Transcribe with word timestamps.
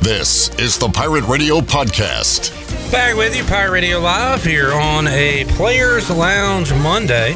This 0.00 0.48
is 0.58 0.78
the 0.78 0.88
Pirate 0.88 1.24
Radio 1.24 1.60
Podcast. 1.60 2.52
Back 2.92 3.16
with 3.16 3.36
you, 3.36 3.44
Pirate 3.44 3.72
Radio 3.72 3.98
Live, 3.98 4.44
here 4.44 4.72
on 4.72 5.08
a 5.08 5.44
Players 5.50 6.08
Lounge 6.08 6.72
Monday. 6.74 7.34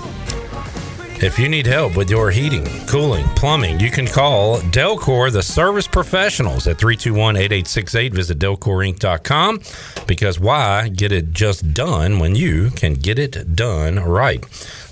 If 1.20 1.38
you 1.38 1.48
need 1.48 1.66
help 1.66 1.96
with 1.96 2.08
your 2.08 2.30
heating, 2.30 2.66
cooling, 2.86 3.26
plumbing, 3.36 3.78
you 3.78 3.90
can 3.90 4.06
call 4.06 4.58
Delcor, 4.58 5.32
the 5.32 5.42
service 5.42 5.86
professionals, 5.86 6.66
at 6.66 6.78
321 6.78 7.36
8868. 7.36 8.14
Visit 8.14 8.38
DelcorInc.com 8.38 9.60
because 10.06 10.40
why 10.40 10.88
get 10.88 11.12
it 11.12 11.32
just 11.32 11.74
done 11.74 12.18
when 12.20 12.34
you 12.34 12.70
can 12.70 12.94
get 12.94 13.18
it 13.18 13.54
done 13.54 13.96
right 13.96 14.40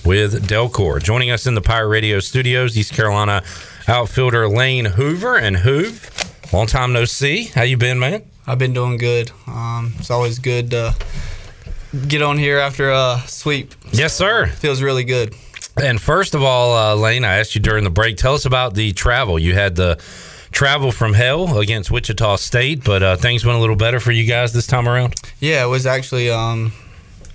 with 0.04 0.46
Delcor? 0.46 1.02
Joining 1.02 1.30
us 1.30 1.46
in 1.46 1.54
the 1.54 1.62
Pirate 1.62 1.88
Radio 1.88 2.20
studios, 2.20 2.76
East 2.76 2.92
Carolina 2.92 3.42
outfielder 3.88 4.48
Lane 4.48 4.84
Hoover. 4.84 5.36
And 5.36 5.56
Hoove, 5.56 6.29
long 6.52 6.66
time 6.66 6.92
no 6.92 7.04
see. 7.04 7.44
How 7.44 7.62
you 7.62 7.76
been, 7.76 7.98
man? 7.98 8.22
I've 8.46 8.58
been 8.58 8.72
doing 8.72 8.96
good. 8.96 9.30
Um, 9.46 9.92
it's 9.98 10.10
always 10.10 10.38
good 10.38 10.70
to 10.70 10.94
get 12.08 12.22
on 12.22 12.38
here 12.38 12.58
after 12.58 12.90
a 12.90 13.22
sweep. 13.26 13.74
Yes, 13.92 14.14
sir. 14.14 14.46
Feels 14.46 14.82
really 14.82 15.04
good. 15.04 15.34
And 15.80 16.00
first 16.00 16.34
of 16.34 16.42
all, 16.42 16.76
uh, 16.76 16.94
Lane, 16.94 17.24
I 17.24 17.38
asked 17.38 17.54
you 17.54 17.60
during 17.60 17.84
the 17.84 17.90
break. 17.90 18.16
Tell 18.16 18.34
us 18.34 18.44
about 18.44 18.74
the 18.74 18.92
travel. 18.92 19.38
You 19.38 19.54
had 19.54 19.76
the 19.76 20.00
travel 20.52 20.90
from 20.90 21.14
hell 21.14 21.58
against 21.58 21.90
Wichita 21.90 22.36
State, 22.36 22.84
but 22.84 23.02
uh, 23.02 23.16
things 23.16 23.44
went 23.44 23.56
a 23.56 23.60
little 23.60 23.76
better 23.76 24.00
for 24.00 24.10
you 24.10 24.24
guys 24.24 24.52
this 24.52 24.66
time 24.66 24.88
around. 24.88 25.14
Yeah, 25.38 25.64
it 25.64 25.68
was 25.68 25.86
actually 25.86 26.30
um, 26.30 26.72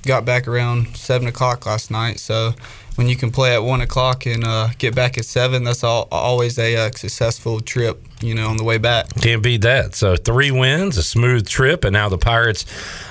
got 0.04 0.26
back 0.26 0.48
around 0.48 0.96
seven 0.98 1.28
o'clock 1.28 1.66
last 1.66 1.92
night. 1.92 2.20
So 2.20 2.54
when 2.96 3.08
you 3.08 3.16
can 3.16 3.32
play 3.32 3.54
at 3.54 3.64
one 3.64 3.82
o'clock 3.82 4.26
and 4.26 4.44
uh, 4.44 4.70
get 4.78 4.96
back 4.96 5.18
at 5.18 5.26
seven, 5.26 5.64
that's 5.64 5.84
all, 5.84 6.08
always 6.12 6.58
a 6.58 6.76
uh, 6.76 6.92
successful 6.92 7.60
trip. 7.60 8.02
You 8.22 8.34
know, 8.34 8.48
on 8.48 8.56
the 8.56 8.64
way 8.64 8.78
back. 8.78 9.14
Can't 9.22 9.44
beat 9.44 9.62
that. 9.64 9.94
So 9.94 10.16
three 10.16 10.50
wins, 10.50 10.98
a 10.98 11.04
smooth 11.04 11.48
trip, 11.48 11.84
and 11.84 11.92
now 11.92 12.08
the 12.08 12.18
Pirates 12.18 12.66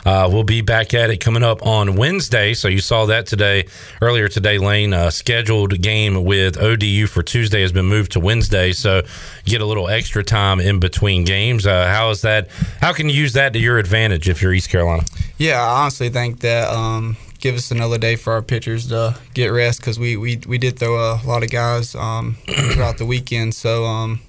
uh, 0.07 0.29
will 0.33 0.45
be 0.45 0.63
back 0.63 0.95
at 0.95 1.11
it 1.11 1.19
coming 1.19 1.43
up 1.43 1.65
on 1.65 1.95
Wednesday. 1.95 2.55
So 2.55 2.69
you 2.69 2.81
saw 2.81 3.05
that 3.07 3.27
today, 3.27 3.67
earlier 4.01 4.29
today. 4.29 4.57
Lane 4.57 4.95
uh, 4.95 5.11
scheduled 5.11 5.81
game 5.83 6.25
with 6.25 6.57
ODU 6.57 7.07
for 7.07 7.23
Tuesday 7.23 7.61
has 7.61 7.71
been 7.71 7.85
moved 7.85 8.13
to 8.13 8.21
Wednesday, 8.21 8.73
so 8.73 9.03
get 9.45 9.61
a 9.61 9.67
little 9.67 9.91
extra 9.91 10.25
time 10.25 10.59
in 10.59 10.81
between 10.81 11.25
games. 11.25 11.67
Uh, 11.67 11.87
how 11.87 12.09
is 12.09 12.23
that? 12.23 12.49
How 12.81 12.95
can 12.95 13.11
you 13.11 13.15
use 13.15 13.35
that 13.35 13.53
to 13.53 13.59
your 13.59 13.77
advantage 13.77 14.27
if 14.29 14.41
you're 14.41 14.55
East 14.55 14.71
Carolina? 14.71 15.05
Yeah, 15.37 15.61
I 15.63 15.83
honestly 15.83 16.09
think 16.09 16.41
that. 16.41 16.73
Um, 16.73 17.19
give 17.45 17.57
us 17.57 17.71
another 17.71 17.99
day 17.99 18.17
for 18.17 18.33
our 18.33 18.41
pitchers 18.41 18.87
to 18.89 19.15
get 19.35 19.49
rest 19.49 19.79
because 19.79 19.99
we, 19.99 20.17
we, 20.17 20.41
we 20.49 20.57
did 20.57 20.79
throw 20.79 20.97
a 20.97 21.21
lot 21.27 21.43
of 21.43 21.51
guys 21.51 21.95
um, 21.95 22.39
throughout 22.73 22.97
the 22.97 23.05
weekend. 23.05 23.55
So, 23.55 23.85
um, 23.85 24.21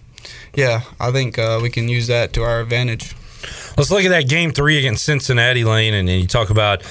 yeah, 0.54 0.82
I 1.00 1.14
think 1.14 1.40
uh, 1.40 1.62
we 1.64 1.70
can 1.70 1.88
use 1.88 2.08
that 2.08 2.34
to 2.34 2.44
our 2.44 2.60
advantage. 2.60 3.16
Let's 3.78 3.90
look 3.90 4.04
at 4.04 4.10
that 4.10 4.28
game 4.28 4.52
three 4.52 4.80
against 4.80 5.06
Cincinnati 5.06 5.64
Lane, 5.64 5.94
and, 5.94 6.10
and 6.10 6.20
you 6.20 6.28
talk 6.28 6.50
about 6.50 6.84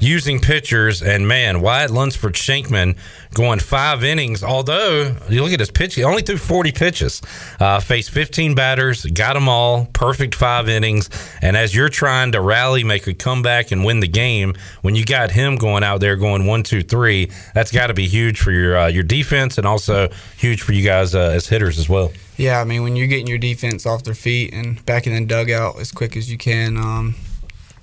using 0.00 0.40
pitchers. 0.40 1.02
And 1.02 1.28
man, 1.28 1.60
Wyatt 1.60 1.90
Lunsford 1.90 2.34
Shenkman 2.34 2.96
going 3.36 3.60
five 3.60 4.02
innings. 4.02 4.42
Although 4.42 5.14
you 5.28 5.42
look 5.42 5.52
at 5.52 5.60
his 5.60 5.70
pitch, 5.70 5.94
he 5.94 6.04
only 6.04 6.22
threw 6.22 6.38
40 6.38 6.72
pitches, 6.72 7.20
uh, 7.60 7.80
faced 7.80 8.10
15 8.10 8.54
batters, 8.54 9.04
got 9.04 9.34
them 9.34 9.46
all, 9.46 9.84
perfect 9.92 10.34
five 10.34 10.70
innings. 10.70 11.10
And 11.42 11.54
as 11.54 11.74
you're 11.74 11.90
trying 11.90 12.32
to 12.32 12.40
rally, 12.40 12.82
make 12.82 13.06
a 13.06 13.12
comeback, 13.12 13.70
and 13.70 13.84
win 13.84 14.00
the 14.00 14.08
game, 14.08 14.54
when 14.80 14.94
you 14.94 15.04
got 15.04 15.30
him 15.30 15.56
going 15.56 15.84
out 15.84 16.00
there 16.00 16.16
going 16.16 16.46
one, 16.46 16.62
two, 16.62 16.82
three, 16.82 17.30
that's 17.54 17.70
got 17.70 17.88
to 17.88 17.94
be 17.94 18.08
huge 18.08 18.40
for 18.40 18.52
your 18.52 18.78
uh, 18.78 18.86
your 18.86 19.02
defense 19.02 19.58
and 19.58 19.66
also 19.66 20.08
huge 20.38 20.62
for 20.62 20.72
you 20.72 20.82
guys 20.82 21.14
uh, 21.14 21.32
as 21.34 21.46
hitters 21.46 21.78
as 21.78 21.90
well. 21.90 22.12
Yeah, 22.38 22.60
I 22.60 22.64
mean, 22.64 22.82
when 22.82 22.96
you're 22.96 23.06
getting 23.06 23.26
your 23.26 23.38
defense 23.38 23.84
off 23.84 24.02
their 24.02 24.14
feet 24.14 24.54
and 24.54 24.84
back 24.86 25.06
in 25.06 25.14
the 25.14 25.26
dugout 25.26 25.78
as 25.78 25.92
quick 25.92 26.16
as 26.16 26.30
you 26.30 26.38
can, 26.38 26.78
um, 26.78 27.14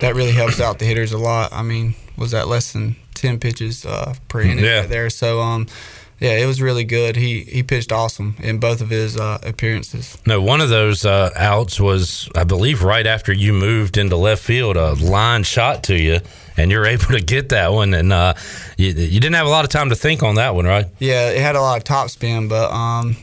that 0.00 0.16
really 0.16 0.32
helps 0.32 0.60
out 0.60 0.80
the 0.80 0.84
hitters 0.84 1.12
a 1.12 1.18
lot. 1.18 1.52
I 1.52 1.62
mean, 1.62 1.94
was 2.16 2.30
that 2.30 2.48
less 2.48 2.72
than 2.72 2.96
10 3.14 3.38
pitches 3.38 3.84
uh, 3.84 4.14
per 4.28 4.40
inning 4.40 4.64
yeah. 4.64 4.80
right 4.80 4.88
there? 4.88 5.10
So, 5.10 5.40
um, 5.40 5.66
yeah, 6.20 6.38
it 6.38 6.46
was 6.46 6.62
really 6.62 6.84
good. 6.84 7.16
He 7.16 7.40
he 7.40 7.62
pitched 7.62 7.90
awesome 7.90 8.36
in 8.38 8.58
both 8.58 8.80
of 8.80 8.88
his 8.88 9.16
uh, 9.18 9.38
appearances. 9.42 10.16
No, 10.24 10.40
one 10.40 10.60
of 10.60 10.68
those 10.68 11.04
uh, 11.04 11.30
outs 11.36 11.80
was, 11.80 12.28
I 12.34 12.44
believe, 12.44 12.82
right 12.82 13.06
after 13.06 13.32
you 13.32 13.52
moved 13.52 13.98
into 13.98 14.16
left 14.16 14.42
field, 14.42 14.76
a 14.76 14.92
line 14.94 15.42
shot 15.42 15.82
to 15.84 16.00
you, 16.00 16.20
and 16.56 16.70
you're 16.70 16.86
able 16.86 17.06
to 17.06 17.20
get 17.20 17.48
that 17.48 17.72
one. 17.72 17.94
And 17.94 18.12
uh, 18.12 18.34
you, 18.78 18.92
you 18.92 19.20
didn't 19.20 19.34
have 19.34 19.46
a 19.46 19.50
lot 19.50 19.64
of 19.64 19.70
time 19.70 19.90
to 19.90 19.96
think 19.96 20.22
on 20.22 20.36
that 20.36 20.54
one, 20.54 20.66
right? 20.66 20.86
Yeah, 20.98 21.30
it 21.30 21.40
had 21.40 21.56
a 21.56 21.60
lot 21.60 21.78
of 21.78 21.84
top 21.84 22.10
spin, 22.10 22.48
but 22.48 22.70
um, 22.70 23.16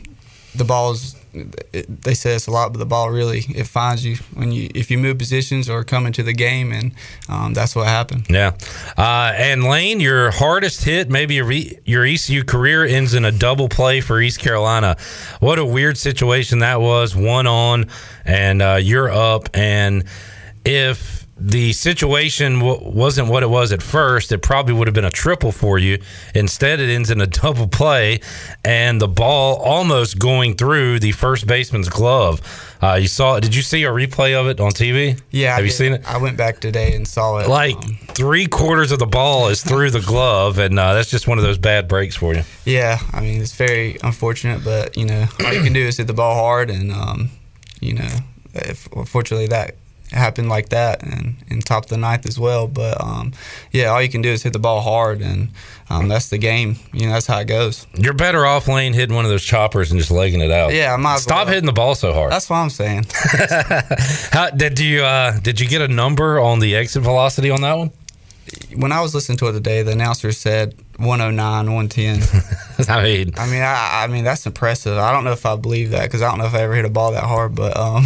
the 0.54 0.64
ball's 0.64 1.16
it, 1.34 2.02
they 2.02 2.14
say 2.14 2.34
it's 2.34 2.46
a 2.46 2.50
lot, 2.50 2.72
but 2.72 2.78
the 2.78 2.86
ball 2.86 3.10
really 3.10 3.44
it 3.54 3.66
finds 3.66 4.04
you 4.04 4.16
when 4.34 4.52
you 4.52 4.68
if 4.74 4.90
you 4.90 4.98
move 4.98 5.18
positions 5.18 5.68
or 5.68 5.84
come 5.84 6.06
into 6.06 6.22
the 6.22 6.32
game, 6.32 6.72
and 6.72 6.92
um, 7.28 7.54
that's 7.54 7.74
what 7.74 7.86
happened. 7.86 8.26
Yeah, 8.28 8.52
uh, 8.96 9.32
and 9.34 9.64
Lane, 9.64 10.00
your 10.00 10.30
hardest 10.30 10.84
hit, 10.84 11.10
maybe 11.10 11.34
your, 11.34 11.50
your 11.50 12.04
ECU 12.04 12.44
career 12.44 12.84
ends 12.84 13.14
in 13.14 13.24
a 13.24 13.32
double 13.32 13.68
play 13.68 14.00
for 14.00 14.20
East 14.20 14.40
Carolina. 14.40 14.96
What 15.40 15.58
a 15.58 15.64
weird 15.64 15.96
situation 15.96 16.60
that 16.60 16.80
was. 16.80 17.16
One 17.16 17.46
on, 17.46 17.86
and 18.24 18.60
uh, 18.60 18.78
you're 18.80 19.10
up, 19.10 19.48
and 19.54 20.04
if 20.64 21.21
the 21.44 21.72
situation 21.72 22.60
w- 22.60 22.80
wasn't 22.82 23.28
what 23.28 23.42
it 23.42 23.50
was 23.50 23.72
at 23.72 23.82
first, 23.82 24.30
it 24.30 24.42
probably 24.42 24.72
would 24.74 24.86
have 24.86 24.94
been 24.94 25.04
a 25.04 25.10
triple 25.10 25.50
for 25.50 25.76
you. 25.78 26.00
Instead, 26.34 26.78
it 26.78 26.88
ends 26.88 27.10
in 27.10 27.20
a 27.20 27.26
double 27.42 27.66
play, 27.66 28.20
and 28.64 29.00
the 29.00 29.08
ball 29.08 29.56
almost 29.56 30.18
going 30.18 30.54
through 30.54 31.00
the 31.00 31.12
first 31.12 31.46
baseman's 31.46 31.88
glove. 31.88 32.40
Uh, 32.80 32.94
you 32.94 33.08
saw? 33.08 33.36
it. 33.36 33.42
Did 33.42 33.54
you 33.54 33.62
see 33.62 33.84
a 33.84 33.90
replay 33.90 34.34
of 34.34 34.46
it 34.46 34.60
on 34.60 34.70
TV? 34.72 35.20
Yeah, 35.30 35.54
have 35.54 35.64
you 35.64 35.70
seen 35.70 35.92
it? 35.92 36.02
I 36.06 36.18
went 36.18 36.36
back 36.36 36.60
today 36.60 36.94
and 36.94 37.06
saw 37.06 37.38
it. 37.38 37.48
Like 37.48 37.76
um, 37.76 37.98
three 38.08 38.46
quarters 38.46 38.92
of 38.92 38.98
the 38.98 39.06
ball 39.06 39.48
is 39.48 39.62
through 39.62 39.90
the 39.90 40.00
glove, 40.00 40.58
and 40.58 40.78
uh, 40.78 40.94
that's 40.94 41.10
just 41.10 41.26
one 41.26 41.38
of 41.38 41.44
those 41.44 41.58
bad 41.58 41.88
breaks 41.88 42.16
for 42.16 42.34
you. 42.34 42.42
Yeah, 42.64 42.98
I 43.12 43.20
mean 43.20 43.40
it's 43.40 43.54
very 43.54 43.98
unfortunate, 44.02 44.64
but 44.64 44.96
you 44.96 45.06
know 45.06 45.26
all 45.44 45.52
you 45.52 45.62
can 45.62 45.72
do 45.72 45.80
is 45.80 45.96
hit 45.96 46.06
the 46.06 46.12
ball 46.12 46.34
hard, 46.34 46.70
and 46.70 46.92
um, 46.92 47.30
you 47.80 47.94
know, 47.94 48.10
if, 48.54 48.88
unfortunately 48.92 49.48
that 49.48 49.76
happened 50.12 50.48
like 50.48 50.68
that 50.70 51.02
and 51.02 51.36
in 51.48 51.60
top 51.60 51.84
of 51.84 51.90
the 51.90 51.96
ninth 51.96 52.26
as 52.26 52.38
well. 52.38 52.66
But 52.66 53.02
um, 53.02 53.32
yeah, 53.70 53.86
all 53.86 54.02
you 54.02 54.08
can 54.08 54.22
do 54.22 54.30
is 54.30 54.42
hit 54.42 54.52
the 54.52 54.58
ball 54.58 54.80
hard, 54.80 55.20
and 55.20 55.48
um, 55.90 56.08
that's 56.08 56.28
the 56.28 56.38
game. 56.38 56.76
You 56.92 57.06
know, 57.06 57.12
that's 57.12 57.26
how 57.26 57.38
it 57.38 57.46
goes. 57.46 57.86
You're 57.94 58.14
better 58.14 58.46
off 58.46 58.68
lane 58.68 58.92
hitting 58.92 59.14
one 59.14 59.24
of 59.24 59.30
those 59.30 59.44
choppers 59.44 59.90
and 59.90 59.98
just 59.98 60.10
legging 60.10 60.40
it 60.40 60.50
out. 60.50 60.72
Yeah, 60.72 60.94
I 60.94 60.96
might 60.96 61.18
stop 61.18 61.46
well. 61.46 61.54
hitting 61.54 61.66
the 61.66 61.72
ball 61.72 61.94
so 61.94 62.12
hard. 62.12 62.32
That's 62.32 62.48
what 62.48 62.56
I'm 62.56 62.70
saying. 62.70 63.06
how, 64.32 64.50
did 64.50 64.78
you 64.78 65.02
uh, 65.02 65.38
did 65.40 65.60
you 65.60 65.68
get 65.68 65.82
a 65.82 65.88
number 65.88 66.38
on 66.38 66.60
the 66.60 66.76
exit 66.76 67.02
velocity 67.02 67.50
on 67.50 67.60
that 67.62 67.74
one? 67.74 67.90
When 68.76 68.92
I 68.92 69.00
was 69.00 69.14
listening 69.14 69.38
to 69.38 69.48
it 69.48 69.52
today, 69.52 69.82
the 69.82 69.92
announcer 69.92 70.32
said 70.32 70.74
109, 70.96 71.72
110. 71.72 72.88
I 72.88 73.02
mean, 73.02 73.32
I 73.36 73.46
mean, 73.46 73.62
I, 73.62 74.04
I, 74.04 74.06
mean 74.08 74.24
that's 74.24 74.46
impressive. 74.46 74.98
I 74.98 75.12
don't 75.12 75.24
know 75.24 75.32
if 75.32 75.46
I 75.46 75.56
believe 75.56 75.90
that 75.90 76.04
because 76.04 76.22
I 76.22 76.28
don't 76.28 76.38
know 76.38 76.46
if 76.46 76.54
I 76.54 76.62
ever 76.62 76.74
hit 76.74 76.84
a 76.84 76.90
ball 76.90 77.12
that 77.12 77.24
hard, 77.24 77.54
but 77.54 77.76
um, 77.76 78.04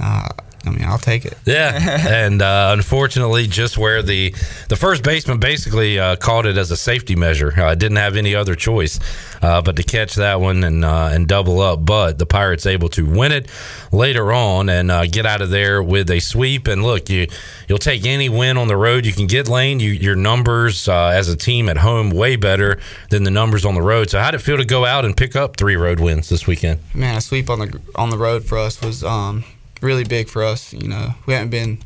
uh, 0.00 0.28
I 0.64 0.70
mean, 0.70 0.84
I'll 0.84 0.98
take 0.98 1.24
it. 1.24 1.36
Yeah, 1.44 2.06
and 2.08 2.40
uh, 2.40 2.70
unfortunately, 2.72 3.46
just 3.46 3.76
where 3.78 4.02
the 4.02 4.34
the 4.68 4.76
first 4.76 5.02
baseman 5.02 5.38
basically 5.38 5.98
uh, 5.98 6.16
called 6.16 6.46
it 6.46 6.56
as 6.56 6.70
a 6.70 6.76
safety 6.76 7.16
measure, 7.16 7.52
I 7.56 7.72
uh, 7.72 7.74
didn't 7.74 7.96
have 7.96 8.16
any 8.16 8.34
other 8.34 8.54
choice 8.54 9.00
uh, 9.42 9.60
but 9.60 9.76
to 9.76 9.82
catch 9.82 10.14
that 10.14 10.40
one 10.40 10.62
and 10.62 10.84
uh, 10.84 11.10
and 11.12 11.26
double 11.26 11.60
up. 11.60 11.84
But 11.84 12.18
the 12.18 12.26
Pirates 12.26 12.66
able 12.66 12.88
to 12.90 13.04
win 13.04 13.32
it 13.32 13.50
later 13.90 14.32
on 14.32 14.68
and 14.68 14.90
uh, 14.90 15.06
get 15.06 15.26
out 15.26 15.42
of 15.42 15.50
there 15.50 15.82
with 15.82 16.10
a 16.10 16.20
sweep. 16.20 16.68
And 16.68 16.82
look, 16.82 17.10
you 17.10 17.26
you'll 17.68 17.78
take 17.78 18.06
any 18.06 18.28
win 18.28 18.56
on 18.56 18.68
the 18.68 18.76
road 18.76 19.04
you 19.04 19.12
can 19.12 19.26
get. 19.26 19.48
Lane, 19.48 19.80
you, 19.80 19.90
your 19.90 20.16
numbers 20.16 20.88
as 20.88 21.28
a 21.28 21.36
team 21.36 21.68
at 21.68 21.78
home 21.78 22.10
way 22.10 22.36
better 22.36 22.78
than 23.10 23.24
the 23.24 23.30
numbers 23.30 23.64
on 23.64 23.74
the 23.74 23.82
road. 23.82 24.10
So 24.10 24.20
how 24.20 24.30
did 24.30 24.40
it 24.40 24.44
feel 24.44 24.56
to 24.56 24.64
go 24.64 24.84
out 24.84 25.04
and 25.04 25.16
pick 25.16 25.34
up 25.34 25.56
three 25.56 25.76
road 25.76 25.98
wins 25.98 26.28
this 26.28 26.46
weekend? 26.46 26.80
Man, 26.94 27.16
a 27.16 27.20
sweep 27.20 27.50
on 27.50 27.58
the 27.58 27.80
on 27.96 28.10
the 28.10 28.18
road 28.18 28.44
for 28.44 28.58
us 28.58 28.80
was. 28.80 29.02
Um, 29.02 29.44
really 29.82 30.04
big 30.04 30.28
for 30.28 30.42
us. 30.42 30.72
You 30.72 30.88
know, 30.88 31.14
we 31.26 31.34
haven't 31.34 31.50
been 31.50 31.78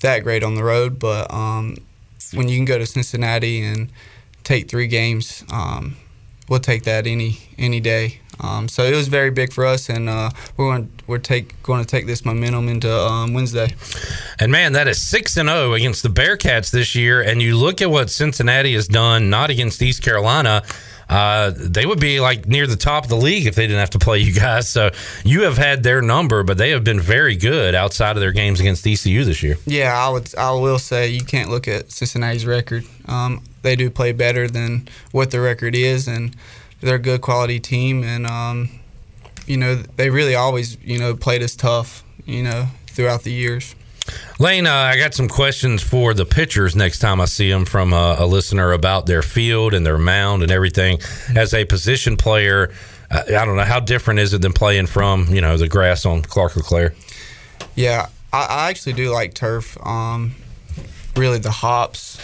that 0.00 0.22
great 0.22 0.42
on 0.42 0.54
the 0.54 0.64
road, 0.64 0.98
but 0.98 1.32
um, 1.32 1.76
when 2.32 2.48
you 2.48 2.56
can 2.56 2.64
go 2.64 2.78
to 2.78 2.86
Cincinnati 2.86 3.62
and 3.62 3.90
take 4.42 4.68
three 4.68 4.86
games, 4.86 5.44
um, 5.52 5.96
we'll 6.48 6.60
take 6.60 6.84
that 6.84 7.06
any 7.06 7.38
any 7.58 7.80
day. 7.80 8.20
Um, 8.40 8.68
so 8.68 8.82
it 8.82 8.94
was 8.94 9.08
very 9.08 9.30
big 9.30 9.52
for 9.52 9.64
us, 9.64 9.88
and 9.88 10.08
uh, 10.08 10.30
we're 10.56 10.66
going 10.66 10.90
we're 11.06 11.18
take 11.18 11.62
going 11.62 11.80
to 11.80 11.86
take 11.86 12.06
this 12.06 12.24
momentum 12.24 12.68
into 12.68 12.92
um, 12.92 13.32
Wednesday. 13.32 13.74
And 14.40 14.50
man, 14.50 14.72
that 14.72 14.88
is 14.88 15.00
six 15.00 15.36
and 15.36 15.48
zero 15.48 15.70
oh 15.70 15.72
against 15.74 16.02
the 16.02 16.08
Bearcats 16.08 16.70
this 16.70 16.94
year. 16.94 17.22
And 17.22 17.40
you 17.40 17.56
look 17.56 17.80
at 17.80 17.90
what 17.90 18.10
Cincinnati 18.10 18.74
has 18.74 18.88
done, 18.88 19.30
not 19.30 19.50
against 19.50 19.80
East 19.82 20.02
Carolina 20.02 20.62
uh, 21.14 21.52
they 21.54 21.86
would 21.86 22.00
be 22.00 22.18
like 22.18 22.46
near 22.48 22.66
the 22.66 22.76
top 22.76 23.04
of 23.04 23.10
the 23.10 23.16
league 23.16 23.46
if 23.46 23.54
they 23.54 23.66
didn't 23.68 23.78
have 23.78 23.90
to 23.90 24.00
play 24.00 24.18
you 24.18 24.32
guys. 24.34 24.68
So 24.68 24.90
you 25.24 25.42
have 25.42 25.56
had 25.56 25.84
their 25.84 26.02
number, 26.02 26.42
but 26.42 26.58
they 26.58 26.70
have 26.70 26.82
been 26.82 26.98
very 26.98 27.36
good 27.36 27.74
outside 27.74 28.16
of 28.16 28.20
their 28.20 28.32
games 28.32 28.58
against 28.58 28.84
ECU 28.84 29.24
this 29.24 29.40
year. 29.42 29.56
Yeah, 29.64 29.96
I 29.96 30.08
would. 30.10 30.34
I 30.34 30.50
will 30.52 30.80
say 30.80 31.08
you 31.08 31.24
can't 31.24 31.50
look 31.50 31.68
at 31.68 31.92
Cincinnati's 31.92 32.46
record. 32.46 32.84
Um, 33.06 33.42
they 33.62 33.76
do 33.76 33.90
play 33.90 34.10
better 34.12 34.48
than 34.48 34.88
what 35.12 35.30
their 35.30 35.42
record 35.42 35.76
is, 35.76 36.08
and 36.08 36.34
they're 36.80 36.96
a 36.96 36.98
good 36.98 37.20
quality 37.20 37.60
team. 37.60 38.02
And 38.02 38.26
um, 38.26 38.70
you 39.46 39.56
know, 39.56 39.76
they 39.76 40.10
really 40.10 40.34
always 40.34 40.76
you 40.82 40.98
know 40.98 41.14
played 41.14 41.42
us 41.42 41.54
tough. 41.54 42.02
you 42.26 42.42
know, 42.42 42.66
throughout 42.86 43.22
the 43.22 43.32
years. 43.32 43.74
Lane, 44.38 44.66
uh, 44.66 44.72
I 44.72 44.98
got 44.98 45.14
some 45.14 45.28
questions 45.28 45.82
for 45.82 46.12
the 46.12 46.26
pitchers 46.26 46.76
next 46.76 46.98
time 46.98 47.20
I 47.20 47.24
see 47.24 47.50
them 47.50 47.64
from 47.64 47.92
a, 47.92 48.16
a 48.18 48.26
listener 48.26 48.72
about 48.72 49.06
their 49.06 49.22
field 49.22 49.72
and 49.72 49.86
their 49.86 49.98
mound 49.98 50.42
and 50.42 50.52
everything. 50.52 50.98
As 51.34 51.54
a 51.54 51.64
position 51.64 52.16
player, 52.16 52.72
uh, 53.10 53.22
I 53.28 53.44
don't 53.44 53.56
know 53.56 53.64
how 53.64 53.80
different 53.80 54.20
is 54.20 54.34
it 54.34 54.42
than 54.42 54.52
playing 54.52 54.86
from 54.86 55.28
you 55.28 55.40
know 55.40 55.56
the 55.56 55.68
grass 55.68 56.04
on 56.04 56.22
Clark 56.22 56.56
LeClair. 56.56 56.94
Yeah, 57.74 58.08
I, 58.32 58.46
I 58.48 58.70
actually 58.70 58.94
do 58.94 59.10
like 59.10 59.34
turf. 59.34 59.78
Um, 59.84 60.34
really, 61.16 61.38
the 61.38 61.50
hops 61.50 62.18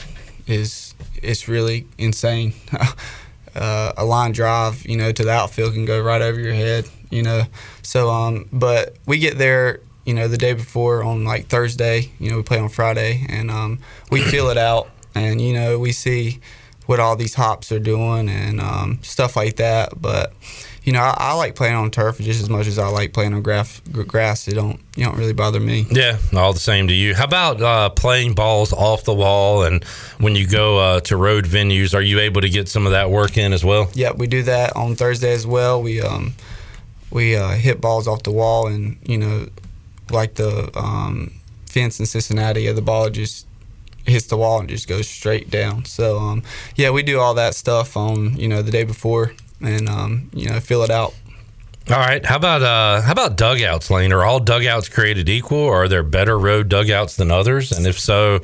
is 0.46 0.94
it's 1.22 1.48
really 1.48 1.86
insane. 1.96 2.54
uh, 3.54 3.92
a 3.96 4.04
line 4.04 4.32
drive, 4.32 4.84
you 4.86 4.96
know, 4.96 5.12
to 5.12 5.24
the 5.24 5.30
outfield 5.30 5.74
can 5.74 5.84
go 5.84 6.00
right 6.00 6.22
over 6.22 6.38
your 6.38 6.54
head, 6.54 6.86
you 7.10 7.22
know. 7.22 7.44
So, 7.82 8.10
um, 8.10 8.48
but 8.52 8.96
we 9.06 9.18
get 9.18 9.38
there, 9.38 9.80
you 10.10 10.16
know, 10.16 10.26
the 10.26 10.36
day 10.36 10.54
before 10.54 11.04
on 11.04 11.24
like 11.24 11.46
Thursday. 11.46 12.10
You 12.18 12.30
know, 12.30 12.38
we 12.38 12.42
play 12.42 12.58
on 12.58 12.68
Friday, 12.68 13.24
and 13.28 13.48
um, 13.48 13.78
we 14.10 14.20
feel 14.32 14.48
it 14.48 14.58
out, 14.58 14.90
and 15.14 15.40
you 15.40 15.54
know, 15.54 15.78
we 15.78 15.92
see 15.92 16.40
what 16.86 16.98
all 16.98 17.14
these 17.14 17.34
hops 17.34 17.70
are 17.70 17.78
doing 17.78 18.28
and 18.28 18.60
um, 18.60 18.98
stuff 19.02 19.36
like 19.36 19.54
that. 19.56 20.02
But 20.02 20.32
you 20.82 20.92
know, 20.92 20.98
I, 20.98 21.14
I, 21.16 21.32
like 21.34 21.54
playing 21.54 21.76
on 21.76 21.92
turf 21.92 22.18
just 22.18 22.42
as 22.42 22.50
much 22.50 22.66
as 22.66 22.76
I 22.76 22.88
like 22.88 23.12
playing 23.12 23.34
on 23.34 23.42
grass. 23.42 23.78
Grass, 23.92 24.48
it 24.48 24.54
don't, 24.54 24.80
you 24.96 25.04
don't 25.04 25.16
really 25.16 25.32
bother 25.32 25.60
me. 25.60 25.86
Yeah, 25.88 26.18
all 26.34 26.52
the 26.52 26.58
same 26.58 26.88
to 26.88 26.92
you. 26.92 27.14
How 27.14 27.26
about 27.26 27.62
uh, 27.62 27.90
playing 27.90 28.34
balls 28.34 28.72
off 28.72 29.04
the 29.04 29.14
wall? 29.14 29.62
And 29.62 29.84
when 30.18 30.34
you 30.34 30.48
go 30.48 30.78
uh, 30.78 31.00
to 31.02 31.16
road 31.16 31.44
venues, 31.44 31.94
are 31.94 32.02
you 32.02 32.18
able 32.18 32.40
to 32.40 32.48
get 32.48 32.68
some 32.68 32.84
of 32.84 32.90
that 32.90 33.12
work 33.12 33.38
in 33.38 33.52
as 33.52 33.64
well? 33.64 33.88
Yeah, 33.94 34.10
we 34.10 34.26
do 34.26 34.42
that 34.42 34.74
on 34.74 34.96
Thursday 34.96 35.32
as 35.32 35.46
well. 35.46 35.80
We 35.80 36.00
um, 36.00 36.34
we 37.12 37.36
uh, 37.36 37.50
hit 37.50 37.80
balls 37.80 38.08
off 38.08 38.24
the 38.24 38.32
wall, 38.32 38.66
and 38.66 38.98
you 39.06 39.18
know, 39.18 39.46
like 40.10 40.34
the 40.34 40.70
um, 40.78 41.32
fence 41.66 42.00
in 42.00 42.06
Cincinnati, 42.06 42.68
or 42.68 42.72
the 42.72 42.82
ball 42.82 43.10
just 43.10 43.46
hits 44.06 44.26
the 44.26 44.36
wall 44.36 44.60
and 44.60 44.68
just 44.68 44.88
goes 44.88 45.08
straight 45.08 45.50
down. 45.50 45.84
So 45.84 46.18
um, 46.18 46.42
yeah, 46.76 46.90
we 46.90 47.02
do 47.02 47.20
all 47.20 47.34
that 47.34 47.54
stuff 47.54 47.96
on 47.96 48.36
you 48.36 48.48
know 48.48 48.62
the 48.62 48.70
day 48.70 48.84
before 48.84 49.32
and 49.60 49.88
um, 49.88 50.30
you 50.32 50.48
know 50.48 50.60
fill 50.60 50.82
it 50.82 50.90
out. 50.90 51.14
All 51.88 51.96
right. 51.96 52.24
How 52.24 52.36
about 52.36 52.62
uh, 52.62 53.02
how 53.02 53.12
about 53.12 53.36
dugouts, 53.36 53.90
Lane? 53.90 54.12
Are 54.12 54.24
all 54.24 54.38
dugouts 54.38 54.88
created 54.88 55.28
equal? 55.28 55.58
Or 55.58 55.84
are 55.84 55.88
there 55.88 56.02
better 56.02 56.38
road 56.38 56.68
dugouts 56.68 57.16
than 57.16 57.30
others? 57.30 57.72
And 57.72 57.86
if 57.86 57.98
so, 57.98 58.40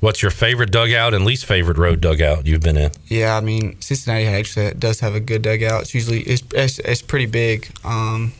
what's 0.00 0.22
your 0.22 0.30
favorite 0.30 0.70
dugout 0.70 1.12
and 1.12 1.24
least 1.24 1.44
favorite 1.44 1.76
road 1.76 2.00
dugout 2.00 2.46
you've 2.46 2.62
been 2.62 2.76
in? 2.76 2.90
Yeah, 3.06 3.36
I 3.36 3.40
mean 3.40 3.78
Cincinnati 3.80 4.26
actually 4.26 4.72
does 4.74 5.00
have 5.00 5.14
a 5.14 5.20
good 5.20 5.42
dugout. 5.42 5.82
It's 5.82 5.94
usually 5.94 6.20
it's 6.20 6.42
it's, 6.54 6.78
it's 6.78 7.02
pretty 7.02 7.26
big. 7.26 7.68
Um, 7.84 8.32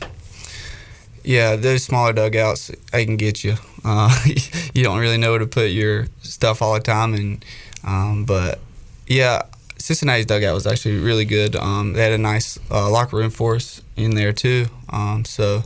yeah, 1.26 1.56
those 1.56 1.82
smaller 1.82 2.12
dugouts 2.12 2.70
they 2.92 3.04
can 3.04 3.16
get 3.16 3.42
you. 3.42 3.56
Uh, 3.84 4.16
you 4.74 4.84
don't 4.84 4.98
really 4.98 5.18
know 5.18 5.30
where 5.30 5.40
to 5.40 5.46
put 5.46 5.70
your 5.70 6.06
stuff 6.22 6.62
all 6.62 6.74
the 6.74 6.80
time, 6.80 7.14
and 7.14 7.44
um, 7.84 8.24
but 8.24 8.60
yeah, 9.06 9.42
Cincinnati's 9.76 10.26
dugout 10.26 10.54
was 10.54 10.66
actually 10.66 10.98
really 10.98 11.24
good. 11.24 11.56
Um, 11.56 11.92
they 11.92 12.02
had 12.02 12.12
a 12.12 12.18
nice 12.18 12.58
uh, 12.70 12.88
locker 12.90 13.16
room 13.16 13.30
for 13.30 13.56
us 13.56 13.82
in 13.96 14.14
there 14.14 14.32
too. 14.32 14.66
Um, 14.88 15.24
so, 15.24 15.64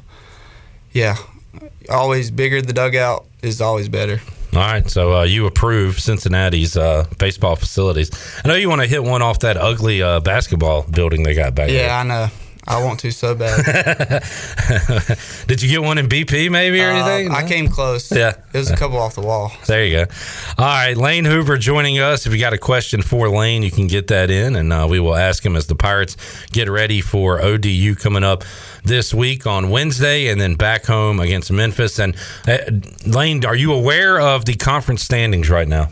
yeah, 0.92 1.16
always 1.90 2.30
bigger 2.30 2.62
the 2.62 2.72
dugout 2.72 3.26
is 3.42 3.60
always 3.60 3.88
better. 3.88 4.20
All 4.52 4.60
right, 4.60 4.88
so 4.90 5.18
uh, 5.18 5.22
you 5.24 5.46
approve 5.46 6.00
Cincinnati's 6.00 6.76
uh, 6.76 7.06
baseball 7.18 7.54
facilities. 7.54 8.10
I 8.44 8.48
know 8.48 8.54
you 8.54 8.68
want 8.68 8.80
to 8.80 8.88
hit 8.88 9.04
one 9.04 9.22
off 9.22 9.40
that 9.40 9.56
ugly 9.56 10.02
uh, 10.02 10.20
basketball 10.20 10.82
building 10.90 11.22
they 11.22 11.34
got 11.34 11.54
back 11.54 11.68
yeah, 11.68 11.76
there. 11.76 11.86
Yeah, 11.86 11.98
I 11.98 12.02
know. 12.02 12.28
I 12.70 12.84
want 12.84 13.00
to 13.00 13.10
so 13.10 13.34
bad. 13.34 13.64
Did 15.48 15.60
you 15.60 15.68
get 15.68 15.82
one 15.82 15.98
in 15.98 16.08
BP 16.08 16.50
maybe 16.52 16.80
or 16.80 16.90
uh, 16.90 16.94
anything? 16.94 17.32
I 17.32 17.46
came 17.46 17.68
close. 17.68 18.12
Yeah. 18.12 18.34
It 18.52 18.58
was 18.58 18.70
a 18.70 18.76
couple 18.76 18.96
off 18.98 19.16
the 19.16 19.22
wall. 19.22 19.52
There 19.66 19.84
you 19.84 20.04
go. 20.04 20.12
All 20.56 20.64
right. 20.64 20.96
Lane 20.96 21.24
Hoover 21.24 21.58
joining 21.58 21.98
us. 21.98 22.26
If 22.26 22.32
you 22.32 22.38
got 22.38 22.52
a 22.52 22.58
question 22.58 23.02
for 23.02 23.28
Lane, 23.28 23.64
you 23.64 23.72
can 23.72 23.88
get 23.88 24.06
that 24.06 24.30
in 24.30 24.54
and 24.54 24.72
uh, 24.72 24.86
we 24.88 25.00
will 25.00 25.16
ask 25.16 25.44
him 25.44 25.56
as 25.56 25.66
the 25.66 25.74
Pirates 25.74 26.16
get 26.52 26.70
ready 26.70 27.00
for 27.00 27.42
ODU 27.42 27.96
coming 27.96 28.22
up 28.22 28.44
this 28.84 29.12
week 29.12 29.48
on 29.48 29.70
Wednesday 29.70 30.28
and 30.28 30.40
then 30.40 30.54
back 30.54 30.86
home 30.86 31.18
against 31.18 31.50
Memphis. 31.50 31.98
And 31.98 32.14
uh, 32.46 32.58
Lane, 33.04 33.44
are 33.44 33.56
you 33.56 33.72
aware 33.72 34.20
of 34.20 34.44
the 34.44 34.54
conference 34.54 35.02
standings 35.02 35.50
right 35.50 35.66
now? 35.66 35.88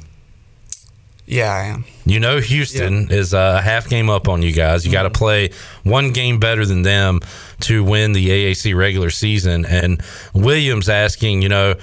Yeah, 1.29 1.53
I 1.53 1.65
am. 1.65 1.85
You 2.07 2.21
know, 2.21 2.41
Houston 2.41 3.11
is 3.11 3.35
a 3.35 3.61
half 3.61 3.91
game 3.91 4.09
up 4.09 4.29
on 4.29 4.41
you 4.41 4.51
guys. 4.51 4.87
You 4.87 4.89
mm-hmm. 4.89 4.95
got 4.95 5.03
to 5.03 5.11
play 5.11 5.51
one 5.85 6.13
game 6.13 6.41
better 6.41 6.65
than 6.65 6.81
them 6.81 7.21
to 7.61 7.85
win 7.85 8.13
the 8.13 8.29
AAC 8.31 8.75
regular 8.75 9.11
season. 9.11 9.67
And 9.67 10.03
Williams 10.33 10.89
asking, 10.89 11.43
you 11.43 11.51
know, 11.51 11.75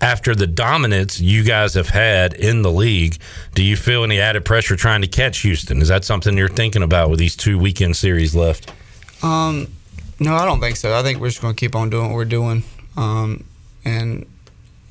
after 0.00 0.34
the 0.34 0.46
dominance 0.46 1.20
you 1.20 1.44
guys 1.44 1.74
have 1.74 1.88
had 1.88 2.32
in 2.32 2.62
the 2.62 2.72
league, 2.72 3.18
do 3.54 3.62
you 3.62 3.76
feel 3.76 4.04
any 4.04 4.20
added 4.20 4.46
pressure 4.46 4.74
trying 4.74 5.02
to 5.02 5.06
catch 5.06 5.40
Houston? 5.40 5.82
Is 5.82 5.88
that 5.88 6.06
something 6.06 6.38
you're 6.38 6.48
thinking 6.48 6.82
about 6.82 7.10
with 7.10 7.18
these 7.18 7.36
two 7.36 7.58
weekend 7.58 7.96
series 7.96 8.34
left? 8.34 8.72
Um, 9.22 9.68
no, 10.18 10.34
I 10.34 10.46
don't 10.46 10.60
think 10.60 10.76
so. 10.76 10.98
I 10.98 11.02
think 11.02 11.20
we're 11.20 11.28
just 11.28 11.42
going 11.42 11.54
to 11.54 11.60
keep 11.60 11.76
on 11.76 11.90
doing 11.90 12.06
what 12.06 12.14
we're 12.14 12.24
doing. 12.24 12.64
Um, 12.96 13.44
and, 13.84 14.24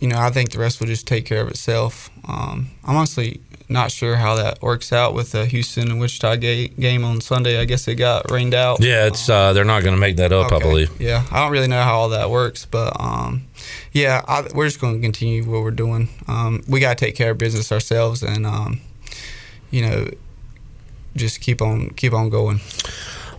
you 0.04 0.10
know, 0.10 0.20
I 0.20 0.32
think 0.32 0.52
the 0.52 0.60
rest 0.60 0.82
will 0.82 0.88
just 0.88 1.08
take 1.08 1.26
care 1.26 1.42
of 1.42 1.48
itself. 1.48 2.10
Um, 2.28 2.72
I'm 2.84 2.98
honestly 2.98 3.40
not 3.70 3.90
sure 3.90 4.18
how 4.18 4.36
that 4.36 4.62
works 4.62 4.92
out 4.92 5.14
with 5.14 5.32
the 5.32 5.46
Houston 5.46 5.90
and 5.90 5.98
Wichita 5.98 6.36
game 6.36 7.06
on 7.06 7.22
Sunday. 7.22 7.58
I 7.58 7.64
guess 7.64 7.88
it 7.88 7.96
got 7.96 8.30
rained 8.30 8.54
out. 8.54 8.84
Yeah, 8.84 9.06
it's 9.06 9.30
uh, 9.30 9.54
they're 9.54 9.64
not 9.64 9.82
going 9.82 9.96
to 9.96 10.00
make 10.00 10.18
that 10.18 10.34
up. 10.34 10.48
Okay. 10.48 10.58
I 10.58 10.60
believe. 10.60 10.92
Yeah, 11.00 11.26
I 11.32 11.40
don't 11.40 11.54
really 11.54 11.70
know 11.70 11.82
how 11.82 12.00
all 12.00 12.10
that 12.10 12.30
works, 12.30 12.66
but 12.66 13.00
um, 13.00 13.46
yeah, 13.94 14.22
I, 14.28 14.46
we're 14.54 14.66
just 14.66 14.82
going 14.82 14.96
to 14.96 15.02
continue 15.02 15.46
what 15.46 15.64
we're 15.64 15.72
doing. 15.72 16.10
Um, 16.28 16.66
we 16.68 16.82
got 16.82 16.98
to 16.98 17.06
take 17.06 17.16
care 17.16 17.32
of 17.32 17.38
business 17.38 17.72
ourselves, 17.72 18.24
and 18.24 18.46
um, 18.46 18.82
you 19.72 19.84
know, 19.84 20.10
just 21.16 21.40
keep 21.40 21.62
on 21.62 21.92
keep 21.92 22.12
on 22.12 22.28
going. 22.30 22.60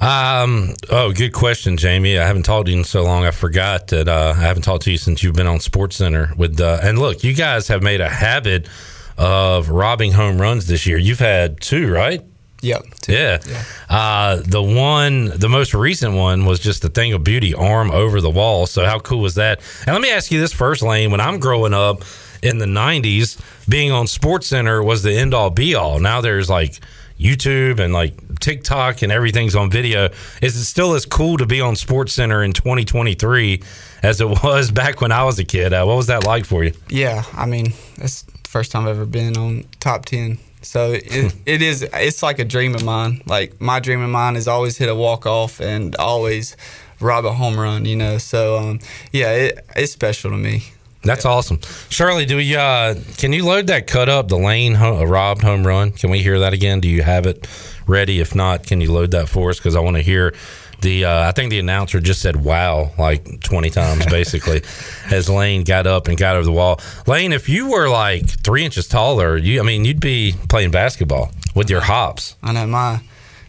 Um, 0.00 0.75
oh, 0.91 1.12
good 1.12 1.32
question, 1.32 1.76
Jamie. 1.76 2.19
I 2.19 2.26
haven't 2.26 2.43
talked 2.44 2.67
to 2.67 2.73
you 2.73 2.79
in 2.79 2.85
so 2.85 3.02
long. 3.02 3.25
I 3.25 3.31
forgot 3.31 3.88
that 3.88 4.08
uh, 4.08 4.35
I 4.37 4.41
haven't 4.41 4.62
talked 4.62 4.85
to 4.85 4.91
you 4.91 4.99
since 4.99 5.23
you've 5.23 5.35
been 5.35 5.46
on 5.46 5.61
Sports 5.61 5.96
Center 5.96 6.32
with. 6.37 6.61
Uh, 6.61 6.81
and 6.82 6.99
look, 6.99 7.25
you 7.25 7.35
guys 7.35 7.69
have 7.69 7.82
made 7.82 8.00
a 8.00 8.08
habit 8.08 8.69
of 9.17 9.69
robbing 9.70 10.12
home 10.12 10.41
runs 10.41 10.67
this 10.67 10.87
year. 10.87 10.99
You've 10.99 11.20
had 11.20 11.61
two, 11.61 11.91
right? 11.91 12.23
Yep. 12.64 12.82
Yeah. 13.08 13.38
yeah. 13.46 13.62
Uh, 13.91 14.43
the 14.44 14.62
one, 14.62 15.26
the 15.38 15.50
most 15.50 15.75
recent 15.75 16.14
one 16.14 16.46
was 16.46 16.58
just 16.58 16.81
the 16.81 16.88
thing 16.88 17.12
of 17.12 17.23
beauty, 17.23 17.55
arm 17.55 17.91
over 17.91 18.23
the 18.23 18.31
wall. 18.31 18.67
So 18.67 18.87
how 18.87 18.99
cool 18.99 19.20
was 19.20 19.35
that? 19.35 19.60
And 19.86 19.94
let 19.94 20.01
me 20.01 20.10
ask 20.10 20.31
you 20.32 20.41
this 20.41 20.53
first, 20.53 20.82
Lane. 20.82 21.10
When 21.10 21.20
I'm 21.20 21.39
growing 21.39 21.74
up 21.74 22.05
in 22.43 22.58
the 22.58 22.67
'90s, 22.67 23.39
being 23.69 23.93
on 23.93 24.06
Sports 24.06 24.46
Center 24.46 24.82
was 24.82 25.03
the 25.03 25.13
end 25.13 25.34
all 25.34 25.51
be 25.51 25.74
all. 25.74 26.01
Now 26.01 26.22
there's 26.22 26.48
like 26.48 26.81
YouTube 27.20 27.81
and 27.81 27.93
like 27.93 28.33
TikTok 28.44 29.01
and 29.01 29.10
everything's 29.10 29.56
on 29.56 29.70
video. 29.70 30.10
Is 30.43 30.55
it 30.55 30.65
still 30.65 30.93
as 30.93 31.06
cool 31.06 31.39
to 31.39 31.46
be 31.46 31.63
on 31.63 31.77
Sports 31.77 32.13
Center 32.13 32.43
in 32.43 32.53
2023 32.53 33.63
as 34.03 34.20
it 34.20 34.29
was 34.29 34.70
back 34.82 35.01
when 35.01 35.13
I 35.13 35.24
was 35.24 35.39
a 35.39 35.44
kid? 35.44 35.72
Uh, 35.72 35.86
what 35.86 35.96
was 35.96 36.08
that 36.08 36.24
like 36.27 36.44
for 36.44 36.63
you? 36.63 36.74
Yeah, 36.91 37.24
I 37.32 37.46
mean, 37.46 37.72
that's 37.96 38.27
first 38.44 38.70
time 38.70 38.82
I've 38.82 38.96
ever 38.96 39.06
been 39.06 39.39
on 39.39 39.65
top 39.81 40.05
10. 40.05 40.36
So 40.60 40.93
it, 40.93 41.34
it 41.46 41.63
is, 41.63 41.89
it's 41.94 42.22
like 42.22 42.39
a 42.39 42.44
dream 42.44 42.74
of 42.74 42.84
mine. 42.84 43.22
Like 43.24 43.58
my 43.63 43.81
dream 43.81 44.03
of 44.03 44.10
mine 44.10 44.36
is 44.36 44.46
always 44.46 44.77
hit 44.77 44.91
a 44.91 44.94
walk 44.94 45.24
off 45.24 45.58
and 45.63 45.96
always 45.96 46.55
rob 47.01 47.24
a 47.24 47.32
home 47.32 47.58
run, 47.58 47.86
you 47.86 47.96
know? 47.96 48.19
So, 48.19 48.58
um, 48.58 48.79
yeah, 49.10 49.32
it, 49.32 49.67
it's 49.74 49.93
special 49.93 50.32
to 50.32 50.36
me. 50.36 50.65
That's 51.03 51.27
awesome, 51.27 51.60
Shirley. 51.91 52.24
Do 52.24 52.36
we? 52.36 52.56
Uh, 52.56 52.94
can 53.19 53.34
you 53.34 53.44
load 53.44 53.67
that 53.67 53.86
cut 53.86 54.08
up 54.08 54.29
the 54.29 54.39
lane 54.39 54.74
ho- 54.74 55.05
robbed 55.05 55.43
home 55.43 55.67
run? 55.67 55.93
Can 55.93 56.08
we 56.10 56.20
hear 56.20 56.39
that 56.39 56.55
again? 56.55 56.81
Do 56.81 56.89
you 56.89 57.03
have 57.03 57.27
it 57.27 57.46
ready? 57.86 58.20
If 58.20 58.34
not, 58.34 58.67
can 58.67 58.81
you 58.81 58.93
load 58.93 59.10
that 59.12 59.29
for 59.29 59.50
us? 59.50 59.58
Because 59.58 59.76
I 59.76 59.81
want 59.81 59.96
to 59.96 60.03
hear 60.03 60.34
the 60.81 61.05
uh, 61.05 61.29
I 61.29 61.32
think 61.32 61.50
the 61.50 61.58
announcer 61.58 62.00
just 62.00 62.20
said 62.20 62.36
"wow" 62.36 62.93
like 62.98 63.41
twenty 63.41 63.70
times 63.70 64.06
basically, 64.06 64.62
as 65.10 65.29
Lane 65.29 65.64
got 65.64 65.86
up 65.86 66.08
and 66.08 66.17
got 66.17 66.36
over 66.36 66.44
the 66.44 66.53
wall. 66.53 66.81
Lane, 67.06 67.32
if 67.32 67.48
you 67.48 67.70
were 67.70 67.88
like 67.88 68.29
three 68.29 68.64
inches 68.64 68.86
taller, 68.86 69.36
you 69.36 69.60
I 69.60 69.64
mean 69.64 69.84
you'd 69.84 70.00
be 70.00 70.34
playing 70.48 70.70
basketball 70.70 71.32
with 71.55 71.70
your 71.70 71.81
hops. 71.81 72.36
I 72.43 72.53
know 72.53 72.67
my 72.67 73.00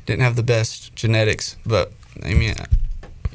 didn't 0.06 0.22
have 0.22 0.36
the 0.36 0.44
best 0.44 0.96
genetics, 0.96 1.58
but 1.65 1.92
I 2.24 2.34
mean 2.34 2.56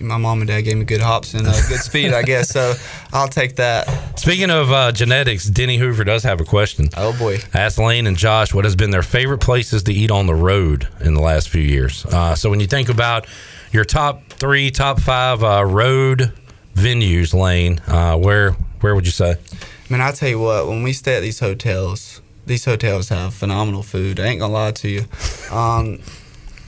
my 0.00 0.16
mom 0.16 0.40
and 0.40 0.48
dad 0.48 0.62
gave 0.62 0.76
me 0.76 0.84
good 0.84 1.00
hops 1.00 1.34
and 1.34 1.46
uh, 1.46 1.52
good 1.68 1.80
speed, 1.80 2.12
I 2.12 2.22
guess. 2.22 2.50
So 2.50 2.74
I'll 3.12 3.28
take 3.28 3.56
that. 3.56 4.18
Speaking 4.18 4.50
of 4.50 4.70
uh, 4.72 4.92
genetics, 4.92 5.46
Denny 5.46 5.76
Hoover 5.76 6.04
does 6.04 6.22
have 6.22 6.40
a 6.40 6.44
question. 6.44 6.88
Oh 6.96 7.16
boy! 7.18 7.38
Ask 7.54 7.78
Lane 7.78 8.06
and 8.06 8.16
Josh 8.16 8.52
what 8.54 8.64
has 8.64 8.76
been 8.76 8.90
their 8.90 9.02
favorite 9.02 9.40
places 9.40 9.82
to 9.84 9.92
eat 9.92 10.10
on 10.10 10.26
the 10.26 10.34
road 10.34 10.88
in 11.00 11.14
the 11.14 11.20
last 11.20 11.48
few 11.48 11.62
years. 11.62 12.04
Uh, 12.06 12.34
so 12.34 12.50
when 12.50 12.60
you 12.60 12.66
think 12.66 12.88
about 12.88 13.26
your 13.72 13.84
top 13.84 14.22
three, 14.30 14.70
top 14.70 15.00
five 15.00 15.44
uh, 15.44 15.64
road 15.64 16.32
venues, 16.74 17.34
Lane. 17.34 17.80
Uh, 17.86 18.16
where 18.16 18.52
where 18.80 18.94
would 18.94 19.06
you 19.06 19.12
say? 19.12 19.32
I 19.32 19.92
mean, 19.92 20.00
I 20.00 20.12
tell 20.12 20.28
you 20.28 20.38
what, 20.38 20.68
when 20.68 20.82
we 20.82 20.92
stay 20.92 21.16
at 21.16 21.20
these 21.20 21.40
hotels, 21.40 22.20
these 22.46 22.64
hotels 22.64 23.08
have 23.08 23.34
phenomenal 23.34 23.82
food. 23.82 24.20
I 24.20 24.26
ain't 24.26 24.40
gonna 24.40 24.52
lie 24.52 24.72
to 24.72 24.88
you. 24.88 25.04
Um, 25.50 26.00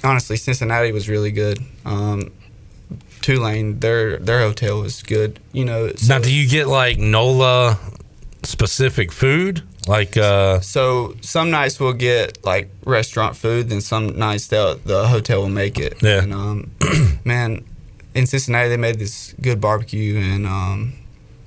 honestly, 0.04 0.36
Cincinnati 0.36 0.92
was 0.92 1.08
really 1.08 1.30
good. 1.30 1.58
Um, 1.84 2.32
Tulane, 3.22 3.80
their 3.80 4.18
their 4.18 4.40
hotel 4.40 4.80
was 4.80 5.02
good. 5.02 5.38
You 5.52 5.64
know, 5.64 5.92
now 6.06 6.18
do 6.18 6.32
you 6.32 6.48
get 6.48 6.66
like 6.66 6.98
NOLA 6.98 7.78
specific 8.42 9.12
food? 9.12 9.62
Like 9.88 10.16
uh 10.16 10.60
so 10.60 11.16
some 11.22 11.50
nights 11.50 11.80
we'll 11.80 11.92
get 11.92 12.44
like 12.44 12.70
restaurant 12.84 13.36
food, 13.36 13.68
then 13.70 13.80
some 13.80 14.18
nights 14.18 14.48
the 14.48 14.80
the 14.84 15.08
hotel 15.08 15.42
will 15.42 15.48
make 15.48 15.78
it. 15.78 16.02
Yeah. 16.02 16.22
And 16.22 16.32
um, 16.32 16.70
man, 17.24 17.64
in 18.14 18.26
Cincinnati 18.26 18.68
they 18.68 18.76
made 18.76 18.98
this 18.98 19.34
good 19.40 19.60
barbecue 19.60 20.18
and 20.18 20.46
um, 20.46 20.92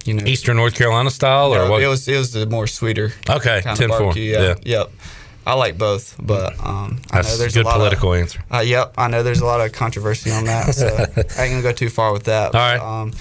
you 0.06 0.14
know, 0.14 0.26
Eastern 0.26 0.58
North 0.58 0.76
Carolina 0.76 1.12
style 1.12 1.54
or 1.54 1.60
no, 1.60 1.72
what? 1.72 1.82
it 1.82 1.88
was 1.88 2.08
it 2.08 2.18
was 2.18 2.34
the 2.34 2.46
more 2.46 2.68
sweeter 2.68 3.14
okay, 3.30 3.62
kind 3.62 3.78
10 3.78 3.92
of 3.92 3.98
4. 3.98 4.18
Yeah. 4.18 4.42
Yeah. 4.42 4.56
Yep. 4.64 4.92
I 5.46 5.54
like 5.54 5.78
both, 5.78 6.16
but 6.20 6.54
um, 6.66 7.00
I 7.12 7.18
That's 7.18 7.30
know 7.30 7.36
a 7.36 7.38
there's 7.38 7.54
good 7.54 7.66
a 7.66 7.70
lot 7.70 7.76
political 7.78 8.14
of, 8.14 8.20
answer. 8.22 8.44
Uh, 8.52 8.60
yep, 8.66 8.94
I 8.98 9.08
know 9.08 9.22
there's 9.24 9.42
a 9.42 9.46
lot 9.46 9.62
of 9.62 9.72
controversy 9.74 10.32
on 10.32 10.46
that, 10.46 10.74
so 10.74 10.88
I 11.38 11.44
ain't 11.44 11.52
gonna 11.52 11.62
go 11.62 11.72
too 11.72 11.90
far 11.90 12.12
with 12.14 12.24
that. 12.24 12.56
All 12.56 12.62
right. 12.62 12.80
Um, 12.80 13.12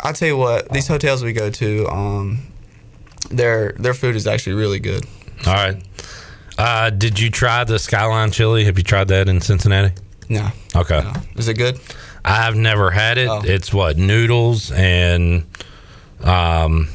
I'll 0.00 0.12
tell 0.12 0.28
you 0.28 0.36
what, 0.36 0.68
these 0.70 0.86
hotels 0.86 1.24
we 1.24 1.32
go 1.32 1.50
to, 1.50 1.88
um, 1.88 2.38
their 3.30 3.72
their 3.72 3.94
food 3.94 4.14
is 4.16 4.26
actually 4.26 4.54
really 4.54 4.78
good. 4.78 5.04
All 5.46 5.54
right. 5.54 5.82
Uh, 6.58 6.90
did 6.90 7.18
you 7.18 7.30
try 7.30 7.64
the 7.64 7.78
Skyline 7.80 8.30
chili? 8.30 8.64
Have 8.64 8.78
you 8.78 8.84
tried 8.84 9.08
that 9.08 9.28
in 9.28 9.40
Cincinnati? 9.40 9.94
No, 10.28 10.48
Okay. 10.76 11.00
no. 11.02 11.12
is 11.36 11.48
it 11.48 11.54
good? 11.58 11.80
I've 12.24 12.54
never 12.56 12.90
had 12.90 13.18
it. 13.18 13.28
Oh. 13.28 13.42
It's 13.44 13.72
what 13.74 13.96
noodles 13.98 14.70
and 14.72 15.44
um, 16.22 16.88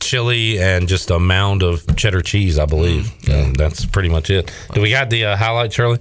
chili 0.00 0.58
and 0.58 0.88
just 0.88 1.10
a 1.10 1.18
mound 1.18 1.62
of 1.62 1.84
cheddar 1.96 2.20
cheese, 2.22 2.58
I 2.58 2.66
believe. 2.66 3.12
And 3.28 3.56
that's 3.56 3.84
pretty 3.84 4.08
much 4.08 4.30
it. 4.30 4.52
Do 4.72 4.80
we 4.80 4.90
got 4.90 5.10
the 5.10 5.24
uh, 5.26 5.36
highlight, 5.36 5.72
Shirley? 5.72 5.98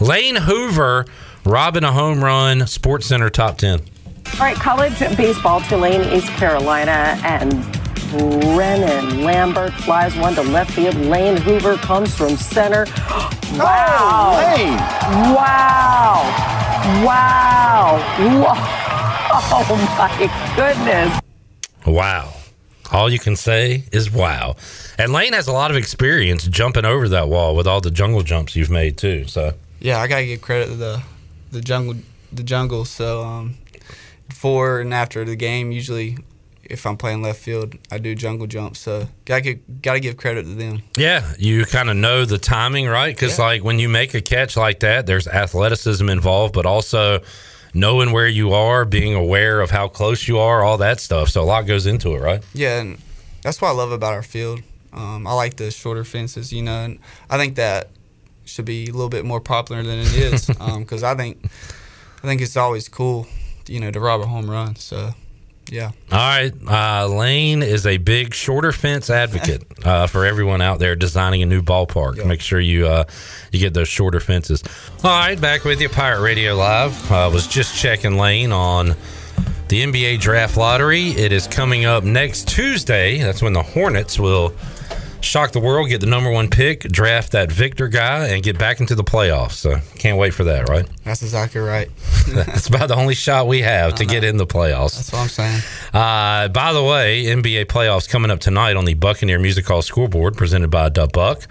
Lane 0.00 0.36
Hoover 0.36 1.06
robbing 1.44 1.84
a 1.84 1.92
home 1.92 2.22
run. 2.22 2.66
Sports 2.66 3.06
Center 3.06 3.30
top 3.30 3.58
ten. 3.58 3.80
All 4.34 4.40
right, 4.40 4.56
college 4.56 4.98
baseball, 5.16 5.60
Tulane, 5.62 6.02
East 6.12 6.28
Carolina, 6.32 7.18
and 7.24 7.52
Brennan 8.10 9.22
Lambert 9.22 9.72
flies 9.74 10.14
one 10.16 10.34
to 10.34 10.42
left 10.42 10.72
field. 10.72 10.94
Lane 10.96 11.36
Hoover 11.38 11.76
comes 11.76 12.14
from 12.14 12.36
center. 12.36 12.86
Wow. 13.56 14.32
Wow. 15.34 17.04
Wow. 17.04 17.96
Wow. 18.42 18.82
Oh 19.38 19.96
my 19.98 20.54
goodness. 20.56 21.20
Wow. 21.86 22.35
All 22.92 23.10
you 23.10 23.18
can 23.18 23.36
say 23.36 23.84
is 23.92 24.10
wow. 24.10 24.56
And 24.98 25.12
Lane 25.12 25.32
has 25.32 25.46
a 25.48 25.52
lot 25.52 25.70
of 25.70 25.76
experience 25.76 26.46
jumping 26.46 26.84
over 26.84 27.08
that 27.08 27.28
wall 27.28 27.56
with 27.56 27.66
all 27.66 27.80
the 27.80 27.90
jungle 27.90 28.22
jumps 28.22 28.54
you've 28.56 28.70
made 28.70 28.96
too. 28.96 29.26
So 29.26 29.52
Yeah, 29.80 29.98
I 30.00 30.06
gotta 30.06 30.24
give 30.26 30.40
credit 30.40 30.66
to 30.66 30.74
the 30.76 31.02
the 31.50 31.60
jungle 31.60 31.96
the 32.32 32.42
jungle. 32.42 32.84
So 32.84 33.22
um, 33.24 33.56
before 34.28 34.80
and 34.80 34.92
after 34.94 35.24
the 35.24 35.36
game, 35.36 35.72
usually 35.72 36.18
if 36.64 36.84
I'm 36.84 36.96
playing 36.96 37.22
left 37.22 37.38
field, 37.40 37.74
I 37.92 37.98
do 37.98 38.14
jungle 38.16 38.46
jumps. 38.48 38.80
So 38.80 39.08
gotta 39.24 39.40
give, 39.40 39.82
gotta 39.82 40.00
give 40.00 40.16
credit 40.16 40.42
to 40.44 40.54
them. 40.54 40.82
Yeah, 40.96 41.32
you 41.38 41.64
kind 41.64 41.88
of 41.88 41.96
know 41.96 42.24
the 42.24 42.38
timing, 42.38 42.86
right? 42.88 43.14
Because 43.14 43.38
Yeah. 43.38 43.44
like 43.44 43.64
when 43.64 43.78
you 43.78 43.88
make 43.88 44.14
a 44.14 44.20
catch 44.20 44.56
like 44.56 44.80
that, 44.80 45.06
there's 45.06 45.28
athleticism 45.28 46.08
involved, 46.08 46.54
but 46.54 46.66
also 46.66 47.20
knowing 47.76 48.10
where 48.10 48.26
you 48.26 48.52
are, 48.52 48.84
being 48.84 49.14
aware 49.14 49.60
of 49.60 49.70
how 49.70 49.86
close 49.86 50.26
you 50.26 50.38
are, 50.38 50.62
all 50.62 50.78
that 50.78 50.98
stuff. 50.98 51.28
So 51.28 51.42
a 51.42 51.44
lot 51.44 51.66
goes 51.66 51.86
into 51.86 52.14
it, 52.14 52.20
right? 52.20 52.42
Yeah, 52.54 52.80
and 52.80 52.98
that's 53.42 53.60
what 53.60 53.68
I 53.68 53.72
love 53.72 53.92
about 53.92 54.14
our 54.14 54.22
field. 54.22 54.62
Um, 54.92 55.26
I 55.26 55.34
like 55.34 55.56
the 55.56 55.70
shorter 55.70 56.04
fences, 56.04 56.52
you 56.52 56.62
know, 56.62 56.84
and 56.84 56.98
I 57.28 57.36
think 57.36 57.56
that 57.56 57.90
should 58.46 58.64
be 58.64 58.88
a 58.88 58.92
little 58.92 59.10
bit 59.10 59.24
more 59.24 59.40
popular 59.40 59.82
than 59.82 59.98
it 59.98 60.14
is 60.14 60.46
because 60.78 61.02
I 61.02 61.14
think 61.14 61.44
I 61.44 62.26
think 62.26 62.40
it's 62.40 62.56
always 62.56 62.88
cool, 62.88 63.26
you 63.68 63.78
know, 63.78 63.90
to 63.90 64.00
rob 64.00 64.22
a 64.22 64.26
home 64.26 64.50
run. 64.50 64.76
So, 64.76 65.10
yeah. 65.70 65.90
All 66.12 66.18
right, 66.18 66.52
uh, 66.68 67.08
Lane 67.08 67.62
is 67.62 67.86
a 67.86 67.96
big 67.98 68.34
shorter 68.34 68.72
fence 68.72 69.10
advocate 69.10 69.64
uh, 69.84 70.06
for 70.06 70.24
everyone 70.24 70.62
out 70.62 70.78
there 70.78 70.96
designing 70.96 71.42
a 71.42 71.46
new 71.46 71.62
ballpark. 71.62 72.18
Yeah. 72.18 72.24
Make 72.24 72.40
sure 72.40 72.60
you 72.60 72.86
uh, 72.86 73.04
you 73.52 73.60
get 73.60 73.74
those 73.74 73.88
shorter 73.88 74.20
fences. 74.20 74.62
All 75.02 75.10
right, 75.10 75.40
back 75.40 75.64
with 75.64 75.80
you, 75.80 75.88
Pirate 75.88 76.22
Radio 76.22 76.54
Live. 76.54 77.10
I 77.10 77.26
was 77.28 77.46
just 77.46 77.76
checking 77.76 78.16
Lane 78.16 78.52
on 78.52 78.96
the 79.68 79.82
NBA 79.82 80.20
Draft 80.20 80.56
Lottery. 80.56 81.08
It 81.10 81.32
is 81.32 81.46
coming 81.46 81.84
up 81.84 82.04
next 82.04 82.48
Tuesday. 82.48 83.18
That's 83.18 83.42
when 83.42 83.52
the 83.52 83.62
Hornets 83.62 84.18
will 84.18 84.54
shock 85.26 85.52
the 85.52 85.60
world, 85.60 85.88
get 85.88 86.00
the 86.00 86.06
number 86.06 86.30
one 86.30 86.48
pick, 86.48 86.80
draft 86.80 87.32
that 87.32 87.50
Victor 87.50 87.88
guy, 87.88 88.28
and 88.28 88.42
get 88.42 88.58
back 88.58 88.80
into 88.80 88.94
the 88.94 89.04
playoffs. 89.04 89.52
So 89.52 89.76
can't 89.96 90.18
wait 90.18 90.32
for 90.32 90.44
that, 90.44 90.68
right? 90.68 90.88
That's 91.04 91.22
exactly 91.22 91.60
right. 91.60 91.88
That's 92.28 92.68
about 92.68 92.88
the 92.88 92.96
only 92.96 93.14
shot 93.14 93.46
we 93.46 93.62
have 93.62 93.94
to 93.96 94.04
get 94.06 94.24
in 94.24 94.36
the 94.36 94.46
playoffs. 94.46 94.96
That's 94.96 95.12
what 95.12 95.20
I'm 95.20 95.28
saying. 95.28 95.60
Uh, 95.92 96.48
by 96.48 96.72
the 96.72 96.82
way, 96.82 97.24
NBA 97.24 97.66
playoffs 97.66 98.08
coming 98.08 98.30
up 98.30 98.40
tonight 98.40 98.76
on 98.76 98.84
the 98.84 98.94
Buccaneer 98.94 99.38
Music 99.38 99.66
Hall 99.66 99.82
scoreboard 99.82 100.36
presented 100.36 100.70
by 100.70 100.88
the 100.88 101.06
Buck. 101.06 101.46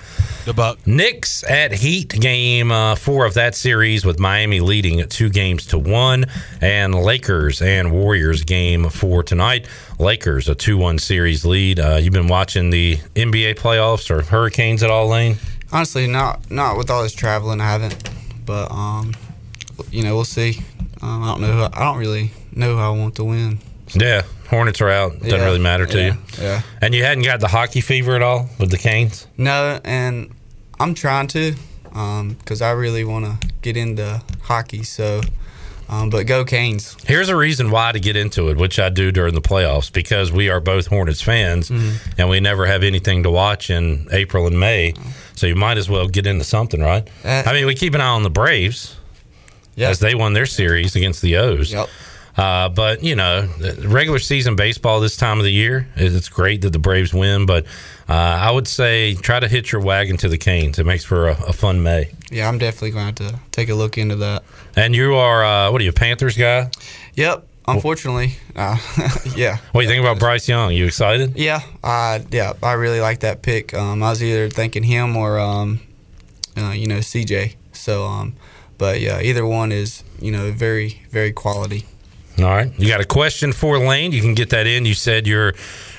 The 0.46 0.54
Buck. 0.54 0.86
Knicks 0.86 1.44
at 1.50 1.72
Heat 1.72 2.10
game 2.10 2.72
uh, 2.72 2.96
four 2.96 3.26
of 3.26 3.34
that 3.36 3.56
series 3.56 4.06
with 4.06 4.20
Miami 4.20 4.60
leading 4.60 5.00
at 5.02 5.10
two 5.10 5.30
games 5.30 5.66
to 5.68 5.80
one, 5.80 6.26
and 6.62 6.96
Lakers 6.96 7.62
and 7.62 7.92
Warriors 7.92 8.44
game 8.44 8.90
four 8.90 9.24
tonight. 9.24 9.68
Lakers 10.00 10.50
a 10.50 10.56
two 10.56 10.78
one 10.78 11.00
series 11.00 11.46
lead. 11.46 11.80
Uh, 11.80 11.96
you've 12.02 12.14
been 12.14 12.28
watching 12.28 12.70
the 12.70 12.98
NBA 13.16 13.56
playoffs 13.56 14.10
or 14.10 14.22
Hurricanes 14.24 14.84
at 14.84 14.90
all, 14.90 15.08
Lane? 15.08 15.38
Honestly, 15.72 16.08
not 16.08 16.50
not 16.52 16.78
with 16.78 16.90
all 16.90 17.04
this 17.04 17.14
traveling, 17.14 17.62
I 17.62 17.72
haven't. 17.72 18.10
But 18.46 18.72
um, 18.72 19.14
you 19.92 20.04
know, 20.04 20.16
we'll 20.16 20.26
see. 20.26 20.60
Um, 21.02 21.24
I 21.24 21.28
don't 21.32 21.42
know. 21.42 21.70
I 21.74 21.80
don't 21.84 21.98
really 21.98 22.32
know 22.54 22.76
who 22.76 22.82
I 22.82 22.90
want 22.90 23.16
to 23.16 23.24
win. 23.24 23.60
Yeah, 23.94 24.24
Hornets 24.50 24.82
are 24.82 24.90
out. 24.90 25.14
Doesn't 25.20 25.30
Yeah, 25.40 25.46
really 25.46 25.60
matter 25.60 25.86
to 25.86 25.98
yeah, 25.98 26.06
you. 26.14 26.18
Yeah. 26.42 26.62
And 26.82 26.94
you 26.96 27.04
hadn't 27.04 27.24
got 27.24 27.40
the 27.40 27.48
hockey 27.48 27.82
fever 27.82 28.16
at 28.16 28.22
all 28.22 28.50
with 28.60 28.72
the 28.72 28.78
Canes. 28.78 29.28
No, 29.38 29.80
and 29.86 30.34
I'm 30.80 30.94
trying 30.96 31.28
to, 31.28 31.54
because 31.84 32.62
I 32.62 32.72
really 32.72 33.04
want 33.04 33.26
to 33.26 33.48
get 33.62 33.78
into 33.78 34.22
hockey. 34.42 34.84
So, 34.84 35.22
um, 35.90 36.10
but 36.10 36.26
go 36.28 36.44
Canes. 36.46 36.96
Here's 37.06 37.30
a 37.30 37.36
reason 37.36 37.70
why 37.72 37.92
to 37.92 38.00
get 38.00 38.16
into 38.16 38.50
it, 38.50 38.58
which 38.58 38.80
I 38.80 38.90
do 38.90 39.12
during 39.12 39.34
the 39.34 39.42
playoffs, 39.42 39.92
because 39.92 40.32
we 40.32 40.50
are 40.50 40.60
both 40.60 40.88
Hornets 40.88 41.22
fans 41.22 41.70
and 42.18 42.30
we 42.30 42.40
never 42.40 42.66
have 42.66 42.84
anything 42.84 43.24
to 43.24 43.32
watch 43.32 43.70
in 43.70 44.08
April 44.12 44.48
and 44.48 44.60
May. 44.60 44.94
So 45.36 45.48
you 45.48 45.56
might 45.56 45.78
as 45.78 45.90
well 45.90 46.08
get 46.08 46.26
into 46.28 46.44
something, 46.44 46.80
right? 46.82 47.08
Uh, 47.24 47.44
I 47.46 47.54
mean, 47.54 47.66
we 47.66 47.76
keep 47.76 47.94
an 47.94 48.02
eye 48.02 48.08
on 48.08 48.24
the 48.24 48.30
Braves 48.30 48.96
Yeah. 49.76 49.90
as 49.90 50.00
they 50.00 50.16
won 50.16 50.34
their 50.34 50.46
series 50.46 50.96
against 50.96 51.22
the 51.22 51.36
O's. 51.38 51.72
Yep. 51.72 51.90
Uh, 52.38 52.68
but 52.68 53.02
you 53.02 53.16
know, 53.16 53.48
regular 53.86 54.20
season 54.20 54.58
baseball 54.58 55.00
this 55.00 55.16
time 55.16 55.38
of 55.38 55.46
the 55.46 55.52
year, 55.52 55.88
it's 55.96 56.28
great 56.28 56.62
that 56.64 56.72
the 56.74 56.80
Braves 56.80 57.14
win. 57.14 57.46
But 57.46 57.66
uh, 58.10 58.14
I 58.14 58.52
would 58.52 58.68
say 58.68 59.16
try 59.16 59.40
to 59.40 59.48
hitch 59.48 59.72
your 59.72 59.80
wagon 59.82 60.18
to 60.18 60.28
the 60.28 60.38
Canes. 60.38 60.78
It 60.78 60.86
makes 60.86 61.06
for 61.06 61.30
a, 61.30 61.38
a 61.48 61.54
fun 61.54 61.82
May. 61.82 62.12
Yeah, 62.30 62.50
I'm 62.50 62.58
definitely 62.58 62.92
going 62.92 63.14
to 63.16 63.24
have 63.24 63.34
to 63.36 63.40
take 63.52 63.70
a 63.70 63.76
look 63.76 63.98
into 63.98 64.18
that. 64.18 64.44
And 64.76 64.96
you 64.96 65.16
are 65.16 65.44
uh, 65.44 65.72
what 65.72 65.82
are 65.82 65.84
you, 65.84 65.94
Panthers 65.94 66.38
guy? 66.38 66.70
Yep. 67.16 67.48
Unfortunately, 67.68 68.36
uh, 68.56 68.78
yeah. 69.36 69.58
What 69.72 69.82
do 69.82 69.88
you 69.88 69.90
think 69.92 70.02
about 70.02 70.20
Bryce 70.20 70.48
Young? 70.48 70.72
You 70.72 70.86
excited? 70.86 71.36
Yeah, 71.36 71.62
I 71.84 72.24
yeah, 72.30 72.54
I 72.62 72.74
really 72.74 73.00
like 73.00 73.22
that 73.22 73.42
pick. 73.42 73.74
Um, 73.74 74.04
I 74.04 74.12
was 74.12 74.22
either 74.22 74.50
thinking 74.50 74.84
him 74.84 75.18
or 75.18 75.40
um, 75.40 75.80
uh, 76.56 76.72
you 76.72 76.86
know 76.86 77.00
CJ. 77.00 77.56
So 77.74 78.06
um, 78.06 78.36
but 78.78 79.02
yeah, 79.02 79.20
either 79.20 79.46
one 79.46 79.72
is 79.72 80.04
you 80.20 80.32
know 80.32 80.52
very 80.52 81.02
very 81.10 81.34
quality. 81.34 81.86
All 82.40 82.46
right. 82.46 82.72
You 82.78 82.88
got 82.90 83.00
a 83.02 83.06
question 83.06 83.54
for 83.54 83.80
Lane? 83.80 84.12
You 84.12 84.22
can 84.22 84.34
get 84.34 84.50
that 84.50 84.68
in. 84.68 84.86
You 84.86 84.94
said 84.94 85.26
your 85.26 85.54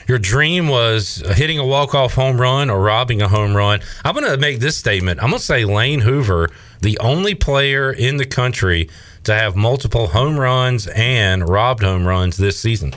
your 0.07 0.19
dream 0.19 0.69
was 0.69 1.23
hitting 1.35 1.59
a 1.59 1.67
walk 1.67 1.95
off 1.95 2.15
home 2.15 2.41
run 2.41 2.71
or 2.71 2.81
robbing 2.81 3.23
a 3.23 3.29
home 3.29 3.57
run. 3.57 3.81
I'm 4.05 4.15
going 4.15 4.31
to 4.31 4.37
make 4.37 4.61
this 4.61 4.77
statement. 4.77 5.21
I'm 5.23 5.31
going 5.31 5.41
to 5.41 5.45
say 5.45 5.65
Lane 5.65 6.01
Hoover, 6.01 6.51
the 6.81 6.99
only 6.99 7.35
player 7.35 7.93
in 7.93 8.17
the 8.17 8.27
country 8.27 8.89
to 9.25 9.35
have 9.35 9.57
multiple 9.57 10.09
home 10.09 10.39
runs 10.39 10.87
and 10.89 11.49
robbed 11.49 11.83
home 11.83 12.07
runs 12.07 12.37
this 12.37 12.59
season. 12.59 12.95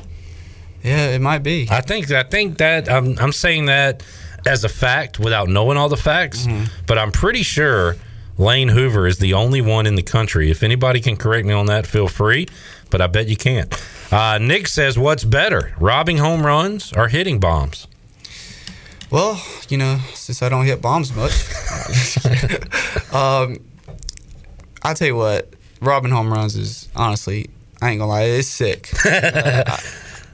Yeah, 0.84 1.08
it 1.08 1.22
might 1.22 1.44
be. 1.44 1.68
I 1.70 1.82
think 1.82 2.12
I 2.12 2.24
think 2.24 2.58
that 2.60 2.90
I'm 2.90 3.18
I'm 3.20 3.32
saying 3.32 3.66
that 3.66 4.04
as 4.46 4.64
a 4.64 4.70
fact 4.70 5.20
without 5.20 5.50
knowing 5.50 5.78
all 5.78 5.90
the 5.90 5.98
facts, 5.98 6.48
but 6.88 6.98
I'm 6.98 7.12
pretty 7.12 7.44
sure 7.44 7.96
Lane 8.38 8.70
Hoover 8.70 9.06
is 9.06 9.18
the 9.18 9.34
only 9.34 9.60
one 9.60 9.86
in 9.86 9.96
the 9.96 10.04
country. 10.04 10.50
If 10.50 10.64
anybody 10.64 11.02
can 11.02 11.18
correct 11.18 11.46
me 11.46 11.54
on 11.54 11.66
that, 11.66 11.86
feel 11.86 12.08
free, 12.08 12.48
but 12.90 13.02
I 13.02 13.08
bet 13.08 13.28
you 13.28 13.36
can't. 13.36 13.74
Uh, 14.12 14.38
Nick 14.38 14.68
says, 14.68 14.98
"What's 14.98 15.26
better, 15.26 15.74
robbing 15.78 16.18
home 16.18 16.46
runs 16.46 16.94
or 16.94 17.10
hitting 17.10 17.40
bombs?" 17.40 17.88
Well, 19.12 19.44
you 19.68 19.78
know, 19.78 20.00
since 20.14 20.42
I 20.42 20.50
don't 20.50 20.66
hit 20.66 20.82
bombs 20.82 21.14
much, 21.14 21.34
um, 23.14 23.58
I 24.90 24.94
tell 24.96 25.08
you 25.08 25.16
what, 25.16 25.54
robbing 25.82 26.12
home 26.12 26.34
runs 26.34 26.56
is 26.56 26.90
honestly, 26.96 27.50
I 27.80 27.92
ain't 27.92 28.00
gonna 28.00 28.10
lie, 28.10 28.24
it's 28.24 28.48
sick. 28.48 28.90
Uh, 29.06 29.64
I, 29.68 29.80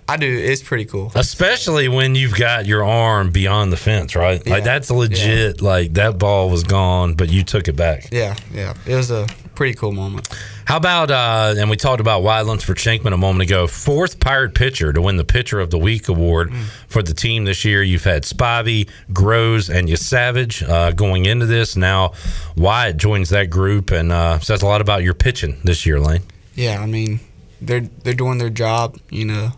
I 0.07 0.17
do. 0.17 0.27
It's 0.27 0.63
pretty 0.63 0.85
cool. 0.85 1.11
Especially 1.13 1.89
when 1.89 2.15
you've 2.15 2.35
got 2.35 2.65
your 2.65 2.85
arm 2.85 3.31
beyond 3.31 3.73
the 3.73 3.77
fence, 3.77 4.15
right? 4.15 4.41
Yeah. 4.45 4.53
Like 4.53 4.63
that's 4.63 4.89
legit. 4.89 5.61
Like 5.61 5.93
that 5.95 6.17
ball 6.17 6.49
was 6.49 6.63
gone, 6.63 7.15
but 7.15 7.29
you 7.29 7.43
took 7.43 7.67
it 7.67 7.75
back. 7.75 8.09
Yeah, 8.11 8.35
yeah. 8.53 8.75
It 8.85 8.95
was 8.95 9.11
a 9.11 9.27
pretty 9.55 9.73
cool 9.73 9.91
moment. 9.91 10.29
How 10.65 10.77
about 10.77 11.11
uh, 11.11 11.53
and 11.57 11.69
we 11.69 11.77
talked 11.77 12.01
about 12.01 12.23
Wyatt 12.23 12.47
Lunsford 12.47 12.77
Shenkman 12.77 13.13
a 13.13 13.17
moment 13.17 13.47
ago. 13.47 13.67
Fourth 13.67 14.19
Pirate 14.19 14.55
pitcher 14.55 14.91
to 14.91 15.01
win 15.01 15.17
the 15.17 15.23
Pitcher 15.23 15.59
of 15.59 15.69
the 15.69 15.77
Week 15.77 16.07
award 16.07 16.49
mm. 16.49 16.63
for 16.87 17.03
the 17.03 17.13
team 17.13 17.45
this 17.45 17.63
year. 17.63 17.83
You've 17.83 18.03
had 18.03 18.23
Spivey, 18.23 18.89
Groves, 19.13 19.69
and 19.69 19.87
Yesavage 19.87 20.67
uh, 20.67 20.91
going 20.91 21.25
into 21.25 21.45
this. 21.45 21.75
Now 21.75 22.13
Wyatt 22.57 22.97
joins 22.97 23.29
that 23.29 23.51
group 23.51 23.91
and 23.91 24.11
uh, 24.11 24.39
says 24.39 24.63
a 24.63 24.65
lot 24.65 24.81
about 24.81 25.03
your 25.03 25.13
pitching 25.13 25.59
this 25.63 25.85
year, 25.85 25.99
Lane. 25.99 26.23
Yeah, 26.55 26.79
I 26.81 26.87
mean 26.87 27.19
they're 27.61 27.81
they're 27.81 28.15
doing 28.15 28.39
their 28.39 28.49
job, 28.49 28.97
you 29.09 29.25
know. 29.25 29.51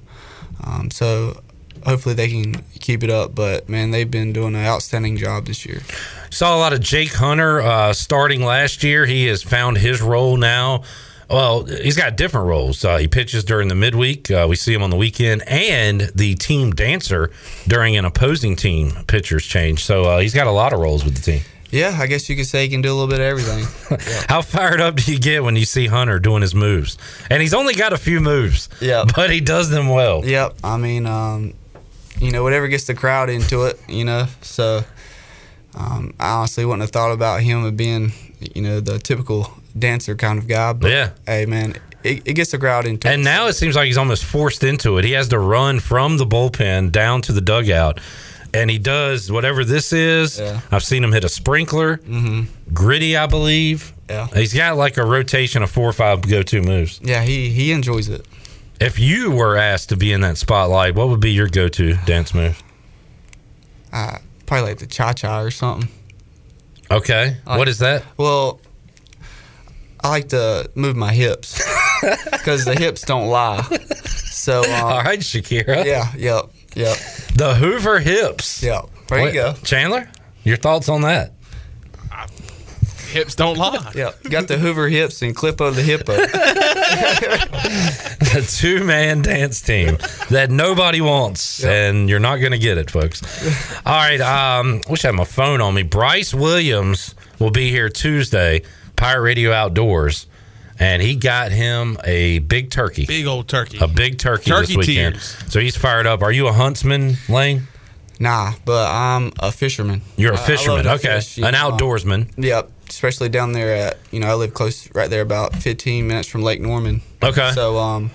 Um, 0.61 0.91
so 0.91 1.41
hopefully 1.85 2.15
they 2.15 2.29
can 2.29 2.63
keep 2.79 3.03
it 3.03 3.09
up. 3.09 3.35
But 3.35 3.69
man, 3.69 3.91
they've 3.91 4.09
been 4.09 4.33
doing 4.33 4.55
an 4.55 4.65
outstanding 4.65 5.17
job 5.17 5.45
this 5.45 5.65
year. 5.65 5.81
Saw 6.29 6.55
a 6.55 6.59
lot 6.59 6.73
of 6.73 6.81
Jake 6.81 7.13
Hunter 7.13 7.61
uh, 7.61 7.93
starting 7.93 8.43
last 8.43 8.83
year. 8.83 9.05
He 9.05 9.25
has 9.27 9.43
found 9.43 9.77
his 9.77 10.01
role 10.01 10.37
now. 10.37 10.83
Well, 11.29 11.65
he's 11.65 11.97
got 11.97 12.15
different 12.15 12.47
roles. 12.47 12.85
Uh, 12.85 12.97
he 12.97 13.07
pitches 13.07 13.43
during 13.43 13.67
the 13.67 13.75
midweek. 13.75 14.31
Uh, 14.31 14.45
we 14.49 14.55
see 14.55 14.73
him 14.73 14.81
on 14.81 14.89
the 14.89 14.95
weekend, 14.95 15.43
and 15.45 16.09
the 16.15 16.35
team 16.35 16.71
dancer 16.71 17.31
during 17.67 17.97
an 17.97 18.05
opposing 18.05 18.55
team 18.55 18.91
pitcher's 19.07 19.45
change. 19.45 19.83
So 19.83 20.05
uh, 20.05 20.19
he's 20.19 20.33
got 20.33 20.47
a 20.47 20.51
lot 20.51 20.71
of 20.71 20.79
roles 20.79 21.03
with 21.03 21.15
the 21.15 21.21
team. 21.21 21.41
Yeah, 21.69 21.97
I 21.99 22.07
guess 22.07 22.29
you 22.29 22.37
could 22.37 22.45
say 22.45 22.63
he 22.63 22.69
can 22.69 22.81
do 22.81 22.89
a 22.89 22.95
little 22.95 23.09
bit 23.09 23.19
of 23.19 23.25
everything. 23.25 23.65
Yeah. 23.91 24.23
How 24.29 24.41
fired 24.41 24.79
up 24.79 24.95
do 24.95 25.11
you 25.11 25.19
get 25.19 25.43
when 25.43 25.57
you 25.57 25.65
see 25.65 25.87
Hunter 25.87 26.17
doing 26.17 26.41
his 26.41 26.55
moves? 26.55 26.97
And 27.29 27.41
he's 27.41 27.53
only 27.53 27.73
got 27.73 27.91
a 27.91 27.97
few 27.97 28.21
moves. 28.21 28.69
Yeah, 28.79 29.03
but 29.15 29.29
he 29.29 29.41
does 29.41 29.69
them 29.69 29.89
well. 29.89 30.25
Yep. 30.25 30.55
I 30.63 30.77
mean, 30.77 31.05
um, 31.05 31.55
you 32.19 32.31
know, 32.31 32.43
whatever 32.43 32.67
gets 32.67 32.85
the 32.85 32.93
crowd 32.93 33.29
into 33.29 33.63
it, 33.65 33.79
you 33.87 34.05
know. 34.05 34.27
So 34.41 34.83
um, 35.75 36.13
I 36.19 36.31
honestly 36.31 36.65
wouldn't 36.65 36.81
have 36.81 36.91
thought 36.91 37.11
about 37.11 37.41
him 37.41 37.75
being, 37.75 38.11
you 38.39 38.61
know, 38.61 38.79
the 38.79 38.99
typical 38.99 39.51
dancer 39.77 40.15
kind 40.15 40.39
of 40.39 40.47
guy. 40.47 40.73
But 40.73 40.91
yeah, 40.91 41.11
hey, 41.25 41.45
man, 41.45 41.75
it, 42.03 42.23
it 42.25 42.33
gets 42.33 42.51
the 42.51 42.57
crowd 42.57 42.85
into 42.85 43.07
and 43.07 43.13
it. 43.13 43.15
And 43.15 43.23
now 43.23 43.47
it 43.47 43.53
seems 43.53 43.75
like 43.75 43.85
he's 43.85 43.97
almost 43.97 44.23
forced 44.23 44.63
into 44.63 44.97
it. 44.97 45.05
He 45.05 45.11
has 45.11 45.27
to 45.29 45.39
run 45.39 45.79
from 45.79 46.17
the 46.17 46.25
bullpen 46.25 46.91
down 46.91 47.21
to 47.23 47.31
the 47.31 47.41
dugout. 47.41 47.99
And 48.53 48.71
he 48.71 48.79
does 48.79 49.29
whatever 49.29 49.65
this 49.65 49.91
is. 49.91 50.39
Yeah. 50.39 50.61
I've 50.71 50.83
seen 50.83 51.03
him 51.03 51.11
hit 51.11 51.25
a 51.25 51.29
sprinkler, 51.29 51.97
mm-hmm. 51.97 52.73
gritty, 52.73 53.17
I 53.17 53.27
believe. 53.27 53.93
Yeah, 54.09 54.27
he's 54.33 54.53
got 54.53 54.77
like 54.77 54.95
a 54.95 55.05
rotation 55.05 55.63
of 55.63 55.69
four 55.69 55.87
or 55.87 55.93
five 55.93 56.21
go-to 56.21 56.61
moves. 56.61 57.01
Yeah, 57.03 57.23
he 57.23 57.49
he 57.49 57.73
enjoys 57.73 58.07
it. 58.07 58.25
If 58.79 58.99
you 58.99 59.31
were 59.31 59.57
asked 59.57 59.89
to 59.89 59.97
be 59.97 60.11
in 60.13 60.21
that 60.21 60.37
spotlight, 60.37 60.93
what 60.95 61.09
would 61.09 61.19
be 61.19 61.31
your 61.31 61.47
go-to 61.47 61.95
dance 62.05 62.33
move? 62.33 62.61
Uh, 63.91 64.17
probably 64.45 64.69
like 64.69 64.79
the 64.79 64.85
cha 64.85 65.13
cha 65.13 65.41
or 65.41 65.49
something. 65.49 65.89
Okay, 66.91 67.37
like, 67.45 67.57
what 67.57 67.67
is 67.67 67.79
that? 67.79 68.03
Well, 68.17 68.61
I 70.01 70.09
like 70.09 70.29
to 70.29 70.69
move 70.75 70.95
my 70.95 71.11
hips 71.11 71.61
because 72.31 72.65
the 72.65 72.75
hips 72.75 73.01
don't 73.01 73.27
lie. 73.27 73.61
So, 74.29 74.61
um, 74.63 74.83
all 74.83 75.03
right, 75.03 75.19
Shakira. 75.19 75.83
Yeah, 75.83 76.13
yep, 76.15 76.45
yep. 76.75 76.97
The 77.35 77.55
Hoover 77.55 77.99
hips. 77.99 78.61
Yep. 78.63 78.85
There 79.07 79.25
you 79.25 79.33
go, 79.33 79.53
Chandler. 79.63 80.09
Your 80.43 80.57
thoughts 80.57 80.87
on 80.87 81.01
that? 81.01 81.33
Hips 83.17 83.35
don't 83.35 83.57
lie. 83.57 83.91
Yeah, 83.95 84.11
got 84.29 84.47
the 84.47 84.57
Hoover 84.57 84.87
hips 84.87 85.21
and 85.21 85.35
Clippo 85.35 85.73
the 85.73 85.81
hippo. 85.81 86.13
the 88.19 88.47
two 88.47 88.83
man 88.83 89.21
dance 89.21 89.61
team 89.61 89.97
that 90.29 90.51
nobody 90.51 91.01
wants, 91.01 91.61
yep. 91.61 91.69
and 91.69 92.09
you're 92.09 92.19
not 92.19 92.37
going 92.37 92.51
to 92.51 92.57
get 92.57 92.77
it, 92.77 92.91
folks. 92.91 93.21
All 93.85 93.93
right, 93.93 94.21
um, 94.21 94.81
wish 94.89 95.03
I 95.03 95.09
had 95.09 95.15
my 95.15 95.23
phone 95.23 95.61
on 95.61 95.73
me. 95.73 95.83
Bryce 95.83 96.33
Williams 96.33 97.15
will 97.39 97.51
be 97.51 97.69
here 97.69 97.89
Tuesday, 97.89 98.61
Pirate 98.95 99.21
Radio 99.21 99.51
Outdoors. 99.51 100.27
And 100.79 101.01
he 101.01 101.15
got 101.15 101.51
him 101.51 101.97
a 102.03 102.37
big 102.37 102.69
turkey. 102.69 103.07
Big 103.07 103.25
old 103.25 103.47
turkey. 103.47 103.79
A 103.81 103.87
big 103.87 104.19
turkey, 104.19 104.51
turkey 104.51 104.75
this 104.75 104.77
weekend. 104.77 105.15
Tears. 105.15 105.51
So 105.51 105.59
he's 105.59 105.75
fired 105.75 106.05
up. 106.05 106.21
Are 106.21 106.31
you 106.31 106.47
a 106.47 106.53
huntsman, 106.53 107.15
Lane? 107.27 107.63
Nah, 108.19 108.53
but 108.63 108.87
I'm 108.87 109.31
a 109.39 109.51
fisherman. 109.51 110.03
You're 110.17 110.33
a 110.33 110.37
fisherman, 110.37 110.85
okay. 110.87 111.15
Fish, 111.15 111.39
An 111.39 111.53
know. 111.53 111.71
outdoorsman. 111.71 112.31
Yep 112.37 112.69
especially 112.89 113.29
down 113.29 113.51
there 113.51 113.75
at 113.75 113.97
you 114.11 114.19
know 114.19 114.27
I 114.27 114.33
live 114.33 114.53
close 114.53 114.93
right 114.93 115.09
there 115.09 115.21
about 115.21 115.55
15 115.55 116.07
minutes 116.07 116.27
from 116.27 116.41
Lake 116.41 116.61
Norman. 116.61 117.01
Okay. 117.23 117.51
So 117.53 117.77
um, 117.77 118.11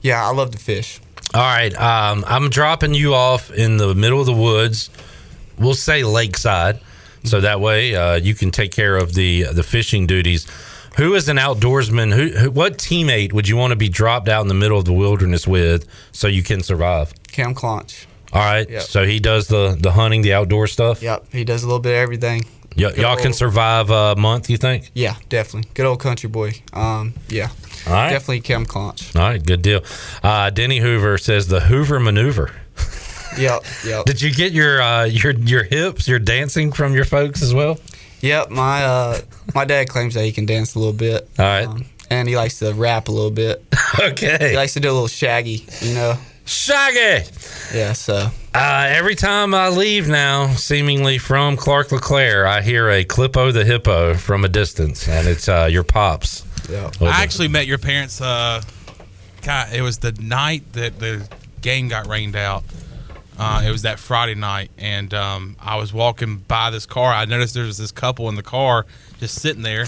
yeah, 0.00 0.26
I 0.26 0.32
love 0.32 0.50
to 0.52 0.58
fish. 0.58 1.00
All 1.32 1.42
right, 1.42 1.72
um, 1.80 2.24
I'm 2.26 2.50
dropping 2.50 2.92
you 2.92 3.14
off 3.14 3.52
in 3.52 3.76
the 3.76 3.94
middle 3.94 4.18
of 4.18 4.26
the 4.26 4.32
woods. 4.32 4.90
We'll 5.58 5.74
say 5.74 6.02
lakeside, 6.02 6.80
so 7.22 7.40
that 7.40 7.60
way 7.60 7.94
uh, 7.94 8.16
you 8.16 8.34
can 8.34 8.50
take 8.50 8.72
care 8.72 8.96
of 8.96 9.14
the 9.14 9.44
the 9.44 9.62
fishing 9.62 10.06
duties. 10.06 10.46
Who 10.96 11.14
is 11.14 11.28
an 11.28 11.36
outdoorsman? 11.36 12.12
Who, 12.12 12.36
who, 12.36 12.50
what 12.50 12.78
teammate 12.78 13.32
would 13.32 13.46
you 13.46 13.56
want 13.56 13.70
to 13.70 13.76
be 13.76 13.88
dropped 13.88 14.28
out 14.28 14.42
in 14.42 14.48
the 14.48 14.54
middle 14.54 14.76
of 14.76 14.86
the 14.86 14.92
wilderness 14.92 15.46
with 15.46 15.86
so 16.10 16.26
you 16.26 16.42
can 16.42 16.62
survive? 16.62 17.14
Cam 17.28 17.54
Clonch. 17.54 18.06
All 18.32 18.40
right, 18.40 18.68
yep. 18.68 18.82
so 18.82 19.04
he 19.04 19.20
does 19.20 19.46
the 19.48 19.76
the 19.78 19.92
hunting, 19.92 20.22
the 20.22 20.34
outdoor 20.34 20.66
stuff. 20.66 21.02
Yep, 21.02 21.26
he 21.32 21.44
does 21.44 21.62
a 21.62 21.66
little 21.66 21.80
bit 21.80 21.92
of 21.92 21.98
everything. 21.98 22.44
Y- 22.88 22.94
y'all 22.96 23.10
old, 23.12 23.20
can 23.20 23.32
survive 23.32 23.90
a 23.90 24.16
month, 24.16 24.48
you 24.48 24.56
think? 24.56 24.90
Yeah, 24.94 25.16
definitely. 25.28 25.70
Good 25.74 25.86
old 25.86 26.00
country 26.00 26.28
boy. 26.28 26.54
Um, 26.72 27.14
yeah. 27.28 27.48
All 27.86 27.92
right. 27.92 28.10
Definitely 28.10 28.40
Cam 28.40 28.66
Clonch. 28.66 29.14
All 29.16 29.22
right, 29.22 29.44
good 29.44 29.62
deal. 29.62 29.82
Uh, 30.22 30.50
Denny 30.50 30.78
Hoover 30.78 31.18
says 31.18 31.48
the 31.48 31.60
Hoover 31.60 32.00
maneuver. 32.00 32.50
yep, 33.38 33.62
yep. 33.84 34.04
Did 34.04 34.22
you 34.22 34.32
get 34.32 34.52
your 34.52 34.80
uh, 34.80 35.04
your 35.04 35.32
your 35.32 35.62
hips, 35.64 36.08
your 36.08 36.18
dancing 36.18 36.72
from 36.72 36.94
your 36.94 37.04
folks 37.04 37.42
as 37.42 37.54
well? 37.54 37.78
Yep, 38.20 38.50
my 38.50 38.84
uh, 38.84 39.18
my 39.54 39.64
dad 39.64 39.88
claims 39.88 40.14
that 40.14 40.24
he 40.24 40.32
can 40.32 40.46
dance 40.46 40.74
a 40.74 40.78
little 40.78 40.94
bit. 40.94 41.28
All 41.38 41.44
right. 41.44 41.66
Um, 41.66 41.86
and 42.10 42.28
he 42.28 42.36
likes 42.36 42.58
to 42.58 42.74
rap 42.74 43.08
a 43.08 43.12
little 43.12 43.30
bit. 43.30 43.64
okay. 44.00 44.50
He 44.50 44.56
likes 44.56 44.74
to 44.74 44.80
do 44.80 44.90
a 44.90 44.92
little 44.92 45.08
shaggy, 45.08 45.64
you 45.80 45.94
know. 45.94 46.18
Shaggy. 46.50 47.30
Yeah, 47.72 47.92
so. 47.92 48.28
Uh, 48.52 48.86
every 48.88 49.14
time 49.14 49.54
I 49.54 49.68
leave 49.68 50.08
now, 50.08 50.48
seemingly 50.54 51.16
from 51.16 51.56
Clark 51.56 51.92
LeClair, 51.92 52.44
I 52.44 52.60
hear 52.60 52.90
a 52.90 53.04
Clippo 53.04 53.52
the 53.52 53.64
Hippo 53.64 54.14
from 54.14 54.44
a 54.44 54.48
distance, 54.48 55.06
and 55.06 55.28
it's 55.28 55.48
uh, 55.48 55.68
your 55.70 55.84
pops. 55.84 56.44
Yeah. 56.68 56.90
I 57.00 57.22
actually 57.22 57.46
met 57.46 57.68
your 57.68 57.78
parents. 57.78 58.20
Uh, 58.20 58.62
God, 59.42 59.72
it 59.72 59.82
was 59.82 59.98
the 59.98 60.10
night 60.20 60.72
that 60.72 60.98
the 60.98 61.28
game 61.62 61.86
got 61.86 62.08
rained 62.08 62.34
out. 62.34 62.64
Uh, 63.38 63.62
it 63.64 63.70
was 63.70 63.82
that 63.82 64.00
Friday 64.00 64.34
night, 64.34 64.72
and 64.76 65.14
um, 65.14 65.54
I 65.60 65.76
was 65.76 65.92
walking 65.92 66.38
by 66.38 66.70
this 66.70 66.84
car. 66.84 67.12
I 67.12 67.26
noticed 67.26 67.54
there 67.54 67.64
was 67.64 67.78
this 67.78 67.92
couple 67.92 68.28
in 68.28 68.34
the 68.34 68.42
car 68.42 68.86
just 69.20 69.40
sitting 69.40 69.62
there, 69.62 69.86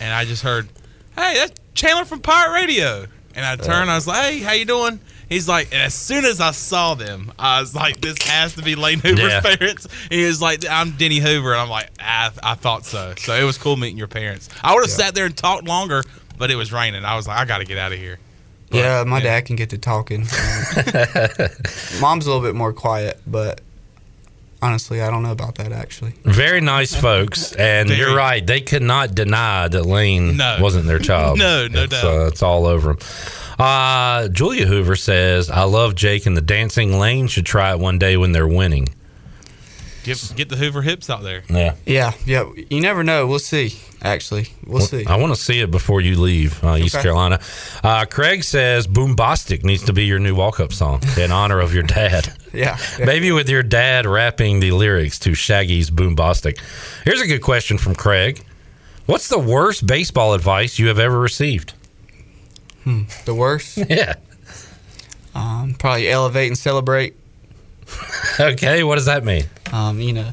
and 0.00 0.12
I 0.12 0.24
just 0.24 0.42
heard, 0.42 0.68
"Hey, 1.14 1.34
that's 1.34 1.52
Chandler 1.74 2.04
from 2.04 2.18
Pirate 2.18 2.52
Radio." 2.52 3.06
And 3.36 3.44
I 3.44 3.56
turned, 3.56 3.90
I 3.90 3.94
was 3.94 4.06
like, 4.06 4.24
"Hey, 4.24 4.38
how 4.40 4.52
you 4.52 4.64
doing?" 4.64 4.98
He's 5.28 5.48
like, 5.48 5.72
and 5.72 5.82
as 5.82 5.94
soon 5.94 6.24
as 6.24 6.40
I 6.40 6.50
saw 6.50 6.94
them, 6.94 7.32
I 7.38 7.60
was 7.60 7.74
like, 7.74 8.00
this 8.00 8.16
has 8.22 8.54
to 8.54 8.62
be 8.62 8.74
Lane 8.74 9.00
Hoover's 9.00 9.32
yeah. 9.32 9.40
parents. 9.40 9.88
he 10.10 10.24
was 10.24 10.40
like, 10.40 10.64
I'm 10.68 10.92
Denny 10.92 11.18
Hoover. 11.18 11.52
And 11.52 11.60
I'm 11.60 11.70
like, 11.70 11.90
I, 11.98 12.30
I 12.42 12.54
thought 12.54 12.84
so. 12.84 13.14
So 13.16 13.34
it 13.34 13.44
was 13.44 13.58
cool 13.58 13.76
meeting 13.76 13.98
your 13.98 14.08
parents. 14.08 14.48
I 14.62 14.74
would 14.74 14.82
have 14.82 14.90
yeah. 14.90 15.06
sat 15.06 15.14
there 15.14 15.26
and 15.26 15.36
talked 15.36 15.64
longer, 15.64 16.02
but 16.38 16.50
it 16.50 16.56
was 16.56 16.72
raining. 16.72 17.04
I 17.04 17.16
was 17.16 17.26
like, 17.26 17.38
I 17.38 17.44
got 17.44 17.58
to 17.58 17.64
get 17.64 17.78
out 17.78 17.92
of 17.92 17.98
here. 17.98 18.18
But, 18.70 18.78
yeah, 18.78 19.04
my 19.04 19.18
yeah. 19.18 19.24
dad 19.24 19.46
can 19.46 19.56
get 19.56 19.70
to 19.70 19.78
talking. 19.78 20.20
Mom's 22.00 22.26
a 22.26 22.30
little 22.30 22.42
bit 22.42 22.54
more 22.54 22.72
quiet, 22.72 23.20
but 23.26 23.60
honestly, 24.64 25.02
I 25.02 25.10
don't 25.10 25.22
know 25.22 25.32
about 25.32 25.56
that 25.56 25.72
actually. 25.72 26.14
Very 26.24 26.60
nice 26.60 26.94
folks, 26.94 27.52
and 27.52 27.88
Very. 27.88 28.00
you're 28.00 28.16
right. 28.16 28.44
They 28.44 28.60
could 28.60 28.82
not 28.82 29.14
deny 29.14 29.68
that 29.68 29.84
Lane 29.84 30.36
no. 30.36 30.58
wasn't 30.60 30.86
their 30.86 30.98
child. 31.10 31.38
no, 31.38 31.68
no 31.68 31.82
it's, 31.84 31.92
doubt. 31.92 32.04
Uh, 32.04 32.26
it's 32.26 32.42
all 32.42 32.66
over 32.66 32.94
them. 32.94 32.98
Uh, 33.58 34.28
Julia 34.28 34.66
Hoover 34.66 34.96
says, 34.96 35.50
I 35.50 35.62
love 35.64 35.94
Jake 35.94 36.26
and 36.26 36.36
the 36.36 36.42
dancing 36.42 36.98
lane 36.98 37.26
should 37.26 37.46
try 37.46 37.72
it 37.72 37.78
one 37.78 37.98
day 37.98 38.16
when 38.16 38.32
they're 38.32 38.48
winning. 38.48 38.88
Get, 40.04 40.34
get 40.36 40.48
the 40.50 40.56
Hoover 40.56 40.82
hips 40.82 41.08
out 41.08 41.22
there. 41.22 41.44
Yeah. 41.48 41.76
Yeah. 41.86 42.12
Yeah. 42.26 42.50
You 42.68 42.82
never 42.82 43.02
know. 43.02 43.26
We'll 43.26 43.38
see, 43.38 43.78
actually. 44.02 44.48
We'll, 44.66 44.78
well 44.78 44.86
see. 44.86 45.06
I 45.06 45.16
want 45.16 45.34
to 45.34 45.40
see 45.40 45.60
it 45.60 45.70
before 45.70 46.02
you 46.02 46.20
leave 46.20 46.62
uh, 46.62 46.76
East 46.76 46.94
okay. 46.94 47.04
Carolina. 47.04 47.40
Uh, 47.82 48.04
Craig 48.04 48.44
says 48.44 48.86
Boombastic 48.86 49.64
needs 49.64 49.84
to 49.84 49.94
be 49.94 50.04
your 50.04 50.18
new 50.18 50.34
walk 50.34 50.60
up 50.60 50.74
song 50.74 51.00
in 51.16 51.32
honor 51.32 51.58
of 51.58 51.72
your 51.72 51.84
dad. 51.84 52.30
yeah, 52.52 52.78
yeah, 52.98 53.04
Maybe 53.06 53.32
with 53.32 53.48
your 53.48 53.62
dad 53.62 54.04
rapping 54.04 54.60
the 54.60 54.72
lyrics 54.72 55.18
to 55.20 55.34
Shaggy's 55.34 55.90
Boombastic. 55.90 56.60
Here's 57.04 57.22
a 57.22 57.26
good 57.26 57.42
question 57.42 57.78
from 57.78 57.94
Craig 57.94 58.44
What's 59.06 59.28
the 59.28 59.38
worst 59.38 59.86
baseball 59.86 60.34
advice 60.34 60.78
you 60.78 60.88
have 60.88 60.98
ever 60.98 61.18
received? 61.18 61.72
Hmm. 62.84 63.02
The 63.24 63.34
worst? 63.34 63.76
yeah. 63.88 64.14
Um, 65.34 65.74
probably 65.78 66.08
elevate 66.08 66.48
and 66.48 66.56
celebrate. 66.58 67.16
okay, 68.40 68.82
what 68.84 68.96
does 68.96 69.06
that 69.06 69.24
mean? 69.24 69.44
Um, 69.72 70.00
you 70.00 70.12
know, 70.12 70.30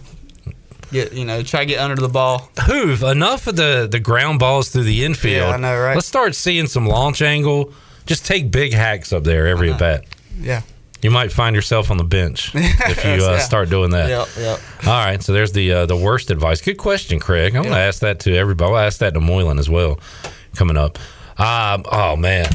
get 0.91 1.13
you 1.13 1.25
know, 1.25 1.41
try 1.43 1.61
to 1.61 1.65
get 1.65 1.79
under 1.79 1.95
the 2.01 2.07
ball. 2.09 2.49
Hoove, 2.57 3.09
enough 3.09 3.47
of 3.47 3.55
the 3.55 3.87
the 3.91 3.99
ground 3.99 4.39
balls 4.39 4.69
through 4.69 4.83
the 4.83 5.03
infield. 5.03 5.47
Yeah, 5.47 5.55
I 5.55 5.57
know, 5.57 5.79
right? 5.79 5.95
Let's 5.95 6.07
start 6.07 6.35
seeing 6.35 6.67
some 6.67 6.85
launch 6.85 7.21
angle. 7.21 7.73
Just 8.05 8.25
take 8.25 8.51
big 8.51 8.73
hacks 8.73 9.11
up 9.13 9.23
there 9.23 9.47
every 9.47 9.71
at 9.71 9.79
bat. 9.79 10.05
Yeah. 10.39 10.61
You 11.01 11.09
might 11.09 11.31
find 11.31 11.55
yourself 11.55 11.89
on 11.89 11.97
the 11.97 12.03
bench 12.03 12.51
if 12.55 13.03
you 13.03 13.25
uh, 13.25 13.31
Yeah. 13.31 13.37
start 13.39 13.69
doing 13.71 13.89
that. 13.91 14.07
Yep, 14.09 14.27
yep. 14.37 14.59
All 14.85 14.93
right, 15.03 15.21
so 15.21 15.33
there's 15.33 15.51
the 15.51 15.71
uh, 15.71 15.85
the 15.87 15.95
worst 15.95 16.29
advice. 16.29 16.61
Good 16.61 16.77
question, 16.77 17.19
Craig. 17.19 17.55
I'm 17.55 17.63
going 17.63 17.73
to 17.73 17.79
ask 17.79 18.01
that 18.01 18.19
to 18.21 18.35
everybody. 18.35 18.71
I'll 18.71 18.77
ask 18.77 18.99
that 18.99 19.13
to 19.15 19.19
Moylan 19.19 19.57
as 19.57 19.67
well 19.69 19.99
coming 20.55 20.77
up. 20.77 20.99
Um, 21.37 21.85
oh 21.91 22.15
man, 22.15 22.45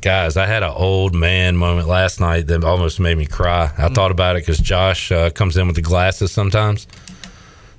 guys, 0.00 0.36
I 0.36 0.46
had 0.46 0.62
an 0.62 0.72
old 0.74 1.14
man 1.14 1.56
moment 1.56 1.88
last 1.88 2.20
night 2.20 2.46
that 2.48 2.64
almost 2.64 3.00
made 3.00 3.16
me 3.16 3.26
cry. 3.26 3.72
I 3.78 3.88
thought 3.88 4.10
about 4.10 4.36
it 4.36 4.42
because 4.42 4.58
Josh 4.58 5.10
uh, 5.12 5.30
comes 5.30 5.56
in 5.56 5.66
with 5.66 5.76
the 5.76 5.82
glasses 5.82 6.32
sometimes. 6.32 6.86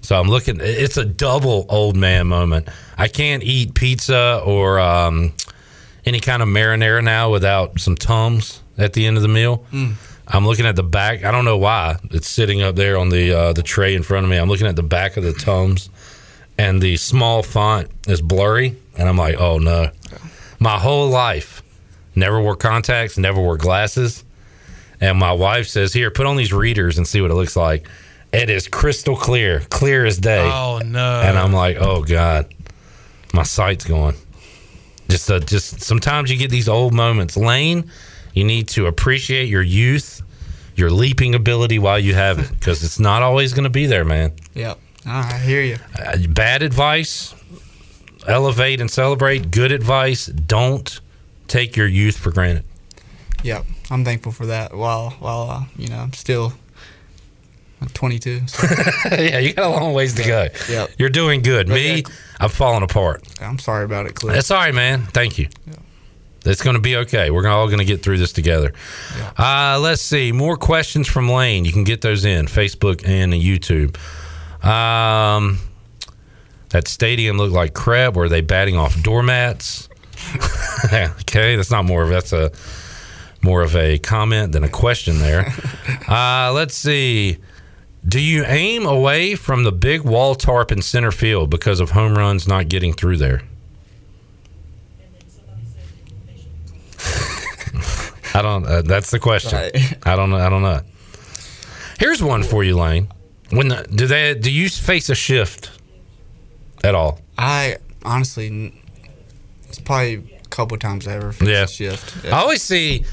So 0.02 0.20
I'm 0.20 0.28
looking. 0.28 0.60
It's 0.62 0.98
a 0.98 1.06
double 1.06 1.66
old 1.70 1.96
man 1.96 2.28
moment. 2.28 2.68
I 2.98 3.08
can't 3.08 3.44
eat 3.44 3.74
pizza 3.74 4.42
or 4.46 4.80
um, 4.80 5.34
any 6.06 6.20
kind 6.20 6.42
of 6.42 6.48
marinara 6.48 7.04
now 7.04 7.32
without 7.32 7.80
some 7.80 7.96
tums 7.96 8.62
at 8.78 8.94
the 8.94 9.08
end 9.08 9.18
of 9.18 9.24
the 9.24 9.30
meal. 9.30 9.66
I'm 10.28 10.46
looking 10.46 10.66
at 10.66 10.76
the 10.76 10.84
back. 10.84 11.24
I 11.24 11.32
don't 11.32 11.46
know 11.46 11.58
why 11.58 11.98
it's 12.12 12.28
sitting 12.28 12.62
up 12.62 12.76
there 12.76 12.98
on 12.98 13.10
the 13.10 13.34
uh, 13.34 13.54
the 13.54 13.64
tray 13.64 13.94
in 13.96 14.04
front 14.04 14.24
of 14.26 14.30
me. 14.30 14.38
I'm 14.38 14.48
looking 14.50 14.68
at 14.68 14.76
the 14.76 14.84
back 14.84 15.18
of 15.18 15.24
the 15.24 15.34
tums, 15.34 15.90
and 16.58 16.82
the 16.82 16.98
small 16.98 17.44
font 17.44 17.90
is 18.08 18.22
blurry, 18.22 18.76
and 18.98 19.10
I'm 19.10 19.18
like, 19.18 19.40
oh 19.40 19.58
no. 19.60 19.90
My 20.66 20.80
whole 20.80 21.10
life, 21.10 21.62
never 22.16 22.42
wore 22.42 22.56
contacts, 22.56 23.20
never 23.20 23.40
wore 23.40 23.56
glasses, 23.56 24.24
and 25.00 25.16
my 25.20 25.32
wife 25.32 25.68
says, 25.68 25.94
"Here, 25.94 26.10
put 26.10 26.26
on 26.26 26.38
these 26.38 26.52
readers 26.52 26.98
and 26.98 27.08
see 27.08 27.22
what 27.22 27.30
it 27.30 27.36
looks 27.36 27.56
like." 27.56 27.88
It 28.34 28.50
is 28.50 28.68
crystal 28.68 29.16
clear, 29.16 29.60
clear 29.70 30.08
as 30.08 30.18
day. 30.18 30.42
Oh 30.42 30.82
no! 30.84 31.22
And 31.22 31.38
I'm 31.38 31.54
like, 31.54 31.78
oh 31.80 32.02
god, 32.02 32.52
my 33.32 33.44
sight's 33.44 33.86
going. 33.86 34.16
Just, 35.08 35.30
uh, 35.30 35.40
just 35.40 35.82
sometimes 35.82 36.32
you 36.32 36.38
get 36.38 36.50
these 36.50 36.68
old 36.68 36.96
moments. 36.96 37.38
Lane, 37.38 37.92
you 38.34 38.44
need 38.44 38.68
to 38.70 38.88
appreciate 38.88 39.48
your 39.48 39.62
youth, 39.62 40.24
your 40.76 40.90
leaping 40.90 41.36
ability 41.36 41.78
while 41.78 42.00
you 42.00 42.16
have 42.16 42.40
it, 42.40 42.50
because 42.50 42.84
it's 42.84 43.00
not 43.00 43.22
always 43.22 43.54
going 43.54 43.66
to 43.66 43.70
be 43.70 43.86
there, 43.86 44.04
man. 44.04 44.34
Yep. 44.56 44.80
I 45.06 45.38
hear 45.38 45.62
you. 45.62 45.78
Uh, 46.04 46.18
bad 46.30 46.64
advice, 46.64 47.35
elevate 48.28 48.82
and 48.82 48.90
celebrate. 48.90 49.52
Good 49.52 49.72
advice, 49.72 50.26
don't 50.28 51.00
take 51.48 51.76
your 51.76 51.88
youth 51.88 52.18
for 52.18 52.32
granted. 52.32 52.66
Yep. 53.44 53.66
I'm 53.92 54.04
thankful 54.04 54.32
for 54.32 54.48
that. 54.48 54.74
While 54.76 55.12
while 55.20 55.50
uh, 55.50 55.64
you 55.78 55.88
know 55.88 55.98
I'm 55.98 56.14
still 56.14 56.54
22. 57.94 58.48
So 58.48 58.68
yeah, 59.12 59.40
you 59.40 59.54
got 59.54 59.68
a 59.68 59.70
long 59.70 59.94
ways 59.94 60.16
to 60.16 60.24
go. 60.24 60.48
Yep. 60.70 60.92
You're 60.98 61.10
doing 61.10 61.42
good. 61.42 61.68
Me, 61.68 62.00
Okay. 62.00 62.04
I'm 62.40 62.50
falling 62.50 62.84
apart. 62.84 63.24
I'm 63.42 63.60
sorry 63.60 63.86
about 63.86 64.08
it, 64.08 64.16
Cliff. 64.16 64.34
That's 64.34 64.50
all 64.50 64.58
right, 64.58 64.74
man. 64.74 65.04
Thank 65.04 65.38
you. 65.38 65.48
It's 66.46 66.62
going 66.62 66.76
to 66.76 66.82
be 66.82 66.96
okay. 66.98 67.32
We're 67.32 67.48
all 67.48 67.68
going 67.68 67.80
to 67.80 67.86
get 67.86 68.04
through 68.04 68.18
this 68.20 68.32
together. 68.32 68.74
Uh, 69.38 69.80
let's 69.82 70.02
see. 70.02 70.32
More 70.32 70.58
questions 70.58 71.08
from 71.08 71.28
Lane. 71.30 71.66
You 71.66 71.72
can 71.72 71.84
get 71.84 72.02
those 72.02 72.24
in 72.24 72.46
Facebook 72.46 73.08
and 73.08 73.34
YouTube. 73.34 73.98
Um, 74.64 75.58
that 76.76 76.90
stadium 76.90 77.38
looked 77.38 77.54
like 77.54 77.74
crap. 77.74 78.16
Were 78.16 78.28
they 78.28 78.42
batting 78.42 78.76
off 78.76 79.02
doormats? 79.02 79.88
okay, 81.22 81.56
that's 81.56 81.72
not 81.72 81.86
more 81.86 82.04
of 82.04 82.10
that's 82.10 82.34
a 82.34 82.52
more 83.42 83.62
of 83.62 83.78
a 83.78 83.98
comment 84.00 84.52
than 84.52 84.66
a 84.66 84.70
question 84.70 85.20
there. 85.20 85.54
Uh, 86.08 86.52
let's 86.54 86.76
see. 86.76 87.40
Do 88.08 88.20
you 88.20 88.44
aim 88.46 88.86
away 88.86 89.34
from 89.34 89.64
the 89.64 89.72
big 89.72 90.02
wall 90.02 90.36
tarp 90.36 90.72
in 90.72 90.84
center 90.84 91.12
field 91.12 91.50
because 91.50 91.80
of 91.80 91.90
home 91.90 92.16
runs 92.16 92.48
not 92.48 92.70
getting 92.70 92.94
through 92.94 93.18
there? 93.18 93.42
I 98.36 98.44
don't. 98.44 98.68
Uh, 98.68 98.84
that's 98.84 99.10
the 99.10 99.18
question. 99.18 99.58
Right. 99.58 99.98
I 100.06 100.16
don't 100.16 100.30
know. 100.30 100.38
I 100.38 100.50
don't 100.50 100.62
know. 100.62 100.82
Here's 101.98 102.22
one 102.22 102.44
for 102.44 102.64
you, 102.64 102.78
Lane. 102.78 103.08
When 103.50 103.70
the, 103.70 103.88
do 103.90 104.06
they 104.06 104.36
do 104.36 104.52
you 104.52 104.70
face 104.70 105.10
a 105.10 105.16
shift 105.16 105.75
at 106.86 106.96
all? 106.96 107.20
I 107.38 107.78
honestly, 108.04 108.74
it's 109.68 109.80
probably 109.80 110.16
a 110.44 110.48
couple 110.50 110.78
times 110.78 111.08
I 111.08 111.14
ever 111.16 111.34
Yeah. 111.44 111.66
shift. 111.66 112.26
I 112.26 112.30
always 112.42 112.62
see, 112.62 113.04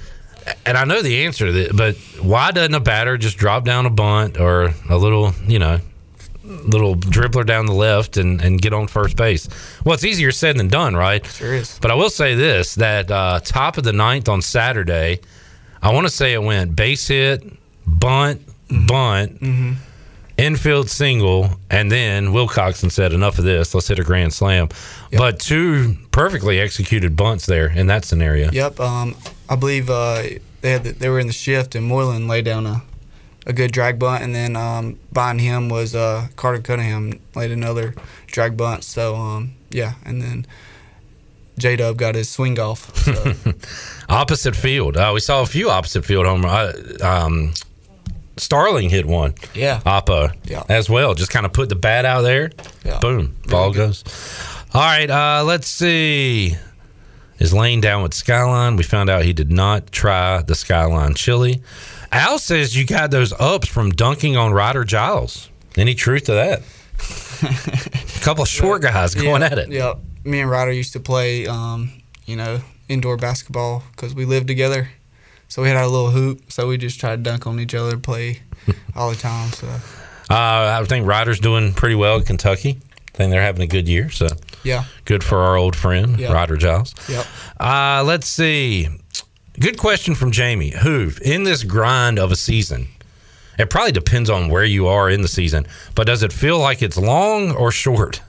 and 0.66 0.76
I 0.76 0.84
know 0.84 1.02
the 1.02 1.24
answer 1.24 1.46
to 1.46 1.52
this, 1.52 1.72
but 1.72 1.96
why 2.20 2.50
doesn't 2.50 2.74
a 2.74 2.80
batter 2.80 3.16
just 3.16 3.38
drop 3.38 3.64
down 3.64 3.86
a 3.86 3.90
bunt 3.90 4.38
or 4.38 4.74
a 4.88 4.96
little, 4.96 5.34
you 5.46 5.58
know, 5.58 5.80
little 6.44 6.96
dribbler 6.96 7.46
down 7.46 7.66
the 7.66 7.72
left 7.72 8.16
and, 8.16 8.40
and 8.42 8.60
get 8.60 8.72
on 8.74 8.86
first 8.86 9.16
base? 9.16 9.48
Well, 9.84 9.94
it's 9.94 10.04
easier 10.04 10.30
said 10.32 10.58
than 10.58 10.68
done, 10.68 10.94
right? 10.94 11.24
Sure 11.26 11.54
is. 11.54 11.78
But 11.80 11.90
I 11.90 11.94
will 11.94 12.10
say 12.10 12.34
this: 12.34 12.74
that 12.76 13.10
uh, 13.10 13.40
top 13.42 13.78
of 13.78 13.84
the 13.84 13.92
ninth 13.92 14.28
on 14.28 14.42
Saturday, 14.42 15.20
I 15.82 15.92
want 15.92 16.06
to 16.06 16.12
say 16.12 16.34
it 16.34 16.42
went 16.42 16.76
base 16.76 17.08
hit, 17.08 17.42
bunt, 17.86 18.42
bunt, 18.86 19.40
infield 20.42 20.90
single, 20.90 21.50
and 21.70 21.90
then 21.90 22.28
Wilcoxon 22.28 22.90
said, 22.90 23.12
"Enough 23.12 23.38
of 23.38 23.44
this. 23.44 23.74
Let's 23.74 23.88
hit 23.88 23.98
a 23.98 24.04
grand 24.04 24.32
slam." 24.32 24.68
But 25.16 25.38
two 25.38 25.96
perfectly 26.10 26.60
executed 26.60 27.16
bunts 27.16 27.46
there 27.46 27.68
in 27.68 27.86
that 27.86 28.04
scenario. 28.04 28.50
Yep. 28.50 28.80
Um, 28.80 29.14
I 29.48 29.56
believe 29.56 29.88
uh, 29.90 30.22
they 30.60 30.70
had 30.70 30.84
the, 30.84 30.92
they 30.92 31.08
were 31.08 31.18
in 31.18 31.26
the 31.26 31.32
shift, 31.32 31.74
and 31.74 31.86
Moylan 31.86 32.28
laid 32.28 32.44
down 32.44 32.66
a, 32.66 32.82
a 33.46 33.52
good 33.52 33.72
drag 33.72 33.98
bunt, 33.98 34.22
and 34.22 34.34
then 34.34 34.56
um, 34.56 34.98
behind 35.12 35.40
him 35.40 35.68
was 35.68 35.94
uh, 35.94 36.28
Carter 36.36 36.62
Cunningham 36.62 37.20
laid 37.34 37.50
another 37.50 37.94
drag 38.26 38.56
bunt. 38.56 38.84
So 38.84 39.14
um, 39.14 39.52
yeah, 39.70 39.94
and 40.04 40.20
then 40.20 40.46
J 41.58 41.76
Dub 41.76 41.96
got 41.96 42.14
his 42.14 42.28
swing 42.28 42.58
off. 42.58 42.94
So, 42.96 43.34
Opposite 44.08 44.56
field. 44.56 44.96
Uh, 44.96 45.12
we 45.14 45.20
saw 45.20 45.42
a 45.42 45.46
few 45.46 45.70
opposite 45.70 46.04
field 46.04 46.26
home 46.26 46.42
run. 46.42 46.74
Uh, 47.00 47.06
um, 47.06 47.54
Starling 48.42 48.90
hit 48.90 49.06
one. 49.06 49.34
yeah. 49.54 49.80
Oppo 49.86 50.32
Yeah. 50.44 50.64
as 50.68 50.90
well. 50.90 51.14
Just 51.14 51.30
kind 51.30 51.46
of 51.46 51.52
put 51.52 51.68
the 51.68 51.76
bat 51.76 52.04
out 52.04 52.22
there. 52.22 52.50
Yeah. 52.84 52.98
Boom. 52.98 53.36
Ball 53.46 53.72
goes. 53.72 54.02
All 54.74 54.82
right. 54.82 55.08
Uh, 55.08 55.44
let's 55.44 55.68
see. 55.68 56.56
Is 57.38 57.52
Lane 57.54 57.80
down 57.80 58.02
with 58.02 58.14
Skyline? 58.14 58.76
We 58.76 58.82
found 58.84 59.10
out 59.10 59.24
he 59.24 59.32
did 59.32 59.50
not 59.50 59.90
try 59.92 60.42
the 60.42 60.54
Skyline 60.54 61.14
chili. 61.14 61.62
Al 62.10 62.38
says 62.38 62.76
you 62.76 62.84
got 62.86 63.10
those 63.10 63.32
ups 63.38 63.68
from 63.68 63.90
dunking 63.90 64.36
on 64.36 64.52
Ryder 64.52 64.84
Giles. 64.84 65.48
Any 65.76 65.94
truth 65.94 66.24
to 66.24 66.32
that? 66.32 66.62
a 67.42 68.20
couple 68.24 68.42
of 68.42 68.48
short 68.48 68.82
guys 68.82 69.14
going 69.14 69.40
yeah, 69.42 69.46
at 69.48 69.58
it. 69.58 69.70
Yeah, 69.72 69.94
me 70.24 70.40
and 70.40 70.50
Ryder 70.50 70.72
used 70.72 70.92
to 70.92 71.00
play, 71.00 71.46
um, 71.46 71.90
you 72.26 72.36
know, 72.36 72.60
indoor 72.88 73.16
basketball 73.16 73.82
because 73.92 74.14
we 74.14 74.24
lived 74.24 74.46
together. 74.46 74.90
So 75.52 75.60
we 75.60 75.68
had 75.68 75.76
our 75.76 75.86
little 75.86 76.10
hoop. 76.10 76.50
So 76.50 76.66
we 76.66 76.78
just 76.78 76.98
tried 76.98 77.16
to 77.16 77.22
dunk 77.30 77.46
on 77.46 77.60
each 77.60 77.74
other, 77.74 77.98
play 77.98 78.40
all 78.96 79.10
the 79.10 79.16
time. 79.16 79.52
So 79.52 79.66
Uh, 80.30 80.80
I 80.80 80.84
think 80.88 81.06
Ryder's 81.06 81.40
doing 81.40 81.74
pretty 81.74 81.94
well 81.94 82.18
at 82.20 82.24
Kentucky. 82.24 82.78
I 83.12 83.16
think 83.18 83.30
they're 83.30 83.42
having 83.42 83.60
a 83.60 83.66
good 83.66 83.86
year. 83.86 84.08
So 84.10 84.28
yeah, 84.64 84.84
good 85.04 85.22
for 85.22 85.36
our 85.42 85.56
old 85.56 85.76
friend, 85.76 86.18
Yeah. 86.18 86.32
Ryder 86.32 86.56
Giles. 86.56 86.94
yep. 87.06 87.26
Uh, 87.60 88.02
let's 88.06 88.26
see. 88.26 88.88
Good 89.60 89.76
question 89.76 90.14
from 90.14 90.30
Jamie. 90.30 90.70
Who 90.70 91.10
in 91.22 91.42
this 91.42 91.64
grind 91.64 92.18
of 92.18 92.32
a 92.32 92.36
season? 92.36 92.88
It 93.58 93.68
probably 93.68 93.92
depends 93.92 94.30
on 94.30 94.48
where 94.48 94.64
you 94.64 94.86
are 94.86 95.10
in 95.10 95.20
the 95.20 95.28
season, 95.28 95.66
but 95.94 96.06
does 96.06 96.22
it 96.22 96.32
feel 96.32 96.58
like 96.60 96.80
it's 96.80 96.96
long 96.96 97.50
or 97.50 97.70
short? 97.70 98.22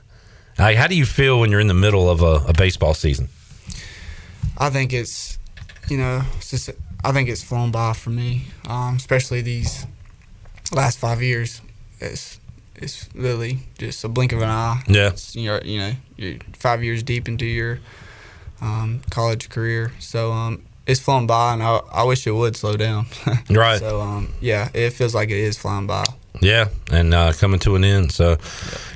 Like, 0.58 0.76
how 0.76 0.88
do 0.88 0.94
you 0.94 1.06
feel 1.06 1.40
when 1.40 1.50
you're 1.50 1.60
in 1.60 1.68
the 1.68 1.72
middle 1.72 2.10
of 2.10 2.20
a, 2.20 2.44
a 2.48 2.52
baseball 2.52 2.92
season? 2.92 3.30
I 4.58 4.68
think 4.68 4.92
it's, 4.92 5.38
you 5.88 5.96
know, 5.96 6.22
it's 6.36 6.50
just 6.50 6.68
I 7.04 7.12
think 7.12 7.28
it's 7.28 7.42
flown 7.42 7.70
by 7.70 7.92
for 7.92 8.10
me, 8.10 8.46
um, 8.66 8.96
especially 8.96 9.42
these 9.42 9.86
last 10.72 10.98
five 10.98 11.22
years. 11.22 11.60
It's 12.00 12.40
it's 12.76 13.08
really 13.14 13.58
just 13.78 14.02
a 14.04 14.08
blink 14.08 14.32
of 14.32 14.40
an 14.40 14.48
eye. 14.48 14.82
Yeah. 14.88 15.08
It's, 15.08 15.36
you're 15.36 15.62
you 15.62 15.78
know 15.78 15.92
you're 16.16 16.38
five 16.54 16.82
years 16.82 17.02
deep 17.02 17.28
into 17.28 17.44
your 17.44 17.80
um, 18.62 19.02
college 19.10 19.50
career, 19.50 19.92
so 19.98 20.32
um, 20.32 20.62
it's 20.86 21.00
flown 21.00 21.26
by, 21.26 21.54
and 21.54 21.62
I, 21.62 21.80
I 21.92 22.02
wish 22.04 22.26
it 22.26 22.32
would 22.32 22.56
slow 22.56 22.76
down. 22.76 23.06
Right. 23.50 23.78
So 23.78 24.00
um, 24.00 24.32
yeah, 24.40 24.68
it 24.74 24.90
feels 24.90 25.14
like 25.14 25.30
it 25.30 25.38
is 25.38 25.58
flying 25.58 25.86
by. 25.86 26.04
Yeah, 26.40 26.68
and 26.90 27.14
uh, 27.14 27.32
coming 27.32 27.60
to 27.60 27.76
an 27.76 27.84
end. 27.84 28.10
So, 28.10 28.36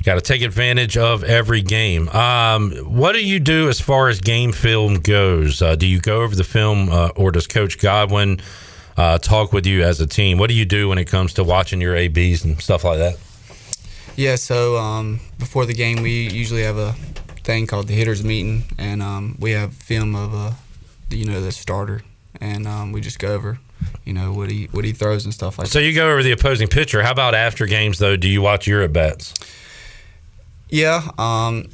got 0.03 0.17
to 0.17 0.21
take 0.21 0.43
advantage 0.43 0.97
of 0.97 1.23
every 1.23 1.63
game. 1.63 2.09
Um, 2.09 2.73
what 2.79 3.13
do 3.13 3.25
you 3.25 3.39
do 3.39 3.69
as 3.69 3.81
far 3.81 4.09
as 4.09 4.21
game 4.21 4.53
film 4.53 5.01
goes? 5.01 5.63
Uh, 5.63 5.77
do 5.77 5.87
you 5.87 6.01
go 6.01 6.23
over 6.23 6.35
the 6.35 6.45
film, 6.45 6.91
uh, 6.91 7.11
or 7.15 7.31
does 7.31 7.47
Coach 7.47 7.79
Godwin 7.79 8.41
uh, 8.97 9.19
talk 9.19 9.53
with 9.53 9.67
you 9.67 9.85
as 9.85 10.01
a 10.01 10.07
team? 10.07 10.39
What 10.39 10.49
do 10.49 10.55
you 10.55 10.65
do 10.65 10.89
when 10.89 10.99
it 10.99 11.07
comes 11.07 11.35
to 11.35 11.45
watching 11.45 11.81
your 11.81 11.95
ABs 11.95 12.45
and 12.45 12.61
stuff 12.61 12.83
like 12.85 12.99
that? 12.99 13.17
Yeah, 14.17 14.35
so 14.35 14.77
um, 14.77 15.21
before 15.39 15.65
the 15.65 15.75
game, 15.75 16.03
we 16.03 16.29
usually 16.29 16.65
have 16.65 16.77
a 16.77 16.93
thing 17.45 17.69
called 17.69 17.87
the 17.87 17.95
hitters 17.95 18.25
meeting, 18.25 18.65
and 18.77 19.01
um, 19.01 19.37
we 19.39 19.53
have 19.53 19.73
film 19.73 20.17
of 20.17 20.35
uh, 20.35 20.51
you 21.11 21.25
know 21.25 21.41
the 21.41 21.53
starter, 21.53 22.03
and 22.41 22.67
um, 22.67 22.93
we 22.93 23.01
just 23.01 23.19
go 23.19 23.35
over, 23.35 23.59
you 24.05 24.13
know 24.13 24.33
what 24.33 24.51
he 24.51 24.67
what 24.73 24.85
he 24.85 24.93
throws 24.93 25.25
and 25.25 25.35
stuff 25.35 25.59
like 25.59 25.67
So 25.69 25.79
that. 25.79 25.85
So 25.85 25.87
you 25.87 25.95
go 25.95 26.11
over 26.11 26.23
the 26.23 26.33
opposing 26.33 26.69
pitcher. 26.69 27.03
How 27.03 27.13
about 27.13 27.35
after 27.35 27.67
games 27.67 27.99
though? 27.99 28.17
Do 28.17 28.29
you 28.29 28.43
watch 28.43 28.67
your 28.67 28.83
at 28.83 28.93
bats? 28.93 29.35
Yeah, 30.71 31.09
um, 31.17 31.71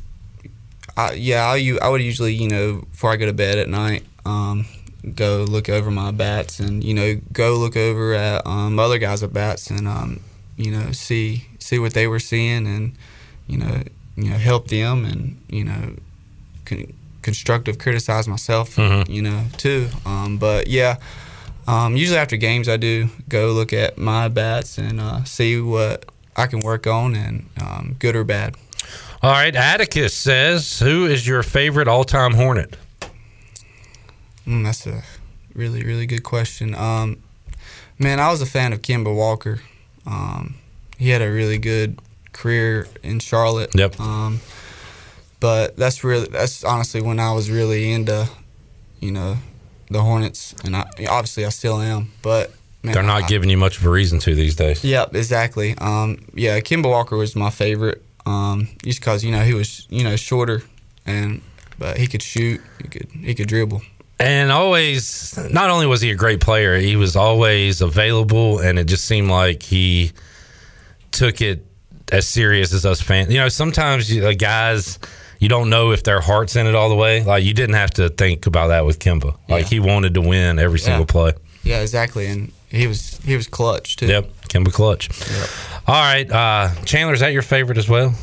I, 0.96 1.12
yeah, 1.12 1.44
I, 1.44 1.78
I 1.82 1.88
would 1.88 2.02
usually 2.02 2.34
you 2.34 2.48
know 2.48 2.82
before 2.90 3.10
I 3.10 3.16
go 3.16 3.26
to 3.26 3.32
bed 3.32 3.58
at 3.58 3.68
night, 3.68 4.04
um, 4.24 4.66
go 5.14 5.44
look 5.48 5.68
over 5.68 5.90
my 5.90 6.10
bats 6.10 6.60
and 6.60 6.82
you 6.82 6.94
know 6.94 7.20
go 7.32 7.56
look 7.56 7.76
over 7.76 8.14
at 8.14 8.46
um, 8.46 8.78
other 8.78 8.98
guys 8.98 9.22
at 9.22 9.32
bats 9.32 9.70
and 9.70 9.86
um, 9.86 10.20
you 10.56 10.70
know 10.70 10.92
see 10.92 11.46
see 11.58 11.78
what 11.78 11.94
they 11.94 12.06
were 12.06 12.20
seeing 12.20 12.66
and 12.66 12.92
you 13.46 13.58
know 13.58 13.82
you 14.16 14.30
know 14.30 14.36
help 14.36 14.68
them 14.68 15.04
and 15.04 15.40
you 15.48 15.64
know 15.64 15.96
con- 16.64 16.92
constructive 17.24 17.78
criticize 17.78 18.28
myself 18.28 18.76
Mhm. 18.76 19.08
you 19.08 19.22
know 19.22 19.40
too 19.56 19.88
um, 20.06 20.38
but 20.38 20.68
yeah 20.68 20.96
um, 21.66 21.96
usually 21.96 22.18
after 22.18 22.36
games 22.36 22.68
I 22.68 22.76
do 22.76 23.08
go 23.28 23.52
look 23.52 23.72
at 23.72 23.96
my 23.98 24.28
bats 24.28 24.78
and 24.78 25.00
uh, 25.00 25.24
see 25.24 25.58
what 25.60 26.04
I 26.36 26.46
can 26.46 26.60
work 26.60 26.86
on 26.86 27.14
and 27.16 27.46
um, 27.60 27.96
good 27.98 28.14
or 28.16 28.24
bad 28.24 28.54
All 29.22 29.30
right, 29.32 29.56
Atticus 29.56 30.12
says, 30.14 30.78
"Who 30.80 31.06
is 31.06 31.26
your 31.26 31.42
favorite 31.42 31.88
all-time 31.88 32.34
Hornet?" 32.34 32.76
Mm, 34.46 34.64
that's 34.64 34.86
a 34.86 35.02
really, 35.54 35.82
really 35.82 36.04
good 36.06 36.22
question. 36.22 36.74
Um, 36.74 37.16
man, 37.98 38.20
I 38.20 38.30
was 38.30 38.42
a 38.42 38.46
fan 38.46 38.74
of 38.74 38.82
Kemba 38.82 39.14
Walker. 39.14 39.60
Um, 40.06 40.56
he 40.98 41.08
had 41.08 41.22
a 41.22 41.30
really 41.32 41.56
good 41.58 41.98
career 42.32 42.86
in 43.02 43.18
Charlotte. 43.20 43.70
Yep. 43.74 43.98
But 45.44 45.76
that's 45.76 46.02
really 46.02 46.26
that's 46.28 46.64
honestly 46.64 47.02
when 47.02 47.20
I 47.20 47.32
was 47.34 47.50
really 47.50 47.92
into, 47.92 48.26
you 49.00 49.12
know, 49.12 49.36
the 49.90 50.00
Hornets, 50.00 50.54
and 50.64 50.74
I 50.74 50.84
obviously 51.06 51.44
I 51.44 51.50
still 51.50 51.82
am. 51.82 52.12
But 52.22 52.50
man, 52.82 52.94
They're 52.94 53.02
not 53.02 53.24
I- 53.24 53.26
giving 53.28 53.50
you 53.50 53.58
much 53.58 53.76
of 53.76 53.84
a 53.84 53.90
reason 53.90 54.18
to 54.20 54.34
these 54.34 54.56
days. 54.56 54.82
Yep, 54.82 55.14
exactly. 55.14 55.74
Um, 55.76 56.24
yeah, 56.32 56.58
Kemba 56.60 56.88
Walker 56.88 57.18
was 57.18 57.36
my 57.36 57.50
favorite. 57.50 58.02
Um, 58.24 58.68
just 58.82 59.00
because 59.00 59.22
you 59.22 59.32
know 59.32 59.42
he 59.42 59.52
was 59.52 59.86
you 59.90 60.02
know 60.02 60.16
shorter, 60.16 60.62
and 61.04 61.42
but 61.78 61.98
he 61.98 62.06
could 62.06 62.22
shoot, 62.22 62.62
he 62.80 62.88
could 62.88 63.08
he 63.10 63.34
could 63.34 63.46
dribble. 63.48 63.82
And 64.18 64.50
always, 64.50 65.36
not 65.52 65.68
only 65.68 65.86
was 65.86 66.00
he 66.00 66.10
a 66.10 66.14
great 66.14 66.40
player, 66.40 66.78
he 66.78 66.96
was 66.96 67.16
always 67.16 67.82
available, 67.82 68.60
and 68.60 68.78
it 68.78 68.84
just 68.86 69.04
seemed 69.04 69.28
like 69.28 69.62
he 69.62 70.12
took 71.10 71.42
it 71.42 71.66
as 72.10 72.26
serious 72.26 72.72
as 72.72 72.86
us 72.86 73.02
fans. 73.02 73.30
You 73.30 73.40
know, 73.40 73.50
sometimes 73.50 74.10
you, 74.10 74.34
guys, 74.36 74.98
you 75.44 75.48
don't 75.50 75.68
know 75.68 75.92
if 75.92 76.02
their 76.04 76.20
heart's 76.22 76.56
in 76.56 76.66
it 76.66 76.74
all 76.74 76.88
the 76.88 76.94
way. 77.06 77.22
Like 77.22 77.44
you 77.44 77.52
didn't 77.52 77.74
have 77.74 77.90
to 78.00 78.08
think 78.08 78.46
about 78.46 78.68
that 78.68 78.86
with 78.86 78.98
Kemba. 78.98 79.36
Like 79.46 79.64
Yeah. 79.64 79.68
he 79.68 79.78
wanted 79.80 80.14
to 80.14 80.22
win 80.22 80.58
every 80.58 80.78
Yeah. 80.80 80.84
single 80.86 81.04
play. 81.06 81.32
Yeah, 81.62 81.80
exactly, 81.80 82.26
and 82.26 82.50
he 82.70 82.86
was 82.86 83.18
he 83.26 83.36
was 83.36 83.46
clutch 83.46 83.96
too. 83.96 84.06
Yep, 84.06 84.24
Kemba 84.48 84.72
clutch. 84.72 85.08
All 85.86 85.94
right, 86.12 86.30
uh, 86.30 86.70
Chandler, 86.86 87.12
is 87.14 87.20
that 87.20 87.32
your 87.34 87.42
favorite 87.42 87.76
as 87.78 87.88
well? 87.88 88.14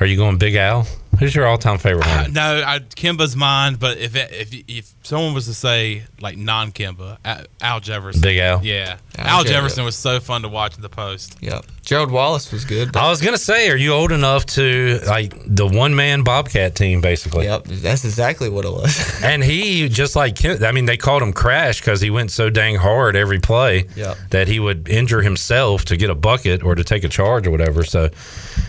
Are 0.00 0.06
you 0.06 0.16
going 0.16 0.38
Big 0.38 0.56
Al? 0.56 0.86
Who's 1.18 1.34
your 1.34 1.46
all-time 1.46 1.78
favorite? 1.78 2.06
Uh, 2.06 2.26
no, 2.28 2.62
I, 2.66 2.78
Kemba's 2.80 3.34
mine, 3.36 3.74
but 3.76 3.98
if 3.98 4.14
it, 4.16 4.30
if 4.32 4.54
if 4.68 4.94
someone 5.02 5.34
was 5.34 5.46
to 5.46 5.54
say 5.54 6.04
like 6.20 6.36
non 6.36 6.72
Kemba, 6.72 7.18
Al 7.60 7.80
Jefferson, 7.80 8.20
Big 8.22 8.38
Al? 8.38 8.64
yeah, 8.64 8.98
Al 9.16 9.26
Al, 9.26 9.44
Jefferson. 9.44 9.52
Jefferson 9.54 9.84
was 9.84 9.96
so 9.96 10.20
fun 10.20 10.42
to 10.42 10.48
watch 10.48 10.76
in 10.76 10.82
the 10.82 10.88
post. 10.88 11.36
Yep. 11.40 11.64
Gerald 11.84 12.10
Wallace 12.10 12.50
was 12.50 12.64
good. 12.64 12.90
But, 12.92 13.02
I 13.04 13.08
was 13.10 13.20
gonna 13.22 13.38
say, 13.38 13.70
are 13.70 13.76
you 13.76 13.92
old 13.92 14.10
enough 14.12 14.44
to 14.46 15.00
like 15.06 15.32
the 15.46 15.66
one-man 15.66 16.22
Bobcat 16.24 16.74
team, 16.74 17.00
basically? 17.00 17.44
yep, 17.44 17.64
that's 17.64 18.04
exactly 18.04 18.48
what 18.48 18.64
it 18.64 18.72
was. 18.72 18.96
And 19.26 19.42
he 19.42 19.88
just 19.88 20.14
like 20.16 20.44
I 20.44 20.72
mean, 20.72 20.84
they 20.86 20.96
called 20.96 21.22
him 21.22 21.32
Crash 21.32 21.80
because 21.80 22.00
he 22.00 22.10
went 22.10 22.30
so 22.30 22.50
dang 22.50 22.76
hard 22.76 23.16
every 23.16 23.38
play 23.40 23.84
Yep. 23.96 24.16
that 24.30 24.48
he 24.48 24.60
would 24.60 24.88
injure 24.88 25.22
himself 25.22 25.84
to 25.86 25.96
get 25.96 26.10
a 26.10 26.14
bucket 26.14 26.62
or 26.62 26.74
to 26.74 26.84
take 26.84 27.04
a 27.04 27.08
charge 27.08 27.46
or 27.46 27.50
whatever. 27.50 27.84
So, 27.84 28.10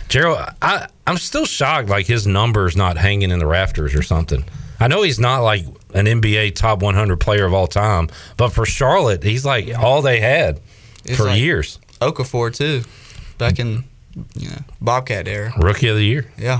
Gerald, 0.09 0.39
I 0.61 0.87
I'm 1.07 1.17
still 1.17 1.45
shocked 1.45 1.89
like 1.89 2.05
his 2.05 2.27
numbers 2.27 2.75
not 2.75 2.97
hanging 2.97 3.31
in 3.31 3.39
the 3.39 3.47
rafters 3.47 3.95
or 3.95 4.03
something. 4.03 4.43
I 4.79 4.87
know 4.87 5.01
he's 5.01 5.19
not 5.19 5.39
like 5.39 5.65
an 5.93 6.05
NBA 6.05 6.53
top 6.55 6.81
100 6.83 7.19
player 7.19 7.45
of 7.45 7.53
all 7.53 7.65
time, 7.65 8.09
but 8.35 8.49
for 8.49 8.65
Charlotte, 8.65 9.23
he's 9.23 9.43
like 9.45 9.75
all 9.75 10.01
they 10.03 10.19
had 10.19 10.59
It's 11.05 11.17
for 11.17 11.23
like- 11.23 11.39
years. 11.39 11.79
Okafor 11.99 12.55
too, 12.55 12.83
back 13.39 13.57
in 13.57 13.83
you 14.35 14.49
know 14.49 14.57
Bobcat 14.79 15.27
era. 15.27 15.51
Rookie 15.57 15.87
of 15.87 15.95
the 15.95 16.03
year. 16.05 16.31
Yeah, 16.37 16.59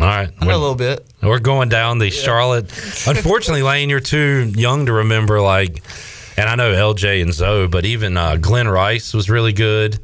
All 0.00 0.06
right. 0.06 0.30
I 0.40 0.44
know 0.46 0.56
a 0.56 0.56
little 0.56 0.74
bit. 0.74 1.04
We're 1.22 1.40
going 1.40 1.68
down 1.68 1.98
the 1.98 2.08
Charlotte. 2.10 2.64
Unfortunately, 3.06 3.62
Lane, 3.62 3.90
you're 3.90 4.00
too 4.00 4.50
young 4.56 4.86
to 4.86 4.92
remember. 4.94 5.40
Like, 5.42 5.82
and 6.38 6.48
I 6.48 6.54
know 6.54 6.72
LJ 6.72 7.20
and 7.20 7.34
Zoe, 7.34 7.66
but 7.68 7.84
even 7.84 8.16
uh, 8.16 8.36
Glen 8.36 8.66
Rice 8.68 9.12
was 9.12 9.28
really 9.28 9.52
good 9.52 9.98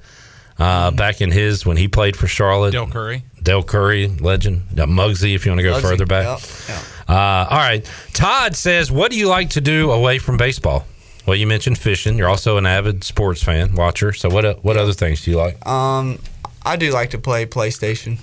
uh, 0.61 0.91
back 0.93 1.21
in 1.21 1.31
his 1.33 1.67
when 1.67 1.77
he 1.77 1.89
played 1.89 2.17
for 2.17 2.27
Charlotte. 2.29 2.71
Dell 2.73 2.87
Curry. 2.87 3.25
Dell 3.43 3.63
Curry, 3.63 4.07
legend. 4.09 4.63
Uh, 4.79 4.85
Muggsy, 4.87 5.35
if 5.35 5.45
you 5.47 5.51
want 5.53 5.61
to 5.61 5.63
go 5.65 5.73
Muggsy, 5.79 5.81
further 5.83 6.07
back. 6.07 6.27
Yep, 6.41 6.51
yep. 6.69 6.83
Uh, 7.09 7.47
all 7.51 7.59
right. 7.59 7.91
Todd 8.13 8.55
says, 8.55 8.93
"What 8.93 9.11
do 9.11 9.17
you 9.19 9.29
like 9.29 9.51
to 9.51 9.61
do 9.61 9.91
away 9.91 10.19
from 10.19 10.37
baseball?" 10.37 10.85
Well, 11.27 11.37
you 11.37 11.47
mentioned 11.47 11.79
fishing. 11.79 12.17
You're 12.19 12.29
also 12.29 12.57
an 12.57 12.67
avid 12.67 13.03
sports 13.05 13.43
fan, 13.43 13.75
watcher. 13.75 14.13
So, 14.13 14.29
what 14.29 14.63
what 14.65 14.77
other 14.77 14.93
things 14.93 15.25
do 15.25 15.31
you 15.33 15.37
like? 15.37 15.65
Um, 15.67 16.19
I 16.65 16.77
do 16.77 16.91
like 16.93 17.11
to 17.11 17.19
play 17.19 17.47
PlayStation, 17.47 18.19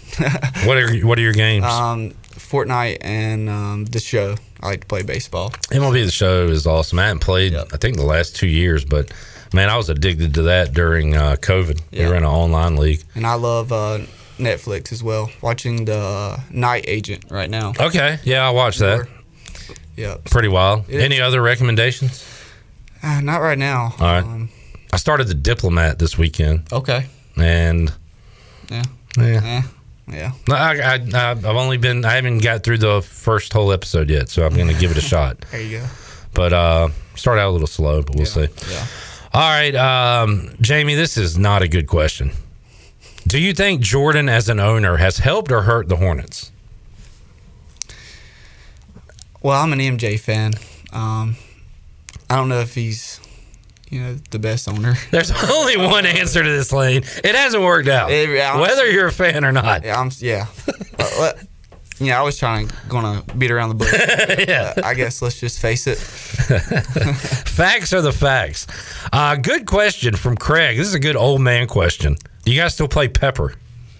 What 0.68 0.78
are 0.78 0.96
what 1.06 1.18
are 1.18 1.22
your 1.22 1.34
games? 1.34 1.66
um, 1.66 2.12
Fortnite, 2.36 2.98
and 3.02 3.50
um, 3.50 3.86
the 3.86 4.00
show. 4.00 4.36
I 4.62 4.68
like 4.68 4.82
to 4.82 4.88
play 4.88 5.04
baseball. 5.04 5.50
MLB 5.70 6.06
The 6.06 6.12
Show 6.12 6.46
is 6.48 6.66
awesome. 6.66 6.98
I 7.00 7.08
haven't 7.08 7.20
played, 7.22 7.54
Yep. 7.54 7.68
I 7.74 7.78
think, 7.78 7.96
the 7.98 8.06
last 8.06 8.36
two 8.36 8.48
years, 8.48 8.84
but 8.86 9.12
man, 9.54 9.70
I 9.70 9.78
was 9.78 9.90
addicted 9.90 10.34
to 10.36 10.44
that 10.44 10.74
during 10.74 11.16
uh, 11.16 11.36
COVID. 11.40 11.82
We 11.92 12.00
were 12.06 12.16
in 12.16 12.24
an 12.24 12.30
online 12.30 12.76
league. 12.78 13.04
And 13.16 13.26
I 13.26 13.36
love 13.36 13.72
uh, 13.72 14.00
Netflix 14.38 14.92
as 14.92 15.04
well. 15.04 15.30
Watching 15.42 15.86
the 15.86 15.98
uh, 15.98 16.40
Night 16.52 16.86
Agent 16.88 17.26
right 17.30 17.50
now. 17.50 17.74
Okay, 17.80 18.20
yeah, 18.24 18.48
I 18.48 18.52
watched 18.52 18.80
that. 18.80 19.08
Yep. 19.96 20.26
Pretty 20.26 20.48
wild. 20.48 20.88
Yeah. 20.88 21.00
Any 21.02 21.20
other 21.20 21.42
recommendations? 21.42 22.24
Uh, 23.02 23.20
not 23.22 23.40
right 23.42 23.58
now. 23.58 23.94
All 24.00 24.06
right. 24.06 24.24
Um, 24.24 24.50
I 24.94 24.98
started 24.98 25.28
The 25.28 25.34
Diplomat 25.34 26.00
this 26.00 26.18
weekend, 26.18 26.72
okay. 26.72 27.06
and 27.36 27.92
Yeah. 28.70 28.84
yeah, 29.18 29.62
yeah. 30.08 30.32
No, 30.48 30.56
I, 30.56 31.00
I, 31.14 31.32
I've 31.32 31.46
only 31.46 31.78
been, 31.78 32.06
I 32.06 32.12
haven't 32.14 32.40
got 32.40 32.64
through 32.64 32.78
the 32.78 33.02
first 33.02 33.52
whole 33.54 33.72
episode 33.74 34.10
yet, 34.10 34.30
so 34.30 34.46
I'm 34.46 34.54
going 34.54 34.68
to 34.70 34.80
give 34.80 34.92
it 34.92 34.98
a 34.98 35.02
shot. 35.14 35.46
There 35.52 35.62
you 35.62 35.80
go. 35.80 35.86
But 36.34 36.54
uh, 36.54 36.90
start 37.16 37.40
out 37.40 37.50
a 37.50 37.52
little 37.52 37.68
slow, 37.68 38.02
but 38.04 38.16
we'll 38.16 38.26
see. 38.28 38.48
Yeah. 38.70 38.86
All 39.38 39.44
right, 39.44 39.76
um, 39.76 40.56
Jamie, 40.62 40.96
this 40.96 41.16
is 41.16 41.38
not 41.38 41.62
a 41.62 41.68
good 41.68 41.86
question. 41.86 42.32
Do 43.28 43.38
you 43.40 43.54
think 43.54 43.82
Jordan, 43.82 44.30
as 44.30 44.50
an 44.50 44.60
owner, 44.60 44.98
has 44.98 45.20
helped 45.20 45.52
or 45.52 45.62
hurt 45.62 45.90
the 45.90 45.98
Hornets? 45.98 46.52
Well, 49.44 49.62
I'm 49.62 49.72
an 49.74 49.80
MJ 49.80 50.20
fan. 50.20 50.56
Um, 50.92 51.36
I 52.32 52.36
don't 52.36 52.50
know 52.50 52.62
if 52.62 52.74
he's, 52.74 53.22
you 53.92 54.02
know, 54.02 54.16
the 54.32 54.40
best 54.40 54.68
owner. 54.68 54.96
There's 55.12 55.32
only 55.52 55.78
one 55.78 56.08
answer 56.08 56.42
to 56.42 56.50
this, 56.50 56.72
Lane. 56.72 57.04
It 57.24 57.36
hasn't 57.36 57.62
worked 57.62 57.90
out, 57.90 58.10
It- 58.10 58.60
whether 58.60 58.90
you're 58.90 59.06
a 59.06 59.12
fan 59.12 59.46
or 59.46 59.52
not. 59.52 59.86
Yeah, 59.86 60.00
I'm. 60.02 60.10
Yeah. 60.18 60.48
Yeah, 62.00 62.20
I 62.20 62.24
was 62.24 62.38
trying 62.38 62.68
to 62.68 62.76
gonna 62.88 63.24
beat 63.38 63.52
around 63.52 63.70
the 63.70 63.76
bush. 63.76 63.94
Yeah. 64.48 64.74
Uh, 64.78 64.82
I 64.84 64.94
guess 64.94 65.22
let's 65.22 65.40
just 65.40 65.60
face 65.60 65.88
it. 65.88 65.98
Facts 67.48 67.92
are 67.94 68.02
the 68.02 68.12
facts. 68.12 68.68
Uh, 69.12 69.36
good 69.36 69.66
question 69.66 70.16
from 70.16 70.38
Craig. 70.38 70.78
This 70.78 70.88
is 70.88 70.94
a 70.94 71.00
good 71.00 71.16
old 71.16 71.42
man 71.42 71.68
question. 71.68 72.16
Do 72.44 72.52
you 72.52 72.60
guys 72.60 72.74
still 72.74 72.88
play 72.88 73.08
Pepper? 73.08 73.56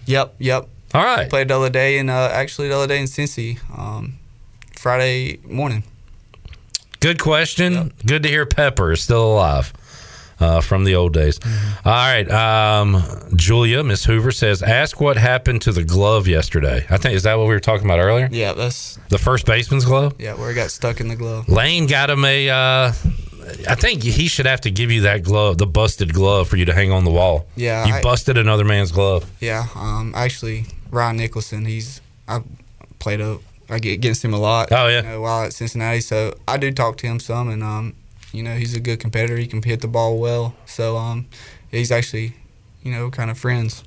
Yep. 0.06 0.36
Yep. 0.38 0.68
All 0.94 1.04
right. 1.04 1.28
Played 1.28 1.48
the 1.48 1.56
other 1.56 1.70
day, 1.70 1.98
and 1.98 2.08
uh, 2.08 2.30
actually 2.32 2.68
the 2.68 2.76
other 2.76 2.86
day 2.86 3.00
in 3.00 3.04
Cincy, 3.04 3.58
um, 3.76 4.14
Friday 4.76 5.38
morning. 5.44 5.82
Good 7.00 7.20
question. 7.20 7.92
Good 8.06 8.22
to 8.22 8.28
hear 8.28 8.46
Pepper 8.46 8.92
is 8.92 9.02
still 9.02 9.32
alive 9.32 9.72
uh, 10.40 10.60
from 10.60 10.84
the 10.84 10.94
old 10.94 11.12
days. 11.14 11.38
Mm-hmm. 11.38 11.88
All 11.88 11.94
right. 11.94 12.30
Um, 12.30 13.02
Julia, 13.36 13.82
Miss 13.84 14.04
Hoover 14.04 14.30
says, 14.30 14.62
ask 14.62 15.00
what 15.00 15.16
happened 15.16 15.62
to 15.62 15.72
the 15.72 15.84
glove 15.84 16.28
yesterday. 16.28 16.86
I 16.90 16.96
think, 16.96 17.14
is 17.14 17.24
that 17.24 17.36
what 17.38 17.46
we 17.48 17.54
were 17.54 17.60
talking 17.60 17.86
about 17.86 17.98
earlier? 17.98 18.28
Yeah, 18.30 18.52
that's 18.52 18.98
The 19.08 19.18
first 19.18 19.46
baseman's 19.46 19.84
glove? 19.84 20.14
yeah 20.18 20.34
where 20.34 20.50
it 20.50 20.54
got 20.54 20.70
stuck 20.70 21.00
in 21.00 21.08
the 21.08 21.16
glove. 21.16 21.48
Lane 21.48 21.86
got 21.86 22.10
him 22.10 22.24
a. 22.24 22.48
Uh, 22.50 22.92
I 23.66 23.74
think 23.76 24.02
he 24.02 24.28
should 24.28 24.44
have 24.46 24.60
to 24.62 24.70
give 24.70 24.90
you 24.90 25.02
that 25.02 25.22
glove, 25.22 25.56
the 25.56 25.66
busted 25.66 26.12
glove, 26.12 26.48
for 26.48 26.56
you 26.56 26.66
to 26.66 26.74
hang 26.74 26.92
on 26.92 27.04
the 27.04 27.10
wall. 27.10 27.46
Yeah, 27.56 27.86
you 27.86 27.94
I- 27.94 28.02
busted 28.02 28.36
another 28.36 28.64
man's 28.64 28.92
glove. 28.92 29.30
Yeah. 29.40 29.66
Um, 29.74 30.12
actually, 30.14 30.66
Ryan 30.90 31.16
Nicholson. 31.16 31.64
He's 31.64 32.00
I 32.28 32.42
played 32.98 33.20
a 33.22 33.38
I 33.70 33.78
get 33.78 33.92
against 33.92 34.24
him 34.24 34.34
a 34.34 34.38
lot. 34.38 34.68
Oh, 34.72 34.86
yeah. 34.88 35.02
You 35.02 35.08
know, 35.08 35.20
while 35.22 35.44
at 35.44 35.52
Cincinnati, 35.52 36.00
so 36.00 36.34
I 36.46 36.56
do 36.58 36.70
talk 36.72 36.96
to 36.98 37.06
him 37.06 37.20
some, 37.20 37.48
and 37.50 37.62
um, 37.62 37.94
you 38.38 38.42
know, 38.44 38.56
he's 38.56 38.74
a 38.74 38.80
good 38.80 39.00
competitor. 39.00 39.36
He 39.36 39.46
can 39.46 39.60
hit 39.62 39.80
the 39.82 39.88
ball 39.88 40.18
well. 40.18 40.54
So 40.64 40.96
um, 40.96 41.26
he's 41.70 41.90
actually, 41.92 42.32
you 42.82 42.90
know, 42.92 43.10
kind 43.10 43.30
of 43.30 43.36
friends. 43.38 43.84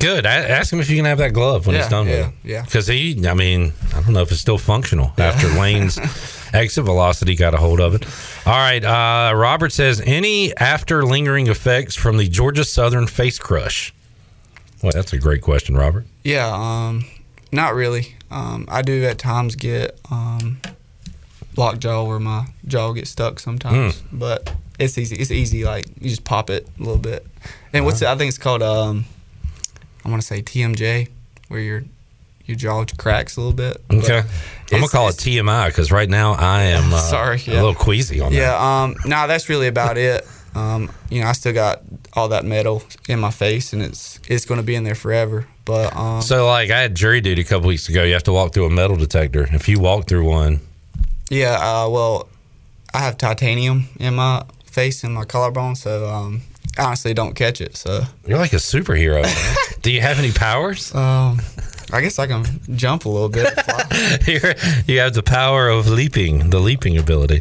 Good. 0.00 0.26
A- 0.26 0.28
ask 0.28 0.72
him 0.72 0.78
if 0.80 0.90
you 0.90 0.96
can 0.96 1.04
have 1.06 1.18
that 1.18 1.32
glove 1.32 1.66
when 1.66 1.74
he's 1.76 1.84
Yeah, 1.86 1.88
done 1.90 2.06
with 2.06 2.18
yeah, 2.18 2.26
it. 2.28 2.34
yeah. 2.44 2.62
Because 2.64 2.86
he, 2.86 3.26
I 3.26 3.34
mean, 3.34 3.72
I 3.94 4.00
don't 4.02 4.12
know 4.12 4.20
if 4.22 4.30
it's 4.30 4.40
still 4.40 4.58
functional 4.58 5.12
after 5.18 5.48
Lane's 5.48 5.98
exit 6.52 6.84
velocity 6.84 7.34
got 7.34 7.54
a 7.54 7.56
hold 7.56 7.80
of 7.80 7.94
it. 7.94 8.04
All 8.46 8.52
right. 8.56 8.84
Uh, 8.84 9.34
Robert 9.34 9.72
says, 9.72 10.00
any 10.04 10.56
after 10.56 11.04
lingering 11.04 11.46
effects 11.48 11.94
from 11.96 12.16
the 12.16 12.28
Georgia 12.28 12.64
Southern 12.64 13.06
face 13.06 13.38
crush? 13.38 13.92
Well, 14.82 14.92
that's 14.94 15.12
a 15.12 15.18
great 15.18 15.42
question, 15.42 15.76
Robert. 15.76 16.04
Yeah. 16.22 16.46
Um, 16.52 17.04
not 17.50 17.74
really. 17.74 18.14
Um, 18.30 18.66
I 18.68 18.82
do 18.82 19.04
at 19.04 19.18
times 19.18 19.56
get 19.56 19.98
um, 20.12 20.60
lockjaw 21.58 22.04
where 22.04 22.20
my 22.20 22.46
jaw 22.66 22.92
gets 22.92 23.10
stuck 23.10 23.40
sometimes. 23.40 24.00
But 24.12 24.54
it's 24.78 24.96
easy. 24.96 25.16
It's 25.16 25.30
easy. 25.30 25.64
Like 25.64 25.86
you 26.00 26.08
just 26.08 26.24
pop 26.24 26.48
it 26.50 26.66
a 26.78 26.82
little 26.82 26.98
bit. 26.98 27.26
And 27.72 27.84
what's 27.84 28.00
it? 28.00 28.08
I 28.08 28.16
think 28.16 28.28
it's 28.28 28.38
called 28.38 28.62
um, 28.62 29.04
I 30.04 30.08
want 30.08 30.22
to 30.22 30.26
say 30.26 30.40
TMJ, 30.40 31.08
where 31.48 31.60
your 31.60 31.84
your 32.46 32.56
jaw 32.56 32.84
cracks 32.96 33.36
a 33.36 33.40
little 33.40 33.52
bit. 33.52 33.82
Okay. 33.92 34.22
I'm 34.72 34.80
gonna 34.80 34.88
call 34.88 35.08
it 35.08 35.16
TMI 35.16 35.68
because 35.68 35.92
right 35.92 36.08
now 36.08 36.32
I 36.32 36.62
am 36.62 36.92
uh, 36.94 36.98
Sorry, 36.98 37.42
a 37.46 37.50
little 37.50 37.74
queasy 37.74 38.20
on 38.20 38.32
that. 38.32 38.38
Yeah. 38.38 38.82
Um. 38.82 38.96
No, 39.04 39.26
that's 39.26 39.48
really 39.48 39.66
about 39.66 39.98
it. 39.98 40.26
Um. 40.54 40.90
You 41.10 41.22
know, 41.22 41.28
I 41.28 41.32
still 41.32 41.52
got 41.52 41.82
all 42.14 42.28
that 42.28 42.44
metal 42.44 42.82
in 43.08 43.20
my 43.20 43.30
face, 43.30 43.72
and 43.72 43.82
it's 43.82 44.20
it's 44.28 44.44
going 44.44 44.60
to 44.60 44.64
be 44.64 44.74
in 44.74 44.84
there 44.84 44.94
forever. 44.94 45.46
But 45.64 45.94
um. 45.94 46.22
So 46.22 46.46
like 46.46 46.70
I 46.70 46.80
had 46.80 46.94
jury 46.94 47.20
duty 47.20 47.42
a 47.42 47.44
couple 47.44 47.68
weeks 47.68 47.88
ago. 47.88 48.02
You 48.04 48.14
have 48.14 48.24
to 48.24 48.32
walk 48.32 48.54
through 48.54 48.66
a 48.66 48.70
metal 48.70 48.96
detector. 48.96 49.48
If 49.52 49.68
you 49.68 49.80
walk 49.80 50.08
through 50.08 50.24
one, 50.24 50.60
Yeah, 51.30 51.54
uh, 51.60 51.88
well, 51.90 52.28
I 52.94 52.98
have 52.98 53.18
titanium 53.18 53.88
in 54.00 54.14
my 54.14 54.44
face 54.64 55.04
and 55.04 55.14
my 55.14 55.24
collarbone, 55.24 55.74
so 55.76 56.06
um, 56.08 56.40
I 56.78 56.84
honestly 56.84 57.12
don't 57.14 57.34
catch 57.34 57.60
it. 57.60 57.76
So 57.76 58.02
you're 58.26 58.38
like 58.38 58.52
a 58.52 58.56
superhero. 58.56 59.24
Do 59.82 59.90
you 59.90 60.00
have 60.00 60.18
any 60.18 60.32
powers? 60.32 60.94
um, 60.94 61.40
I 61.92 62.00
guess 62.02 62.18
I 62.18 62.26
can 62.26 62.44
jump 62.76 63.04
a 63.06 63.08
little 63.08 63.28
bit. 63.28 63.46
You 64.86 65.00
have 65.00 65.14
the 65.14 65.22
power 65.24 65.68
of 65.68 65.88
leaping, 65.88 66.50
the 66.50 66.60
leaping 66.60 66.98
ability. 66.98 67.40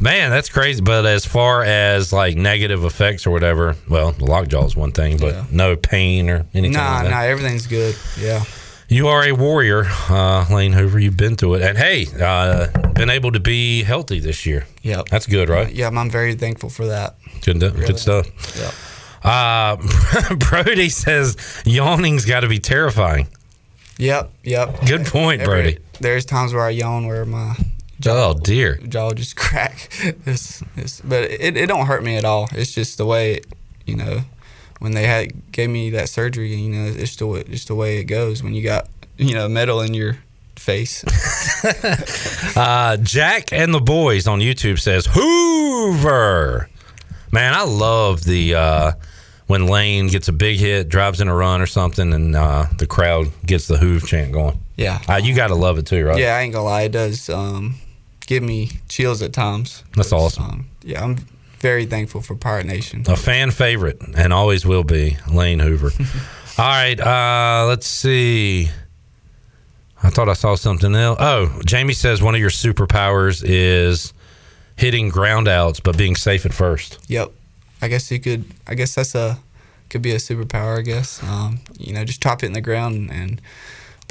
Man, 0.00 0.30
that's 0.30 0.48
crazy. 0.48 0.80
But 0.82 1.06
as 1.06 1.24
far 1.24 1.62
as 1.62 2.12
like 2.12 2.36
negative 2.36 2.84
effects 2.84 3.26
or 3.26 3.30
whatever, 3.30 3.76
well, 3.88 4.12
the 4.12 4.24
lockjaw 4.24 4.66
is 4.66 4.74
one 4.76 4.92
thing, 4.92 5.18
but 5.18 5.34
Yeah. 5.34 5.44
no 5.50 5.76
pain 5.76 6.28
or 6.30 6.46
anything 6.54 6.72
nah, 6.72 6.94
like 6.94 7.04
that. 7.04 7.10
nah, 7.10 7.20
everything's 7.22 7.66
good. 7.66 7.94
Yeah, 8.20 8.44
You 8.94 9.08
are 9.08 9.24
a 9.24 9.32
warrior, 9.32 9.86
uh, 10.08 10.46
Lane 10.48 10.72
Hoover. 10.72 11.00
You've 11.00 11.16
been 11.16 11.34
through 11.34 11.54
it, 11.54 11.62
and 11.62 11.76
hey, 11.76 12.06
uh, 12.20 12.68
been 12.92 13.10
able 13.10 13.32
to 13.32 13.40
be 13.40 13.82
healthy 13.82 14.20
this 14.20 14.46
year. 14.46 14.68
yep, 14.82 15.06
That's 15.08 15.26
good, 15.26 15.48
right? 15.48 15.74
yeah. 15.74 15.88
I'm 15.88 16.08
very 16.10 16.36
thankful 16.36 16.68
for 16.70 16.86
that. 16.86 17.16
Good, 17.40 17.58
good 17.58 17.98
stuff. 17.98 18.26
Yep. 18.56 18.72
Uh, 19.24 20.34
Brody 20.48 20.90
says 20.90 21.36
yawning's 21.66 22.24
got 22.24 22.40
to 22.40 22.48
be 22.48 22.60
terrifying. 22.60 23.26
Yep, 23.98 24.30
yep. 24.44 24.86
Good 24.86 25.06
point, 25.06 25.40
Every- 25.40 25.62
Brody. 25.62 25.78
There's 25.98 26.24
times 26.24 26.54
where 26.54 26.62
I 26.62 26.70
yawn 26.70 27.08
where 27.08 27.24
my 27.24 27.56
jaw, 27.98 28.28
Oh 28.30 28.34
dear. 28.34 28.76
jaw 28.76 29.10
just 29.10 29.34
crack. 29.44 29.88
it's, 30.24 30.62
it's, 30.76 31.00
but 31.00 31.24
it, 31.32 31.56
it 31.56 31.66
don't 31.66 31.86
hurt 31.86 32.04
me 32.04 32.16
at 32.16 32.24
all. 32.24 32.48
It's 32.52 32.70
just 32.72 32.98
the 32.98 33.06
way, 33.06 33.34
it, 33.38 33.46
you 33.86 33.96
know, 33.96 34.20
when 34.80 34.92
they 34.92 35.06
had 35.06 35.52
gave 35.52 35.70
me 35.70 35.90
that 35.90 36.08
surgery, 36.08 36.54
you 36.54 36.70
know, 36.70 36.84
it's 36.86 37.16
the 37.16 37.44
just 37.50 37.68
the 37.68 37.74
way 37.74 37.98
it 37.98 38.04
goes 38.04 38.42
when 38.42 38.54
you 38.54 38.62
got, 38.62 38.88
you 39.16 39.34
know, 39.34 39.48
metal 39.48 39.80
in 39.80 39.94
your 39.94 40.18
face. 40.56 41.04
Uh, 42.56 42.96
Jack 42.98 43.52
and 43.52 43.74
the 43.74 43.80
boys 43.80 44.28
on 44.28 44.38
YouTube 44.38 44.78
says 44.78 45.06
Hoover. 45.10 46.68
Man, 47.32 47.52
I 47.52 47.64
love 47.64 48.22
the 48.24 48.54
uh, 48.54 48.92
when 49.48 49.66
Lane 49.66 50.06
gets 50.06 50.28
a 50.28 50.32
big 50.32 50.58
hit, 50.58 50.88
drives 50.88 51.20
in 51.20 51.26
a 51.28 51.34
run 51.34 51.60
or 51.60 51.66
something, 51.66 52.12
and 52.12 52.36
uh, 52.36 52.66
the 52.78 52.86
crowd 52.86 53.26
gets 53.44 53.66
the 53.66 53.76
Hoove 53.76 54.06
chant 54.06 54.32
going. 54.32 54.60
yeah. 54.76 55.00
Uh, 55.08 55.16
you 55.16 55.34
got 55.34 55.48
to 55.48 55.54
love 55.56 55.78
it 55.78 55.86
too, 55.86 56.04
right? 56.04 56.18
Yeah, 56.18 56.36
I 56.36 56.42
ain't 56.42 56.52
gonna 56.52 56.64
lie, 56.64 56.82
it 56.82 56.92
does 56.92 57.28
um, 57.28 57.74
give 58.26 58.42
me 58.42 58.70
chills 58.88 59.20
at 59.22 59.32
times. 59.32 59.82
That's 59.96 60.12
awesome. 60.12 60.44
Um, 60.44 60.66
yeah, 60.82 61.02
I'm 61.02 61.16
very 61.64 61.86
thankful 61.86 62.20
for 62.20 62.34
Pirate 62.34 62.66
Nation. 62.66 63.04
A 63.06 63.16
fan 63.16 63.50
favorite 63.50 63.98
and 64.18 64.34
always 64.34 64.66
will 64.66 64.84
be 64.84 65.16
Lane 65.32 65.60
Hoover. 65.60 65.92
All 66.58 66.64
right, 66.66 67.00
uh, 67.00 67.64
let's 67.66 67.86
see. 67.86 68.68
I 70.02 70.10
thought 70.10 70.28
I 70.28 70.34
saw 70.34 70.56
something 70.56 70.94
else. 70.94 71.16
Oh, 71.18 71.62
Jamie 71.64 71.94
says 71.94 72.20
one 72.20 72.34
of 72.34 72.40
your 72.42 72.50
superpowers 72.50 73.42
is 73.42 74.12
hitting 74.76 75.08
ground 75.08 75.48
outs 75.48 75.80
but 75.80 75.96
being 75.96 76.16
safe 76.16 76.44
at 76.44 76.52
first. 76.52 76.98
Yep. 77.08 77.32
I 77.80 77.88
guess 77.88 78.10
you 78.10 78.20
could. 78.20 78.44
I 78.66 78.74
guess 78.74 78.94
that's 78.94 79.14
a 79.14 79.38
could 79.88 80.02
be 80.02 80.12
a 80.12 80.16
superpower. 80.16 80.80
I 80.80 80.82
guess. 80.82 81.22
Um, 81.22 81.60
you 81.78 81.94
know, 81.94 82.04
just 82.04 82.20
drop 82.20 82.42
it 82.42 82.46
in 82.46 82.52
the 82.52 82.60
ground 82.60 83.10
and 83.10 83.40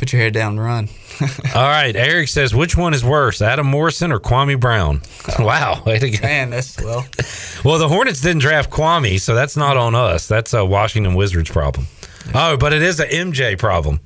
put 0.03 0.11
your 0.11 0.21
head 0.21 0.33
down 0.33 0.51
and 0.51 0.61
run. 0.61 0.89
All 1.55 1.63
right, 1.63 1.95
Eric 1.95 2.27
says 2.27 2.53
which 2.53 2.75
one 2.75 2.93
is 2.93 3.05
worse, 3.05 3.41
Adam 3.41 3.67
Morrison 3.67 4.11
or 4.11 4.19
Kwame 4.19 4.59
Brown? 4.59 5.01
Wow, 5.39 5.75
to 5.75 6.09
go. 6.09 6.17
Man, 6.21 6.49
that's 6.49 6.77
well. 6.83 7.05
Well, 7.63 7.79
the 7.79 7.87
Hornets 7.87 8.19
didn't 8.19 8.41
draft 8.41 8.69
Kwame, 8.69 9.21
so 9.21 9.33
that's 9.33 9.55
not 9.55 9.77
on 9.77 9.95
us. 9.95 10.27
That's 10.27 10.53
a 10.53 10.65
Washington 10.65 11.13
Wizards 11.13 11.49
problem. 11.49 11.87
Oh, 12.35 12.57
but 12.57 12.73
it 12.73 12.81
is 12.81 12.99
a 12.99 13.07
MJ 13.07 13.57
problem. 13.57 14.01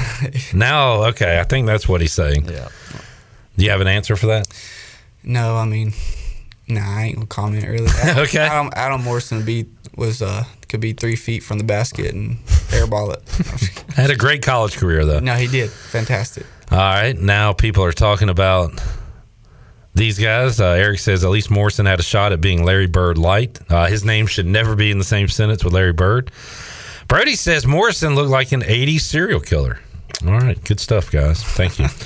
now, 0.52 1.04
okay, 1.04 1.40
I 1.40 1.44
think 1.44 1.66
that's 1.66 1.88
what 1.88 2.02
he's 2.02 2.12
saying. 2.12 2.44
Yeah. 2.44 2.68
Do 3.56 3.64
you 3.64 3.70
have 3.70 3.80
an 3.80 3.86
answer 3.86 4.14
for 4.16 4.26
that? 4.26 4.48
No, 5.24 5.56
I 5.56 5.64
mean, 5.64 5.94
nah, 6.68 6.82
I 6.82 7.04
ain't 7.04 7.14
gonna 7.14 7.26
comment 7.26 7.66
really. 7.66 7.88
Okay. 8.04 8.40
Adam, 8.40 8.70
Adam 8.76 9.02
Morrison 9.02 9.42
be 9.46 9.64
was 9.96 10.20
uh 10.20 10.44
could 10.68 10.80
be 10.80 10.92
three 10.92 11.16
feet 11.16 11.42
from 11.42 11.56
the 11.56 11.64
basket 11.64 12.14
and 12.14 12.36
airball 12.68 13.14
it. 13.14 13.92
Had 13.94 14.10
a 14.10 14.16
great 14.16 14.42
college 14.42 14.76
career, 14.76 15.04
though. 15.04 15.20
no, 15.20 15.34
he 15.34 15.46
did. 15.48 15.70
Fantastic. 15.70 16.44
All 16.70 16.78
right, 16.78 17.16
now 17.16 17.52
people 17.52 17.82
are 17.84 17.92
talking 17.92 18.28
about 18.28 18.72
these 19.94 20.18
guys. 20.18 20.60
Uh, 20.60 20.72
Eric 20.72 20.98
says 21.00 21.24
at 21.24 21.30
least 21.30 21.50
Morrison 21.50 21.86
had 21.86 21.98
a 21.98 22.02
shot 22.02 22.32
at 22.32 22.40
being 22.40 22.64
Larry 22.64 22.86
Bird 22.86 23.18
light. 23.18 23.58
Uh, 23.70 23.86
his 23.86 24.04
name 24.04 24.26
should 24.26 24.46
never 24.46 24.76
be 24.76 24.90
in 24.90 24.98
the 24.98 25.04
same 25.04 25.28
sentence 25.28 25.64
with 25.64 25.72
Larry 25.72 25.92
Bird. 25.94 26.30
Brody 27.08 27.36
says 27.36 27.66
Morrison 27.66 28.14
looked 28.14 28.30
like 28.30 28.52
an 28.52 28.60
80s 28.60 29.00
serial 29.00 29.40
killer. 29.40 29.80
All 30.26 30.32
right, 30.38 30.62
good 30.64 30.78
stuff, 30.78 31.10
guys. 31.10 31.42
Thank 31.42 31.78
you. 31.78 31.86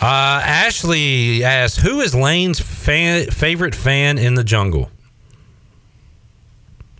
Uh, 0.00 0.40
Ashley 0.44 1.42
asks, 1.42 1.76
"Who 1.82 2.02
is 2.02 2.14
Lane's 2.14 2.60
fan, 2.60 3.32
favorite 3.32 3.74
fan 3.74 4.16
in 4.16 4.34
the 4.34 4.44
jungle?" 4.44 4.92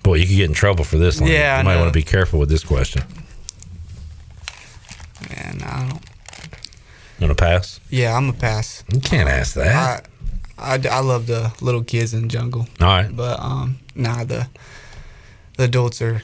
Boy, 0.02 0.14
you 0.14 0.26
could 0.26 0.36
get 0.36 0.48
in 0.48 0.54
trouble 0.54 0.84
for 0.84 0.96
this. 0.98 1.20
Lane. 1.20 1.30
Yeah, 1.32 1.54
I 1.56 1.58
you 1.58 1.64
might 1.64 1.74
know. 1.74 1.80
want 1.80 1.92
to 1.92 1.98
be 1.98 2.02
careful 2.04 2.38
with 2.38 2.48
this 2.48 2.64
question. 2.64 3.02
Man, 5.28 5.60
I 5.64 5.88
don't. 5.88 6.02
You 7.18 7.26
want 7.26 7.36
to 7.38 7.44
pass? 7.44 7.80
Yeah, 7.90 8.16
I'm 8.16 8.28
a 8.28 8.32
pass. 8.32 8.84
You 8.92 9.00
can't 9.00 9.28
ask 9.28 9.54
that. 9.54 10.06
I, 10.56 10.74
I, 10.74 10.80
I 10.88 11.00
love 11.00 11.26
the 11.26 11.52
little 11.60 11.82
kids 11.82 12.14
in 12.14 12.22
the 12.22 12.28
jungle, 12.28 12.66
All 12.80 12.86
right. 12.86 13.14
but 13.14 13.40
um, 13.40 13.78
nah, 13.94 14.22
the 14.24 14.48
the 15.56 15.64
adults 15.64 16.00
are 16.00 16.22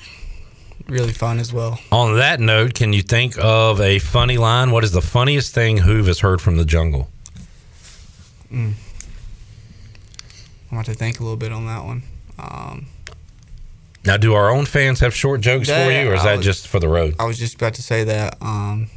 really 0.87 1.13
fun 1.13 1.41
as 1.41 1.53
well. 1.53 1.81
On 1.91 2.17
that 2.17 2.39
note, 2.39 2.75
can 2.75 2.93
you 2.93 3.03
think 3.03 3.37
of 3.43 3.81
a 3.81 3.99
funny 3.99 4.39
line? 4.39 4.71
What 4.71 4.85
is 4.85 4.93
the 4.93 5.03
funniest 5.03 5.53
thing 5.55 5.79
Hoove 5.79 6.07
has 6.07 6.21
heard 6.21 6.41
from 6.41 6.57
the 6.57 6.65
jungle? 6.65 7.11
I 8.53 8.73
want 10.71 10.87
to 10.87 10.95
think 10.95 11.19
a 11.19 11.23
little 11.25 11.37
bit 11.37 11.51
on 11.53 11.67
that 11.67 11.85
one. 11.85 12.03
Um, 12.39 12.87
Now, 14.07 14.17
do 14.19 14.35
our 14.35 14.51
own 14.51 14.67
fans 14.67 15.01
have 15.01 15.15
short 15.15 15.41
jokes 15.41 15.69
for 15.69 15.91
you, 15.91 16.11
or 16.11 16.15
is 16.15 16.21
I 16.21 16.25
that 16.31 16.37
was- 16.39 16.45
just 16.47 16.69
for 16.69 16.79
the 16.79 16.89
road? 16.89 17.15
I 17.19 17.25
was 17.25 17.39
just 17.39 17.55
about 17.55 17.75
to 17.75 17.83
say 17.83 18.05
that. 18.05 18.37
Um, 18.43 18.89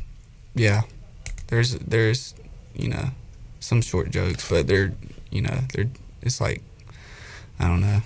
yeah, 0.53 0.81
there's 1.47 1.75
there's 1.75 2.33
you 2.75 2.89
know 2.89 3.09
some 3.59 3.81
short 3.81 4.09
jokes, 4.11 4.49
but 4.49 4.67
they're 4.67 4.93
you 5.31 5.41
know 5.41 5.57
they're 5.73 5.89
it's 6.21 6.41
like 6.41 6.61
I 7.59 7.67
don't 7.67 7.81
know. 7.81 8.01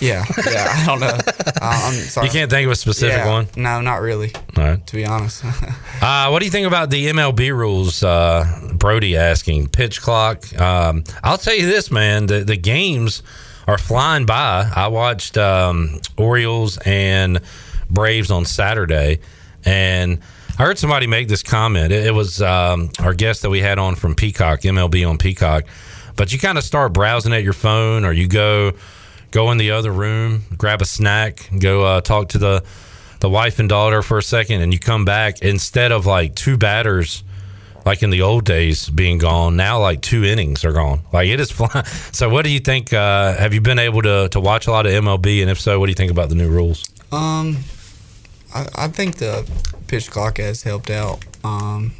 Yeah, 0.00 0.24
yeah, 0.46 0.68
I 0.70 0.86
don't 0.86 1.00
know. 1.00 1.18
Uh, 1.60 1.88
I'm 1.88 1.94
sorry. 1.94 2.26
You 2.28 2.32
can't 2.32 2.50
think 2.50 2.66
of 2.66 2.70
a 2.72 2.76
specific 2.76 3.16
yeah, 3.16 3.28
one. 3.32 3.48
No, 3.56 3.80
not 3.80 3.96
really. 3.96 4.32
All 4.56 4.62
right. 4.62 4.86
To 4.86 4.94
be 4.96 5.04
honest. 5.04 5.42
Uh, 6.00 6.28
what 6.28 6.38
do 6.38 6.44
you 6.44 6.50
think 6.52 6.68
about 6.68 6.90
the 6.90 7.08
MLB 7.08 7.50
rules? 7.52 8.04
Uh, 8.04 8.70
Brody 8.74 9.16
asking 9.16 9.68
pitch 9.68 10.00
clock. 10.00 10.56
Um, 10.56 11.02
I'll 11.24 11.38
tell 11.38 11.56
you 11.56 11.66
this, 11.66 11.90
man. 11.90 12.26
The 12.26 12.44
the 12.44 12.56
games 12.56 13.24
are 13.68 13.78
flying 13.78 14.24
by. 14.24 14.68
I 14.74 14.88
watched 14.88 15.36
um, 15.36 16.00
Orioles 16.16 16.78
and 16.78 17.40
Braves 17.90 18.30
on 18.30 18.46
Saturday, 18.46 19.20
and 19.62 20.20
I 20.58 20.62
heard 20.64 20.78
somebody 20.78 21.06
make 21.06 21.28
this 21.28 21.42
comment. 21.42 21.92
It, 21.92 22.06
it 22.06 22.14
was 22.14 22.40
um, 22.40 22.90
our 22.98 23.12
guest 23.12 23.42
that 23.42 23.50
we 23.50 23.60
had 23.60 23.78
on 23.78 23.94
from 23.94 24.14
Peacock, 24.14 24.62
MLB 24.62 25.08
on 25.08 25.18
Peacock. 25.18 25.64
But 26.16 26.32
you 26.32 26.38
kind 26.38 26.56
of 26.56 26.64
start 26.64 26.94
browsing 26.94 27.34
at 27.34 27.44
your 27.44 27.52
phone, 27.52 28.06
or 28.06 28.12
you 28.12 28.26
go 28.26 28.72
go 29.30 29.52
in 29.52 29.58
the 29.58 29.72
other 29.72 29.92
room, 29.92 30.44
grab 30.56 30.80
a 30.80 30.86
snack, 30.86 31.48
go 31.60 31.84
uh, 31.84 32.00
talk 32.00 32.30
to 32.30 32.38
the 32.38 32.64
the 33.20 33.28
wife 33.28 33.58
and 33.58 33.68
daughter 33.68 34.00
for 34.00 34.16
a 34.16 34.22
second, 34.22 34.62
and 34.62 34.72
you 34.72 34.78
come 34.78 35.04
back 35.04 35.42
instead 35.42 35.92
of 35.92 36.06
like 36.06 36.34
two 36.34 36.56
batters. 36.56 37.22
Like 37.84 38.02
in 38.02 38.10
the 38.10 38.22
old 38.22 38.44
days, 38.44 38.90
being 38.90 39.18
gone 39.18 39.56
now, 39.56 39.80
like 39.80 40.02
two 40.02 40.24
innings 40.24 40.64
are 40.64 40.72
gone. 40.72 41.00
Like 41.12 41.28
it 41.28 41.40
is 41.40 41.50
flying. 41.50 41.84
So, 42.12 42.28
what 42.28 42.44
do 42.44 42.50
you 42.50 42.60
think? 42.60 42.92
Uh, 42.92 43.34
have 43.34 43.54
you 43.54 43.60
been 43.60 43.78
able 43.78 44.02
to 44.02 44.28
to 44.30 44.40
watch 44.40 44.66
a 44.66 44.70
lot 44.70 44.86
of 44.86 44.92
MLB? 44.92 45.40
And 45.40 45.50
if 45.50 45.60
so, 45.60 45.78
what 45.78 45.86
do 45.86 45.90
you 45.90 45.94
think 45.94 46.10
about 46.10 46.28
the 46.28 46.34
new 46.34 46.48
rules? 46.48 46.84
Um, 47.12 47.58
I, 48.54 48.66
I 48.74 48.88
think 48.88 49.16
the 49.16 49.48
pitch 49.86 50.10
clock 50.10 50.38
has 50.38 50.62
helped 50.62 50.90
out. 50.90 51.24
Um, 51.44 51.92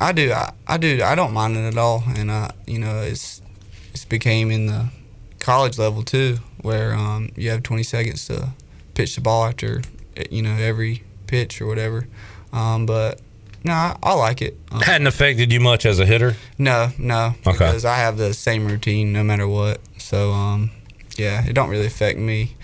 I 0.00 0.12
do, 0.12 0.32
I, 0.32 0.52
I 0.66 0.78
do, 0.78 1.02
I 1.04 1.14
don't 1.14 1.32
mind 1.32 1.56
it 1.56 1.66
at 1.66 1.76
all, 1.76 2.02
and 2.16 2.30
uh, 2.30 2.48
you 2.66 2.78
know, 2.78 3.02
it's 3.02 3.42
it's 3.92 4.04
became 4.04 4.50
in 4.50 4.66
the 4.66 4.88
college 5.40 5.78
level 5.78 6.02
too, 6.02 6.38
where 6.62 6.94
um, 6.94 7.30
you 7.36 7.50
have 7.50 7.62
20 7.62 7.82
seconds 7.82 8.26
to 8.26 8.50
pitch 8.94 9.14
the 9.16 9.20
ball 9.20 9.44
after 9.44 9.82
you 10.30 10.42
know 10.42 10.54
every 10.54 11.04
pitch 11.26 11.60
or 11.60 11.66
whatever. 11.66 12.06
Um, 12.52 12.86
but 12.86 13.20
no, 13.64 13.72
I, 13.72 13.96
I 14.02 14.14
like 14.14 14.42
it. 14.42 14.58
Um, 14.72 14.80
Hadn't 14.80 15.06
affected 15.06 15.52
you 15.52 15.60
much 15.60 15.84
as 15.86 15.98
a 16.00 16.06
hitter. 16.06 16.36
no, 16.58 16.90
no, 16.98 17.34
Okay. 17.46 17.52
because 17.52 17.84
I 17.84 17.96
have 17.96 18.16
the 18.16 18.32
same 18.34 18.66
routine 18.66 19.12
no 19.12 19.22
matter 19.22 19.46
what. 19.46 19.80
So 19.98 20.32
um, 20.32 20.70
yeah, 21.16 21.44
it 21.46 21.52
don't 21.52 21.68
really 21.70 21.86
affect 21.86 22.18
me. 22.18 22.56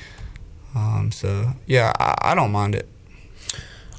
Um, 0.75 1.11
so 1.13 1.53
yeah, 1.67 1.93
I, 1.99 2.33
I 2.33 2.35
don't 2.35 2.53
mind 2.53 2.75
it. 2.75 2.89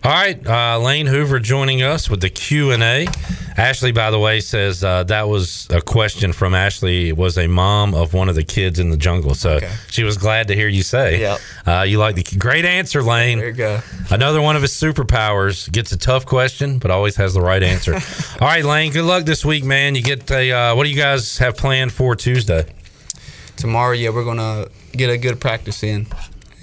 All 0.07 0.13
right, 0.13 0.47
uh, 0.47 0.79
Lane 0.79 1.05
Hoover 1.05 1.37
joining 1.37 1.83
us 1.83 2.09
with 2.09 2.21
the 2.21 2.29
Q 2.29 2.71
and 2.71 2.81
A. 2.81 3.07
Ashley, 3.57 3.91
by 3.91 4.09
the 4.09 4.17
way, 4.17 4.39
says 4.39 4.81
uh, 4.81 5.03
that 5.03 5.27
was 5.27 5.67
a 5.69 5.81
question 5.81 6.31
from 6.31 6.55
Ashley. 6.55 7.11
Was 7.11 7.37
a 7.37 7.47
mom 7.47 7.93
of 7.93 8.13
one 8.13 8.29
of 8.29 8.35
the 8.35 8.45
kids 8.45 8.79
in 8.79 8.89
the 8.89 8.95
jungle, 8.95 9.35
so 9.35 9.55
Okay. 9.55 9.69
she 9.89 10.05
was 10.05 10.15
glad 10.15 10.47
to 10.47 10.55
hear 10.55 10.69
you 10.69 10.81
say. 10.81 11.19
Yep. 11.19 11.39
Uh, 11.65 11.81
you 11.85 11.97
like 11.97 12.15
the 12.15 12.23
great 12.37 12.63
answer, 12.63 13.03
Lane. 13.03 13.39
There 13.39 13.47
you 13.49 13.53
go. 13.53 13.81
Another 14.09 14.41
one 14.41 14.55
of 14.55 14.61
his 14.61 14.71
superpowers 14.71 15.69
gets 15.73 15.91
a 15.91 15.97
tough 15.97 16.25
question, 16.25 16.79
but 16.79 16.89
always 16.89 17.17
has 17.17 17.33
the 17.33 17.41
right 17.41 17.61
answer. 17.61 17.93
All 18.39 18.47
right, 18.47 18.63
Lane. 18.63 18.93
Good 18.93 19.03
luck 19.03 19.25
this 19.25 19.43
week, 19.43 19.65
man. 19.65 19.93
You 19.95 20.03
get 20.03 20.31
a. 20.31 20.51
Uh, 20.53 20.75
what 20.75 20.85
do 20.85 20.89
you 20.89 20.95
guys 20.95 21.37
have 21.39 21.57
planned 21.57 21.91
for 21.91 22.15
Tuesday? 22.15 22.65
tomorrow, 23.57 23.91
yeah, 23.91 24.11
we're 24.11 24.23
gonna 24.23 24.67
get 24.93 25.09
a 25.09 25.17
good 25.17 25.41
practice 25.41 25.83
in, 25.83 26.07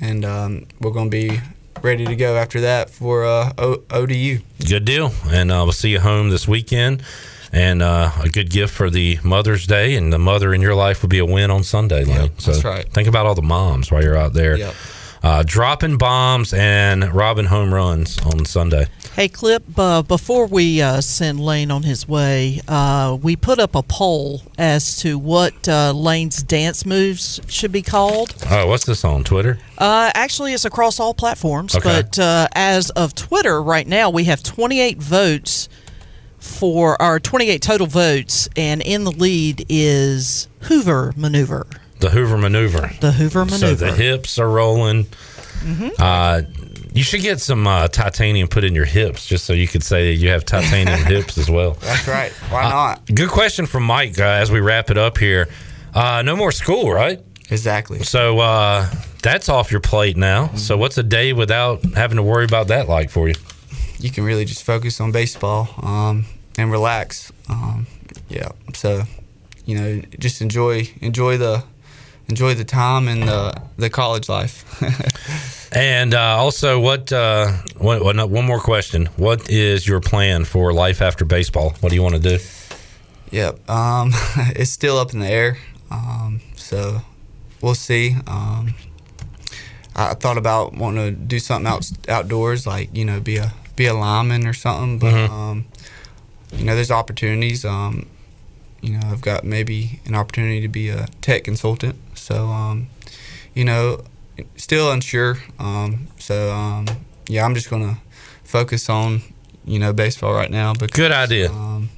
and 0.00 0.24
um, 0.24 0.66
we're 0.80 0.92
gonna 0.92 1.10
be 1.10 1.40
ready 1.84 2.04
to 2.06 2.16
go 2.16 2.36
after 2.36 2.62
that 2.62 2.90
for 2.90 3.24
uh, 3.24 3.52
o- 3.58 3.82
ODU. 3.90 4.38
Good 4.66 4.84
deal. 4.84 5.12
And 5.26 5.52
uh, 5.52 5.60
we'll 5.64 5.72
see 5.72 5.90
you 5.90 6.00
home 6.00 6.30
this 6.30 6.48
weekend. 6.48 7.02
And 7.52 7.82
uh, 7.82 8.10
a 8.20 8.28
good 8.28 8.50
gift 8.50 8.74
for 8.74 8.90
the 8.90 9.18
Mother's 9.22 9.66
Day. 9.66 9.94
And 9.94 10.12
the 10.12 10.18
mother 10.18 10.52
in 10.52 10.60
your 10.60 10.74
life 10.74 11.02
will 11.02 11.08
be 11.10 11.18
a 11.20 11.26
win 11.26 11.50
on 11.52 11.62
Sunday, 11.62 12.04
Lane. 12.04 12.36
so 12.38 12.50
that's 12.50 12.64
right. 12.64 12.88
Think 12.92 13.06
about 13.06 13.26
all 13.26 13.34
the 13.36 13.42
moms 13.42 13.92
while 13.92 14.02
you're 14.02 14.16
out 14.16 14.32
there. 14.32 14.56
Yep. 14.56 14.74
Uh, 15.24 15.42
dropping 15.46 15.96
bombs 15.96 16.52
and 16.52 17.10
robbing 17.14 17.46
home 17.46 17.72
runs 17.72 18.20
on 18.26 18.44
Sunday. 18.44 18.86
Hey, 19.14 19.26
Clip, 19.28 19.62
uh, 19.78 20.02
before 20.02 20.46
we 20.46 20.82
uh, 20.82 21.00
send 21.00 21.40
Lane 21.40 21.70
on 21.70 21.82
his 21.82 22.06
way, 22.06 22.60
uh, 22.68 23.16
we 23.22 23.34
put 23.34 23.58
up 23.58 23.74
a 23.74 23.82
poll 23.82 24.42
as 24.58 24.98
to 24.98 25.18
what 25.18 25.66
uh, 25.66 25.92
Lane's 25.92 26.42
dance 26.42 26.84
moves 26.84 27.40
should 27.48 27.72
be 27.72 27.80
called. 27.80 28.34
Oh, 28.50 28.66
what's 28.66 28.84
this 28.84 29.02
on 29.02 29.24
Twitter? 29.24 29.58
Uh, 29.78 30.10
actually, 30.12 30.52
it's 30.52 30.66
across 30.66 31.00
all 31.00 31.14
platforms, 31.14 31.74
Okay. 31.74 32.02
but 32.02 32.18
uh, 32.18 32.48
as 32.54 32.90
of 32.90 33.14
Twitter 33.14 33.62
right 33.62 33.86
now, 33.86 34.10
we 34.10 34.24
have 34.24 34.42
28 34.42 34.98
votes 34.98 35.70
for 36.38 37.00
our 37.00 37.18
28 37.18 37.62
total 37.62 37.86
votes, 37.86 38.46
and 38.58 38.82
in 38.82 39.04
the 39.04 39.10
lead 39.10 39.64
is 39.70 40.48
Hoover 40.64 41.14
Maneuver. 41.16 41.66
The 42.04 42.10
Hoover 42.10 42.36
Maneuver. 42.36 42.90
The 43.00 43.12
Hoover 43.12 43.46
maneuver. 43.46 43.66
So 43.66 43.74
the 43.74 43.92
hips 43.92 44.38
are 44.38 44.50
rolling. 44.50 45.04
Mm-hmm. 45.04 45.88
Uh, 45.98 46.42
you 46.92 47.02
should 47.02 47.22
get 47.22 47.40
some 47.40 47.66
uh, 47.66 47.88
titanium 47.88 48.46
put 48.46 48.62
in 48.62 48.74
your 48.74 48.84
hips 48.84 49.24
just 49.24 49.46
so 49.46 49.54
you 49.54 49.66
could 49.66 49.82
say 49.82 50.12
you 50.12 50.28
have 50.28 50.44
titanium 50.44 51.02
hips 51.06 51.38
as 51.38 51.48
well. 51.50 51.72
That's 51.80 52.06
right. 52.06 52.30
Why 52.50 52.64
Uh, 52.64 52.68
not? 52.68 53.06
Good 53.06 53.30
question 53.30 53.64
from 53.64 53.84
Mike 53.84 54.18
uh, 54.18 54.22
as 54.24 54.50
we 54.50 54.60
wrap 54.60 54.90
it 54.90 54.98
up 54.98 55.16
here. 55.16 55.48
Uh, 55.94 56.20
no 56.22 56.36
more 56.36 56.52
school, 56.52 56.92
right? 56.92 57.20
Exactly. 57.48 58.00
So 58.00 58.38
uh, 58.40 58.86
that's 59.22 59.48
off 59.48 59.70
your 59.70 59.80
plate 59.80 60.18
now. 60.18 60.48
So 60.56 60.76
what's 60.76 60.98
a 60.98 61.02
day 61.02 61.32
without 61.32 61.82
having 61.94 62.16
to 62.16 62.22
worry 62.22 62.44
about 62.44 62.68
that 62.68 62.86
like 62.86 63.08
for 63.08 63.28
you? 63.28 63.34
You 63.98 64.10
can 64.10 64.24
really 64.24 64.44
just 64.44 64.62
focus 64.62 65.00
on 65.00 65.10
baseball 65.10 65.68
um, 65.82 66.26
and 66.58 66.70
relax. 66.70 67.32
Um, 67.48 67.86
yeah. 68.28 68.48
So, 68.74 69.04
you 69.64 69.78
know, 69.80 70.02
just 70.18 70.42
enjoy 70.42 70.90
enjoy 71.00 71.38
the 71.38 71.64
enjoy 72.28 72.54
the 72.54 72.64
time 72.64 73.08
and 73.08 73.22
the 73.28 73.54
the 73.76 73.90
college 73.90 74.28
life. 74.28 74.64
And 75.76 76.14
uh, 76.14 76.36
also, 76.38 76.78
what, 76.78 77.12
uh, 77.12 77.50
one, 77.78 78.04
one 78.04 78.30
one 78.30 78.44
more 78.44 78.60
question. 78.60 79.06
What 79.16 79.50
is 79.50 79.88
your 79.88 79.98
plan 80.00 80.44
for 80.44 80.72
life 80.72 81.02
after 81.02 81.24
baseball? 81.24 81.70
What 81.80 81.88
do 81.88 81.96
you 81.96 82.02
want 82.02 82.14
to 82.14 82.20
do? 82.20 82.38
Yep. 83.32 83.68
Um, 83.68 84.12
it's 84.54 84.70
still 84.70 84.98
up 84.98 85.12
in 85.12 85.18
the 85.18 85.26
air. 85.26 85.58
Um, 85.90 86.40
so 86.54 87.00
we'll 87.60 87.74
see. 87.74 88.14
Um, 88.28 88.76
I 89.96 90.14
thought 90.14 90.38
about 90.38 90.74
wanting 90.74 91.04
to 91.06 91.10
do 91.10 91.40
something 91.40 91.66
out, 91.66 91.90
outdoors, 92.08 92.68
like 92.68 92.94
you 92.96 93.04
know, 93.04 93.18
be 93.18 93.38
a 93.38 93.52
be 93.74 93.86
a 93.86 93.94
lineman 93.94 94.46
or 94.46 94.52
something. 94.52 95.00
But 95.00 95.12
Mhm. 95.14 95.30
um, 95.30 95.64
you 96.52 96.64
know, 96.66 96.76
there's 96.76 96.92
opportunities. 96.92 97.64
Um, 97.64 98.06
you 98.80 98.92
know, 98.92 99.00
I've 99.10 99.22
got 99.22 99.42
maybe 99.42 99.98
an 100.06 100.14
opportunity 100.14 100.60
to 100.60 100.68
be 100.68 100.88
a 100.88 101.08
tech 101.20 101.42
consultant. 101.42 101.96
So 102.24 102.46
um, 102.46 102.88
you 103.52 103.66
know, 103.66 104.02
still 104.56 104.90
unsure. 104.90 105.36
Um, 105.58 106.08
so 106.18 106.50
um, 106.50 106.86
yeah, 107.28 107.44
I'm 107.44 107.54
just 107.54 107.68
gonna 107.68 107.98
focus 108.44 108.88
on 108.88 109.20
you 109.66 109.78
know 109.78 109.92
baseball 109.92 110.32
right 110.32 110.50
now. 110.50 110.72
Because, 110.72 110.96
Good 110.96 111.12
idea. 111.12 111.50
Um, 111.50 111.90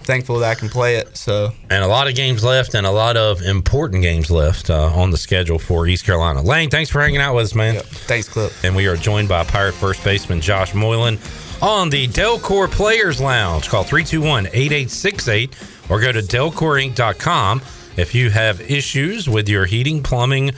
thankful 0.00 0.38
that 0.38 0.50
I 0.50 0.54
can 0.54 0.70
play 0.70 0.96
it. 0.96 1.18
So 1.18 1.52
And 1.68 1.84
a 1.84 1.86
lot 1.86 2.08
of 2.08 2.14
games 2.14 2.42
left, 2.42 2.74
and 2.74 2.86
a 2.86 2.90
lot 2.90 3.18
of 3.18 3.42
important 3.42 4.00
games 4.00 4.30
left 4.30 4.70
uh, 4.70 4.86
on 4.86 5.10
the 5.10 5.18
schedule 5.18 5.58
for 5.58 5.86
East 5.86 6.06
Carolina. 6.06 6.40
Lane, 6.40 6.70
thanks 6.70 6.88
for 6.88 7.02
hanging 7.02 7.20
out 7.20 7.34
with 7.34 7.44
us, 7.44 7.54
man. 7.54 7.76
Thanks, 7.82 8.26
Clip. 8.26 8.50
And 8.64 8.74
we 8.74 8.86
are 8.86 8.96
joined 8.96 9.28
by 9.28 9.44
Pirate 9.44 9.74
first 9.74 10.02
baseman 10.02 10.40
Josh 10.40 10.72
Moylan 10.72 11.18
on 11.60 11.90
the 11.90 12.08
Delcor 12.08 12.70
Players 12.70 13.20
Lounge. 13.20 13.68
Call 13.68 13.84
321 13.84 14.46
8868 14.46 15.56
or 15.90 16.00
go 16.00 16.10
to 16.10 16.20
delcorinc.com 16.20 17.60
if 17.98 18.14
you 18.14 18.30
have 18.30 18.60
issues 18.60 19.28
with 19.28 19.48
your 19.48 19.66
heating, 19.66 20.02
plumbing, 20.02 20.52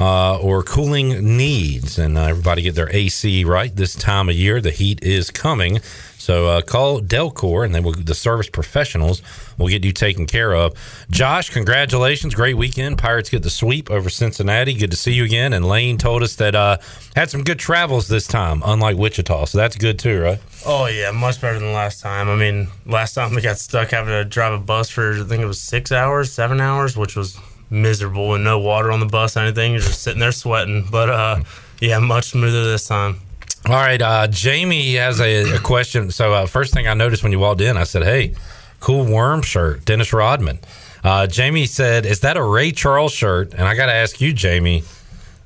uh, 0.00 0.36
or 0.38 0.64
cooling 0.64 1.36
needs. 1.36 1.98
And 1.98 2.18
uh, 2.18 2.22
everybody 2.22 2.62
get 2.62 2.74
their 2.74 2.90
AC 2.90 3.44
right 3.44 3.74
this 3.74 3.94
time 3.94 4.28
of 4.28 4.34
year. 4.34 4.60
The 4.60 4.72
heat 4.72 5.02
is 5.02 5.30
coming. 5.30 5.80
So 6.18 6.46
uh, 6.46 6.62
call 6.62 7.00
Delcor, 7.00 7.64
and 7.64 7.74
then 7.74 7.82
we'll, 7.82 7.94
the 7.94 8.14
service 8.14 8.48
professionals 8.48 9.22
will 9.58 9.68
get 9.68 9.84
you 9.84 9.92
taken 9.92 10.26
care 10.26 10.54
of. 10.54 10.74
Josh, 11.10 11.50
congratulations! 11.50 12.34
Great 12.34 12.56
weekend. 12.56 12.98
Pirates 12.98 13.28
get 13.28 13.42
the 13.42 13.50
sweep 13.50 13.90
over 13.90 14.08
Cincinnati. 14.08 14.74
Good 14.74 14.92
to 14.92 14.96
see 14.96 15.12
you 15.12 15.24
again. 15.24 15.52
And 15.52 15.64
Lane 15.64 15.98
told 15.98 16.22
us 16.22 16.36
that 16.36 16.54
uh, 16.54 16.78
had 17.16 17.28
some 17.28 17.42
good 17.42 17.58
travels 17.58 18.06
this 18.06 18.28
time, 18.28 18.62
unlike 18.64 18.96
Wichita. 18.96 19.46
So 19.46 19.58
that's 19.58 19.74
good 19.76 19.98
too, 19.98 20.20
right? 20.20 20.38
Oh 20.64 20.86
yeah, 20.86 21.10
much 21.10 21.40
better 21.40 21.58
than 21.58 21.72
last 21.72 22.00
time. 22.00 22.28
I 22.28 22.36
mean, 22.36 22.68
last 22.86 23.14
time 23.14 23.34
we 23.34 23.40
got 23.42 23.58
stuck 23.58 23.90
having 23.90 24.12
to 24.12 24.24
drive 24.24 24.52
a 24.52 24.58
bus 24.58 24.88
for 24.90 25.12
I 25.12 25.24
think 25.24 25.42
it 25.42 25.46
was 25.46 25.60
six 25.60 25.90
hours, 25.90 26.32
seven 26.32 26.60
hours, 26.60 26.96
which 26.96 27.16
was 27.16 27.38
miserable 27.68 28.34
and 28.34 28.44
no 28.44 28.58
water 28.58 28.92
on 28.92 29.00
the 29.00 29.06
bus, 29.06 29.36
or 29.36 29.40
anything. 29.40 29.72
You're 29.72 29.80
just 29.80 30.02
sitting 30.02 30.20
there 30.20 30.30
sweating. 30.30 30.86
But 30.90 31.10
uh, 31.10 31.40
yeah, 31.80 31.98
much 31.98 32.26
smoother 32.26 32.64
this 32.64 32.86
time. 32.86 33.18
All 33.66 33.74
right, 33.74 34.00
uh, 34.00 34.26
Jamie 34.28 34.94
has 34.94 35.20
a, 35.20 35.56
a 35.56 35.58
question. 35.58 36.10
So 36.10 36.32
uh, 36.32 36.46
first 36.46 36.74
thing 36.74 36.86
I 36.86 36.94
noticed 36.94 37.22
when 37.22 37.32
you 37.32 37.38
walked 37.38 37.60
in, 37.60 37.76
I 37.76 37.84
said, 37.84 38.02
"Hey, 38.04 38.34
cool 38.80 39.04
worm 39.04 39.42
shirt, 39.42 39.84
Dennis 39.84 40.12
Rodman." 40.12 40.60
Uh, 41.02 41.26
Jamie 41.26 41.66
said, 41.66 42.06
"Is 42.06 42.20
that 42.20 42.36
a 42.36 42.42
Ray 42.42 42.70
Charles 42.72 43.12
shirt?" 43.12 43.52
And 43.52 43.62
I 43.62 43.74
got 43.74 43.86
to 43.86 43.92
ask 43.92 44.20
you, 44.20 44.32
Jamie, 44.32 44.84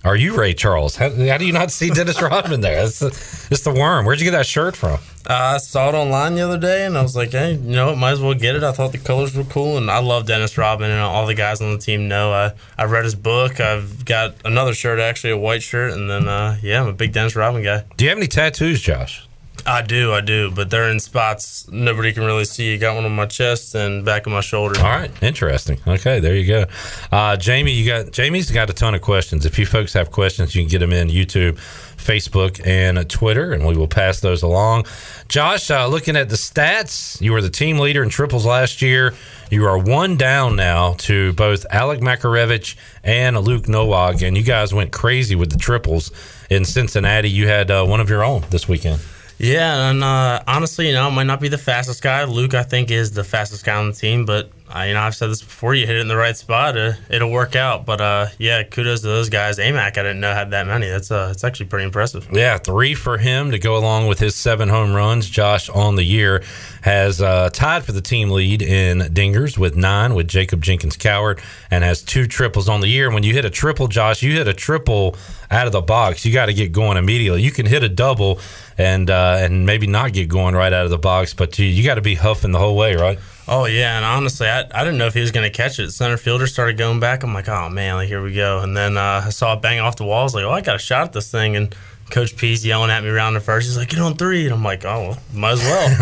are 0.07 0.17
you 0.17 0.37
Ray 0.37 0.55
Charles? 0.55 0.97
How, 0.97 1.11
how 1.11 1.37
do 1.39 1.45
you 1.45 1.53
not 1.53 1.71
see 1.71 1.91
Dennis 1.91 2.21
Rodman 2.23 2.61
there? 2.61 2.85
It's 2.85 3.01
the, 3.01 3.07
it's 3.51 3.63
the 3.63 3.73
worm. 3.73 4.07
Where'd 4.07 4.21
you 4.21 4.25
get 4.25 4.37
that 4.37 4.47
shirt 4.47 4.77
from? 4.77 5.01
Uh, 5.29 5.55
I 5.55 5.59
saw 5.59 5.89
it 5.89 5.95
online 5.95 6.37
the 6.37 6.43
other 6.43 6.59
day, 6.59 6.87
and 6.87 6.97
I 6.97 7.03
was 7.03 7.17
like, 7.17 7.33
"Hey, 7.33 7.55
you 7.55 7.75
know. 7.75 7.97
Might 7.97 8.13
as 8.13 8.21
well 8.21 8.35
get 8.35 8.55
it." 8.55 8.63
I 8.63 8.71
thought 8.71 8.93
the 8.93 8.99
colors 8.99 9.37
were 9.37 9.43
cool, 9.45 9.77
and 9.77 9.91
I 9.91 9.99
love 9.99 10.27
Dennis 10.27 10.57
Rodman, 10.57 10.91
and 10.91 11.01
all 11.01 11.27
the 11.27 11.35
guys 11.35 11.61
on 11.61 11.73
the 11.73 11.79
team 11.79 12.07
know. 12.07 12.33
I 12.33 12.53
I 12.79 12.85
read 12.85 13.03
his 13.05 13.17
book. 13.17 13.59
I've 13.59 14.05
got 14.05 14.37
another 14.45 14.73
shirt, 14.73 15.01
actually, 15.01 15.33
a 15.33 15.37
white 15.37 15.65
shirt, 15.65 15.93
and 15.93 16.09
then 16.09 16.29
uh, 16.29 16.59
yeah, 16.63 16.81
I'm 16.81 16.89
a 16.89 16.93
big 16.93 17.13
Dennis 17.13 17.35
Rodman 17.35 17.65
guy. 17.65 17.83
Do 17.97 18.05
you 18.05 18.11
have 18.11 18.19
any 18.19 18.29
tattoos, 18.29 18.81
Josh? 18.81 19.26
I 19.65 19.83
do, 19.83 20.13
I 20.13 20.21
do, 20.21 20.51
but 20.51 20.71
they're 20.71 20.91
in 20.91 21.01
spots 21.01 21.67
nobody 21.71 22.13
can 22.13 22.25
really 22.25 22.45
see. 22.45 22.71
You 22.71 22.79
got 22.79 22.95
one 22.95 23.05
on 23.05 23.15
my 23.15 23.27
chest 23.27 23.75
and 23.75 24.05
back 24.05 24.27
of 24.27 24.33
my 24.33 24.41
shoulder. 24.41 24.79
All 24.79 24.87
right, 24.87 25.11
interesting. 25.23 25.79
Okay, 25.87 26.21
there 26.21 26.35
you 26.35 26.47
go. 26.47 26.67
Uh, 27.11 27.37
Jamie, 27.37 27.73
you 27.73 27.87
got 27.87 28.13
Jamie's 28.13 28.51
got 28.51 28.71
a 28.71 28.73
ton 28.73 28.95
of 28.95 29.03
questions. 29.03 29.47
If 29.47 29.59
you 29.59 29.67
folks 29.67 29.93
have 29.95 30.11
questions, 30.11 30.55
you 30.55 30.63
can 30.63 30.71
get 30.71 30.79
them 30.79 30.93
in 30.93 31.09
YouTube, 31.09 31.57
Facebook, 31.97 32.65
and 32.67 33.09
Twitter, 33.09 33.53
and 33.53 33.67
we 33.67 33.77
will 33.77 33.89
pass 33.89 34.21
those 34.21 34.43
along. 34.43 34.87
Josh, 35.29 35.71
uh, 35.71 35.87
looking 35.87 36.17
at 36.17 36.29
the 36.29 36.37
stats, 36.37 37.21
you 37.21 37.33
were 37.33 37.43
the 37.43 37.51
team 37.51 37.79
leader 37.79 38.03
in 38.03 38.09
triples 38.09 38.47
last 38.47 38.83
year. 38.83 39.15
You 39.51 39.65
are 39.67 39.79
one 39.79 40.17
down 40.17 40.57
now 40.57 40.95
to 40.99 41.33
both 41.35 41.67
Alec 41.71 42.01
Makarevich 42.01 42.77
and 43.05 43.39
Luke 43.39 43.69
Nowak, 43.69 44.23
and 44.23 44.37
you 44.37 44.43
guys 44.43 44.75
went 44.75 44.93
crazy 44.93 45.35
with 45.35 45.51
the 45.51 45.59
triples 45.59 46.13
in 46.51 46.65
Cincinnati. 46.65 47.31
You 47.31 47.49
had 47.49 47.71
uh, 47.71 47.85
one 47.85 48.01
of 48.01 48.11
your 48.11 48.25
own 48.25 48.45
this 48.51 48.69
weekend. 48.69 49.01
Yeah, 49.39 49.91
and 49.91 50.03
uh, 50.03 50.43
honestly, 50.47 50.89
you 50.89 50.95
know, 50.95 51.07
I 51.07 51.11
might 51.11 51.25
not 51.25 51.41
be 51.41 51.49
the 51.49 51.59
fastest 51.59 52.03
guy. 52.03 52.25
Luke, 52.25 52.55
I 52.55 52.63
think, 52.63 52.91
is 52.91 53.13
the 53.13 53.25
fastest 53.25 53.65
guy 53.65 53.77
on 53.77 53.89
the 53.89 53.93
team, 53.93 54.25
but 54.25 54.51
I, 54.69 54.89
you 54.89 54.95
know, 54.95 55.01
I've 55.01 55.15
said 55.15 55.31
this 55.31 55.43
before. 55.43 55.75
You 55.75 55.87
hit 55.87 55.97
it 55.97 56.01
in 56.01 56.09
the 56.09 56.17
right 56.17 56.37
spot, 56.37 56.77
uh, 56.77 56.93
it'll 57.09 57.31
work 57.31 57.55
out. 57.55 57.87
But 57.87 58.01
uh, 58.01 58.27
yeah, 58.39 58.63
kudos 58.65 59.01
to 59.03 59.07
those 59.07 59.29
guys. 59.29 59.59
AMAC, 59.59 59.81
I 59.81 59.91
didn't 59.91 60.21
know 60.21 60.33
had 60.33 60.51
that 60.51 60.67
many. 60.67 60.89
That's 60.89 61.11
uh, 61.11 61.29
it's 61.31 61.45
actually 61.45 61.67
pretty 61.67 61.85
impressive. 61.85 62.29
Yeah, 62.33 62.59
three 62.59 62.95
for 62.95 63.19
him 63.19 63.53
to 63.53 63.59
go 63.59 63.77
along 63.77 64.07
with 64.09 64.19
his 64.19 64.35
seven 64.35 64.69
home 64.69 64.93
runs. 64.93 65.29
Josh 65.31 65.69
on 65.69 65.97
the 65.97 66.03
year 66.03 66.43
has 66.83 67.23
uh, 67.23 67.51
tied 67.53 67.85
for 67.85 67.93
the 67.93 68.01
team 68.01 68.31
lead 68.31 68.63
in 68.63 68.99
dingers 68.99 69.57
with 69.57 69.77
nine 69.77 70.15
with 70.15 70.29
Jacob 70.29 70.63
Jenkins 70.63 70.97
Cowart 70.97 71.41
and 71.71 71.85
has 71.85 72.03
two 72.03 72.27
triples 72.27 72.69
on 72.69 72.81
the 72.81 72.89
year. 72.89 73.11
When 73.11 73.23
you 73.23 73.33
hit 73.33 73.45
a 73.45 73.51
triple, 73.51 73.89
Josh, 73.89 74.23
you 74.23 74.33
hit 74.33 74.49
a 74.49 74.55
triple 74.55 75.17
out 75.51 75.67
of 75.67 75.73
the 75.73 75.81
box. 75.81 76.25
You 76.25 76.33
got 76.33 76.47
to 76.47 76.55
get 76.55 76.73
going 76.73 76.97
immediately. 76.97 77.43
You 77.43 77.53
can 77.53 77.67
hit 77.67 77.83
a 77.83 77.89
double 77.89 78.41
and 78.79 79.09
uh, 79.11 79.37
and 79.41 79.65
maybe 79.65 79.87
not 79.87 80.13
get 80.13 80.29
going 80.29 80.55
right 80.55 80.73
out 80.73 80.85
of 80.85 80.91
the 80.91 80.99
box, 80.99 81.35
but 81.35 81.59
you, 81.59 81.67
you 81.67 81.85
got 81.85 81.95
to 81.95 82.03
be 82.03 82.15
huffing 82.15 82.53
the 82.53 82.59
whole 82.59 82.77
way, 82.77 82.97
right? 82.97 83.19
Oh 83.49 83.67
yeah, 83.67 83.97
and 83.97 84.05
honestly, 84.05 84.49
I, 84.49 84.61
I 84.75 84.83
didn't 84.85 84.99
know 84.99 85.07
if 85.07 85.15
he 85.15 85.21
was 85.21 85.31
going 85.31 85.51
to 85.51 85.57
catch 85.57 85.79
it. 85.79 85.91
Center 85.93 86.17
fielder 86.17 86.49
started 86.49 86.77
going 86.77 86.99
back. 86.99 87.23
I'm 87.23 87.33
like, 87.33 87.49
oh 87.49 87.69
man, 87.69 87.95
like 87.95 88.09
here 88.09 88.23
we 88.23 88.35
go. 88.35 88.59
And 88.61 88.77
then 88.77 88.97
uh, 88.97 89.23
I 89.27 89.31
saw 89.31 89.55
it 89.55 89.63
bang 89.63 89.79
off 89.79 89.97
the 89.97 90.05
walls. 90.05 90.35
Like, 90.35 90.45
oh, 90.45 90.51
I 90.51 90.63
got 90.63 90.75
a 90.75 90.81
shot 90.81 91.07
at 91.07 91.13
this 91.13 91.31
thing. 91.31 91.55
And 91.55 91.75
Coach 92.11 92.37
P's 92.37 92.65
yelling 92.65 92.91
at 92.91 93.03
me 93.03 93.09
around 93.09 93.35
the 93.35 93.41
first. 93.41 93.67
He's 93.67 93.77
like, 93.77 93.89
get 93.89 94.01
on 94.01 94.17
three, 94.17 94.45
and 94.45 94.55
I'm 94.55 94.63
like, 94.63 94.85
oh, 94.85 95.09
well, 95.09 95.19
might 95.33 95.53
as 95.53 95.61
well. 95.61 95.97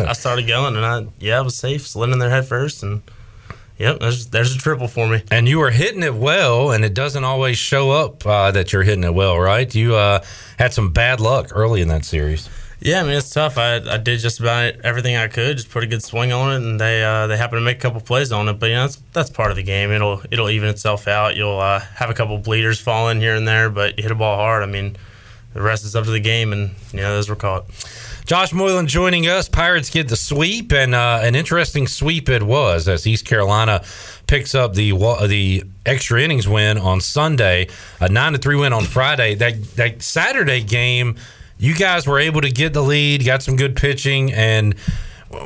I, 0.06 0.10
I, 0.10 0.12
started 0.14 0.46
going, 0.46 0.76
and 0.76 0.84
I 0.84 1.06
yeah, 1.18 1.38
I 1.38 1.40
was 1.42 1.56
safe, 1.56 1.86
slid 1.86 2.10
in 2.10 2.18
there 2.18 2.30
head 2.30 2.46
first, 2.46 2.82
and 2.82 3.02
yep, 3.78 4.00
there's 4.00 4.26
there's 4.28 4.54
a 4.54 4.58
triple 4.58 4.88
for 4.88 5.08
me. 5.08 5.22
And 5.30 5.48
you 5.48 5.58
were 5.58 5.70
hitting 5.70 6.02
it 6.02 6.14
well, 6.14 6.70
and 6.70 6.84
it 6.84 6.94
doesn't 6.94 7.24
always 7.24 7.58
show 7.58 7.90
up 7.90 8.24
uh, 8.26 8.50
that 8.52 8.72
you're 8.72 8.82
hitting 8.82 9.04
it 9.04 9.14
well, 9.14 9.38
right? 9.38 9.72
You 9.72 9.94
uh, 9.96 10.24
had 10.58 10.72
some 10.72 10.92
bad 10.92 11.20
luck 11.20 11.50
early 11.52 11.82
in 11.82 11.88
that 11.88 12.04
series. 12.04 12.48
Yeah, 12.82 13.00
I 13.00 13.02
mean 13.02 13.12
it's 13.12 13.28
tough. 13.28 13.58
I, 13.58 13.76
I 13.76 13.98
did 13.98 14.20
just 14.20 14.40
about 14.40 14.80
everything 14.82 15.14
I 15.14 15.28
could, 15.28 15.58
just 15.58 15.70
put 15.70 15.84
a 15.84 15.86
good 15.86 16.02
swing 16.02 16.32
on 16.32 16.52
it, 16.52 16.66
and 16.66 16.80
they 16.80 17.04
uh, 17.04 17.26
they 17.26 17.36
happened 17.36 17.60
to 17.60 17.64
make 17.64 17.76
a 17.76 17.80
couple 17.80 18.00
plays 18.00 18.32
on 18.32 18.48
it. 18.48 18.54
But 18.54 18.70
you 18.70 18.74
know 18.76 18.82
that's 18.82 18.96
that's 19.12 19.30
part 19.30 19.50
of 19.50 19.56
the 19.56 19.62
game. 19.62 19.90
It'll 19.90 20.22
it'll 20.30 20.48
even 20.48 20.70
itself 20.70 21.06
out. 21.06 21.36
You'll 21.36 21.60
uh, 21.60 21.80
have 21.80 22.08
a 22.08 22.14
couple 22.14 22.38
bleeders 22.38 22.80
fall 22.80 23.10
in 23.10 23.20
here 23.20 23.34
and 23.34 23.46
there, 23.46 23.68
but 23.68 23.98
you 23.98 24.02
hit 24.02 24.12
a 24.12 24.14
ball 24.14 24.36
hard. 24.36 24.62
I 24.62 24.66
mean, 24.66 24.96
the 25.52 25.60
rest 25.60 25.84
is 25.84 25.94
up 25.94 26.04
to 26.04 26.10
the 26.10 26.20
game, 26.20 26.54
and 26.54 26.70
you 26.92 27.00
know 27.00 27.14
those 27.14 27.28
were 27.28 27.36
caught. 27.36 27.66
Josh 28.24 28.52
Moylan 28.52 28.86
joining 28.86 29.26
us. 29.26 29.46
Pirates 29.46 29.90
get 29.90 30.08
the 30.08 30.16
sweep, 30.16 30.72
and 30.72 30.94
uh, 30.94 31.20
an 31.22 31.34
interesting 31.34 31.86
sweep 31.86 32.30
it 32.30 32.42
was 32.42 32.88
as 32.88 33.06
East 33.06 33.26
Carolina 33.26 33.82
picks 34.26 34.54
up 34.54 34.72
the 34.72 34.92
the 35.26 35.64
extra 35.84 36.22
innings 36.22 36.48
win 36.48 36.78
on 36.78 37.02
Sunday, 37.02 37.68
a 38.00 38.08
nine 38.08 38.32
to 38.32 38.38
three 38.38 38.56
win 38.56 38.72
on 38.72 38.84
Friday. 38.84 39.34
That 39.34 39.62
that 39.76 40.00
Saturday 40.00 40.62
game 40.62 41.16
you 41.60 41.74
guys 41.74 42.06
were 42.06 42.18
able 42.18 42.40
to 42.40 42.50
get 42.50 42.72
the 42.72 42.82
lead, 42.82 43.24
got 43.24 43.42
some 43.42 43.54
good 43.54 43.76
pitching, 43.76 44.32
and 44.32 44.74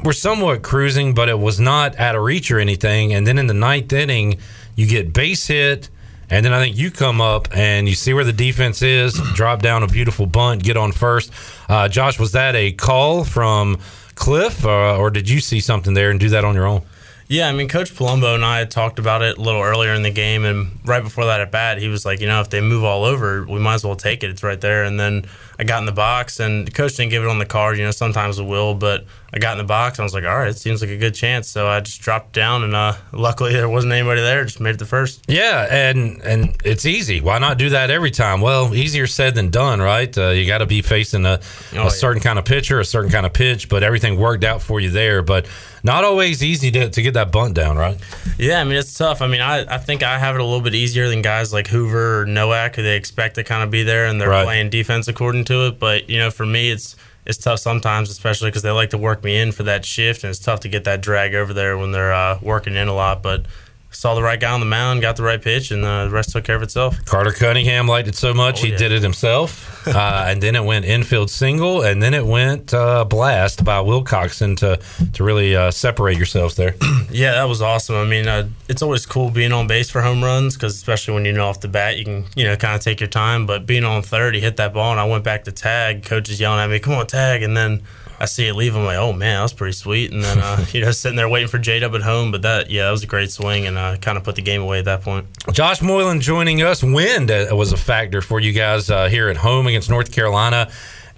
we're 0.04 0.12
somewhat 0.12 0.62
cruising, 0.62 1.12
but 1.12 1.28
it 1.28 1.38
was 1.38 1.58
not 1.58 1.98
out 1.98 2.14
of 2.14 2.22
reach 2.22 2.52
or 2.52 2.60
anything. 2.60 3.12
And 3.12 3.26
then 3.26 3.36
in 3.36 3.48
the 3.48 3.54
ninth 3.54 3.92
inning, 3.92 4.38
you 4.76 4.86
get 4.86 5.12
base 5.12 5.48
hit. 5.48 5.90
And 6.30 6.46
then 6.46 6.52
I 6.52 6.60
think 6.62 6.76
you 6.76 6.90
come 6.92 7.20
up 7.20 7.48
and 7.54 7.88
you 7.88 7.96
see 7.96 8.14
where 8.14 8.24
the 8.24 8.32
defense 8.32 8.80
is, 8.80 9.20
drop 9.34 9.60
down 9.60 9.82
a 9.82 9.88
beautiful 9.88 10.26
bunt, 10.26 10.62
get 10.62 10.76
on 10.76 10.92
first. 10.92 11.32
Uh, 11.68 11.88
Josh, 11.88 12.18
was 12.18 12.32
that 12.32 12.54
a 12.54 12.72
call 12.72 13.24
from 13.24 13.78
Cliff, 14.14 14.64
uh, 14.64 14.96
or 14.96 15.10
did 15.10 15.28
you 15.28 15.40
see 15.40 15.58
something 15.58 15.94
there 15.94 16.10
and 16.10 16.20
do 16.20 16.28
that 16.30 16.44
on 16.44 16.54
your 16.54 16.66
own? 16.66 16.82
Yeah, 17.26 17.48
I 17.48 17.52
mean, 17.52 17.68
Coach 17.68 17.94
Palumbo 17.94 18.34
and 18.34 18.44
I 18.44 18.58
had 18.58 18.70
talked 18.70 18.98
about 18.98 19.22
it 19.22 19.38
a 19.38 19.40
little 19.40 19.62
earlier 19.62 19.94
in 19.94 20.02
the 20.02 20.10
game, 20.10 20.44
and 20.44 20.78
right 20.84 21.02
before 21.02 21.24
that 21.24 21.40
at 21.40 21.50
bat, 21.50 21.78
he 21.78 21.88
was 21.88 22.04
like, 22.04 22.20
you 22.20 22.26
know, 22.26 22.42
if 22.42 22.50
they 22.50 22.60
move 22.60 22.84
all 22.84 23.04
over, 23.04 23.44
we 23.44 23.58
might 23.58 23.74
as 23.74 23.84
well 23.84 23.96
take 23.96 24.22
it. 24.22 24.28
It's 24.28 24.42
right 24.42 24.60
there. 24.60 24.84
And 24.84 25.00
then 25.00 25.24
I 25.58 25.64
got 25.64 25.78
in 25.78 25.86
the 25.86 25.92
box, 25.92 26.38
and 26.38 26.66
the 26.66 26.70
coach 26.70 26.96
didn't 26.96 27.10
give 27.10 27.22
it 27.22 27.28
on 27.28 27.38
the 27.38 27.46
card. 27.46 27.78
You 27.78 27.84
know, 27.84 27.92
sometimes 27.92 28.38
it 28.38 28.44
will, 28.44 28.74
but 28.74 29.06
I 29.34 29.38
got 29.40 29.52
in 29.52 29.58
the 29.58 29.64
box, 29.64 29.98
and 29.98 30.04
I 30.04 30.06
was 30.06 30.14
like, 30.14 30.22
all 30.22 30.38
right, 30.38 30.48
it 30.48 30.58
seems 30.58 30.80
like 30.80 30.90
a 30.90 30.96
good 30.96 31.14
chance. 31.14 31.48
So 31.48 31.66
I 31.66 31.80
just 31.80 32.00
dropped 32.00 32.32
down, 32.32 32.62
and 32.62 32.72
uh, 32.72 32.94
luckily 33.10 33.52
there 33.52 33.68
wasn't 33.68 33.92
anybody 33.92 34.20
there. 34.20 34.44
Just 34.44 34.60
made 34.60 34.76
it 34.76 34.78
the 34.78 34.86
first. 34.86 35.24
Yeah, 35.26 35.66
and 35.68 36.22
and 36.22 36.56
it's 36.64 36.86
easy. 36.86 37.20
Why 37.20 37.40
not 37.40 37.58
do 37.58 37.70
that 37.70 37.90
every 37.90 38.12
time? 38.12 38.40
Well, 38.40 38.72
easier 38.76 39.08
said 39.08 39.34
than 39.34 39.50
done, 39.50 39.80
right? 39.82 40.16
Uh, 40.16 40.28
you 40.28 40.46
got 40.46 40.58
to 40.58 40.66
be 40.66 40.82
facing 40.82 41.26
a, 41.26 41.40
oh, 41.72 41.76
a 41.80 41.82
yeah. 41.82 41.88
certain 41.88 42.22
kind 42.22 42.38
of 42.38 42.44
pitcher, 42.44 42.78
a 42.78 42.84
certain 42.84 43.10
kind 43.10 43.26
of 43.26 43.32
pitch, 43.32 43.68
but 43.68 43.82
everything 43.82 44.20
worked 44.20 44.44
out 44.44 44.62
for 44.62 44.78
you 44.78 44.90
there. 44.90 45.20
But 45.20 45.48
not 45.82 46.04
always 46.04 46.40
easy 46.44 46.70
to, 46.70 46.88
to 46.90 47.02
get 47.02 47.14
that 47.14 47.32
bunt 47.32 47.54
down, 47.54 47.76
right? 47.76 47.98
Yeah, 48.38 48.60
I 48.60 48.64
mean 48.64 48.76
it's 48.76 48.96
tough. 48.96 49.20
I 49.20 49.26
mean, 49.26 49.40
I, 49.40 49.74
I 49.74 49.78
think 49.78 50.04
I 50.04 50.16
have 50.16 50.36
it 50.36 50.40
a 50.40 50.44
little 50.44 50.60
bit 50.60 50.76
easier 50.76 51.08
than 51.08 51.22
guys 51.22 51.52
like 51.52 51.66
Hoover 51.66 52.20
or 52.20 52.26
Nowak, 52.26 52.76
who 52.76 52.84
they 52.84 52.96
expect 52.96 53.34
to 53.34 53.42
kind 53.42 53.64
of 53.64 53.70
be 53.72 53.82
there 53.82 54.06
and 54.06 54.20
they're 54.20 54.28
right. 54.28 54.44
playing 54.44 54.70
defense 54.70 55.08
according 55.08 55.46
to 55.46 55.66
it. 55.66 55.80
But 55.80 56.08
you 56.08 56.18
know, 56.18 56.30
for 56.30 56.46
me, 56.46 56.70
it's 56.70 56.94
it's 57.26 57.38
tough 57.38 57.58
sometimes, 57.58 58.10
especially 58.10 58.50
because 58.50 58.62
they 58.62 58.70
like 58.70 58.90
to 58.90 58.98
work 58.98 59.24
me 59.24 59.40
in 59.40 59.52
for 59.52 59.62
that 59.64 59.84
shift, 59.84 60.24
and 60.24 60.30
it's 60.30 60.38
tough 60.38 60.60
to 60.60 60.68
get 60.68 60.84
that 60.84 61.00
drag 61.00 61.34
over 61.34 61.52
there 61.52 61.78
when 61.78 61.92
they're 61.92 62.12
uh, 62.12 62.38
working 62.42 62.76
in 62.76 62.88
a 62.88 62.94
lot. 62.94 63.22
But 63.22 63.46
saw 63.94 64.14
the 64.14 64.22
right 64.22 64.38
guy 64.38 64.52
on 64.52 64.60
the 64.60 64.66
mound, 64.66 65.00
got 65.00 65.16
the 65.16 65.22
right 65.22 65.40
pitch, 65.40 65.70
and 65.70 65.84
uh, 65.84 66.04
the 66.04 66.10
rest 66.10 66.30
took 66.30 66.44
care 66.44 66.56
of 66.56 66.62
itself. 66.62 67.04
Carter 67.04 67.32
Cunningham 67.32 67.86
liked 67.86 68.08
it 68.08 68.14
so 68.14 68.34
much, 68.34 68.60
oh, 68.60 68.66
he 68.66 68.72
yeah. 68.72 68.78
did 68.78 68.92
it 68.92 69.02
himself. 69.02 69.86
uh, 69.88 70.24
and 70.26 70.42
then 70.42 70.56
it 70.56 70.64
went 70.64 70.84
infield 70.84 71.30
single, 71.30 71.82
and 71.82 72.02
then 72.02 72.14
it 72.14 72.24
went 72.24 72.72
uh, 72.72 73.04
blast 73.04 73.64
by 73.64 73.78
Wilcoxon 73.78 74.56
to, 74.58 74.80
to 75.12 75.24
really 75.24 75.54
uh, 75.54 75.70
separate 75.70 76.16
yourselves 76.16 76.56
there. 76.56 76.74
yeah, 77.10 77.32
that 77.32 77.44
was 77.44 77.60
awesome. 77.60 77.96
I 77.96 78.04
mean, 78.04 78.26
uh, 78.26 78.48
it's 78.68 78.82
always 78.82 79.06
cool 79.06 79.30
being 79.30 79.52
on 79.52 79.66
base 79.66 79.90
for 79.90 80.02
home 80.02 80.22
runs 80.22 80.54
because, 80.54 80.74
especially 80.74 81.14
when 81.14 81.24
you 81.24 81.32
know 81.32 81.46
off 81.46 81.60
the 81.60 81.68
bat, 81.68 81.98
you 81.98 82.04
can, 82.04 82.24
you 82.34 82.44
know, 82.44 82.56
kind 82.56 82.74
of 82.74 82.80
take 82.80 83.00
your 83.00 83.08
time. 83.08 83.46
But 83.46 83.66
being 83.66 83.84
on 83.84 84.02
third, 84.02 84.34
he 84.34 84.40
hit 84.40 84.56
that 84.56 84.72
ball, 84.72 84.90
and 84.90 85.00
I 85.00 85.04
went 85.04 85.24
back 85.24 85.44
to 85.44 85.52
tag. 85.52 86.04
Coach 86.04 86.28
is 86.30 86.40
yelling 86.40 86.60
at 86.60 86.70
me, 86.70 86.78
come 86.78 86.94
on, 86.94 87.06
tag. 87.06 87.42
And 87.42 87.56
then 87.56 87.82
I 88.24 88.26
see 88.26 88.48
it 88.48 88.54
leave. 88.54 88.74
I'm 88.74 88.86
like, 88.86 88.96
oh 88.96 89.12
man, 89.12 89.36
that 89.36 89.42
was 89.42 89.52
pretty 89.52 89.74
sweet. 89.74 90.10
And 90.10 90.24
then 90.24 90.38
uh, 90.38 90.64
you 90.72 90.80
know, 90.80 90.92
sitting 90.92 91.16
there 91.16 91.28
waiting 91.28 91.48
for 91.48 91.58
Jade 91.58 91.84
up 91.84 91.92
at 91.92 92.00
home. 92.00 92.32
But 92.32 92.40
that, 92.40 92.70
yeah, 92.70 92.84
that 92.84 92.90
was 92.90 93.02
a 93.02 93.06
great 93.06 93.30
swing, 93.30 93.66
and 93.66 93.76
uh, 93.76 93.96
kind 93.98 94.16
of 94.16 94.24
put 94.24 94.36
the 94.36 94.42
game 94.42 94.62
away 94.62 94.78
at 94.78 94.86
that 94.86 95.02
point. 95.02 95.26
Josh 95.52 95.82
Moylan 95.82 96.22
joining 96.22 96.62
us. 96.62 96.82
Wind 96.82 97.30
uh, 97.30 97.48
was 97.52 97.72
a 97.72 97.76
factor 97.76 98.22
for 98.22 98.40
you 98.40 98.52
guys 98.52 98.90
uh, 98.90 99.08
here 99.08 99.28
at 99.28 99.36
home 99.36 99.66
against 99.66 99.90
North 99.90 100.10
Carolina. 100.10 100.70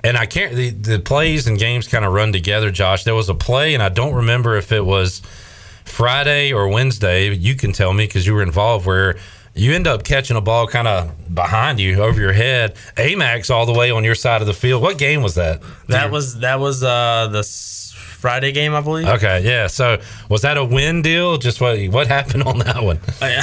And 0.03 0.17
I 0.17 0.27
can't. 0.27 0.55
The, 0.55 0.71
the 0.71 0.99
plays 0.99 1.47
and 1.47 1.59
games 1.59 1.87
kind 1.87 2.05
of 2.05 2.13
run 2.13 2.33
together. 2.33 2.73
Josh, 2.73 3.05
there 3.05 3.15
was 3.15 3.29
a 3.29 3.35
play, 3.35 3.75
and 3.75 3.83
I 3.83 3.89
don't 3.89 4.15
remember 4.15 4.57
if 4.57 4.73
it 4.73 4.85
was 4.85 5.23
Friday 5.85 6.53
or 6.53 6.67
Wednesday. 6.67 7.33
You 7.33 7.55
can 7.55 7.73
tell 7.73 7.93
me 7.93 8.07
because 8.07 8.27
you 8.27 8.35
were 8.35 8.43
involved. 8.43 8.85
Where 8.85 9.17
you 9.57 9.73
end 9.73 9.87
up 9.87 10.05
catching 10.05 10.37
a 10.37 10.41
ball 10.41 10.67
kind 10.67 10.87
of 10.87 11.35
behind 11.35 11.81
you 11.81 12.03
over 12.03 12.21
your 12.21 12.33
head. 12.33 12.77
Amac's 12.97 13.51
all 13.51 13.67
the 13.67 13.73
way 13.73 13.91
on 13.91 14.05
your 14.05 14.15
side 14.15 14.41
of 14.43 14.47
the 14.47 14.55
field. 14.55 14.83
What 14.83 14.99
game 14.99 15.23
was 15.23 15.35
that? 15.37 15.63
That 15.89 16.11
was 16.11 16.41
that 16.41 16.61
was 16.61 16.83
uh, 16.85 17.29
the 17.33 17.43
Friday 17.43 18.53
game, 18.53 18.75
I 18.75 18.81
believe. 18.81 19.09
Okay, 19.09 19.43
yeah. 19.45 19.67
So 19.67 20.01
was 20.29 20.43
that 20.43 20.57
a 20.59 20.65
win 20.65 21.03
deal? 21.03 21.39
Just 21.39 21.61
what 21.61 21.79
what 21.89 22.07
happened 22.07 22.45
on 22.45 22.59
that 22.61 22.83
one? 22.83 23.01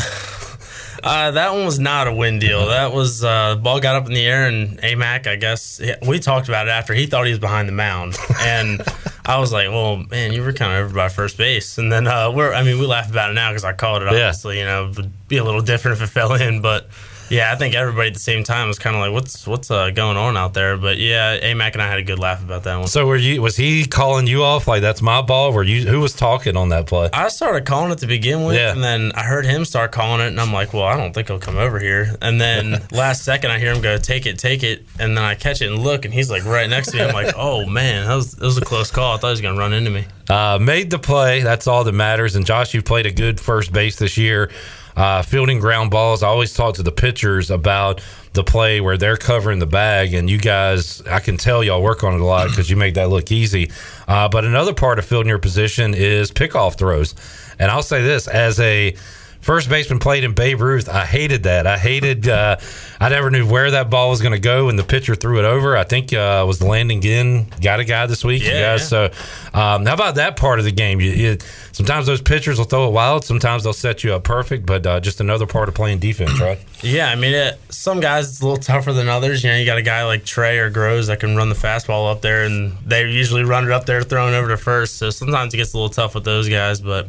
Uh, 1.03 1.32
that 1.32 1.51
one 1.51 1.66
was 1.66 1.80
not 1.80 2.07
a 2.07 2.14
win 2.14 2.39
deal. 2.39 2.68
That 2.68 2.93
was 2.93 3.26
uh, 3.26 3.57
ball 3.57 3.82
got 3.82 3.97
up 3.97 4.07
in 4.07 4.14
the 4.14 4.26
air 4.26 4.47
and 4.47 4.78
Amac. 4.80 5.28
I 5.28 5.36
guess 5.36 5.82
we 6.07 6.18
talked 6.20 6.47
about 6.47 6.68
it 6.68 6.72
after 6.72 6.93
he 6.93 7.07
thought 7.07 7.26
he 7.26 7.32
was 7.32 7.39
behind 7.39 7.68
the 7.68 7.74
mound, 7.74 8.16
and 8.39 8.82
I 9.26 9.40
was 9.40 9.54
like, 9.54 9.70
"Well, 9.70 9.98
man, 9.98 10.34
you 10.34 10.44
were 10.44 10.54
kind 10.54 10.74
of 10.74 10.86
over 10.86 10.96
by 10.96 11.10
first 11.10 11.38
base." 11.38 11.78
And 11.78 11.92
then 11.92 12.08
uh, 12.08 12.32
we're, 12.32 12.54
I 12.54 12.64
mean, 12.64 12.80
we 12.80 12.86
laugh 12.86 13.10
about 13.10 13.32
it 13.32 13.34
now 13.34 13.52
because 13.52 13.64
I 13.64 13.74
called 13.74 14.02
it. 14.02 14.08
Obviously, 14.08 14.58
yeah. 14.58 14.62
you 14.62 14.68
know, 14.68 14.90
it 14.90 14.98
would 14.98 15.28
be 15.28 15.38
a 15.38 15.44
little 15.44 15.62
different 15.62 15.98
if 15.98 16.04
it 16.04 16.12
fell 16.12 16.34
in, 16.34 16.62
but 16.62 16.90
yeah, 17.30 17.52
I 17.52 17.56
think 17.56 17.76
everybody 17.76 18.10
at 18.10 18.14
the 18.14 18.20
same 18.20 18.44
time 18.44 18.68
was 18.68 18.80
kind 18.80 18.96
of 18.96 19.02
like, 19.02 19.12
"What's 19.12 19.48
what's 19.48 19.72
uh, 19.72 19.90
going 19.92 20.18
on 20.18 20.38
out 20.38 20.54
there?" 20.54 20.78
But 20.78 20.98
yeah, 20.98 21.40
Amac 21.40 21.74
and 21.74 21.82
I 21.82 21.88
had 21.88 22.00
a 22.00 22.04
good 22.04 22.20
laugh 22.20 22.44
about 22.44 22.64
that 22.64 22.78
one. 22.78 22.88
So 22.88 23.08
were 23.08 23.16
you? 23.16 23.42
Was 23.42 23.56
he 23.56 23.86
calling 23.86 24.28
you 24.28 24.44
off 24.44 24.68
like 24.68 24.82
that's 24.82 25.02
my 25.02 25.22
ball? 25.22 25.54
Were 25.54 25.64
you? 25.64 25.88
Who 25.88 26.00
was 26.00 26.14
talking 26.14 26.58
on 26.58 26.70
that 26.70 26.88
play? 26.88 27.10
I 27.14 27.30
started 27.30 27.66
calling 27.66 27.92
it 27.92 28.00
to 28.00 28.08
begin 28.08 28.44
with, 28.44 28.56
yeah. 28.56 28.72
and 28.72 28.84
then 28.84 29.12
I 29.16 29.24
heard 29.24 29.46
him 29.46 29.66
start 29.66 29.92
calling 29.92 30.22
it, 30.22 30.28
and 30.28 30.40
I'm 30.40 30.54
like, 30.54 30.74
"Well, 30.74 30.84
I 30.84 30.98
don't 30.98 31.14
think 31.14 31.28
he'll 31.28 31.40
come 31.40 31.58
over 31.58 31.80
here." 31.80 32.16
And 32.22 32.40
then 32.40 32.86
last 32.92 33.24
second, 33.24 33.52
I 33.52 33.60
hear 33.60 33.74
him 33.74 33.82
go, 33.82 33.98
"Take 33.98 34.26
it, 34.26 34.38
take 34.38 34.64
it," 34.64 34.86
and 35.00 35.18
then 35.18 35.24
I 35.24 35.36
catch 35.36 35.62
it 35.62 35.72
and 35.72 35.80
look, 35.80 36.06
and 36.06 36.14
he's 36.14 36.30
like 36.30 36.46
right 36.46 36.70
next 36.70 36.92
to 36.92 36.98
me. 36.98 37.04
I'm 37.04 37.14
like, 37.14 37.34
"Oh 37.38 37.66
man, 37.66 38.08
that 38.08 38.16
was 38.16 38.34
that 38.34 38.46
was 38.46 38.58
a 38.58 38.62
close 38.62 38.92
call. 38.92 39.16
I 39.16 39.18
thought 39.18 39.28
he 39.28 39.32
was 39.32 39.42
gonna 39.42 39.60
run 39.60 39.74
into 39.74 39.92
me." 39.92 40.06
Uh, 40.30 40.58
made 40.60 40.90
the 40.90 41.00
play. 41.00 41.42
That's 41.42 41.68
all 41.68 41.84
that 41.84 41.92
matters. 41.92 42.36
And 42.36 42.46
Josh, 42.46 42.74
you've 42.74 42.86
played 42.86 43.06
a 43.06 43.12
good 43.12 43.40
first 43.40 43.74
base 43.74 43.98
this 43.98 44.18
year 44.18 44.50
uh, 44.96 45.22
fielding 45.22 45.60
ground 45.60 45.91
balls. 45.91 46.24
I 46.24 46.28
always 46.28 46.54
talk 46.54 46.76
to 46.76 46.84
the 46.84 46.91
pitchers 46.91 47.50
about 47.50 48.02
the 48.34 48.44
play 48.44 48.82
where 48.82 48.98
they're 48.98 49.18
covering 49.18 49.60
the 49.60 49.68
bag, 49.68 50.14
and 50.14 50.30
you 50.30 50.38
guys, 50.38 51.02
I 51.04 51.20
can 51.20 51.38
tell 51.38 51.64
y'all 51.64 51.84
work 51.84 52.04
on 52.04 52.14
it 52.14 52.20
a 52.20 52.26
lot 52.26 52.50
because 52.50 52.70
you 52.70 52.76
make 52.76 52.96
that 52.96 53.10
look 53.10 53.32
easy. 53.32 53.72
Uh, 54.08 54.28
but 54.30 54.46
another 54.46 54.74
part 54.74 55.00
of 55.00 55.06
fielding 55.06 55.30
your 55.30 55.39
position 55.39 55.94
is 55.94 56.32
pickoff 56.32 56.78
throws, 56.78 57.16
and 57.60 57.70
I'll 57.70 57.84
say 57.84 58.02
this 58.02 58.28
as 58.28 58.60
a 58.60 58.96
first 59.44 59.70
baseman 59.70 60.00
played 60.00 60.24
in 60.24 60.34
Babe 60.34 60.62
Ruth. 60.62 60.89
I 60.89 61.06
hated 61.06 61.44
that. 61.44 61.68
I 61.68 61.78
hated. 61.78 62.28
Uh, 62.28 62.58
I 63.00 63.10
never 63.10 63.30
knew 63.30 63.46
where 63.46 63.72
that 63.72 63.89
ball 63.89 64.10
was 64.10 64.22
going 64.22 64.32
to 64.32 64.39
go, 64.39 64.70
and 64.70 64.80
the 64.80 64.84
pitcher 64.84 65.14
threw 65.14 65.39
it 65.39 65.46
over. 65.46 65.78
I 65.78 65.84
think 65.84 66.14
uh, 66.14 66.44
was 66.48 66.64
Landon 66.64 67.02
Ginn 67.02 67.48
got 67.62 67.80
a 67.80 67.86
guy 67.86 68.06
this 68.06 68.24
week, 68.24 68.44
yeah, 68.44 68.78
guys. 68.78 68.88
So, 68.88 69.06
um, 69.54 69.86
how 69.86 69.94
about 69.94 70.16
that 70.16 70.38
part 70.38 70.60
of 70.60 70.66
the 70.66 70.72
game? 70.72 71.02
You, 71.02 71.12
you, 71.12 71.38
sometimes 71.74 72.06
those 72.06 72.22
pitchers 72.22 72.58
will 72.58 72.66
throw 72.66 72.88
it 72.88 72.91
wild. 72.91 73.26
Sometimes 73.26 73.64
they'll 73.64 73.74
set 73.74 74.04
you 74.04 74.14
up 74.14 74.24
perfect. 74.24 74.66
But 74.66 74.88
uh, 74.88 75.00
just 75.00 75.20
another 75.20 75.46
part 75.46 75.68
of 75.68 75.76
playing 75.76 76.00
defense, 76.00 76.39
right? 76.39 76.60
Yeah, 76.84 77.10
I 77.10 77.16
mean, 77.16 77.34
it, 77.34 77.58
some 77.70 78.02
guys 78.02 78.28
it's 78.28 78.41
a 78.41 78.46
little 78.46 78.62
tougher 78.62 78.91
than 78.91 79.08
others. 79.08 79.41
You 79.41 79.52
know, 79.52 79.58
you 79.58 79.66
got 79.66 79.78
a 79.78 79.82
guy 79.82 80.04
like 80.04 80.26
Trey 80.26 80.58
or 80.58 80.70
Grosz 80.70 81.08
that 81.08 81.22
can 81.22 81.38
run 81.38 81.48
the 81.48 81.56
fastball 81.56 82.12
up 82.12 82.22
there, 82.22 82.44
and 82.44 82.74
they 82.86 83.10
usually 83.10 83.46
run 83.46 83.64
it 83.64 83.72
up 83.72 83.86
there, 83.86 84.02
throwing 84.04 84.34
over 84.34 84.50
to 84.50 84.58
first. 84.58 84.98
So 84.98 85.10
sometimes 85.10 85.54
it 85.54 85.58
gets 85.58 85.74
a 85.74 85.78
little 85.78 85.89
tough 85.89 86.14
with 86.14 86.26
those 86.26 86.50
guys, 86.50 86.82
but 86.82 87.08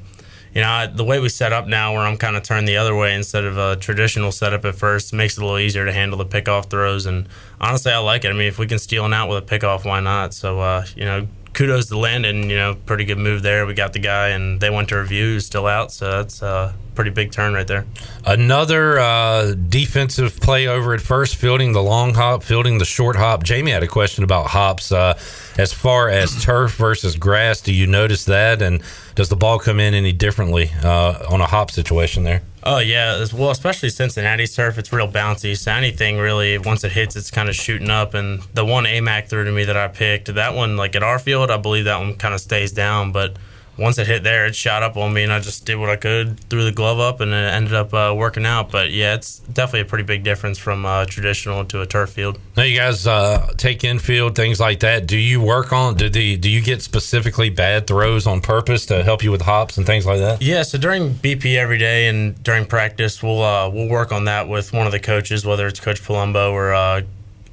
you 0.55 0.61
know, 0.61 0.87
the 0.87 1.05
way 1.05 1.19
we 1.19 1.29
set 1.29 1.53
up 1.53 1.67
now, 1.67 1.93
where 1.93 2.03
I'm 2.03 2.17
kind 2.17 2.37
of 2.37 2.45
turned 2.45 2.69
the 2.69 2.77
other 2.77 2.95
way 2.95 3.15
instead 3.15 3.45
of 3.45 3.59
a 3.59 3.77
traditional 3.77 4.31
setup 4.31 4.65
at 4.65 4.77
first, 4.77 5.13
makes 5.13 5.37
it 5.37 5.43
a 5.43 5.45
little 5.45 5.59
easier 5.59 5.85
to 5.85 5.93
handle 5.93 6.17
the 6.17 6.27
pickoff 6.27 6.71
throws. 6.71 7.07
And 7.07 7.29
honestly, 7.61 7.91
I 7.91 7.99
like 7.99 8.25
it. 8.25 8.29
I 8.29 8.33
mean, 8.33 8.47
if 8.47 8.59
we 8.59 8.67
can 8.67 8.79
steal 8.79 9.05
an 9.05 9.13
out 9.13 9.29
with 9.29 9.39
a 9.39 9.59
pickoff, 9.59 9.85
why 9.85 9.99
not? 9.99 10.33
So, 10.33 10.61
uh, 10.61 10.87
you 10.95 11.05
know, 11.05 11.27
kudos 11.55 11.87
to 11.87 11.99
Landon. 11.99 12.49
You 12.49 12.57
know, 12.57 12.75
pretty 12.87 13.05
good 13.05 13.19
move 13.19 13.43
there. 13.43 13.67
We 13.67 13.75
got 13.75 13.95
the 13.95 13.99
guy, 13.99 14.29
and 14.29 14.61
they 14.61 14.71
went 14.71 14.91
to 14.91 14.97
review, 14.97 15.41
still 15.41 15.67
out. 15.67 15.91
So 15.91 16.09
that's 16.09 16.41
a 16.41 16.75
pretty 16.95 17.11
big 17.11 17.33
turn 17.33 17.55
right 17.55 17.67
there. 17.67 17.85
Another 18.25 18.99
uh, 18.99 19.55
defensive 19.55 20.39
play 20.41 20.69
over 20.69 20.95
at 20.95 21.01
first, 21.01 21.35
fielding 21.35 21.73
the 21.73 21.83
long 21.83 22.15
hop, 22.15 22.45
fielding 22.45 22.79
the 22.79 22.85
short 22.85 23.17
hop. 23.17 23.43
Jamie 23.43 23.73
had 23.73 23.83
a 23.83 23.89
question 23.89 24.23
about 24.23 24.47
hops. 24.47 24.93
Uh, 24.93 25.19
as 25.59 25.73
far 25.73 26.09
as 26.09 26.45
turf 26.45 26.77
versus 26.77 27.17
grass, 27.17 27.61
do 27.61 27.73
you 27.73 27.87
notice 27.87 28.25
that? 28.27 28.63
And 28.63 28.83
does 29.15 29.29
the 29.29 29.37
ball 29.37 29.59
come 29.59 29.81
in 29.81 29.95
any 29.95 30.13
differently 30.13 30.71
uh, 30.83 31.27
on 31.31 31.41
a 31.41 31.47
hop 31.47 31.71
situation 31.71 32.25
there? 32.25 32.43
Oh 32.63 32.79
yeah, 32.79 33.25
well, 33.35 33.51
especially 33.51 33.91
Cincinnati 33.91 34.47
turf, 34.47 34.79
it's 34.79 34.93
real 34.93 35.11
bouncy. 35.11 35.57
So 35.57 35.71
anything 35.73 36.19
really, 36.19 36.57
once 36.59 36.83
it 36.83 36.93
hits, 36.93 37.15
it's 37.15 37.31
kind 37.31 37.49
of 37.49 37.55
shooting 37.55 37.91
up. 37.91 38.15
And 38.15 38.43
the 38.55 38.65
one 38.65 38.85
AMAC 38.85 39.29
threw 39.29 39.45
to 39.45 39.53
me 39.53 39.65
that 39.65 39.77
I 39.77 39.89
picked, 39.89 40.35
that 40.35 40.55
one, 40.55 40.77
like 40.77 40.97
at 40.97 41.03
our 41.03 41.19
field, 41.19 41.51
I 41.51 41.59
believe 41.59 41.85
that 41.85 41.99
one 41.99 42.15
kind 42.15 42.35
of 42.35 42.41
stays 42.41 42.73
down, 42.73 43.13
but 43.13 43.37
once 43.77 43.99
it 43.99 44.07
hit 44.07 44.23
there, 44.23 44.47
it 44.47 44.55
shot 44.55 44.83
up 44.83 44.97
on 44.97 45.13
me, 45.13 45.23
and 45.23 45.33
I 45.33 45.41
just 45.41 45.65
did 45.65 45.77
what 45.77 45.91
I 45.91 45.97
could, 45.97 46.39
threw 46.49 46.65
the 46.65 46.73
glove 46.73 46.99
up, 46.99 47.21
and 47.21 47.33
it 47.33 47.53
ended 47.53 47.75
up 47.75 47.93
uh, 47.93 48.15
working 48.17 48.47
out. 48.47 48.71
But 48.71 48.91
yeah, 48.91 49.15
it's 49.15 49.41
definitely 49.41 49.81
a 49.81 49.85
pretty 49.85 50.05
big 50.05 50.23
difference 50.23 50.59
from 50.59 50.87
uh, 50.87 51.07
traditional 51.07 51.65
to 51.67 51.81
a 51.81 51.87
turf 51.87 52.11
field. 52.11 52.39
Now 52.57 52.63
you 52.63 52.77
guys 52.77 53.07
uh, 53.07 53.53
take 53.57 53.85
infield 53.85 54.37
things 54.37 54.61
like 54.61 54.81
that. 54.81 55.07
Do 55.07 55.19
you 55.19 55.41
work 55.41 55.73
on? 55.73 55.95
Do 55.95 56.09
the 56.09 56.37
do 56.37 56.49
you 56.49 56.61
get 56.61 56.83
specifically 56.83 57.51
bad 57.51 57.87
throws 57.87 58.27
on 58.27 58.41
purpose 58.41 58.87
to 58.87 59.03
help 59.03 59.23
you 59.23 59.31
with 59.31 59.43
hops 59.43 59.77
and 59.77 59.87
things 59.87 60.07
like 60.07 60.19
that? 60.19 60.41
Yeah. 60.43 60.63
So 60.63 60.79
during 60.79 61.15
BP 61.15 61.57
every 61.57 61.79
day 61.79 62.09
and 62.09 62.41
during 62.43 62.67
practice, 62.67 63.23
we'll 63.23 63.43
uh, 63.43 63.69
we'll 63.69 63.89
work 63.89 64.13
on 64.13 64.25
that 64.27 64.49
with 64.49 64.73
one 64.73 64.87
of 64.87 64.93
the 64.93 65.01
coaches, 65.01 65.45
whether 65.45 65.67
it's 65.67 65.81
Coach 65.81 66.03
Palumbo 66.03 66.53
or 66.53 66.73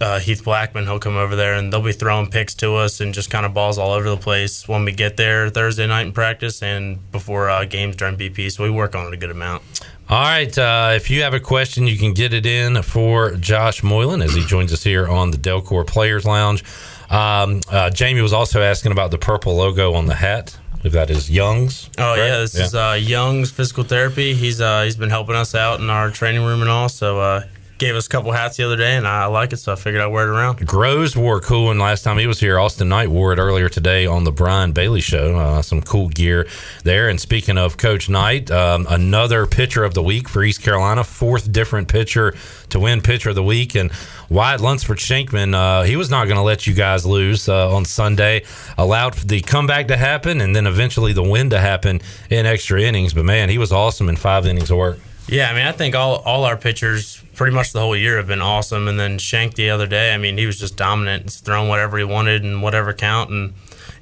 uh, 0.02 0.20
Heath 0.20 0.44
Blackman, 0.44 0.86
he'll 0.86 1.00
come 1.00 1.16
over 1.16 1.36
there 1.36 1.54
and 1.54 1.72
they'll 1.72 1.82
be 1.82 1.94
throwing 1.94 2.30
picks 2.30 2.56
to 2.56 2.76
us 2.76 3.00
and 3.00 3.14
just 3.14 3.30
kind 3.30 3.46
of 3.46 3.54
balls 3.54 3.78
all 3.78 3.92
over 3.92 4.10
the 4.10 4.18
place 4.18 4.68
when 4.68 4.84
we 4.84 4.92
get 4.92 5.18
there 5.18 5.50
Thursday 5.50 5.88
night 5.88 6.06
in 6.06 6.12
practice 6.12 6.62
and 6.64 7.12
before 7.12 7.50
uh, 7.50 7.66
games 7.66 7.96
during 7.96 8.18
BP. 8.18 8.52
So 8.52 8.64
we 8.64 8.72
work 8.72 8.96
on 8.96 9.08
it 9.08 9.14
a 9.14 9.18
good 9.18 9.32
amount. 9.32 9.64
All 10.10 10.22
right. 10.22 10.58
Uh, 10.58 10.92
if 10.96 11.10
you 11.10 11.22
have 11.22 11.34
a 11.34 11.40
question, 11.40 11.88
you 11.88 11.98
can 11.98 12.14
get 12.14 12.34
it 12.34 12.46
in 12.46 12.82
for 12.82 13.32
Josh 13.36 13.84
Moylan 13.84 14.22
as 14.22 14.34
he 14.34 14.44
joins 14.44 14.74
us 14.74 14.84
here 14.84 15.08
on 15.08 15.32
the 15.32 15.38
Delcor 15.38 15.88
Players 15.88 16.26
Lounge. 16.26 16.64
Um, 17.10 17.62
uh, 17.70 17.90
Jamie 17.90 18.22
was 18.22 18.34
also 18.34 18.62
asking 18.62 18.92
about 18.92 19.12
the 19.12 19.18
purple 19.18 19.56
logo 19.56 19.94
on 19.94 20.08
the 20.08 20.16
hat. 20.16 20.58
If 20.84 20.94
that 20.94 21.12
is 21.12 21.30
Young's. 21.30 21.92
Oh 22.00 22.16
yeah, 22.16 22.40
this 22.40 22.58
yeah. 22.58 22.66
is 22.66 22.74
uh, 22.74 22.98
Young's 23.00 23.52
Physical 23.52 23.84
Therapy. 23.84 24.34
He's 24.34 24.60
uh, 24.60 24.82
he's 24.82 24.96
been 24.96 25.12
helping 25.12 25.36
us 25.36 25.54
out 25.54 25.80
in 25.80 25.92
our 25.92 26.10
training 26.10 26.44
room 26.44 26.62
and 26.62 26.72
all. 26.72 26.90
So 26.90 27.20
uh, 27.20 27.44
gave 27.82 27.96
us 27.96 28.06
a 28.06 28.10
couple 28.10 28.32
hats 28.32 28.58
the 28.58 28.64
other 28.64 28.78
day, 28.78 28.96
and 28.96 29.08
I 29.08 29.26
like 29.26 29.54
it, 29.54 29.58
so 29.58 29.74
I 29.74 29.76
figured 29.76 30.04
I'd 30.04 30.08
wear 30.08 30.28
it 30.28 30.30
around. 30.30 30.60
Grosz 30.60 31.16
wore 31.16 31.38
a 31.38 31.42
cool 31.42 31.66
one 31.66 31.80
last 31.80 32.04
time 32.04 32.20
he 32.20 32.28
was 32.28 32.40
here. 32.40 32.60
Austin 32.60 32.90
Knight 32.90 33.10
wore 33.10 33.34
it 33.34 33.40
earlier 33.40 33.70
today 33.70 34.06
on 34.06 34.24
the 34.24 34.32
Brian 34.32 34.72
Bailey 34.72 35.02
Show. 35.02 35.36
Uh, 35.36 35.62
some 35.64 35.82
cool 35.82 36.08
gear 36.08 36.48
there. 36.84 37.10
And 37.10 37.20
speaking 37.20 37.58
of 37.58 37.78
Coach 37.78 38.08
Knight, 38.08 38.52
um, 38.52 38.86
another 38.88 39.48
pitcher 39.48 39.84
of 39.84 39.96
the 39.96 40.04
week 40.04 40.30
for 40.30 40.44
East 40.44 40.62
Carolina, 40.62 41.04
fourth 41.04 41.52
different 41.52 41.88
pitcher 41.88 42.36
to 42.70 42.80
win 42.80 43.02
pitcher 43.02 43.30
of 43.30 43.36
the 43.36 43.44
week. 43.44 43.74
And 43.74 43.92
Wyatt 44.30 44.62
Lunsford 44.62 45.00
Shenkman, 45.00 45.56
uh, 45.56 45.82
he 45.82 45.96
was 45.96 46.12
not 46.12 46.26
going 46.26 46.38
to 46.38 46.44
let 46.44 46.68
you 46.68 46.76
guys 46.76 47.04
lose 47.04 47.50
uh, 47.50 47.74
on 47.74 47.86
Sunday. 47.86 48.44
Allowed 48.78 49.16
the 49.16 49.42
comeback 49.42 49.88
to 49.88 49.98
happen 49.98 50.40
and 50.40 50.56
then 50.56 50.68
eventually 50.68 51.14
the 51.14 51.24
win 51.24 51.50
to 51.50 51.60
happen 51.60 52.00
in 52.30 52.46
extra 52.46 52.80
innings. 52.80 53.16
But 53.16 53.26
man, 53.26 53.50
he 53.50 53.58
was 53.58 53.72
awesome 53.72 54.08
in 54.08 54.18
five 54.18 54.46
innings 54.46 54.70
of 54.70 54.78
work. 54.78 55.00
Yeah, 55.28 55.50
I 55.50 55.56
mean, 55.56 55.66
I 55.66 55.72
think 55.72 55.96
all 55.96 56.18
all 56.18 56.46
our 56.46 56.58
pitchers 56.58 57.21
pretty 57.36 57.56
much 57.56 57.72
the 57.74 57.80
whole 57.80 57.96
year 57.96 58.18
have 58.18 58.28
been 58.28 58.42
awesome. 58.42 58.88
And 58.88 59.00
then 59.00 59.18
Shank 59.18 59.56
the 59.56 59.70
other 59.70 59.88
day, 59.88 60.14
I 60.14 60.18
mean, 60.18 60.38
he 60.38 60.46
was 60.46 60.60
just 60.60 60.76
dominant, 60.78 61.24
He's 61.24 61.40
throwing 61.40 61.70
whatever 61.70 61.98
he 61.98 62.04
wanted 62.04 62.44
and 62.44 62.62
whatever 62.62 62.94
count. 62.94 63.30
And 63.30 63.54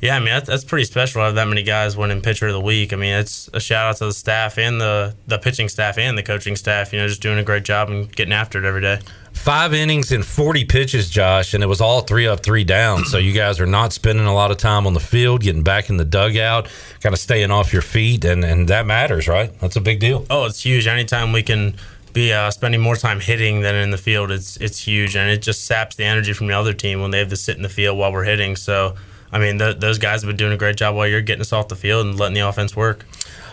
yeah, 0.02 0.16
I 0.16 0.20
mean, 0.20 0.30
that's, 0.30 0.48
that's 0.48 0.64
pretty 0.64 0.86
special 0.86 1.20
to 1.22 1.26
have 1.26 1.36
that 1.36 1.48
many 1.48 1.64
guys 1.64 1.98
winning 1.98 2.22
pitcher 2.22 2.48
of 2.48 2.54
the 2.54 2.62
week. 2.62 2.94
I 2.94 2.96
mean, 2.96 3.14
it's 3.14 3.50
a 3.54 3.60
shout 3.60 3.86
out 3.86 3.98
to 3.98 4.06
the 4.06 4.14
staff 4.14 4.58
and 4.58 4.80
the 4.80 5.16
the 5.28 5.38
pitching 5.38 5.68
staff 5.68 5.98
and 5.98 6.18
the 6.18 6.24
coaching 6.24 6.56
staff. 6.56 6.94
You 6.94 7.00
know, 7.00 7.08
just 7.08 7.22
doing 7.22 7.38
a 7.38 7.44
great 7.44 7.64
job 7.64 7.90
and 7.90 8.14
getting 8.16 8.34
after 8.34 8.58
it 8.60 8.66
every 8.66 8.82
day. 8.82 9.00
Five 9.34 9.74
innings 9.74 10.12
and 10.12 10.26
40 10.26 10.66
pitches, 10.66 11.10
Josh, 11.10 11.54
and 11.54 11.64
it 11.64 11.68
was 11.68 11.80
all 11.80 12.02
three 12.02 12.28
up, 12.28 12.42
three 12.42 12.64
down. 12.64 13.06
So 13.06 13.18
you 13.18 13.32
guys 13.32 13.60
are 13.60 13.66
not 13.66 13.94
spending 13.94 14.26
a 14.26 14.34
lot 14.34 14.52
of 14.52 14.58
time 14.58 14.86
on 14.88 14.94
the 14.94 15.00
field, 15.00 15.42
getting 15.42 15.64
back 15.64 15.90
in 15.90 15.98
the 15.98 16.04
dugout, 16.04 16.68
kind 17.02 17.14
of 17.14 17.20
staying 17.20 17.52
off 17.52 17.72
your 17.72 17.82
feet, 17.82 18.26
and, 18.26 18.44
and 18.44 18.68
that 18.68 18.86
matters, 18.86 19.28
right? 19.28 19.58
That's 19.60 19.76
a 19.76 19.82
big 19.82 20.00
deal. 20.00 20.26
Oh, 20.30 20.46
it's 20.46 20.62
huge. 20.62 20.88
Anytime 20.88 21.32
we 21.32 21.44
can 21.44 21.76
be 22.14 22.34
uh, 22.34 22.52
spending 22.52 22.82
more 22.82 22.96
time 22.96 23.20
hitting 23.20 23.62
than 23.62 23.76
in 23.76 23.92
the 23.92 23.98
field, 23.98 24.32
it's 24.32 24.58
it's 24.58 24.80
huge, 24.80 25.16
and 25.16 25.30
it 25.30 25.42
just 25.42 25.66
saps 25.66 25.96
the 25.96 26.04
energy 26.04 26.34
from 26.34 26.48
the 26.48 26.54
other 26.54 26.74
team 26.74 27.02
when 27.02 27.12
they 27.12 27.20
have 27.20 27.30
to 27.30 27.38
sit 27.38 27.58
in 27.58 27.64
the 27.64 27.70
field 27.70 27.98
while 27.98 28.12
we're 28.12 28.24
hitting. 28.24 28.56
So, 28.56 28.96
I 29.32 29.40
mean, 29.40 29.60
th- 29.60 29.78
those 29.78 29.98
guys 29.98 30.22
have 30.22 30.28
been 30.28 30.38
doing 30.38 30.54
a 30.54 30.58
great 30.58 30.76
job 30.76 30.96
while 30.96 31.08
you're 31.08 31.22
getting 31.22 31.42
us 31.42 31.54
off 31.54 31.68
the 31.68 31.76
field 31.76 32.06
and 32.06 32.20
letting 32.20 32.36
the 32.36 32.48
offense 32.48 32.76
work. 32.76 33.06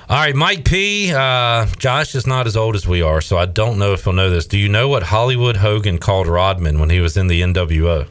All 0.09 0.17
right, 0.17 0.37
Mike 0.37 0.65
P. 0.65 1.13
Uh, 1.13 1.67
Josh 1.79 2.15
is 2.15 2.29
not 2.29 2.47
as 2.47 2.57
old 2.57 2.77
as 2.77 2.87
we 2.87 3.03
are, 3.03 3.21
so 3.21 3.39
I 3.39 3.47
don't 3.47 3.77
know 3.77 3.93
if 3.93 4.05
he'll 4.05 4.13
know 4.13 4.31
this. 4.31 4.47
Do 4.47 4.57
you 4.57 4.69
know 4.69 4.89
what 4.89 5.03
Hollywood 5.03 5.57
Hogan 5.57 5.99
called 5.99 6.29
Rodman 6.29 6.79
when 6.79 6.91
he 6.91 7.01
was 7.01 7.17
in 7.17 7.27
the 7.27 7.41
NWO? 7.41 8.07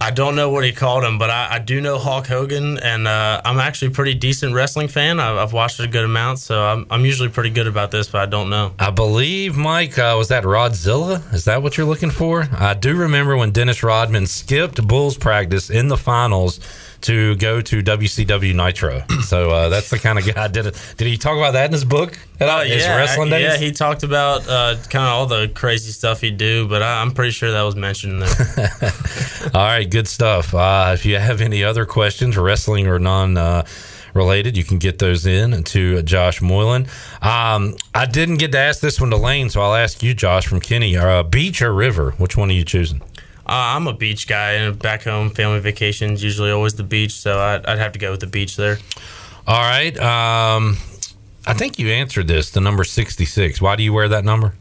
I 0.00 0.12
don't 0.12 0.36
know 0.36 0.50
what 0.50 0.64
he 0.64 0.72
called 0.72 1.02
him, 1.02 1.18
but 1.18 1.28
I, 1.28 1.54
I 1.54 1.58
do 1.58 1.80
know 1.80 1.98
Hulk 1.98 2.28
Hogan, 2.28 2.78
and 2.78 3.08
uh, 3.08 3.40
I'm 3.44 3.58
actually 3.58 3.88
a 3.88 3.90
pretty 3.90 4.14
decent 4.14 4.54
wrestling 4.54 4.86
fan. 4.86 5.18
I've, 5.18 5.36
I've, 5.36 5.52
watched 5.52 5.80
it 5.80 5.86
a 5.86 5.88
good 5.88 6.04
amount, 6.04 6.38
so 6.38 6.62
I'm, 6.62 6.86
I'm 6.88 7.04
usually 7.04 7.28
pretty 7.28 7.50
good 7.50 7.66
about 7.66 7.90
this, 7.90 8.08
but 8.08 8.20
I 8.20 8.26
don't 8.26 8.48
know. 8.48 8.74
I 8.78 8.90
believe, 8.90 9.56
Mike, 9.56 9.98
uh, 9.98 10.14
was 10.16 10.28
that 10.28 10.44
Rodzilla? 10.44 11.32
Is 11.34 11.46
that 11.46 11.62
what 11.62 11.76
you're 11.76 11.86
looking 11.86 12.10
for? 12.10 12.48
I 12.52 12.74
do 12.74 12.94
remember 12.94 13.36
when 13.36 13.50
Dennis 13.50 13.82
Rodman 13.82 14.26
skipped 14.26 14.86
Bulls 14.86 15.16
practice 15.16 15.68
in 15.68 15.88
the 15.88 15.96
finals 15.96 16.60
to 17.00 17.36
go 17.36 17.60
to 17.60 17.82
WCW 17.82 18.54
Nitro. 18.54 19.04
So 19.22 19.50
uh, 19.50 19.68
that's 19.68 19.90
the 19.90 19.98
kind 19.98 20.18
of 20.18 20.34
guy. 20.34 20.48
Did 20.48 20.66
it? 20.66 20.94
Did 20.96 21.06
he 21.06 21.16
talk 21.16 21.36
about 21.36 21.52
that 21.52 21.66
in 21.66 21.72
his 21.72 21.84
book? 21.84 22.18
At 22.40 22.48
Uh, 22.48 22.60
his 22.62 22.82
yeah, 22.82 22.96
wrestling 22.96 23.30
days? 23.30 23.42
Yeah, 23.42 23.56
he 23.56 23.72
talked 23.72 24.02
about 24.02 24.48
uh, 24.48 24.76
kind 24.88 25.04
of 25.04 25.12
all 25.12 25.26
the 25.26 25.48
crazy 25.54 25.92
stuff 25.92 26.20
he'd 26.20 26.38
do, 26.38 26.66
but 26.68 26.82
I, 26.82 27.02
am 27.02 27.12
pretty 27.12 27.32
sure 27.32 27.50
that 27.50 27.62
was 27.62 27.76
mentioned 27.76 28.22
there. 28.22 28.92
all 29.54 29.62
right, 29.62 29.87
good 29.88 30.06
stuff. 30.08 30.54
Uh, 30.54 30.92
if 30.94 31.04
you 31.04 31.16
have 31.16 31.40
any 31.40 31.64
other 31.64 31.84
questions, 31.84 32.36
wrestling 32.36 32.86
or 32.86 32.98
non 32.98 33.36
uh, 33.36 33.66
related, 34.14 34.56
you 34.56 34.64
can 34.64 34.78
get 34.78 34.98
those 34.98 35.26
in 35.26 35.64
to 35.64 36.02
Josh 36.02 36.40
Moylan. 36.40 36.86
Um, 37.22 37.76
I 37.94 38.06
didn't 38.06 38.36
get 38.36 38.52
to 38.52 38.58
ask 38.58 38.80
this 38.80 39.00
one 39.00 39.10
to 39.10 39.16
Lane, 39.16 39.50
so 39.50 39.60
I'll 39.60 39.74
ask 39.74 40.02
you, 40.02 40.14
Josh, 40.14 40.46
from 40.46 40.60
Kenny. 40.60 40.96
Uh, 40.96 41.22
beach 41.22 41.62
or 41.62 41.72
river? 41.72 42.12
Which 42.12 42.36
one 42.36 42.50
are 42.50 42.54
you 42.54 42.64
choosing? 42.64 43.02
Uh, 43.46 43.76
I'm 43.76 43.86
a 43.86 43.94
beach 43.94 44.28
guy, 44.28 44.52
and 44.52 44.78
back 44.78 45.04
home, 45.04 45.30
family 45.30 45.60
vacations 45.60 46.22
usually 46.22 46.50
always 46.50 46.74
the 46.74 46.82
beach, 46.82 47.12
so 47.12 47.38
I'd, 47.38 47.64
I'd 47.64 47.78
have 47.78 47.92
to 47.92 47.98
go 47.98 48.10
with 48.10 48.20
the 48.20 48.26
beach 48.26 48.56
there. 48.56 48.78
All 49.46 49.62
right. 49.62 49.98
Um, 49.98 50.76
I 51.46 51.54
think 51.54 51.78
you 51.78 51.88
answered 51.88 52.28
this. 52.28 52.50
The 52.50 52.60
number 52.60 52.84
66. 52.84 53.62
Why 53.62 53.76
do 53.76 53.82
you 53.82 53.94
wear 53.94 54.08
that 54.08 54.24
number? 54.24 54.52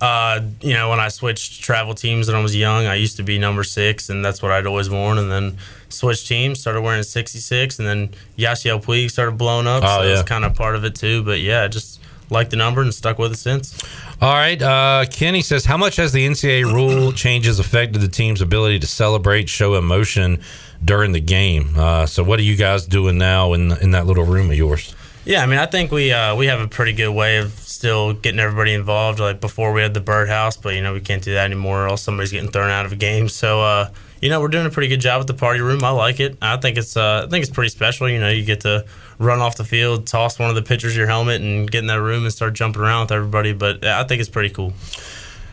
Uh, 0.00 0.40
you 0.60 0.72
know, 0.72 0.90
when 0.90 1.00
I 1.00 1.08
switched 1.08 1.62
travel 1.62 1.94
teams 1.94 2.28
when 2.28 2.36
I 2.36 2.42
was 2.42 2.56
young, 2.56 2.86
I 2.86 2.94
used 2.94 3.16
to 3.18 3.22
be 3.22 3.38
number 3.38 3.62
six, 3.62 4.08
and 4.08 4.24
that's 4.24 4.42
what 4.42 4.50
I'd 4.50 4.66
always 4.66 4.88
worn. 4.88 5.18
And 5.18 5.30
then 5.30 5.58
switched 5.88 6.26
teams, 6.26 6.60
started 6.60 6.80
wearing 6.80 7.02
66, 7.02 7.78
and 7.78 7.86
then 7.86 8.10
Yasiel 8.38 8.82
Puig 8.82 9.10
started 9.10 9.36
blowing 9.36 9.66
up. 9.66 9.82
Oh, 9.84 9.98
so 9.98 10.02
yeah. 10.02 10.12
it's 10.14 10.22
kind 10.22 10.44
of 10.44 10.54
part 10.54 10.74
of 10.74 10.84
it 10.84 10.94
too. 10.94 11.22
But 11.22 11.40
yeah, 11.40 11.68
just 11.68 12.00
like 12.30 12.50
the 12.50 12.56
number 12.56 12.80
and 12.80 12.94
stuck 12.94 13.18
with 13.18 13.32
it 13.32 13.38
since. 13.38 13.78
All 14.20 14.32
right. 14.32 14.60
Uh, 14.60 15.04
Kenny 15.10 15.42
says, 15.42 15.66
How 15.66 15.76
much 15.76 15.96
has 15.96 16.12
the 16.12 16.26
NCAA 16.26 16.72
rule 16.72 17.12
changes 17.24 17.58
affected 17.58 18.00
the 18.00 18.08
team's 18.08 18.40
ability 18.40 18.78
to 18.80 18.86
celebrate, 18.86 19.48
show 19.48 19.74
emotion 19.74 20.40
during 20.82 21.12
the 21.12 21.20
game? 21.20 21.74
Uh, 21.76 22.06
so, 22.06 22.22
what 22.22 22.38
are 22.38 22.42
you 22.42 22.56
guys 22.56 22.86
doing 22.86 23.18
now 23.18 23.52
in, 23.52 23.72
in 23.82 23.90
that 23.90 24.06
little 24.06 24.24
room 24.24 24.50
of 24.50 24.56
yours? 24.56 24.94
Yeah, 25.24 25.42
I 25.42 25.46
mean, 25.46 25.58
I 25.58 25.66
think 25.66 25.90
we 25.90 26.12
uh, 26.12 26.36
we 26.36 26.46
have 26.46 26.60
a 26.60 26.68
pretty 26.68 26.92
good 26.92 27.10
way 27.10 27.38
of 27.38 27.52
still 27.84 28.14
getting 28.14 28.40
everybody 28.40 28.72
involved. 28.72 29.20
Like 29.20 29.42
before, 29.42 29.74
we 29.74 29.82
had 29.82 29.92
the 29.92 30.00
birdhouse, 30.00 30.56
but 30.56 30.74
you 30.74 30.80
know 30.80 30.94
we 30.94 31.02
can't 31.02 31.22
do 31.22 31.34
that 31.34 31.44
anymore, 31.44 31.84
or 31.84 31.88
else 31.88 32.00
somebody's 32.02 32.32
getting 32.32 32.50
thrown 32.50 32.70
out 32.70 32.86
of 32.86 32.92
a 32.92 32.96
game. 32.96 33.28
So, 33.28 33.60
uh, 33.60 33.90
you 34.22 34.30
know, 34.30 34.40
we're 34.40 34.48
doing 34.48 34.64
a 34.64 34.70
pretty 34.70 34.88
good 34.88 35.02
job 35.02 35.18
with 35.18 35.26
the 35.26 35.34
party 35.34 35.60
room. 35.60 35.84
I 35.84 35.90
like 35.90 36.18
it. 36.18 36.38
I 36.40 36.56
think 36.56 36.78
it's 36.78 36.96
uh, 36.96 37.24
I 37.26 37.30
think 37.30 37.42
it's 37.42 37.52
pretty 37.52 37.68
special. 37.68 38.08
You 38.08 38.18
know, 38.18 38.30
you 38.30 38.42
get 38.42 38.62
to 38.62 38.86
run 39.18 39.40
off 39.40 39.58
the 39.58 39.64
field, 39.64 40.06
toss 40.06 40.38
one 40.38 40.48
of 40.48 40.54
the 40.54 40.62
pitchers 40.62 40.96
your 40.96 41.06
helmet, 41.06 41.42
and 41.42 41.70
get 41.70 41.80
in 41.80 41.88
that 41.88 42.00
room 42.00 42.22
and 42.22 42.32
start 42.32 42.54
jumping 42.54 42.80
around 42.80 43.02
with 43.02 43.12
everybody. 43.12 43.52
But 43.52 43.84
I 43.84 44.04
think 44.04 44.20
it's 44.20 44.30
pretty 44.30 44.48
cool. 44.48 44.72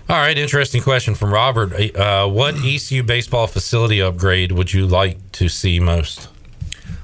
All 0.07 0.17
right, 0.17 0.37
interesting 0.37 0.81
question 0.81 1.13
from 1.13 1.33
Robert. 1.33 1.73
Uh, 1.97 2.29
what 2.29 2.55
ECU 2.63 3.03
baseball 3.03 3.47
facility 3.47 4.01
upgrade 4.01 4.53
would 4.53 4.73
you 4.73 4.87
like 4.87 5.17
to 5.33 5.49
see 5.49 5.81
most? 5.81 6.30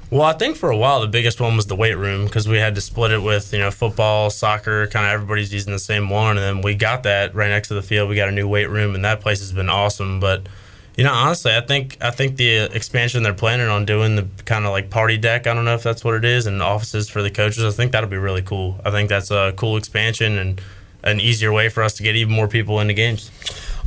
Well, 0.09 0.21
I 0.21 0.33
think 0.33 0.55
for 0.55 0.69
a 0.69 0.77
while 0.77 1.01
the 1.01 1.07
biggest 1.07 1.41
one 1.41 1.57
was 1.57 1.65
the 1.67 1.75
weight 1.75 1.97
room 1.97 2.25
because 2.25 2.47
we 2.47 2.57
had 2.57 2.75
to 2.75 2.81
split 2.81 3.11
it 3.11 3.21
with 3.21 3.51
you 3.51 3.59
know 3.59 3.71
football, 3.71 4.29
soccer, 4.29 4.87
kind 4.87 5.05
of 5.05 5.11
everybody's 5.11 5.51
using 5.53 5.73
the 5.73 5.79
same 5.79 6.09
one, 6.09 6.37
and 6.37 6.45
then 6.45 6.61
we 6.61 6.75
got 6.75 7.03
that 7.03 7.35
right 7.35 7.49
next 7.49 7.67
to 7.67 7.73
the 7.73 7.81
field. 7.81 8.07
We 8.09 8.15
got 8.15 8.29
a 8.29 8.31
new 8.31 8.47
weight 8.47 8.69
room, 8.69 8.95
and 8.95 9.03
that 9.03 9.19
place 9.19 9.39
has 9.39 9.51
been 9.51 9.69
awesome. 9.69 10.19
But 10.21 10.47
You 10.95 11.03
know, 11.03 11.13
honestly, 11.13 11.53
I 11.55 11.61
think 11.61 11.97
I 12.01 12.09
think 12.11 12.37
the 12.37 12.73
expansion 12.73 13.21
they're 13.21 13.33
planning 13.33 13.67
on 13.67 13.85
doing 13.85 14.15
the 14.15 14.27
kind 14.45 14.65
of 14.65 14.71
like 14.71 14.89
party 14.89 15.17
deck. 15.17 15.45
I 15.45 15.53
don't 15.53 15.65
know 15.65 15.75
if 15.75 15.83
that's 15.83 16.03
what 16.03 16.15
it 16.15 16.25
is, 16.25 16.45
and 16.47 16.61
offices 16.61 17.09
for 17.09 17.21
the 17.21 17.29
coaches. 17.29 17.63
I 17.63 17.71
think 17.71 17.91
that'll 17.91 18.09
be 18.09 18.17
really 18.17 18.41
cool. 18.41 18.79
I 18.85 18.91
think 18.91 19.09
that's 19.09 19.29
a 19.29 19.53
cool 19.57 19.77
expansion 19.77 20.37
and 20.37 20.61
an 21.03 21.19
easier 21.19 21.51
way 21.51 21.69
for 21.69 21.83
us 21.83 21.93
to 21.95 22.03
get 22.03 22.15
even 22.15 22.33
more 22.33 22.47
people 22.47 22.79
into 22.79 22.93
games. 22.93 23.29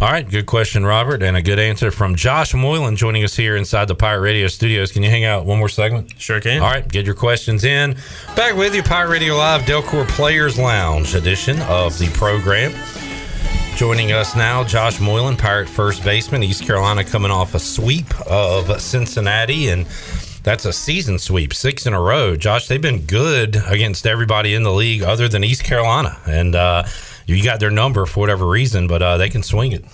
All 0.00 0.08
right, 0.10 0.26
good 0.26 0.46
question, 0.46 0.86
Robert, 0.86 1.22
and 1.22 1.36
a 1.36 1.42
good 1.42 1.58
answer 1.58 1.90
from 1.90 2.14
Josh 2.14 2.54
Moylan 2.54 2.96
joining 2.96 3.22
us 3.22 3.36
here 3.36 3.54
inside 3.56 3.86
the 3.86 3.94
Pirate 3.94 4.22
Radio 4.22 4.46
studios. 4.48 4.92
Can 4.92 5.02
you 5.02 5.10
hang 5.10 5.26
out 5.26 5.44
one 5.44 5.58
more 5.58 5.68
segment? 5.68 6.14
Sure 6.16 6.40
can. 6.40 6.62
All 6.62 6.70
right, 6.70 6.88
get 6.88 7.04
your 7.04 7.14
questions 7.14 7.64
in. 7.64 7.94
Back 8.34 8.56
with 8.56 8.74
you, 8.74 8.82
Pirate 8.82 9.10
Radio 9.10 9.36
Live, 9.36 9.60
Delcor 9.62 10.08
Players 10.08 10.58
Lounge 10.58 11.14
edition 11.14 11.60
of 11.62 11.98
the 11.98 12.08
program. 12.14 12.72
Joining 13.76 14.12
us 14.12 14.34
now, 14.34 14.64
Josh 14.64 15.00
Moylan, 15.00 15.36
Pirate 15.36 15.68
first 15.68 16.02
baseman, 16.02 16.42
East 16.42 16.64
Carolina, 16.64 17.04
coming 17.04 17.30
off 17.30 17.54
a 17.54 17.58
sweep 17.58 18.18
of 18.26 18.80
Cincinnati, 18.80 19.68
and 19.68 19.84
that's 20.42 20.64
a 20.64 20.72
season 20.72 21.18
sweep, 21.18 21.52
six 21.52 21.84
in 21.84 21.92
a 21.92 22.00
row. 22.00 22.36
Josh, 22.36 22.68
they've 22.68 22.80
been 22.80 23.04
good 23.04 23.56
against 23.66 24.06
everybody 24.06 24.54
in 24.54 24.62
the 24.62 24.72
league 24.72 25.02
other 25.02 25.28
than 25.28 25.44
East 25.44 25.62
Carolina, 25.62 26.18
and 26.26 26.54
uh, 26.54 26.84
you 27.26 27.42
got 27.42 27.60
their 27.60 27.70
number 27.70 28.06
for 28.06 28.20
whatever 28.20 28.46
reason, 28.46 28.86
but 28.86 29.02
uh, 29.02 29.16
they 29.16 29.28
can 29.28 29.42
swing 29.42 29.72
it. 29.72 29.84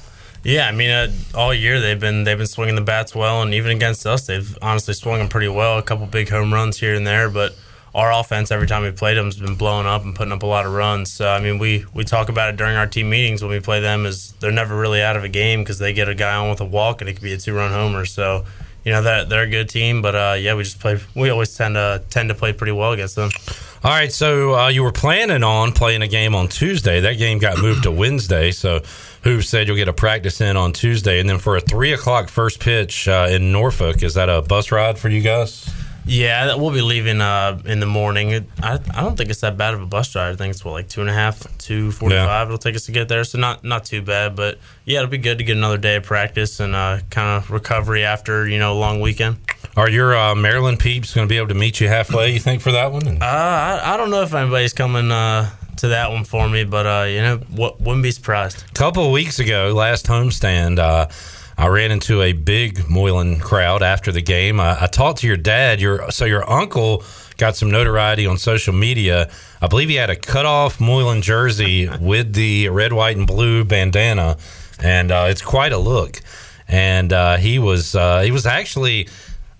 Yeah, 0.43 0.69
I 0.69 0.73
mean, 0.73 0.91
uh, 0.91 1.13
all 1.35 1.53
year 1.53 1.81
they've 1.81 1.99
been 1.99 2.23
they've 2.23 2.39
been 2.39 2.47
swinging 2.47 2.77
the 2.77 2.81
bats 2.81 3.15
well, 3.15 3.43
and 3.43 3.53
even 3.53 3.73
against 3.73 4.07
us, 4.07 4.27
they've 4.27 4.57
honestly 4.63 4.95
swung 4.95 5.19
them 5.19 5.29
pretty 5.29 5.49
well. 5.49 5.79
A 5.79 5.83
couple 5.83 6.07
big 6.07 6.29
home 6.29 6.55
runs 6.55 6.79
here 6.79 6.95
and 6.95 7.07
there, 7.07 7.29
but 7.29 7.57
our 7.97 8.13
offense 8.13 8.51
every 8.51 8.67
time 8.67 8.83
we 8.83 8.91
played 8.93 9.17
them 9.17 9.25
has 9.25 9.39
been 9.39 9.57
blowing 9.57 9.87
up 9.87 10.05
and 10.05 10.15
putting 10.15 10.33
up 10.33 10.43
a 10.43 10.47
lot 10.47 10.67
of 10.67 10.73
runs. 10.73 11.11
So 11.11 11.29
I 11.29 11.41
mean, 11.41 11.59
we 11.59 11.85
we 11.95 12.05
talk 12.05 12.29
about 12.29 12.51
it 12.51 12.57
during 12.57 12.77
our 12.77 12.87
team 12.87 13.11
meetings 13.11 13.43
when 13.43 13.51
we 13.51 13.59
play 13.59 13.81
them. 13.81 14.07
Is 14.07 14.33
they're 14.39 14.53
never 14.53 14.77
really 14.77 15.03
out 15.03 15.17
of 15.17 15.25
a 15.25 15.29
game 15.29 15.63
because 15.63 15.79
they 15.79 15.93
get 15.93 16.09
a 16.09 16.15
guy 16.15 16.37
on 16.37 16.51
with 16.51 16.61
a 16.61 16.65
walk 16.65 17.01
and 17.01 17.11
it 17.11 17.15
could 17.15 17.23
be 17.23 17.33
a 17.33 17.39
two 17.39 17.55
run 17.55 17.73
homer. 17.73 18.05
So 18.05 18.45
you 18.85 18.93
know 18.93 19.03
that 19.03 19.29
they're 19.29 19.43
a 19.43 19.51
good 19.51 19.69
team, 19.69 20.01
but 20.01 20.15
uh, 20.15 20.37
yeah, 20.39 20.55
we 20.55 20.63
just 20.63 20.79
play. 20.79 21.01
We 21.17 21.31
always 21.31 21.57
tend 21.57 21.75
to 21.75 22.05
tend 22.09 22.29
to 22.29 22.37
play 22.37 22.53
pretty 22.53 22.73
well 22.73 22.93
against 22.93 23.17
them. 23.17 23.31
All 23.85 23.91
right, 23.93 24.11
so 24.11 24.55
uh, 24.55 24.69
you 24.69 24.83
were 24.83 24.93
planning 24.93 25.45
on 25.45 25.73
playing 25.73 26.03
a 26.03 26.09
game 26.09 26.35
on 26.35 26.49
Tuesday. 26.49 27.01
That 27.01 27.19
game 27.19 27.39
got 27.39 27.59
moved 27.59 27.85
to 27.85 27.91
Wednesday. 27.91 28.51
So, 28.51 28.81
who 29.23 29.43
said 29.43 29.67
you'll 29.69 29.77
get 29.77 29.87
a 29.87 29.93
practice 29.93 30.41
in 30.41 30.57
on 30.57 30.73
Tuesday, 30.73 31.21
and 31.21 31.29
then 31.29 31.39
for 31.39 31.57
a 31.57 31.61
three 31.61 31.93
o'clock 31.93 32.29
first 32.29 32.59
pitch 32.59 33.07
uh, 33.07 33.29
in 33.31 33.53
Norfolk? 33.53 34.03
Is 34.03 34.15
that 34.15 34.29
a 34.29 34.43
bus 34.43 34.73
ride 34.73 34.99
for 34.99 35.09
you 35.09 35.21
guys? 35.21 35.69
Yeah, 36.07 36.55
we'll 36.55 36.73
be 36.73 36.83
leaving 36.83 37.21
uh, 37.21 37.61
in 37.65 37.81
the 37.81 37.87
morning. 37.87 38.31
It, 38.31 38.45
I, 38.63 38.79
I 38.95 39.03
don't 39.03 39.17
think 39.17 39.29
it's 39.29 39.41
that 39.41 39.57
bad 39.57 39.75
of 39.75 39.83
a 39.83 39.87
bus 39.87 40.15
ride. 40.15 40.31
I 40.31 40.37
think 40.37 40.53
it's 40.53 40.65
what 40.65 40.73
like 40.73 40.89
two 40.89 41.01
and 41.01 41.11
a 41.11 41.13
half, 41.13 41.45
two 41.59 41.91
forty 41.91 42.15
five. 42.15 42.27
Yeah. 42.27 42.45
It'll 42.45 42.59
take 42.59 42.77
us 42.77 42.87
to 42.87 42.93
get 42.93 43.09
there, 43.09 43.25
so 43.25 43.39
not 43.39 43.65
not 43.65 43.85
too 43.85 44.03
bad. 44.03 44.37
But 44.37 44.59
yeah, 44.85 45.01
it'll 45.01 45.11
be 45.11 45.19
good 45.19 45.39
to 45.39 45.45
get 45.45 45.57
another 45.57 45.79
day 45.79 45.97
of 45.97 46.05
practice 46.05 46.61
and 46.61 46.77
uh, 46.77 47.01
kind 47.11 47.43
of 47.43 47.51
recovery 47.51 48.05
after 48.05 48.47
you 48.47 48.59
know 48.59 48.73
a 48.73 48.79
long 48.79 49.01
weekend. 49.01 49.39
Are 49.77 49.91
your 49.91 50.17
uh, 50.17 50.35
Maryland 50.35 50.79
peeps 50.79 51.13
going 51.13 51.27
to 51.27 51.29
be 51.29 51.37
able 51.37 51.49
to 51.49 51.55
meet 51.55 51.81
you 51.81 51.89
halfway? 51.89 52.33
You 52.33 52.41
think 52.41 52.63
for 52.63 52.73
that 52.73 52.93
one? 52.93 53.07
Uh, 53.07 53.19
I, 53.21 53.95
I 53.95 53.97
don't 53.97 54.11
know 54.11 54.23
if 54.23 54.33
anybody's 54.33 54.73
coming 54.73 55.11
uh, 55.11 55.51
to 55.79 55.89
that 55.89 56.11
one 56.11 56.25
for 56.25 56.49
me, 56.49 56.65
but 56.65 56.87
uh, 56.87 57.05
you 57.05 57.21
know, 57.21 57.37
what 57.51 57.81
wouldn't 57.81 58.03
be 58.03 58.11
surprised. 58.11 58.65
A 58.71 58.73
couple 58.73 59.05
of 59.05 59.13
weeks 59.13 59.39
ago, 59.39 59.73
last 59.75 60.07
homestand, 60.07 60.79
uh, 60.79 61.09
I 61.59 61.69
ran 61.69 61.91
into 61.91 62.21
a 62.21 62.33
big 62.33 62.89
Moylan 62.89 63.41
crowd 63.41 63.83
after 63.83 64.13
the 64.13 64.21
game. 64.21 64.61
I, 64.61 64.85
I 64.85 64.87
talked 64.87 65.21
to 65.21 65.27
your 65.27 65.39
dad. 65.39 65.81
Your 65.81 66.11
so 66.11 66.25
your 66.27 66.49
uncle 66.51 67.03
got 67.39 67.57
some 67.57 67.71
notoriety 67.71 68.27
on 68.27 68.37
social 68.37 68.75
media. 68.75 69.31
I 69.63 69.67
believe 69.67 69.89
he 69.89 69.95
had 69.95 70.11
a 70.11 70.17
cut 70.17 70.45
off 70.45 70.81
Moylan 70.81 71.23
jersey 71.23 71.89
with 72.01 72.35
the 72.35 72.69
red, 72.69 72.93
white, 72.93 73.17
and 73.17 73.27
blue 73.27 73.65
bandana, 73.65 74.37
and 74.83 75.11
uh, 75.11 75.27
it's 75.29 75.43
quite 75.43 75.73
a 75.73 75.79
look. 75.79 76.21
And 76.69 77.13
uh, 77.13 77.37
he 77.37 77.59
was 77.59 77.95
uh, 77.95 78.21
he 78.21 78.31
was 78.31 78.47
actually. 78.47 79.09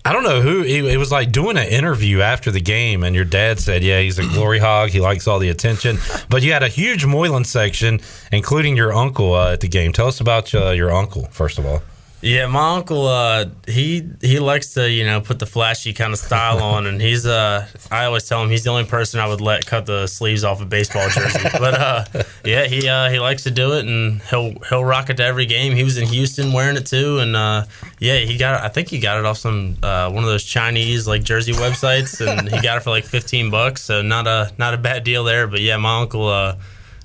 I 0.07 0.13
don't 0.13 0.23
know 0.23 0.39
who 0.39 0.61
he, 0.61 0.95
was 0.95 1.11
like 1.11 1.33
doing 1.33 1.57
an 1.57 1.67
interview 1.67 2.21
after 2.21 2.49
the 2.49 2.61
game, 2.61 3.03
and 3.03 3.13
your 3.13 3.25
dad 3.25 3.59
said, 3.59 3.83
"Yeah, 3.83 3.99
he's 3.99 4.17
a 4.17 4.23
glory 4.33 4.57
hog. 4.57 4.91
He 4.91 5.01
likes 5.01 5.27
all 5.27 5.37
the 5.37 5.49
attention." 5.49 5.97
But 6.29 6.43
you 6.43 6.53
had 6.53 6.63
a 6.63 6.69
huge 6.69 7.05
Moylan 7.05 7.43
section, 7.43 7.99
including 8.31 8.77
your 8.77 8.93
uncle 8.93 9.33
uh, 9.33 9.51
at 9.51 9.59
the 9.59 9.67
game. 9.67 9.91
Tell 9.91 10.07
us 10.07 10.21
about 10.21 10.55
uh, 10.55 10.69
your 10.69 10.93
uncle 10.93 11.27
first 11.31 11.59
of 11.59 11.65
all. 11.65 11.81
Yeah, 12.19 12.47
my 12.47 12.75
uncle, 12.77 13.05
uh, 13.05 13.45
he 13.67 14.09
he 14.21 14.39
likes 14.39 14.73
to 14.73 14.89
you 14.89 15.05
know 15.05 15.21
put 15.21 15.37
the 15.37 15.45
flashy 15.45 15.93
kind 15.93 16.13
of 16.13 16.17
style 16.19 16.57
on, 16.63 16.87
and 16.87 16.99
he's 16.99 17.27
uh, 17.27 17.67
I 17.91 18.05
always 18.05 18.27
tell 18.27 18.41
him 18.41 18.49
he's 18.49 18.63
the 18.63 18.71
only 18.71 18.85
person 18.85 19.19
I 19.19 19.27
would 19.27 19.39
let 19.39 19.67
cut 19.67 19.85
the 19.85 20.07
sleeves 20.07 20.43
off 20.43 20.59
a 20.59 20.65
baseball 20.65 21.07
jersey. 21.09 21.47
but 21.59 21.73
uh, 21.75 22.05
yeah, 22.43 22.65
he 22.65 22.87
uh, 22.89 23.11
he 23.11 23.19
likes 23.19 23.43
to 23.43 23.51
do 23.51 23.73
it, 23.73 23.85
and 23.85 24.19
he'll 24.23 24.55
he'll 24.67 24.83
rock 24.83 25.11
it 25.11 25.17
to 25.17 25.23
every 25.23 25.45
game. 25.45 25.73
He 25.73 25.83
was 25.83 25.99
in 25.99 26.07
Houston 26.07 26.53
wearing 26.53 26.75
it 26.75 26.87
too, 26.87 27.19
and 27.19 27.35
uh, 27.35 27.65
yeah, 27.99 28.17
he 28.17 28.35
got 28.35 28.63
I 28.63 28.69
think 28.69 28.87
he 28.87 28.99
got 28.99 29.19
it 29.19 29.25
off 29.25 29.37
some 29.37 29.77
uh, 29.83 30.09
one 30.09 30.23
of 30.23 30.29
those 30.29 30.43
Chinese 30.43 31.07
like 31.07 31.21
jersey 31.21 31.53
websites, 31.53 32.25
and 32.25 32.49
he 32.49 32.59
got 32.61 32.77
it 32.77 32.79
for 32.79 32.89
like 32.89 33.05
fifteen 33.05 33.51
bucks. 33.51 33.83
So 33.83 34.01
not 34.01 34.25
a 34.25 34.51
not 34.57 34.73
a 34.73 34.77
bad 34.77 35.03
deal 35.03 35.23
there. 35.23 35.45
But 35.45 35.61
yeah, 35.61 35.77
my 35.77 36.01
uncle. 36.01 36.27
Uh, 36.27 36.55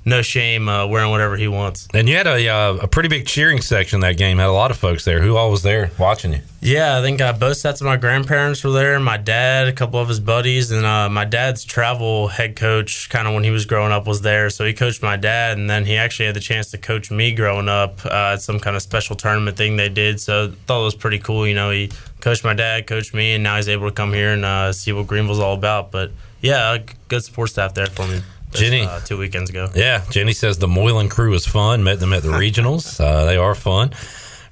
no 0.05 0.21
shame 0.21 0.67
uh, 0.67 0.85
wearing 0.85 1.11
whatever 1.11 1.37
he 1.37 1.47
wants. 1.47 1.87
And 1.93 2.09
you 2.09 2.15
had 2.15 2.27
a, 2.27 2.47
uh, 2.47 2.77
a 2.81 2.87
pretty 2.87 3.09
big 3.09 3.25
cheering 3.25 3.61
section 3.61 4.01
that 4.01 4.17
game. 4.17 4.37
Had 4.37 4.47
a 4.47 4.51
lot 4.51 4.71
of 4.71 4.77
folks 4.77 5.05
there. 5.05 5.21
Who 5.21 5.37
all 5.37 5.51
was 5.51 5.63
there 5.63 5.91
watching 5.97 6.33
you? 6.33 6.39
Yeah, 6.59 6.97
I 6.97 7.01
think 7.01 7.19
uh, 7.19 7.33
both 7.33 7.57
sets 7.57 7.81
of 7.81 7.85
my 7.85 7.97
grandparents 7.97 8.63
were 8.63 8.71
there. 8.71 8.97
My 8.99 9.17
dad, 9.17 9.67
a 9.67 9.73
couple 9.73 9.99
of 9.99 10.07
his 10.07 10.19
buddies, 10.19 10.71
and 10.71 10.85
uh, 10.85 11.09
my 11.09 11.25
dad's 11.25 11.65
travel 11.65 12.29
head 12.29 12.55
coach, 12.55 13.09
kind 13.09 13.27
of 13.27 13.33
when 13.33 13.43
he 13.43 13.51
was 13.51 13.65
growing 13.65 13.91
up, 13.91 14.07
was 14.07 14.21
there. 14.21 14.49
So 14.49 14.65
he 14.65 14.73
coached 14.73 15.01
my 15.01 15.17
dad, 15.17 15.57
and 15.57 15.69
then 15.69 15.85
he 15.85 15.97
actually 15.97 16.27
had 16.27 16.35
the 16.35 16.41
chance 16.41 16.71
to 16.71 16.77
coach 16.77 17.11
me 17.11 17.33
growing 17.33 17.67
up 17.67 18.05
uh, 18.05 18.33
at 18.33 18.41
some 18.41 18.59
kind 18.59 18.75
of 18.75 18.81
special 18.81 19.15
tournament 19.15 19.57
thing 19.57 19.75
they 19.75 19.89
did. 19.89 20.21
So 20.21 20.45
I 20.45 20.65
thought 20.65 20.81
it 20.81 20.85
was 20.85 20.95
pretty 20.95 21.19
cool. 21.19 21.45
You 21.45 21.55
know, 21.55 21.69
he 21.69 21.91
coached 22.21 22.45
my 22.45 22.53
dad, 22.53 22.87
coached 22.87 23.13
me, 23.13 23.33
and 23.33 23.43
now 23.43 23.57
he's 23.57 23.67
able 23.67 23.89
to 23.89 23.93
come 23.93 24.13
here 24.13 24.31
and 24.31 24.45
uh, 24.45 24.71
see 24.71 24.93
what 24.93 25.07
Greenville's 25.07 25.39
all 25.39 25.55
about. 25.55 25.91
But 25.91 26.11
yeah, 26.41 26.77
good 27.09 27.23
support 27.23 27.49
staff 27.49 27.73
there 27.73 27.87
for 27.87 28.07
me. 28.07 28.21
Jenny, 28.53 28.81
uh, 28.81 28.99
two 29.01 29.17
weekends 29.17 29.49
ago. 29.49 29.69
Yeah, 29.75 30.03
Jenny 30.09 30.33
says 30.33 30.57
the 30.57 30.67
Moylan 30.67 31.09
crew 31.09 31.31
was 31.31 31.45
fun. 31.45 31.83
Met 31.83 31.99
them 31.99 32.13
at 32.13 32.23
the 32.23 32.29
regionals. 32.43 32.99
Uh, 32.99 33.25
they 33.25 33.37
are 33.37 33.55
fun. 33.55 33.93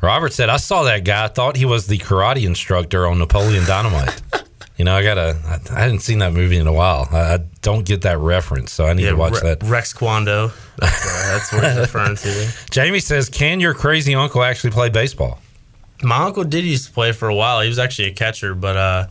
Robert 0.02 0.34
said, 0.34 0.50
"I 0.50 0.58
saw 0.58 0.84
that 0.84 1.04
guy. 1.04 1.26
I 1.26 1.28
thought 1.28 1.56
he 1.56 1.66
was 1.66 1.88
the 1.88 1.98
karate 1.98 2.46
instructor 2.46 3.08
on 3.08 3.20
Napoleon 3.20 3.66
Dynamite." 3.66 4.22
you 4.78 4.86
know, 4.86 4.96
I 4.96 5.04
gotta. 5.04 5.38
I, 5.46 5.76
I, 5.76 5.80
hadn't 5.82 6.00
seen 6.00 6.20
that 6.20 6.34
movie 6.34 6.58
in 6.58 6.68
a 6.68 6.74
while. 6.74 7.08
I, 7.12 7.36
I 7.36 7.38
don't 7.62 7.86
get 7.86 8.02
that 8.02 8.18
reference, 8.18 8.72
so 8.72 8.86
I 8.86 8.94
need 8.94 9.04
yeah, 9.04 9.12
to 9.12 9.16
watch 9.16 9.34
Re- 9.34 9.56
that. 9.56 9.64
Rex 9.64 9.94
Kwon 9.94 10.26
Do. 10.26 10.54
That's, 10.78 11.06
uh, 11.06 11.32
that's 11.32 11.54
what 11.54 11.64
he's 11.64 11.78
referring 11.78 12.16
to. 12.16 12.52
Jamie 12.72 13.00
says, 13.00 13.30
"Can 13.30 13.60
your 13.60 13.74
crazy 13.74 14.16
uncle 14.16 14.44
actually 14.44 14.72
play 14.72 14.90
baseball?" 14.90 15.40
My 16.04 16.24
uncle 16.26 16.44
did 16.44 16.66
used 16.66 16.88
to 16.88 16.94
play 16.94 17.12
for 17.12 17.30
a 17.30 17.36
while. 17.36 17.62
He 17.62 17.68
was 17.68 17.78
actually 17.78 18.10
a 18.10 18.14
catcher, 18.14 18.56
but 18.56 18.76
uh, 18.76 19.08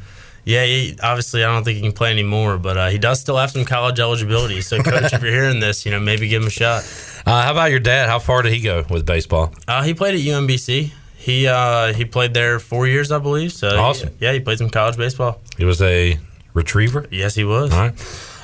yeah, 0.51 0.65
he, 0.65 0.97
obviously, 1.01 1.45
I 1.45 1.53
don't 1.53 1.63
think 1.63 1.77
he 1.77 1.83
can 1.83 1.93
play 1.93 2.11
anymore, 2.11 2.59
but 2.59 2.77
uh, 2.77 2.89
he 2.89 2.99
does 2.99 3.21
still 3.21 3.37
have 3.37 3.53
some 3.53 3.65
college 3.65 4.01
eligibility. 4.01 4.61
So, 4.63 4.83
coach, 4.83 5.13
if 5.13 5.23
you're 5.23 5.33
hearing 5.33 5.61
this, 5.61 5.87
you 5.87 5.93
know, 5.93 6.01
maybe 6.01 6.27
give 6.27 6.43
him 6.43 6.49
a 6.49 6.51
shot. 6.51 6.83
Uh, 7.25 7.43
how 7.43 7.53
about 7.53 7.71
your 7.71 7.79
dad? 7.79 8.09
How 8.09 8.19
far 8.19 8.43
did 8.43 8.53
he 8.53 8.61
go 8.61 8.85
with 8.91 9.07
baseball? 9.07 9.55
Uh, 9.69 9.83
he 9.83 9.95
played 9.95 10.15
at 10.17 10.21
UMBC. 10.21 10.91
He 11.17 11.47
uh, 11.47 11.93
he 11.93 12.05
played 12.05 12.35
there 12.35 12.59
four 12.59 12.87
years, 12.87 13.13
I 13.13 13.19
believe. 13.19 13.53
So, 13.53 13.69
awesome. 13.79 14.09
He, 14.19 14.25
yeah, 14.25 14.33
he 14.33 14.41
played 14.41 14.59
some 14.59 14.71
college 14.71 14.97
baseball. 14.97 15.41
He 15.57 15.65
was 15.65 15.81
a 15.83 16.19
retriever. 16.53 17.07
Yes, 17.11 17.35
he 17.35 17.45
was. 17.45 17.73
All 17.73 17.79
right. 17.79 17.95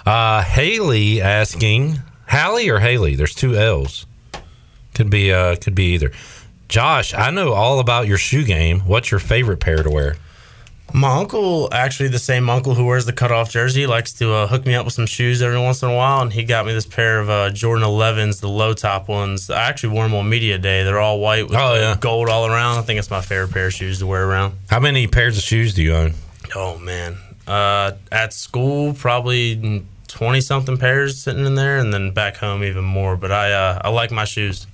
Uh, 0.06 0.42
Haley 0.42 1.20
asking 1.20 1.98
Hallie 2.28 2.68
or 2.68 2.78
Haley. 2.78 3.16
There's 3.16 3.34
two 3.34 3.56
L's. 3.56 4.06
Could 4.94 5.10
be 5.10 5.32
uh, 5.32 5.56
could 5.56 5.74
be 5.74 5.94
either. 5.94 6.12
Josh, 6.68 7.14
I 7.14 7.30
know 7.30 7.52
all 7.52 7.80
about 7.80 8.06
your 8.06 8.18
shoe 8.18 8.44
game. 8.44 8.80
What's 8.80 9.10
your 9.10 9.20
favorite 9.20 9.58
pair 9.58 9.82
to 9.82 9.90
wear? 9.90 10.16
My 10.92 11.18
uncle, 11.18 11.68
actually 11.72 12.08
the 12.08 12.18
same 12.18 12.48
uncle 12.48 12.74
who 12.74 12.86
wears 12.86 13.04
the 13.04 13.12
cutoff 13.12 13.50
jersey, 13.50 13.86
likes 13.86 14.12
to 14.14 14.32
uh, 14.32 14.46
hook 14.46 14.64
me 14.64 14.74
up 14.74 14.84
with 14.84 14.94
some 14.94 15.06
shoes 15.06 15.42
every 15.42 15.58
once 15.58 15.82
in 15.82 15.90
a 15.90 15.94
while, 15.94 16.22
and 16.22 16.32
he 16.32 16.44
got 16.44 16.64
me 16.64 16.72
this 16.72 16.86
pair 16.86 17.18
of 17.18 17.28
uh, 17.28 17.50
Jordan 17.50 17.84
11s, 17.84 18.40
the 18.40 18.48
low 18.48 18.72
top 18.72 19.08
ones. 19.08 19.50
I 19.50 19.62
actually 19.68 19.90
wore 19.90 20.04
them 20.04 20.14
on 20.14 20.28
media 20.28 20.58
day. 20.58 20.84
They're 20.84 21.00
all 21.00 21.20
white 21.20 21.48
with 21.48 21.56
oh, 21.56 21.74
yeah. 21.74 21.96
gold 22.00 22.28
all 22.28 22.46
around. 22.46 22.78
I 22.78 22.82
think 22.82 22.98
it's 22.98 23.10
my 23.10 23.20
favorite 23.20 23.52
pair 23.52 23.66
of 23.66 23.74
shoes 23.74 23.98
to 23.98 24.06
wear 24.06 24.24
around. 24.26 24.54
How 24.70 24.80
many 24.80 25.06
pairs 25.06 25.36
of 25.36 25.42
shoes 25.42 25.74
do 25.74 25.82
you 25.82 25.94
own? 25.94 26.14
Oh 26.54 26.78
man, 26.78 27.18
uh, 27.46 27.92
at 28.12 28.32
school 28.32 28.94
probably 28.94 29.84
twenty 30.06 30.40
something 30.40 30.78
pairs 30.78 31.20
sitting 31.20 31.44
in 31.44 31.56
there, 31.56 31.78
and 31.78 31.92
then 31.92 32.12
back 32.12 32.36
home 32.36 32.62
even 32.62 32.84
more. 32.84 33.16
But 33.16 33.32
I 33.32 33.52
uh, 33.52 33.80
I 33.84 33.90
like 33.90 34.12
my 34.12 34.24
shoes. 34.24 34.66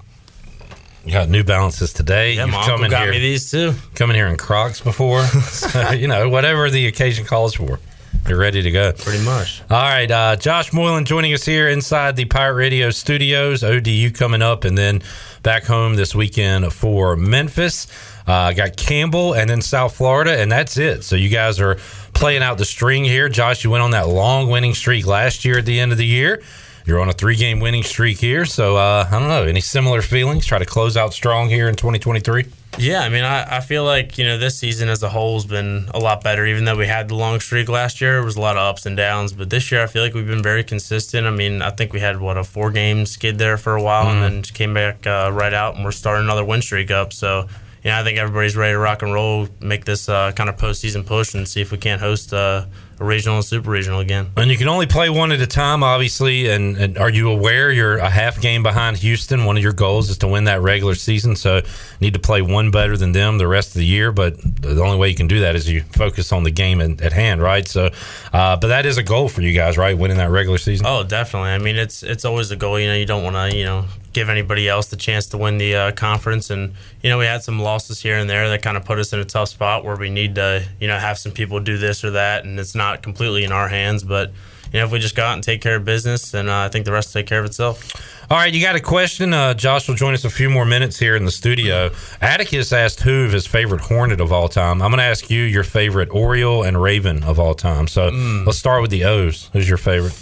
You 1.04 1.12
got 1.12 1.28
New 1.28 1.42
Balances 1.42 1.92
today. 1.92 2.34
Yeah, 2.34 2.44
You've 2.44 2.54
my 2.54 2.64
come 2.64 2.88
got 2.88 3.02
here, 3.02 3.10
me 3.10 3.18
these 3.18 3.50
too. 3.50 3.74
Coming 3.94 4.14
here 4.14 4.28
in 4.28 4.36
Crocs 4.36 4.80
before, 4.80 5.24
so, 5.26 5.90
you 5.90 6.06
know, 6.06 6.28
whatever 6.28 6.70
the 6.70 6.86
occasion 6.86 7.24
calls 7.24 7.54
for. 7.54 7.80
You're 8.28 8.38
ready 8.38 8.62
to 8.62 8.70
go. 8.70 8.92
Pretty 8.92 9.24
much. 9.24 9.62
All 9.68 9.82
right. 9.82 10.08
Uh, 10.08 10.36
Josh 10.36 10.72
Moylan 10.72 11.04
joining 11.04 11.32
us 11.32 11.44
here 11.44 11.68
inside 11.68 12.14
the 12.14 12.24
Pirate 12.26 12.54
Radio 12.54 12.90
studios. 12.90 13.64
ODU 13.64 14.12
coming 14.12 14.42
up, 14.42 14.64
and 14.64 14.78
then 14.78 15.02
back 15.42 15.64
home 15.64 15.96
this 15.96 16.14
weekend 16.14 16.72
for 16.72 17.16
Memphis. 17.16 17.88
Uh, 18.24 18.52
got 18.52 18.76
Campbell 18.76 19.34
and 19.34 19.50
then 19.50 19.60
South 19.60 19.96
Florida, 19.96 20.40
and 20.40 20.52
that's 20.52 20.76
it. 20.76 21.02
So 21.02 21.16
you 21.16 21.28
guys 21.30 21.60
are 21.60 21.78
playing 22.14 22.42
out 22.42 22.58
the 22.58 22.64
string 22.64 23.04
here. 23.04 23.28
Josh, 23.28 23.64
you 23.64 23.70
went 23.70 23.82
on 23.82 23.90
that 23.90 24.06
long 24.06 24.48
winning 24.48 24.74
streak 24.74 25.04
last 25.04 25.44
year 25.44 25.58
at 25.58 25.66
the 25.66 25.80
end 25.80 25.90
of 25.90 25.98
the 25.98 26.06
year. 26.06 26.42
You're 26.84 27.00
on 27.00 27.08
a 27.08 27.12
three 27.12 27.36
game 27.36 27.60
winning 27.60 27.82
streak 27.82 28.18
here. 28.18 28.44
So, 28.44 28.76
uh, 28.76 29.06
I 29.10 29.18
don't 29.18 29.28
know. 29.28 29.44
Any 29.44 29.60
similar 29.60 30.02
feelings? 30.02 30.46
Try 30.46 30.58
to 30.58 30.66
close 30.66 30.96
out 30.96 31.12
strong 31.12 31.48
here 31.48 31.68
in 31.68 31.74
2023? 31.76 32.46
Yeah, 32.78 33.00
I 33.00 33.10
mean, 33.10 33.22
I, 33.22 33.58
I 33.58 33.60
feel 33.60 33.84
like, 33.84 34.16
you 34.16 34.24
know, 34.24 34.38
this 34.38 34.58
season 34.58 34.88
as 34.88 35.02
a 35.02 35.08
whole 35.10 35.34
has 35.34 35.44
been 35.44 35.90
a 35.92 35.98
lot 35.98 36.24
better, 36.24 36.46
even 36.46 36.64
though 36.64 36.76
we 36.76 36.86
had 36.86 37.08
the 37.08 37.14
long 37.14 37.38
streak 37.38 37.68
last 37.68 38.00
year. 38.00 38.18
it 38.18 38.24
was 38.24 38.36
a 38.36 38.40
lot 38.40 38.56
of 38.56 38.62
ups 38.62 38.86
and 38.86 38.96
downs. 38.96 39.34
But 39.34 39.50
this 39.50 39.70
year, 39.70 39.82
I 39.82 39.86
feel 39.86 40.02
like 40.02 40.14
we've 40.14 40.26
been 40.26 40.42
very 40.42 40.64
consistent. 40.64 41.26
I 41.26 41.30
mean, 41.30 41.60
I 41.60 41.70
think 41.70 41.92
we 41.92 42.00
had, 42.00 42.18
what, 42.18 42.38
a 42.38 42.44
four 42.44 42.70
game 42.70 43.04
skid 43.04 43.36
there 43.36 43.58
for 43.58 43.76
a 43.76 43.82
while 43.82 44.08
and 44.08 44.22
then 44.22 44.42
came 44.42 44.72
back 44.72 45.06
uh, 45.06 45.30
right 45.32 45.52
out, 45.52 45.76
and 45.76 45.84
we're 45.84 45.92
starting 45.92 46.24
another 46.24 46.44
win 46.44 46.62
streak 46.62 46.90
up. 46.90 47.12
So, 47.12 47.46
you 47.84 47.90
know, 47.90 48.00
I 48.00 48.04
think 48.04 48.16
everybody's 48.16 48.56
ready 48.56 48.72
to 48.72 48.78
rock 48.78 49.02
and 49.02 49.12
roll, 49.12 49.48
make 49.60 49.84
this 49.84 50.08
uh, 50.08 50.32
kind 50.32 50.48
of 50.48 50.56
postseason 50.56 51.04
push, 51.04 51.34
and 51.34 51.46
see 51.46 51.60
if 51.60 51.72
we 51.72 51.78
can't 51.78 52.00
host 52.00 52.32
uh, 52.32 52.64
regional 52.98 53.36
and 53.36 53.44
super 53.44 53.70
regional 53.70 54.00
again. 54.00 54.30
And 54.36 54.50
you 54.50 54.56
can 54.56 54.68
only 54.68 54.86
play 54.86 55.10
one 55.10 55.32
at 55.32 55.40
a 55.40 55.46
time, 55.46 55.82
obviously. 55.82 56.48
And, 56.48 56.76
and 56.76 56.98
are 56.98 57.10
you 57.10 57.30
aware 57.30 57.70
you're 57.70 57.98
a 57.98 58.08
half 58.08 58.40
game 58.40 58.62
behind 58.62 58.96
Houston? 58.98 59.44
One 59.44 59.56
of 59.56 59.62
your 59.62 59.72
goals 59.72 60.10
is 60.10 60.18
to 60.18 60.28
win 60.28 60.44
that 60.44 60.60
regular 60.60 60.94
season, 60.94 61.36
so 61.36 61.62
need 62.00 62.14
to 62.14 62.20
play 62.20 62.42
one 62.42 62.70
better 62.70 62.96
than 62.96 63.12
them 63.12 63.38
the 63.38 63.48
rest 63.48 63.68
of 63.68 63.74
the 63.74 63.86
year. 63.86 64.12
But 64.12 64.36
the 64.62 64.82
only 64.82 64.98
way 64.98 65.08
you 65.08 65.14
can 65.14 65.28
do 65.28 65.40
that 65.40 65.56
is 65.56 65.68
you 65.68 65.82
focus 65.82 66.32
on 66.32 66.42
the 66.44 66.50
game 66.50 66.80
at, 66.80 67.00
at 67.00 67.12
hand, 67.12 67.42
right? 67.42 67.66
So, 67.66 67.90
uh, 68.32 68.56
but 68.56 68.68
that 68.68 68.86
is 68.86 68.98
a 68.98 69.02
goal 69.02 69.28
for 69.28 69.42
you 69.42 69.52
guys, 69.52 69.78
right? 69.78 69.96
Winning 69.96 70.18
that 70.18 70.30
regular 70.30 70.58
season. 70.58 70.86
Oh, 70.86 71.04
definitely. 71.04 71.50
I 71.50 71.58
mean, 71.58 71.76
it's 71.76 72.02
it's 72.02 72.24
always 72.24 72.50
a 72.50 72.56
goal. 72.56 72.78
You 72.78 72.88
know, 72.88 72.94
you 72.94 73.06
don't 73.06 73.24
want 73.24 73.36
to 73.36 73.56
you 73.56 73.64
know 73.64 73.86
give 74.12 74.28
anybody 74.28 74.68
else 74.68 74.86
the 74.86 74.96
chance 74.96 75.26
to 75.26 75.38
win 75.38 75.58
the 75.58 75.74
uh, 75.74 75.92
conference. 75.92 76.50
And 76.50 76.74
you 77.02 77.10
know, 77.10 77.18
we 77.18 77.24
had 77.24 77.42
some 77.42 77.60
losses 77.60 78.00
here 78.00 78.16
and 78.16 78.28
there 78.28 78.48
that 78.48 78.62
kind 78.62 78.76
of 78.76 78.84
put 78.84 78.98
us 78.98 79.12
in 79.12 79.18
a 79.18 79.24
tough 79.24 79.48
spot 79.48 79.84
where 79.84 79.96
we 79.96 80.10
need 80.10 80.34
to 80.36 80.64
you 80.80 80.88
know 80.88 80.98
have 80.98 81.18
some 81.18 81.32
people 81.32 81.60
do 81.60 81.78
this 81.78 82.04
or 82.04 82.10
that, 82.12 82.44
and 82.44 82.58
it's 82.58 82.74
not 82.74 83.02
completely 83.02 83.44
in 83.44 83.52
our 83.52 83.68
hands, 83.68 84.02
but. 84.02 84.32
You 84.72 84.78
know, 84.78 84.86
if 84.86 84.92
we 84.92 85.00
just 85.00 85.14
go 85.14 85.22
out 85.22 85.34
and 85.34 85.44
take 85.44 85.60
care 85.60 85.76
of 85.76 85.84
business, 85.84 86.30
then 86.30 86.48
uh, 86.48 86.60
I 86.60 86.70
think 86.70 86.86
the 86.86 86.92
rest 86.92 87.14
will 87.14 87.20
take 87.20 87.26
care 87.26 87.40
of 87.40 87.44
itself. 87.44 87.92
All 88.30 88.38
right, 88.38 88.50
you 88.50 88.62
got 88.62 88.74
a 88.74 88.80
question? 88.80 89.34
Uh, 89.34 89.52
Josh 89.52 89.86
will 89.86 89.96
join 89.96 90.14
us 90.14 90.24
a 90.24 90.30
few 90.30 90.48
more 90.48 90.64
minutes 90.64 90.98
here 90.98 91.14
in 91.14 91.26
the 91.26 91.30
studio. 91.30 91.90
Atticus 92.22 92.72
asked 92.72 93.00
Hoove 93.00 93.32
his 93.32 93.46
favorite 93.46 93.82
Hornet 93.82 94.18
of 94.18 94.32
all 94.32 94.48
time. 94.48 94.80
I'm 94.80 94.90
going 94.90 94.96
to 94.96 95.04
ask 95.04 95.28
you 95.28 95.42
your 95.42 95.64
favorite 95.64 96.08
Oriole 96.08 96.62
and 96.62 96.80
Raven 96.80 97.22
of 97.24 97.38
all 97.38 97.52
time. 97.52 97.86
So 97.86 98.08
let's 98.46 98.56
start 98.56 98.80
with 98.80 98.90
the 98.90 99.04
O's. 99.04 99.50
Who's 99.52 99.68
your 99.68 99.76
favorite? 99.76 100.18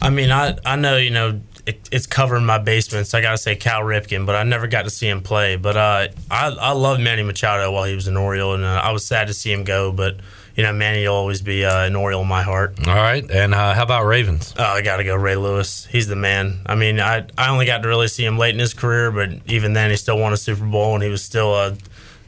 I 0.00 0.10
mean, 0.10 0.30
I 0.30 0.56
I 0.64 0.76
know 0.76 0.96
you 0.96 1.10
know 1.10 1.40
it, 1.66 1.88
it's 1.90 2.06
covering 2.06 2.44
my 2.44 2.58
basement, 2.58 3.06
so 3.06 3.18
I 3.18 3.20
got 3.22 3.32
to 3.32 3.38
say 3.38 3.56
Cal 3.56 3.80
Ripken, 3.80 4.26
but 4.26 4.34
I 4.34 4.42
never 4.42 4.66
got 4.66 4.82
to 4.82 4.90
see 4.90 5.08
him 5.08 5.22
play. 5.22 5.56
But 5.56 5.76
uh, 5.76 6.08
I 6.30 6.48
I 6.48 6.72
love 6.72 7.00
Manny 7.00 7.22
Machado 7.22 7.70
while 7.72 7.84
he 7.84 7.94
was 7.94 8.06
an 8.06 8.16
Oriole, 8.16 8.54
and 8.54 8.64
uh, 8.64 8.80
I 8.82 8.92
was 8.92 9.04
sad 9.06 9.28
to 9.28 9.34
see 9.34 9.52
him 9.52 9.64
go. 9.64 9.90
But 9.90 10.16
you 10.56 10.62
know, 10.62 10.72
Manny 10.72 11.06
will 11.08 11.14
always 11.14 11.40
be 11.42 11.64
uh, 11.64 11.84
an 11.84 11.96
Oriole 11.96 12.22
in 12.22 12.28
my 12.28 12.42
heart. 12.42 12.86
All 12.86 12.94
right, 12.94 13.28
and 13.30 13.54
uh, 13.54 13.74
how 13.74 13.82
about 13.82 14.04
Ravens? 14.04 14.54
Oh, 14.58 14.62
I 14.62 14.82
got 14.82 14.98
to 14.98 15.04
go 15.04 15.16
Ray 15.16 15.36
Lewis. 15.36 15.86
He's 15.86 16.06
the 16.06 16.16
man. 16.16 16.60
I 16.66 16.74
mean, 16.74 17.00
I 17.00 17.26
I 17.38 17.50
only 17.50 17.66
got 17.66 17.82
to 17.82 17.88
really 17.88 18.08
see 18.08 18.24
him 18.24 18.36
late 18.36 18.54
in 18.54 18.60
his 18.60 18.74
career, 18.74 19.10
but 19.10 19.30
even 19.46 19.72
then, 19.72 19.90
he 19.90 19.96
still 19.96 20.18
won 20.18 20.32
a 20.32 20.36
Super 20.36 20.64
Bowl, 20.66 20.94
and 20.94 21.02
he 21.02 21.08
was 21.08 21.22
still 21.22 21.54
uh, 21.54 21.74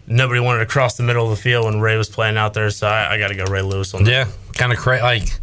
nobody 0.06 0.40
wanted 0.40 0.60
to 0.60 0.66
cross 0.66 0.96
the 0.96 1.02
middle 1.02 1.24
of 1.24 1.36
the 1.36 1.42
field 1.42 1.66
when 1.66 1.80
Ray 1.80 1.96
was 1.96 2.08
playing 2.08 2.36
out 2.36 2.54
there. 2.54 2.70
So 2.70 2.86
I, 2.86 3.14
I 3.14 3.18
got 3.18 3.28
to 3.28 3.34
go 3.34 3.44
Ray 3.44 3.62
Lewis 3.62 3.92
on 3.94 4.04
that. 4.04 4.10
Yeah, 4.10 4.28
kind 4.54 4.72
of 4.72 4.78
crazy. 4.78 5.02
Like 5.02 5.40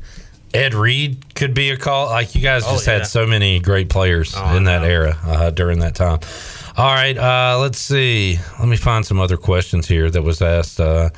Ed 0.53 0.73
Reed 0.73 1.33
could 1.35 1.53
be 1.53 1.71
a 1.71 1.77
call. 1.77 2.07
Like 2.07 2.35
you 2.35 2.41
guys 2.41 2.63
Oh, 2.65 2.73
just 2.73 2.85
yeah. 2.87 2.93
had 2.99 3.07
so 3.07 3.25
many 3.25 3.59
great 3.59 3.89
players 3.89 4.33
Oh, 4.37 4.55
in 4.55 4.65
that 4.65 4.81
know. 4.83 4.87
era 4.87 5.17
uh, 5.25 5.49
during 5.49 5.79
that 5.79 5.95
time. 5.95 6.19
All 6.77 6.93
right, 6.93 7.17
uh, 7.17 7.57
let's 7.59 7.77
see. 7.79 8.37
Let 8.59 8.67
me 8.67 8.77
find 8.77 9.05
some 9.05 9.19
other 9.19 9.37
questions 9.37 9.87
here 9.87 10.09
that 10.09 10.21
was 10.23 10.41
asked 10.41 10.79
uh, 10.79 11.09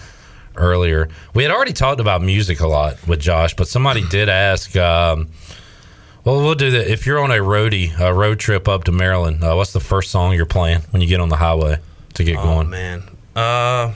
earlier. 0.55 1.09
We 1.33 1.43
had 1.43 1.51
already 1.51 1.73
talked 1.73 1.99
about 2.01 2.21
music 2.21 2.59
a 2.59 2.67
lot 2.67 3.05
with 3.07 3.19
Josh, 3.19 3.55
but 3.55 3.67
somebody 3.67 4.03
did 4.09 4.29
ask. 4.29 4.75
Um, 4.75 5.29
well, 6.23 6.41
we'll 6.41 6.55
do 6.55 6.71
that. 6.71 6.91
If 6.91 7.05
you're 7.05 7.19
on 7.19 7.29
a 7.31 7.35
roadie, 7.35 7.97
a 7.99 8.13
road 8.13 8.39
trip 8.39 8.67
up 8.67 8.85
to 8.85 8.91
Maryland, 8.91 9.43
uh, 9.43 9.53
what's 9.55 9.73
the 9.73 9.79
first 9.79 10.09
song 10.11 10.33
you're 10.33 10.45
playing 10.47 10.81
when 10.91 11.01
you 11.01 11.07
get 11.07 11.19
on 11.19 11.29
the 11.29 11.35
highway 11.37 11.77
to 12.15 12.23
get 12.23 12.37
Oh 12.37 12.43
going? 12.43 12.69
man, 12.69 13.03
uh, 13.35 13.91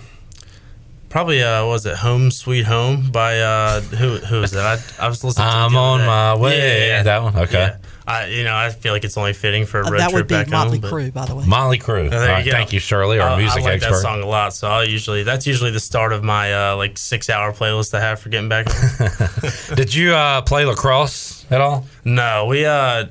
probably 1.10 1.41
uh, 1.43 1.66
was 1.66 1.86
it 1.86 1.97
"Home 1.97 2.32
Sweet 2.32 2.64
Home" 2.66 3.10
by 3.12 3.39
uh, 3.41 3.82
who? 3.82 4.18
Who 4.18 4.41
is 4.43 4.51
that? 4.51 4.66
I, 4.99 5.05
I 5.05 5.07
was 5.10 5.24
listening. 5.24 5.47
to 5.47 5.53
I'm 5.53 5.76
on 5.76 5.99
day. 5.99 6.05
my 6.05 6.36
way. 6.38 6.57
Yeah, 6.57 6.88
yeah, 6.97 7.03
That 7.03 7.24
one? 7.24 7.36
Okay. 7.38 7.53
Yeah. 7.60 7.78
I, 8.07 8.26
you 8.26 8.43
know, 8.43 8.55
I 8.55 8.72
feel 8.72 8.91
like 8.91 9.03
it's 9.03 9.18
only 9.18 9.34
fitting 9.34 9.68
for 9.68 9.82
a 9.82 9.86
Uh, 9.86 9.91
road 9.91 9.99
that 9.99 10.10
trip 10.10 10.14
would 10.22 10.28
be 10.28 10.34
back 10.34 10.49
Motley 10.49 10.80
home. 10.80 10.82
but- 10.82 10.91
Crue, 10.91 11.14
by 11.14 11.26
the 11.28 11.36
way. 11.36 11.45
Molly 11.45 11.78
Crew. 11.78 12.07
Oh, 12.07 12.10
there 12.10 12.24
you 12.24 12.28
right, 12.34 12.43
go. 12.45 12.49
thank 12.51 12.74
you, 12.74 12.80
Shirley, 12.80 13.20
our 13.20 13.30
I- 13.30 13.38
music 13.38 13.62
I 13.62 13.66
like 13.66 13.74
expert. 13.76 13.91
that 13.91 14.01
song 14.01 14.24
a 14.24 14.26
lot, 14.26 14.51
so 14.55 14.68
I 14.68 14.84
usually 14.84 15.22
that's 15.22 15.45
usually 15.45 15.70
the 15.70 15.80
start 15.80 16.12
of 16.12 16.24
my 16.24 16.72
uh, 16.72 16.76
like 16.76 16.97
six 16.97 17.30
hour 17.30 17.51
playlist 17.53 17.93
I 17.93 17.99
have 18.01 18.20
for 18.20 18.30
getting 18.30 18.49
back. 18.49 18.68
home. 18.68 19.51
Did 19.76 19.93
you 19.93 20.14
uh, 20.16 20.41
play 20.41 20.66
lacrosse 20.66 21.45
at 21.51 21.62
all? 21.62 21.86
no, 22.03 22.47
we 22.47 22.66
uh, 22.66 23.05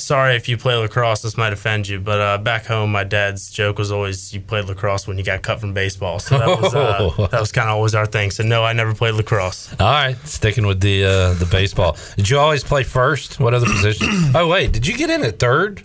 sorry 0.00 0.34
if 0.36 0.48
you 0.48 0.56
play 0.56 0.74
lacrosse, 0.74 1.22
this 1.22 1.36
might 1.36 1.52
offend 1.52 1.88
you, 1.88 2.00
but 2.00 2.20
uh, 2.20 2.38
back 2.38 2.66
home, 2.66 2.92
my 2.92 3.04
dad's 3.04 3.50
joke 3.50 3.78
was 3.78 3.92
always 3.92 4.32
you 4.34 4.40
played 4.40 4.64
lacrosse 4.66 5.06
when 5.06 5.18
you 5.18 5.24
got 5.24 5.42
cut 5.42 5.60
from 5.60 5.72
baseball, 5.74 6.18
so 6.18 6.38
that 6.38 6.48
was 6.60 6.74
uh, 6.74 7.10
Oh. 7.18 7.26
that 7.28 7.40
was 7.40 7.52
kind 7.52 7.68
of 7.68 7.74
always 7.76 7.94
our 7.94 8.06
thing. 8.06 8.30
So 8.30 8.42
no, 8.42 8.64
I 8.64 8.72
never 8.72 8.94
played 8.94 9.14
lacrosse. 9.14 9.72
All 9.78 9.90
right, 9.90 10.16
sticking 10.26 10.66
with 10.66 10.80
the 10.80 11.04
uh, 11.04 11.34
the 11.34 11.46
baseball. 11.46 11.96
Did 12.16 12.28
you 12.28 12.38
always 12.38 12.64
play 12.64 12.82
first? 12.82 13.38
What 13.40 13.54
other 13.54 13.66
position? 13.66 14.08
oh 14.34 14.48
wait, 14.48 14.72
did 14.72 14.86
you 14.86 14.96
get 14.96 15.10
in 15.10 15.22
at 15.22 15.38
third 15.38 15.82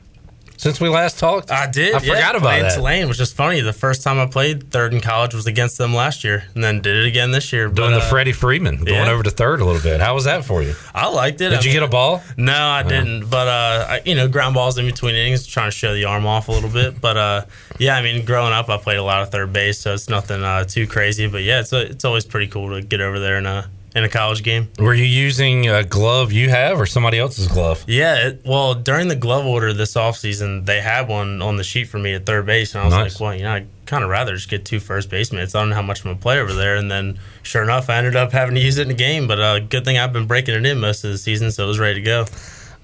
since 0.57 0.79
we 0.79 0.89
last 0.89 1.19
talked? 1.19 1.51
I 1.51 1.67
did. 1.67 1.93
I 1.93 1.99
yeah, 2.01 2.13
forgot 2.13 2.35
about 2.35 2.61
that. 2.61 2.75
Tulane, 2.75 3.07
which 3.07 3.19
is 3.19 3.31
funny. 3.31 3.61
The 3.61 3.73
first 3.73 4.03
time 4.03 4.19
I 4.19 4.25
played 4.25 4.71
third 4.71 4.93
in 4.93 5.01
college 5.01 5.33
was 5.33 5.47
against 5.47 5.77
them 5.77 5.93
last 5.93 6.23
year, 6.23 6.45
and 6.53 6.63
then 6.63 6.81
did 6.81 6.95
it 6.97 7.07
again 7.07 7.31
this 7.31 7.51
year. 7.53 7.67
Doing 7.67 7.91
but, 7.91 7.99
the 7.99 8.05
uh, 8.05 8.09
Freddie 8.09 8.31
Freeman, 8.31 8.77
going 8.83 9.05
yeah. 9.05 9.11
over 9.11 9.23
to 9.23 9.31
third 9.31 9.61
a 9.61 9.65
little 9.65 9.81
bit. 9.81 10.01
How 10.01 10.13
was 10.13 10.25
that 10.25 10.45
for 10.45 10.61
you? 10.61 10.75
I 10.93 11.07
liked 11.09 11.41
it. 11.41 11.49
Did 11.49 11.59
I 11.59 11.61
you 11.61 11.69
mean- 11.69 11.73
get 11.73 11.83
a 11.83 11.87
ball? 11.87 12.23
No, 12.37 12.53
I 12.53 12.83
didn't. 12.83 13.29
But 13.29 13.47
uh, 13.47 13.85
I, 13.89 14.01
you 14.05 14.15
know, 14.15 14.27
ground 14.27 14.55
balls 14.55 14.77
in 14.77 14.85
between 14.85 15.15
innings, 15.15 15.45
trying 15.45 15.67
to 15.67 15.75
show 15.75 15.93
the 15.93 16.05
arm 16.05 16.25
off 16.25 16.47
a 16.47 16.51
little 16.51 16.69
bit. 16.69 16.95
But 17.05 17.17
uh, 17.17 17.45
yeah, 17.77 17.95
I 17.95 18.01
mean, 18.01 18.25
growing 18.25 18.51
up, 18.51 18.67
I 18.67 18.77
played 18.77 18.97
a 18.97 19.03
lot 19.03 19.21
of 19.21 19.29
third 19.29 19.53
base, 19.53 19.79
so 19.79 19.93
it's 19.93 20.09
nothing 20.09 20.43
uh, 20.43 20.63
too 20.63 20.87
crazy. 20.87 21.27
But 21.27 21.43
yeah, 21.43 21.59
it's 21.59 21.71
it's 21.71 22.03
always 22.03 22.25
pretty 22.25 22.47
cool 22.47 22.73
to 22.73 22.81
get 22.81 22.99
over 22.99 23.19
there 23.19 23.37
and 23.37 23.45
a 23.45 23.69
in 23.95 24.03
a 24.03 24.09
college 24.09 24.43
game. 24.43 24.67
Were 24.77 24.93
you 24.93 25.05
using 25.05 25.67
a 25.69 25.83
glove 25.83 26.31
you 26.33 26.49
have 26.49 26.79
or 26.79 26.85
somebody 26.85 27.17
else's 27.17 27.47
glove? 27.47 27.83
Yeah, 27.87 28.27
it, 28.27 28.41
well, 28.45 28.75
during 28.75 29.07
the 29.07 29.15
glove 29.15 29.45
order 29.45 29.71
this 29.73 29.93
offseason, 29.93 30.65
they 30.65 30.81
had 30.81 31.07
one 31.07 31.41
on 31.41 31.55
the 31.55 31.63
sheet 31.63 31.85
for 31.87 31.97
me 31.97 32.13
at 32.13 32.25
third 32.25 32.45
base, 32.45 32.75
and 32.75 32.81
I 32.81 32.85
was 32.85 32.93
Nice. 32.93 33.13
like, 33.15 33.21
well, 33.21 33.35
you 33.35 33.43
know, 33.43 33.53
I'd 33.53 33.67
kind 33.85 34.03
of 34.03 34.09
rather 34.09 34.35
just 34.35 34.49
get 34.49 34.65
two 34.65 34.79
first 34.79 35.09
basemen. 35.09 35.41
I 35.41 35.45
don't 35.45 35.69
know 35.69 35.75
how 35.75 35.81
much 35.81 36.01
I'm 36.03 36.11
gonna 36.11 36.19
play 36.21 36.39
over 36.39 36.51
there, 36.53 36.75
and 36.75 36.91
then 36.91 37.17
sure 37.43 37.63
enough, 37.63 37.89
I 37.89 37.97
ended 37.97 38.15
up 38.15 38.31
having 38.33 38.55
to 38.55 38.61
use 38.61 38.77
it 38.77 38.83
in 38.83 38.87
the 38.89 38.93
game. 38.93 39.27
But 39.27 39.39
uh, 39.39 39.59
good 39.59 39.85
thing 39.85 39.97
I've 39.97 40.11
been 40.13 40.27
breaking 40.27 40.55
it 40.55 40.65
in 40.65 40.79
most 40.79 41.03
of 41.05 41.11
the 41.11 41.17
season, 41.17 41.49
so 41.51 41.63
it 41.63 41.67
was 41.67 41.79
ready 41.79 41.95
to 41.95 42.01
go. 42.01 42.25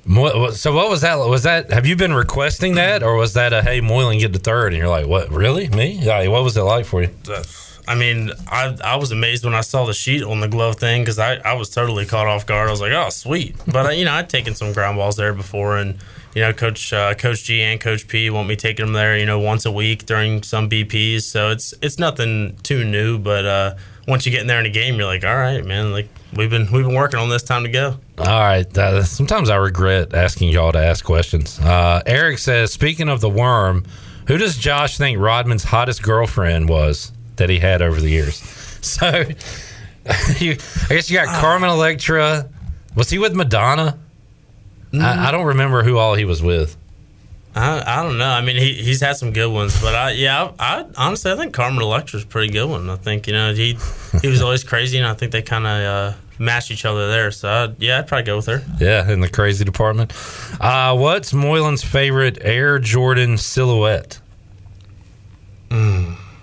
What, 0.05 0.39
what- 0.39 0.53
so 0.55 0.73
what 0.73 0.89
was 0.89 1.01
that? 1.01 1.15
Was 1.15 1.43
that? 1.43 1.71
Have 1.71 1.85
you 1.85 1.95
been 1.95 2.13
requesting 2.13 2.75
that, 2.75 3.03
or 3.03 3.15
was 3.17 3.33
that 3.33 3.51
a 3.53 3.61
hey 3.61 3.81
Moylan 3.81 4.17
get 4.19 4.31
to 4.33 4.39
third, 4.39 4.73
and 4.73 4.77
you're 4.77 4.87
like, 4.89 5.07
what? 5.07 5.29
Really? 5.29 5.67
Me? 5.69 5.91
Yeah. 6.01 6.25
What 6.29 6.43
was 6.43 6.55
it 6.55 6.61
like 6.61 6.85
for 6.85 7.01
you? 7.03 7.09
I 7.87 7.95
mean, 7.95 8.31
I 8.47 8.77
I 8.83 8.95
was 8.95 9.11
amazed 9.11 9.43
when 9.43 9.53
I 9.53 9.61
saw 9.61 9.85
the 9.85 9.93
sheet 9.93 10.23
on 10.23 10.39
the 10.39 10.47
glove 10.47 10.77
thing 10.77 11.01
because 11.01 11.19
I, 11.19 11.35
I 11.37 11.53
was 11.53 11.69
totally 11.69 12.05
caught 12.05 12.27
off 12.27 12.45
guard. 12.45 12.67
I 12.67 12.71
was 12.71 12.81
like, 12.81 12.91
oh, 12.91 13.09
sweet. 13.09 13.55
But, 13.71 13.85
uh, 13.85 13.89
you 13.89 14.05
know, 14.05 14.11
I'd 14.11 14.29
taken 14.29 14.53
some 14.55 14.73
ground 14.73 14.97
balls 14.97 15.15
there 15.15 15.33
before. 15.33 15.77
And, 15.77 15.97
you 16.35 16.41
know, 16.41 16.51
Coach 16.53 16.91
uh, 16.93 17.13
Coach 17.13 17.43
G 17.43 17.61
and 17.61 17.79
Coach 17.79 18.07
P 18.07 18.29
want 18.29 18.47
me 18.47 18.55
taking 18.55 18.85
them 18.85 18.93
there, 18.93 19.17
you 19.17 19.25
know, 19.25 19.39
once 19.39 19.65
a 19.65 19.71
week 19.71 20.05
during 20.05 20.43
some 20.43 20.69
BPs. 20.69 21.23
So 21.23 21.51
it's 21.51 21.73
it's 21.81 21.97
nothing 21.99 22.57
too 22.63 22.83
new. 22.83 23.17
But 23.17 23.45
uh, 23.45 23.75
once 24.07 24.25
you 24.25 24.31
get 24.31 24.41
in 24.41 24.47
there 24.47 24.59
in 24.59 24.65
a 24.65 24.69
game, 24.69 24.95
you're 24.95 25.05
like, 25.05 25.23
all 25.23 25.37
right, 25.37 25.63
man, 25.65 25.91
like 25.91 26.09
we've 26.35 26.49
been 26.49 26.71
we've 26.71 26.85
been 26.85 26.95
working 26.95 27.19
on 27.19 27.29
this 27.29 27.43
time 27.43 27.63
to 27.63 27.69
go. 27.69 27.97
All 28.17 28.25
right. 28.25 28.77
Uh, 28.77 29.03
sometimes 29.03 29.49
I 29.49 29.55
regret 29.55 30.13
asking 30.13 30.49
y'all 30.49 30.71
to 30.71 30.79
ask 30.79 31.03
questions. 31.03 31.59
Uh, 31.59 32.01
Eric 32.05 32.37
says, 32.39 32.71
speaking 32.71 33.09
of 33.09 33.21
the 33.21 33.29
worm, 33.29 33.85
who 34.27 34.37
does 34.37 34.57
Josh 34.57 34.97
think 34.97 35.19
Rodman's 35.19 35.63
hottest 35.63 36.03
girlfriend 36.03 36.69
was 36.69 37.11
that 37.37 37.49
he 37.49 37.59
had 37.59 37.81
over 37.81 37.99
the 37.99 38.09
years? 38.09 38.41
So, 38.81 39.05
you, 40.39 40.57
I 40.89 40.89
guess 40.89 41.11
you 41.11 41.15
got 41.15 41.27
Carmen 41.39 41.69
Electra. 41.69 42.49
Was 42.95 43.11
he 43.11 43.19
with 43.19 43.35
Madonna? 43.35 43.99
I, 44.91 45.27
I 45.27 45.31
don't 45.31 45.45
remember 45.45 45.83
who 45.83 45.99
all 45.99 46.15
he 46.15 46.25
was 46.25 46.41
with. 46.41 46.75
I, 47.55 47.99
I 47.99 48.03
don't 48.03 48.17
know. 48.17 48.27
I 48.27 48.41
mean, 48.41 48.55
he, 48.55 48.73
he's 48.73 49.01
had 49.01 49.17
some 49.17 49.33
good 49.33 49.51
ones, 49.51 49.79
but 49.81 49.93
I 49.93 50.11
yeah, 50.11 50.51
I, 50.57 50.79
I 50.81 50.85
honestly 50.97 51.31
I 51.31 51.35
think 51.35 51.53
Carmen 51.53 51.83
Electra's 51.83 52.23
a 52.23 52.25
pretty 52.25 52.51
good 52.51 52.67
one. 52.69 52.89
I 52.89 52.95
think 52.95 53.27
you 53.27 53.33
know 53.33 53.53
he 53.53 53.77
he 54.21 54.27
was 54.27 54.41
always 54.41 54.63
crazy, 54.63 54.97
and 54.97 55.05
I 55.05 55.13
think 55.13 55.31
they 55.31 55.41
kind 55.41 55.67
of 55.67 55.83
uh, 55.83 56.17
matched 56.39 56.71
each 56.71 56.85
other 56.85 57.07
there. 57.09 57.29
So 57.31 57.49
I, 57.49 57.75
yeah, 57.77 57.99
I'd 57.99 58.07
probably 58.07 58.23
go 58.23 58.37
with 58.37 58.47
her. 58.47 58.63
Yeah, 58.79 59.09
in 59.11 59.19
the 59.19 59.29
crazy 59.29 59.65
department. 59.65 60.13
Uh, 60.59 60.95
what's 60.97 61.33
Moylan's 61.33 61.83
favorite 61.83 62.37
Air 62.41 62.79
Jordan 62.79 63.37
silhouette? 63.37 64.19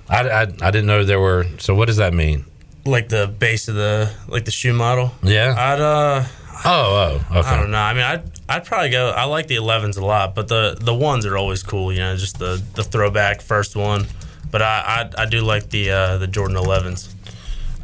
I, 0.09 0.29
I, 0.29 0.41
I 0.43 0.71
didn't 0.71 0.87
know 0.87 1.05
there 1.05 1.21
were. 1.21 1.47
So 1.59 1.75
what 1.75 1.87
does 1.87 1.99
that 1.99 2.15
mean? 2.15 2.45
Like 2.85 3.09
the 3.09 3.27
base 3.27 3.69
of 3.69 3.75
the 3.75 4.11
like 4.29 4.45
the 4.45 4.51
shoe 4.51 4.73
model. 4.73 5.13
Yeah. 5.23 5.55
I'd 5.57 5.81
uh 5.81 6.25
Oh, 6.65 7.23
oh, 7.31 7.39
okay. 7.39 7.49
I 7.49 7.61
don't 7.61 7.71
know. 7.71 7.79
I 7.79 7.95
mean, 7.95 8.03
I'd 8.03 8.23
I'd 8.49 8.65
probably 8.65 8.91
go. 8.91 9.11
I 9.11 9.25
like 9.25 9.47
the 9.47 9.57
11s 9.57 9.97
a 9.97 10.05
lot, 10.05 10.35
but 10.35 10.49
the 10.49 10.77
the 10.81 10.95
ones 10.95 11.25
are 11.25 11.37
always 11.37 11.63
cool. 11.63 11.93
You 11.93 12.01
know, 12.01 12.17
just 12.17 12.39
the 12.39 12.63
the 12.75 12.83
throwback 12.83 13.43
first 13.43 13.77
one. 13.77 14.07
But 14.51 14.63
I 14.63 15.11
I, 15.17 15.23
I 15.23 15.27
do 15.27 15.41
like 15.43 15.71
the 15.71 15.91
uh, 15.91 16.19
the 16.19 16.27
Jordan 16.27 16.57
11s. 16.57 17.15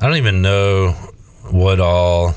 I 0.00 0.06
don't 0.08 0.16
even 0.16 0.42
know 0.42 0.92
what 1.50 1.78
all. 1.78 2.34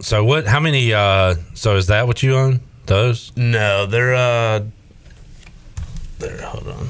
So 0.00 0.24
what? 0.24 0.46
How 0.46 0.60
many? 0.60 0.92
uh 0.92 1.36
So 1.54 1.76
is 1.76 1.86
that 1.86 2.06
what 2.06 2.22
you 2.22 2.36
own? 2.36 2.60
Those? 2.86 3.32
No, 3.36 3.86
they're 3.86 4.14
uh, 4.14 4.64
they're 6.18 6.42
hold 6.42 6.68
on. 6.68 6.88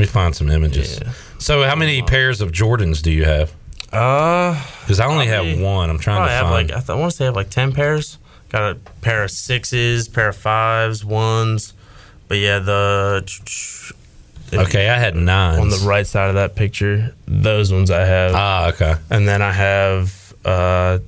Me 0.00 0.06
find 0.06 0.34
some 0.34 0.50
images. 0.50 1.00
So, 1.38 1.62
how 1.62 1.76
many 1.76 2.02
pairs 2.02 2.40
of 2.40 2.50
Jordans 2.52 3.02
do 3.02 3.10
you 3.12 3.24
have? 3.24 3.52
Uh, 3.92 4.60
Because 4.80 5.00
I 5.00 5.06
only 5.06 5.26
Probably- 5.28 5.50
have 5.54 5.60
one. 5.60 5.90
I'm 5.90 5.98
trying 5.98 6.26
to 6.26 6.32
find. 6.48 6.50
like 6.50 6.70
I, 6.76 6.80
th- 6.80 6.90
I 6.90 6.94
want 6.94 7.10
to 7.12 7.16
say 7.16 7.24
I 7.24 7.26
have 7.26 7.36
like 7.36 7.50
ten 7.50 7.72
pairs. 7.72 8.18
Got 8.50 8.72
a 8.72 8.74
pair 9.02 9.22
of 9.24 9.30
sixes, 9.30 10.08
pair 10.08 10.28
of 10.30 10.36
fives, 10.36 11.04
ones. 11.04 11.72
But 12.28 12.38
yeah, 12.38 12.58
the 12.60 13.24
okay, 14.52 14.88
I 14.88 14.98
had 14.98 15.14
nine 15.16 15.58
on 15.60 15.68
the 15.68 15.78
right 15.84 16.06
side 16.06 16.28
of 16.28 16.34
that 16.34 16.54
picture, 16.56 17.14
those 17.26 17.72
ones 17.72 17.90
I 17.90 18.04
have. 18.04 18.32
Ah, 18.34 18.68
okay. 18.68 18.94
And 19.10 19.26
then 19.28 19.42
I 19.42 19.52
have, 19.52 20.34
uh, 20.44 20.98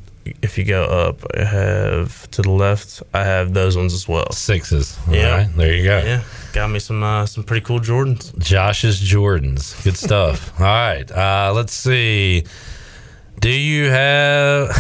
if 0.41 0.57
you 0.59 0.65
go 0.65 0.85
up, 0.85 1.21
I 1.37 1.45
have 1.45 2.31
to 2.33 2.43
the 2.43 2.51
left, 2.51 3.03
I 3.13 3.25
have 3.25 3.55
those 3.55 3.77
ones 3.77 3.93
as 3.95 4.07
well. 4.09 4.31
Sixes. 4.33 4.97
All 5.09 5.15
Yeah. 5.15 5.37
right, 5.37 5.57
there 5.57 5.75
you 5.75 5.85
go. 5.85 5.99
Yeah, 5.99 6.23
got 6.53 6.69
me 6.69 6.79
some 6.79 7.03
uh, 7.03 7.27
some 7.27 7.45
pretty 7.45 7.65
cool 7.65 7.81
Jordans. 7.81 8.37
Josh's 8.39 9.01
Jordans. 9.01 9.83
Good 9.85 9.97
stuff. 9.97 10.53
All 10.61 10.67
right. 10.67 11.11
Uh, 11.11 11.53
let's 11.55 11.73
see. 11.73 12.45
Do 13.41 13.51
you 13.51 13.91
have 13.91 14.71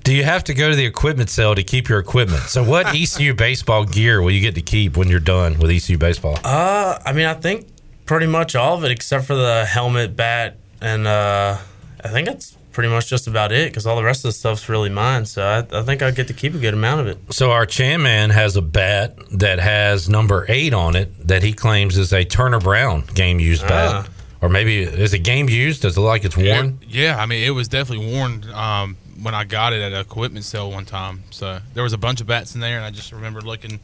do 0.04 0.14
you 0.14 0.24
have 0.24 0.44
to 0.44 0.54
go 0.54 0.68
to 0.68 0.76
the 0.76 0.84
equipment 0.84 1.30
sale 1.30 1.54
to 1.54 1.62
keep 1.62 1.88
your 1.88 1.98
equipment? 1.98 2.42
So 2.42 2.62
what 2.62 2.86
ECU 2.94 3.34
baseball 3.34 3.84
gear 3.84 4.20
will 4.20 4.32
you 4.32 4.40
get 4.40 4.54
to 4.56 4.62
keep 4.62 4.96
when 4.96 5.08
you're 5.08 5.20
done 5.20 5.58
with 5.58 5.70
ECU 5.70 5.96
baseball? 5.96 6.38
Uh, 6.44 6.98
I 7.04 7.12
mean, 7.12 7.26
I 7.26 7.34
think 7.34 7.68
pretty 8.04 8.26
much 8.26 8.54
all 8.54 8.76
of 8.76 8.84
it 8.84 8.90
except 8.90 9.24
for 9.24 9.34
the 9.34 9.64
helmet, 9.64 10.16
bat, 10.16 10.58
and 10.80 11.06
uh, 11.06 11.56
I 12.04 12.08
think 12.08 12.26
that's 12.26 12.56
pretty 12.72 12.88
much 12.88 13.08
just 13.08 13.26
about 13.26 13.52
it 13.52 13.70
because 13.70 13.86
all 13.86 13.96
the 13.96 14.02
rest 14.02 14.24
of 14.24 14.28
the 14.28 14.32
stuff's 14.32 14.68
really 14.68 14.90
mine. 14.90 15.26
So 15.26 15.44
I, 15.44 15.78
I 15.78 15.82
think 15.82 16.02
I 16.02 16.10
get 16.10 16.28
to 16.28 16.34
keep 16.34 16.54
a 16.54 16.58
good 16.58 16.74
amount 16.74 17.02
of 17.02 17.06
it. 17.06 17.18
So 17.32 17.50
our 17.50 17.66
Chan 17.66 18.02
man 18.02 18.30
has 18.30 18.56
a 18.56 18.62
bat 18.62 19.16
that 19.32 19.60
has 19.60 20.08
number 20.08 20.46
eight 20.48 20.74
on 20.74 20.96
it 20.96 21.28
that 21.28 21.42
he 21.42 21.52
claims 21.52 21.96
is 21.98 22.12
a 22.12 22.24
Turner 22.24 22.60
Brown 22.60 23.04
game 23.14 23.38
used 23.38 23.62
bat. 23.62 24.06
Ah. 24.06 24.08
Or 24.42 24.48
maybe 24.48 24.82
is 24.82 25.14
it 25.14 25.20
game 25.20 25.48
used? 25.48 25.82
Does 25.82 25.96
it 25.96 26.00
look 26.00 26.08
like 26.08 26.24
it's 26.24 26.36
worn? 26.36 26.80
Yeah, 26.88 27.16
I 27.16 27.26
mean, 27.26 27.44
it 27.44 27.50
was 27.50 27.68
definitely 27.68 28.12
worn 28.12 28.44
um, 28.52 28.96
when 29.22 29.36
I 29.36 29.44
got 29.44 29.72
it 29.72 29.80
at 29.80 29.92
a 29.92 30.00
equipment 30.00 30.44
sale 30.44 30.68
one 30.68 30.84
time. 30.84 31.22
So 31.30 31.60
there 31.74 31.84
was 31.84 31.92
a 31.92 31.98
bunch 31.98 32.20
of 32.20 32.26
bats 32.26 32.56
in 32.56 32.60
there, 32.60 32.76
and 32.76 32.84
I 32.84 32.90
just 32.90 33.12
remember 33.12 33.40
looking. 33.40 33.78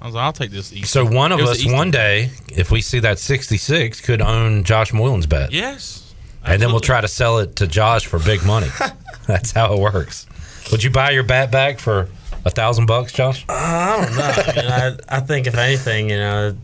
I 0.00 0.06
was 0.06 0.16
like, 0.16 0.24
I'll 0.24 0.32
take 0.32 0.50
this. 0.50 0.72
Easton. 0.72 1.06
So 1.06 1.14
one 1.14 1.30
of 1.30 1.38
us 1.38 1.64
one 1.64 1.92
day, 1.92 2.30
if 2.48 2.72
we 2.72 2.80
see 2.80 2.98
that 2.98 3.20
66, 3.20 4.00
could 4.00 4.20
own 4.20 4.64
Josh 4.64 4.90
Moylan's 4.90 5.26
bat. 5.26 5.52
Yes. 5.52 6.03
And 6.44 6.60
then 6.60 6.70
we'll 6.70 6.80
try 6.80 7.00
to 7.00 7.08
sell 7.08 7.38
it 7.38 7.56
to 7.56 7.66
Josh 7.66 8.06
for 8.06 8.18
big 8.18 8.44
money. 8.44 8.68
That's 9.26 9.52
how 9.52 9.72
it 9.72 9.80
works. 9.80 10.26
Would 10.70 10.82
you 10.82 10.90
buy 10.90 11.10
your 11.10 11.22
bat 11.22 11.50
back 11.50 11.78
for 11.78 12.08
a 12.44 12.50
thousand 12.50 12.86
bucks, 12.86 13.12
Josh? 13.12 13.44
I 13.48 14.04
don't 14.04 14.16
know. 14.16 14.22
I 14.22 14.56
mean, 14.56 14.98
I, 15.10 15.16
I 15.16 15.20
think 15.20 15.46
if 15.46 15.56
anything, 15.56 16.10
you 16.10 16.16
know, 16.16 16.56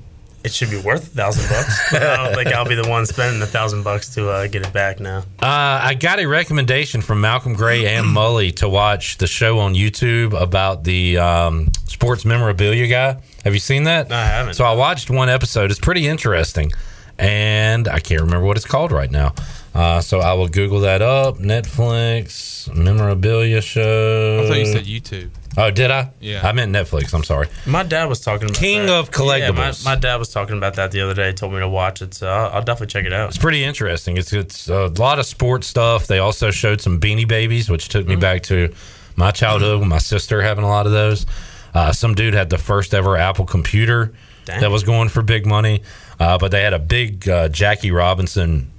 it 0.43 0.53
should 0.53 0.71
be 0.71 0.81
worth 0.81 1.13
a 1.13 1.17
thousand 1.17 1.49
bucks. 1.49 1.93
I 1.93 2.17
don't 2.17 2.35
think 2.35 2.49
I'll 2.55 2.69
be 2.69 2.75
the 2.75 2.89
one 2.89 3.05
spending 3.05 3.43
a 3.43 3.47
thousand 3.47 3.83
bucks 3.83 4.15
to 4.15 4.31
uh, 4.31 4.47
get 4.47 4.67
it 4.67 4.73
back 4.73 4.99
now. 4.99 5.19
Uh, 5.43 5.81
I 5.83 5.95
got 5.95 6.19
a 6.19 6.27
recommendation 6.27 7.03
from 7.03 7.21
Malcolm 7.21 7.55
Gray 7.55 7.87
and 7.87 8.07
Mully 8.17 8.55
to 8.57 8.69
watch 8.69 9.19
the 9.19 9.27
show 9.27 9.59
on 9.59 9.75
YouTube 9.75 10.39
about 10.41 10.85
the 10.85 11.19
um, 11.19 11.71
sports 11.87 12.25
memorabilia 12.25 12.87
guy. 12.87 13.21
Have 13.45 13.53
you 13.53 13.61
seen 13.61 13.85
that? 13.85 14.09
No, 14.09 14.17
I 14.17 14.25
haven't. 14.25 14.55
So 14.55 14.65
I 14.65 14.73
watched 14.73 15.11
one 15.11 15.29
episode. 15.29 15.71
It's 15.71 15.81
pretty 15.81 16.07
interesting, 16.07 16.73
and 17.19 17.87
I 17.87 18.01
can't 18.01 18.23
remember 18.23 18.47
what 18.47 18.57
it's 18.57 18.67
called 18.67 18.93
right 18.93 19.11
now. 19.11 19.35
Uh, 19.75 20.01
so 20.01 20.19
I 20.21 20.33
will 20.35 20.49
Google 20.49 20.81
that 20.81 21.01
up. 21.01 21.39
Netflix 21.39 22.75
memorabilia 22.75 23.61
show. 23.61 24.43
I 24.45 24.49
thought 24.49 24.59
you 24.59 24.67
said 24.67 24.85
YouTube. 24.85 25.31
Oh, 25.57 25.71
did 25.71 25.91
I? 25.91 26.11
Yeah. 26.21 26.47
I 26.47 26.53
meant 26.53 26.73
Netflix. 26.73 27.13
I'm 27.13 27.25
sorry. 27.25 27.49
My 27.67 27.83
dad 27.83 28.09
was 28.09 28.21
talking 28.21 28.49
about 28.49 28.57
King 28.57 28.87
that. 28.87 28.99
of 28.99 29.11
collectibles. 29.11 29.85
Yeah, 29.85 29.91
my, 29.91 29.95
my 29.95 30.01
dad 30.01 30.17
was 30.17 30.29
talking 30.31 30.57
about 30.57 30.75
that 30.75 30.91
the 30.93 31.01
other 31.01 31.15
day. 31.15 31.33
Told 31.33 31.53
me 31.53 31.61
to 31.61 31.69
watch 31.69 32.03
it, 32.03 32.15
so 32.15 32.29
I'll, 32.29 32.51
I'll 32.51 32.63
definitely 32.63 32.89
check 32.89 33.05
it 33.05 33.13
out. 33.13 33.29
It's 33.29 33.39
pretty 33.39 33.65
interesting. 33.65 34.17
It's 34.17 34.33
it's 34.33 34.69
a 34.69 34.87
lot 34.87 35.19
of 35.19 35.27
sports 35.27 35.67
stuff. 35.67 36.07
They 36.07 36.19
also 36.19 36.51
showed 36.51 36.81
some 36.81 37.01
Beanie 37.01 37.27
Babies, 37.27 37.69
which 37.69 37.89
took 37.89 38.07
me 38.07 38.17
back 38.17 38.43
to 38.45 38.73
my 39.17 39.31
childhood 39.31 39.81
with 39.81 39.89
my 39.89 39.99
sister 39.99 40.41
having 40.43 40.65
a 40.65 40.69
lot 40.69 40.87
of 40.87 40.93
those. 40.93 41.27
Uh, 41.75 41.93
some 41.93 42.15
dude 42.15 42.35
had 42.35 42.51
the 42.51 42.59
first 42.59 42.95
ever 42.95 43.17
Apple 43.17 43.47
computer 43.47 44.13
Dang. 44.45 44.61
that 44.61 44.71
was 44.71 44.83
going 44.83 45.09
for 45.09 45.23
big 45.23 45.47
money, 45.47 45.83
uh, 46.19 46.39
but 46.39 46.51
they 46.51 46.63
had 46.63 46.75
a 46.75 46.79
big 46.79 47.29
uh, 47.29 47.49
Jackie 47.49 47.91
Robinson 47.93 48.71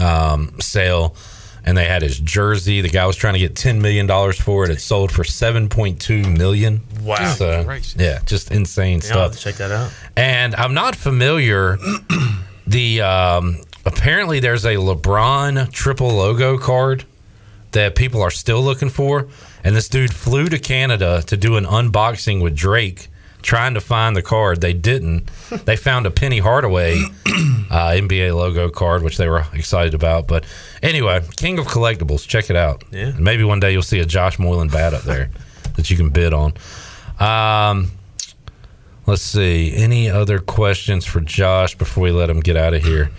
um, 0.00 0.60
sale. 0.60 1.16
And 1.68 1.76
they 1.76 1.86
had 1.86 2.02
his 2.02 2.20
jersey. 2.20 2.80
The 2.80 2.88
guy 2.88 3.06
was 3.06 3.16
trying 3.16 3.32
to 3.34 3.40
get 3.40 3.56
ten 3.56 3.82
million 3.82 4.06
dollars 4.06 4.40
for 4.40 4.64
it. 4.64 4.70
It 4.70 4.80
sold 4.80 5.10
for 5.10 5.24
seven 5.24 5.68
point 5.68 6.00
two 6.00 6.22
million. 6.22 6.82
Wow. 7.02 7.34
So, 7.34 7.78
yeah, 7.96 8.20
just 8.24 8.52
insane 8.52 8.98
Yeah, 8.98 9.04
stuff. 9.04 9.38
check 9.40 9.56
that 9.56 9.72
out. 9.72 9.92
And 10.16 10.54
I'm 10.54 10.74
not 10.74 10.94
familiar. 10.94 11.76
the 12.68 13.00
um, 13.02 13.62
apparently 13.84 14.38
there's 14.38 14.64
a 14.64 14.74
LeBron 14.76 15.72
triple 15.72 16.10
logo 16.10 16.56
card 16.56 17.04
that 17.72 17.96
people 17.96 18.22
are 18.22 18.30
still 18.30 18.62
looking 18.62 18.88
for, 18.88 19.26
and 19.64 19.74
this 19.74 19.88
dude 19.88 20.14
flew 20.14 20.46
to 20.48 20.60
Canada 20.60 21.20
to 21.26 21.36
do 21.36 21.56
an 21.56 21.64
unboxing 21.64 22.40
with 22.42 22.54
Drake, 22.54 23.08
trying 23.42 23.74
to 23.74 23.80
find 23.80 24.14
the 24.16 24.22
card. 24.22 24.60
They 24.60 24.72
didn't. 24.72 25.26
they 25.64 25.74
found 25.74 26.06
a 26.06 26.12
Penny 26.12 26.38
Hardaway 26.38 27.02
uh, 27.70 27.88
NBA 27.90 28.34
logo 28.34 28.68
card, 28.68 29.02
which 29.02 29.16
they 29.16 29.28
were 29.28 29.44
excited 29.52 29.94
about. 29.94 30.26
But 30.26 30.44
anyway, 30.82 31.22
King 31.36 31.58
of 31.58 31.66
Collectibles, 31.66 32.26
check 32.26 32.50
it 32.50 32.56
out. 32.56 32.84
Yeah. 32.90 33.08
And 33.08 33.20
maybe 33.20 33.44
one 33.44 33.60
day 33.60 33.72
you'll 33.72 33.82
see 33.82 34.00
a 34.00 34.06
Josh 34.06 34.38
Moylan 34.38 34.68
bat 34.68 34.94
up 34.94 35.02
there 35.02 35.30
that 35.76 35.90
you 35.90 35.96
can 35.96 36.10
bid 36.10 36.32
on. 36.32 36.52
Um, 37.18 37.90
Let's 39.06 39.22
see. 39.22 39.72
Any 39.72 40.10
other 40.10 40.40
questions 40.40 41.04
for 41.06 41.20
Josh 41.20 41.76
before 41.76 42.02
we 42.02 42.10
let 42.10 42.28
him 42.28 42.40
get 42.40 42.56
out 42.56 42.74
of 42.74 42.82
here? 42.82 43.12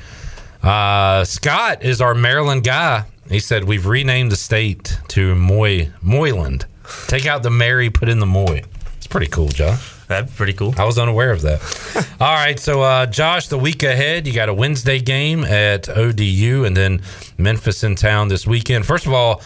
Uh, 0.61 1.23
Scott 1.23 1.81
is 1.81 2.01
our 2.01 2.13
Maryland 2.13 2.65
guy. 2.65 3.05
He 3.29 3.39
said 3.39 3.63
we've 3.63 3.85
renamed 3.85 4.33
the 4.33 4.35
state 4.35 4.99
to 5.09 5.33
Moy 5.33 5.91
Moyland. 6.01 6.65
Take 7.07 7.25
out 7.25 7.41
the 7.41 7.49
Mary, 7.49 7.89
put 7.89 8.09
in 8.09 8.19
the 8.19 8.25
Moy. 8.25 8.63
It's 8.97 9.07
pretty 9.07 9.27
cool, 9.27 9.47
Josh. 9.47 9.93
That'd 10.07 10.27
be 10.27 10.35
pretty 10.35 10.53
cool. 10.53 10.73
I 10.77 10.85
was 10.85 10.97
unaware 10.97 11.31
of 11.31 11.41
that. 11.41 12.07
All 12.21 12.33
right, 12.33 12.57
so 12.59 12.81
uh, 12.81 13.05
Josh, 13.07 13.47
the 13.47 13.57
week 13.57 13.83
ahead, 13.83 14.25
you 14.25 14.33
got 14.33 14.47
a 14.47 14.53
Wednesday 14.53 14.99
game 14.99 15.43
at 15.43 15.89
ODU, 15.89 16.63
and 16.65 16.75
then 16.75 17.01
Memphis 17.37 17.83
in 17.83 17.95
town 17.95 18.29
this 18.29 18.47
weekend. 18.47 18.85
First 18.85 19.05
of 19.05 19.13
all, 19.13 19.41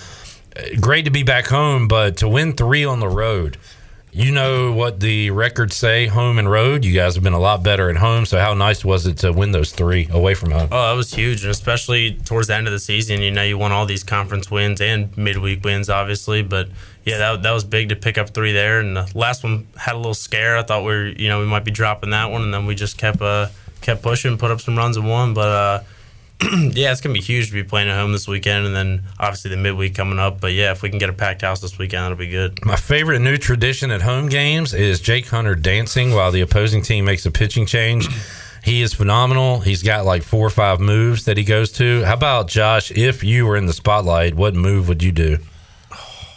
uh, 0.55 0.61
great 0.79 1.05
to 1.05 1.11
be 1.11 1.23
back 1.23 1.47
home, 1.47 1.87
but 1.87 2.17
to 2.17 2.27
win 2.27 2.53
three 2.53 2.85
on 2.85 2.99
the 2.99 3.07
road, 3.07 3.57
you 4.13 4.31
know 4.31 4.73
what 4.73 4.99
the 4.99 5.31
records 5.31 5.75
say, 5.75 6.05
home 6.05 6.37
and 6.37 6.51
road. 6.51 6.83
You 6.83 6.93
guys 6.93 7.15
have 7.15 7.23
been 7.23 7.33
a 7.33 7.39
lot 7.39 7.63
better 7.63 7.89
at 7.89 7.95
home. 7.95 8.25
So 8.25 8.39
how 8.39 8.53
nice 8.53 8.83
was 8.83 9.05
it 9.05 9.17
to 9.19 9.31
win 9.31 9.51
those 9.53 9.71
three 9.71 10.09
away 10.11 10.33
from 10.33 10.51
home? 10.51 10.67
Oh, 10.69 10.89
that 10.89 10.97
was 10.97 11.13
huge, 11.13 11.43
and 11.43 11.51
especially 11.51 12.15
towards 12.25 12.49
the 12.49 12.55
end 12.55 12.67
of 12.67 12.73
the 12.73 12.79
season. 12.79 13.21
You 13.21 13.31
know, 13.31 13.43
you 13.43 13.57
won 13.57 13.71
all 13.71 13.85
these 13.85 14.03
conference 14.03 14.51
wins 14.51 14.81
and 14.81 15.17
midweek 15.17 15.63
wins, 15.63 15.89
obviously. 15.89 16.41
But 16.43 16.67
yeah, 17.03 17.17
that, 17.17 17.43
that 17.43 17.51
was 17.51 17.63
big 17.63 17.89
to 17.89 17.95
pick 17.95 18.17
up 18.17 18.29
three 18.29 18.51
there. 18.51 18.79
And 18.79 18.95
the 18.95 19.11
last 19.15 19.43
one 19.43 19.67
had 19.75 19.95
a 19.95 19.97
little 19.97 20.13
scare. 20.13 20.57
I 20.57 20.63
thought 20.63 20.81
we 20.81 20.87
were, 20.87 21.07
you 21.07 21.29
know, 21.29 21.39
we 21.39 21.45
might 21.45 21.63
be 21.63 21.71
dropping 21.71 22.11
that 22.11 22.29
one, 22.29 22.43
and 22.43 22.53
then 22.53 22.65
we 22.65 22.75
just 22.75 22.97
kept 22.97 23.21
uh, 23.21 23.47
kept 23.81 24.01
pushing, 24.01 24.37
put 24.37 24.51
up 24.51 24.61
some 24.61 24.77
runs 24.77 24.97
and 24.97 25.07
won. 25.07 25.33
But 25.33 25.47
uh, 25.47 25.83
yeah, 26.43 26.91
it's 26.91 27.01
gonna 27.01 27.13
be 27.13 27.21
huge 27.21 27.47
to 27.47 27.53
be 27.53 27.63
playing 27.63 27.89
at 27.89 27.95
home 27.95 28.11
this 28.11 28.27
weekend, 28.27 28.67
and 28.67 28.75
then 28.75 29.03
obviously 29.19 29.49
the 29.49 29.57
midweek 29.57 29.95
coming 29.95 30.19
up. 30.19 30.39
But 30.39 30.53
yeah, 30.53 30.71
if 30.71 30.83
we 30.83 30.89
can 30.89 30.99
get 30.99 31.09
a 31.09 31.13
packed 31.13 31.41
house 31.41 31.59
this 31.59 31.77
weekend, 31.77 32.03
that'll 32.03 32.17
be 32.17 32.27
good. 32.27 32.63
My 32.65 32.75
favorite 32.75 33.19
new 33.19 33.37
tradition 33.37 33.89
at 33.89 34.03
home 34.03 34.29
games 34.29 34.73
is 34.73 35.01
Jake 35.01 35.27
Hunter 35.27 35.55
dancing 35.55 36.13
while 36.13 36.31
the 36.31 36.41
opposing 36.41 36.83
team 36.83 37.05
makes 37.05 37.25
a 37.25 37.31
pitching 37.31 37.65
change. 37.65 38.07
He 38.63 38.83
is 38.83 38.93
phenomenal. 38.93 39.59
He's 39.59 39.81
got 39.81 40.05
like 40.05 40.21
four 40.21 40.45
or 40.45 40.51
five 40.51 40.79
moves 40.79 41.25
that 41.25 41.35
he 41.35 41.43
goes 41.43 41.71
to. 41.71 42.03
How 42.03 42.13
about 42.13 42.47
Josh? 42.47 42.91
If 42.91 43.23
you 43.23 43.47
were 43.47 43.57
in 43.57 43.65
the 43.65 43.73
spotlight, 43.73 44.35
what 44.35 44.53
move 44.53 44.87
would 44.87 45.01
you 45.01 45.11
do 45.11 45.39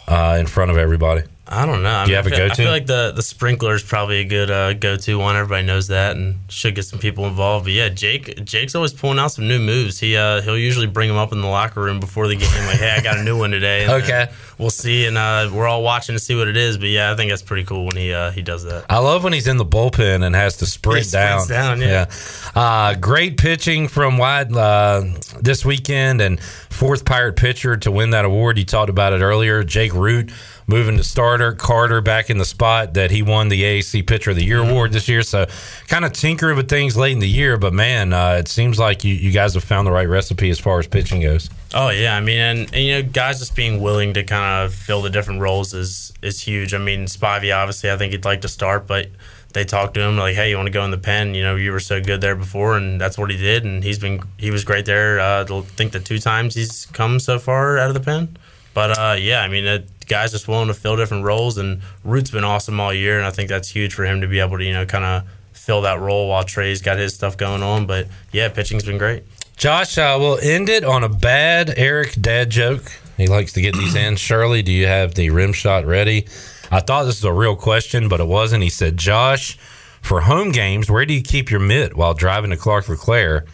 uh, 0.07 0.37
in 0.39 0.47
front 0.47 0.71
of 0.71 0.77
everybody? 0.77 1.23
I 1.47 1.65
don't 1.65 1.83
know. 1.83 1.89
I 1.89 2.05
Do 2.05 2.11
you 2.11 2.17
mean, 2.17 2.23
have 2.23 2.25
a 2.25 2.29
feel, 2.35 2.37
go-to? 2.47 2.53
I 2.53 2.55
feel 2.55 2.71
like 2.71 2.85
the 2.87 3.11
the 3.15 3.21
sprinkler 3.21 3.75
is 3.75 3.83
probably 3.83 4.17
a 4.21 4.23
good 4.25 4.49
uh, 4.49 4.73
go 4.73 4.95
to 4.97 5.19
one. 5.19 5.35
Everybody 5.35 5.65
knows 5.67 5.87
that 5.89 6.15
and 6.15 6.37
should 6.49 6.73
get 6.73 6.85
some 6.85 6.97
people 6.97 7.25
involved. 7.27 7.65
But 7.65 7.73
yeah, 7.73 7.89
Jake 7.89 8.43
Jake's 8.45 8.73
always 8.73 8.93
pulling 8.93 9.19
out 9.19 9.27
some 9.31 9.47
new 9.47 9.59
moves. 9.59 9.99
He 9.99 10.17
uh, 10.17 10.41
he'll 10.41 10.57
usually 10.57 10.87
bring 10.87 11.07
them 11.07 11.17
up 11.17 11.31
in 11.31 11.41
the 11.41 11.47
locker 11.47 11.81
room 11.81 11.99
before 11.99 12.27
the 12.27 12.35
game. 12.35 12.65
Like, 12.65 12.79
hey, 12.79 12.95
I 12.97 13.01
got 13.01 13.17
a 13.17 13.23
new 13.23 13.37
one 13.37 13.51
today. 13.51 13.87
Okay. 13.87 14.27
we'll 14.57 14.69
see, 14.71 15.05
and 15.05 15.17
uh, 15.17 15.49
we're 15.53 15.67
all 15.67 15.83
watching 15.83 16.15
to 16.15 16.19
see 16.19 16.35
what 16.35 16.47
it 16.47 16.57
is. 16.57 16.77
But 16.77 16.87
yeah, 16.87 17.11
I 17.11 17.15
think 17.15 17.29
that's 17.29 17.43
pretty 17.43 17.63
cool 17.63 17.85
when 17.85 17.95
he 17.95 18.11
uh, 18.11 18.31
he 18.31 18.41
does 18.41 18.63
that. 18.63 18.85
I 18.89 18.97
love 18.97 19.23
when 19.23 19.33
he's 19.33 19.47
in 19.47 19.57
the 19.57 19.65
bullpen 19.65 20.23
and 20.25 20.35
has 20.35 20.57
to 20.57 20.65
sprint 20.65 21.05
He 21.05 21.11
down. 21.11 21.47
down, 21.47 21.81
yeah. 21.81 22.09
Uh, 22.55 22.95
great 22.95 23.37
pitching 23.37 23.87
from 23.87 24.17
Wyatt 24.17 24.51
uh, 24.51 25.03
this 25.41 25.63
weekend 25.63 26.21
and 26.21 26.39
fourth 26.41 27.05
Pirate 27.05 27.35
pitcher 27.35 27.77
to 27.77 27.91
win 27.91 28.09
that 28.09 28.25
award. 28.25 28.57
You 28.57 28.65
talked 28.65 28.89
about 28.89 29.13
it 29.13 29.21
earlier. 29.21 29.63
Jake 29.63 29.93
Root 29.93 30.31
moving 30.67 30.97
to 30.97 31.03
starter. 31.03 31.53
Carter 31.53 32.01
back 32.01 32.29
in 32.29 32.37
the 32.37 32.45
spot 32.45 32.93
that 32.95 33.11
he 33.11 33.21
won 33.21 33.49
the 33.49 33.63
AAC 33.63 34.05
Pitcher 34.07 34.31
of 34.31 34.35
the 34.35 34.45
Year 34.45 34.59
award 34.59 34.91
this 34.91 35.07
year. 35.07 35.21
So 35.21 35.45
kind 35.87 36.05
of 36.05 36.13
tinkering 36.13 36.57
with 36.57 36.69
things 36.69 36.97
late 36.97 37.13
in 37.13 37.19
the 37.19 37.29
year, 37.29 37.57
but 37.57 37.73
man, 37.73 38.13
uh, 38.13 38.37
it 38.39 38.47
seems 38.47 38.79
like 38.79 39.03
you, 39.03 39.13
you 39.13 39.31
guys 39.31 39.53
have 39.53 39.63
found 39.63 39.87
the 39.87 39.91
right 39.91 40.07
recipe 40.07 40.49
as 40.49 40.59
far 40.59 40.79
as 40.79 40.87
pitching 40.87 41.21
goes. 41.21 41.49
Oh 41.73 41.89
yeah, 41.89 42.15
I 42.15 42.21
mean, 42.21 42.37
and, 42.37 42.59
and 42.73 42.83
you 42.83 42.93
know, 42.93 43.03
guys 43.03 43.39
just 43.39 43.55
being 43.55 43.81
willing 43.81 44.13
to 44.13 44.23
kind 44.23 44.65
of 44.65 44.73
fill 44.73 45.01
the 45.01 45.09
different 45.09 45.41
roles 45.41 45.73
is 45.73 46.13
is 46.21 46.39
huge. 46.41 46.73
I 46.73 46.77
mean, 46.77 47.05
Spivey 47.05 47.55
obviously, 47.55 47.91
I 47.91 47.97
think 47.97 48.13
he'd 48.13 48.25
like 48.25 48.41
to 48.41 48.47
start, 48.47 48.87
but 48.87 49.07
they 49.55 49.65
talked 49.65 49.95
to 49.95 50.01
him 50.01 50.17
like, 50.17 50.35
"Hey, 50.35 50.51
you 50.51 50.57
want 50.57 50.67
to 50.67 50.71
go 50.71 50.83
in 50.85 50.91
the 50.91 50.97
pen? 50.97 51.33
You 51.33 51.43
know, 51.43 51.55
you 51.55 51.71
were 51.71 51.79
so 51.79 51.99
good 52.01 52.21
there 52.21 52.35
before," 52.35 52.77
and 52.77 52.99
that's 52.99 53.17
what 53.17 53.31
he 53.31 53.37
did. 53.37 53.63
And 53.63 53.83
he's 53.83 53.97
been 53.97 54.21
he 54.37 54.51
was 54.51 54.63
great 54.63 54.85
there. 54.85 55.19
Uh, 55.19 55.43
I 55.43 55.61
think 55.61 55.91
the 55.93 55.99
two 55.99 56.19
times 56.19 56.55
he's 56.55 56.85
come 56.87 57.19
so 57.19 57.39
far 57.39 57.77
out 57.77 57.87
of 57.87 57.93
the 57.93 58.01
pen. 58.01 58.37
But 58.75 58.99
uh, 58.99 59.15
yeah, 59.17 59.41
I 59.41 59.47
mean, 59.47 59.65
it, 59.65 59.89
guys 60.05 60.33
just 60.33 60.47
willing 60.47 60.67
to 60.67 60.73
fill 60.73 60.97
different 60.97 61.23
roles, 61.23 61.57
and 61.57 61.81
Root's 62.03 62.29
been 62.29 62.43
awesome 62.43 62.79
all 62.79 62.93
year, 62.93 63.17
and 63.17 63.25
I 63.25 63.31
think 63.31 63.49
that's 63.49 63.69
huge 63.69 63.93
for 63.93 64.05
him 64.05 64.21
to 64.21 64.27
be 64.27 64.39
able 64.39 64.59
to 64.59 64.63
you 64.63 64.73
know 64.73 64.85
kind 64.85 65.05
of 65.05 65.23
fill 65.53 65.81
that 65.81 65.99
role 65.99 66.29
while 66.29 66.43
Trey's 66.43 66.81
got 66.81 66.97
his 66.97 67.15
stuff 67.15 67.37
going 67.37 67.63
on. 67.63 67.87
But 67.87 68.07
yeah, 68.31 68.49
pitching's 68.49 68.83
been 68.83 68.97
great. 68.97 69.23
Josh, 69.57 69.97
uh, 69.97 70.17
we'll 70.19 70.39
end 70.39 70.67
it 70.67 70.83
on 70.83 71.03
a 71.03 71.09
bad 71.09 71.73
Eric 71.77 72.21
dad 72.21 72.49
joke. 72.49 72.83
He 73.15 73.27
likes 73.27 73.53
to 73.53 73.61
get 73.61 73.73
these 73.75 73.95
in. 74.05 74.17
Shirley, 74.17 74.61
do 74.61 74.73
you 74.73 74.87
have 74.87 75.15
the 75.15 75.29
rim 75.29 75.53
shot 75.53 75.85
ready? 75.85 76.27
I 76.69 76.81
thought 76.81 77.05
this 77.05 77.21
was 77.21 77.23
a 77.23 77.31
real 77.31 77.55
question, 77.55 78.09
but 78.09 78.19
it 78.19 78.27
wasn't. 78.27 78.61
He 78.61 78.69
said, 78.69 78.97
Josh, 78.97 79.57
for 80.01 80.21
home 80.21 80.51
games, 80.51 80.89
where 80.89 81.05
do 81.05 81.13
you 81.13 81.21
keep 81.21 81.49
your 81.49 81.61
mitt 81.61 81.95
while 81.95 82.13
driving 82.13 82.49
to 82.49 82.57
Clark 82.57 82.89
LeClair? 82.89 83.45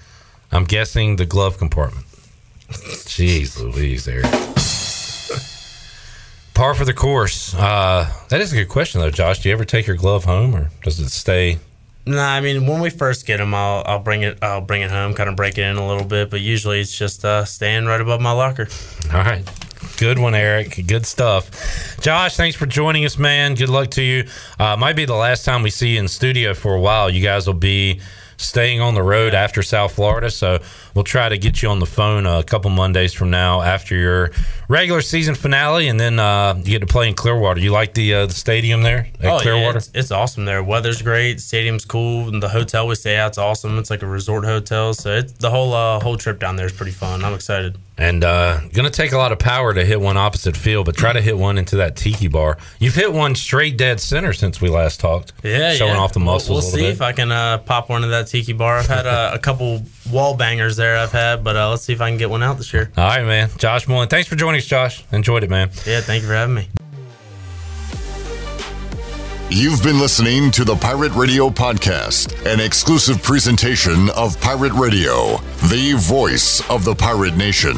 I'm 0.52 0.64
guessing 0.64 1.18
the 1.18 1.28
glove 1.28 1.60
compartment. 1.60 2.08
Jeez 2.72 3.60
Louise, 3.60 4.06
there. 4.06 4.24
Par 6.62 6.76
for 6.76 6.86
the 6.86 6.94
course. 6.94 7.56
Uh, 7.56 8.08
that 8.30 8.40
is 8.40 8.54
a 8.54 8.56
good 8.56 8.70
question, 8.70 9.02
though, 9.02 9.10
Josh. 9.10 9.40
Do 9.40 9.50
you 9.50 9.54
ever 9.54 9.66
take 9.66 9.88
your 9.88 9.96
glove 9.96 10.26
home, 10.26 10.56
or 10.56 10.70
does 10.84 11.00
it 11.00 11.10
stay? 11.10 11.58
Nah, 12.06 12.24
I 12.24 12.40
mean 12.40 12.68
when 12.68 12.80
we 12.82 12.92
first 12.92 13.26
get 13.26 13.38
them, 13.38 13.56
I'll 13.56 13.82
I'll 13.88 13.98
bring 13.98 14.22
it 14.22 14.38
I'll 14.44 14.62
bring 14.62 14.84
it 14.84 14.92
home, 14.92 15.16
kind 15.16 15.28
of 15.28 15.36
break 15.36 15.58
it 15.58 15.64
in 15.64 15.78
a 15.78 15.88
little 15.88 16.06
bit, 16.06 16.30
but 16.30 16.40
usually 16.40 16.80
it's 16.80 16.96
just 16.96 17.26
uh, 17.26 17.46
staying 17.46 17.88
right 17.88 18.00
above 18.00 18.22
my 18.22 18.32
locker. 18.32 18.68
All 19.12 19.24
right. 19.24 19.44
Good 19.98 20.20
one, 20.20 20.36
Eric. 20.36 20.86
Good 20.86 21.08
stuff. 21.08 22.00
Josh, 22.00 22.38
thanks 22.38 22.56
for 22.56 22.68
joining 22.68 23.06
us, 23.06 23.18
man. 23.18 23.56
Good 23.56 23.70
luck 23.70 23.90
to 23.92 24.04
you. 24.04 24.28
Uh, 24.60 24.78
might 24.78 24.96
be 24.96 25.06
the 25.06 25.16
last 25.16 25.46
time 25.46 25.64
we 25.64 25.72
see 25.72 25.96
you 25.96 26.00
in 26.00 26.08
studio 26.08 26.54
for 26.54 26.76
a 26.76 26.80
while. 26.80 27.10
You 27.10 27.24
guys 27.24 27.48
will 27.48 27.56
be 27.56 28.02
staying 28.38 28.82
on 28.82 28.94
the 28.94 29.04
road 29.04 29.34
after 29.34 29.64
South 29.64 29.94
Florida. 29.94 30.30
So 30.30 30.60
we'll 30.94 31.04
try 31.04 31.30
to 31.30 31.38
get 31.38 31.62
you 31.62 31.70
on 31.70 31.80
the 31.80 31.86
phone 31.86 32.26
a 32.26 32.44
couple 32.44 32.70
Mondays 32.70 33.14
from 33.14 33.30
now 33.30 33.62
after 33.62 33.96
your 33.96 34.32
regular 34.68 35.02
season 35.02 35.36
finale, 35.36 35.88
and 35.88 36.00
then 36.00 36.20
uh, 36.20 36.56
you 36.58 36.72
get 36.72 36.80
to 36.80 36.88
play 36.88 37.08
in 37.08 37.14
Clearwater. 37.14 37.60
You 37.60 37.72
like 37.72 37.94
the 37.94 38.14
uh, 38.14 38.26
the 38.26 38.34
stadium 38.34 38.82
there 38.82 39.08
at 39.20 39.26
oh, 39.26 39.40
Clearwater? 39.40 39.74
Yeah, 39.74 39.78
it's, 39.78 39.92
it's, 39.94 40.12
awesome 40.12 40.46
there. 40.46 40.64
Weather's 40.64 41.02
great. 41.02 41.40
Stadium's 41.42 41.86
cool. 41.86 42.30
And 42.30 42.42
the 42.42 42.50
hotel 42.50 42.88
we 42.88 42.96
stay 42.96 43.16
at's 43.16 43.38
awesome. 43.38 43.78
It's 43.78 43.90
like 43.90 44.02
a 44.02 44.08
resort 44.08 44.46
hotel. 44.46 44.94
So 44.94 45.12
it's, 45.16 45.34
the 45.34 45.50
whole 45.50 45.74
uh, 45.74 46.00
whole 46.00 46.18
trip 46.18 46.40
down 46.40 46.56
there 46.56 46.66
is 46.66 46.74
pretty 46.74 46.92
fun. 46.92 47.24
I'm 47.24 47.34
excited. 47.34 47.78
And 47.98 48.24
uh, 48.24 48.62
going 48.74 48.86
to 48.86 48.90
take 48.90 49.12
a 49.12 49.18
lot 49.18 49.32
of 49.32 49.38
power 49.38 49.74
to 49.74 49.86
hit 49.86 50.02
one 50.02 50.18
opposite 50.18 50.58
field, 50.58 50.88
but 50.88 50.96
try 50.96 51.14
to 51.14 51.22
hit 51.22 51.38
one 51.38 51.60
into 51.60 51.76
that 51.78 51.96
tiki 51.96 52.28
bar. 52.28 52.58
You've 52.80 52.96
hit 52.96 53.14
one 53.14 53.36
straight 53.36 53.78
dead 53.78 54.00
center 54.00 54.34
since 54.34 54.60
we 54.60 54.70
last 54.70 55.00
talked. 55.00 55.34
Yeah, 55.44 55.74
showing 55.74 55.94
yeah. 55.94 56.00
off 56.00 56.14
the 56.14 56.20
muscles. 56.20 56.50
We'll, 56.50 56.56
we'll 56.56 56.72
see 56.72 56.82
bit. 56.82 56.94
if 56.94 57.02
I 57.02 57.12
can 57.12 57.32
uh, 57.32 57.60
pop 57.60 57.90
one 57.90 58.04
of 58.04 58.10
that 58.10 58.28
tiki 58.28 58.54
bar. 58.54 58.78
I've 58.78 58.88
had 58.88 59.06
a 59.06 59.38
couple 59.38 59.84
wall 60.10 60.36
bangers 60.36 60.78
there. 60.82 60.98
I've 60.98 61.12
had, 61.12 61.44
but 61.44 61.56
uh, 61.56 61.70
let's 61.70 61.84
see 61.84 61.94
if 61.94 62.02
I 62.02 62.10
can 62.10 62.18
get 62.18 62.30
one 62.30 62.44
out 62.44 62.58
this 62.58 62.74
year. 62.74 62.92
All 62.98 63.06
right, 63.06 63.24
man. 63.24 63.50
Josh 63.58 63.88
Moylan, 63.88 64.10
thanks 64.10 64.28
for 64.28 64.36
joining 64.36 64.60
us, 64.60 64.66
Josh. 64.66 65.04
Enjoyed 65.12 65.44
it, 65.44 65.50
man. 65.50 65.70
Yeah, 65.86 66.02
thank 66.02 66.24
you 66.24 66.28
for 66.28 66.34
having 66.34 66.56
me. 66.56 66.68
You've 69.54 69.84
been 69.84 70.00
listening 70.00 70.50
to 70.52 70.64
the 70.64 70.76
Pirate 70.76 71.14
Radio 71.14 71.50
Podcast, 71.50 72.46
an 72.52 72.62
exclusive 72.62 73.22
presentation 73.22 74.10
of 74.12 74.40
Pirate 74.40 74.72
Radio, 74.74 75.38
the 75.68 75.94
voice 75.98 76.68
of 76.70 76.86
the 76.86 76.96
pirate 76.96 77.36
nation. 77.36 77.76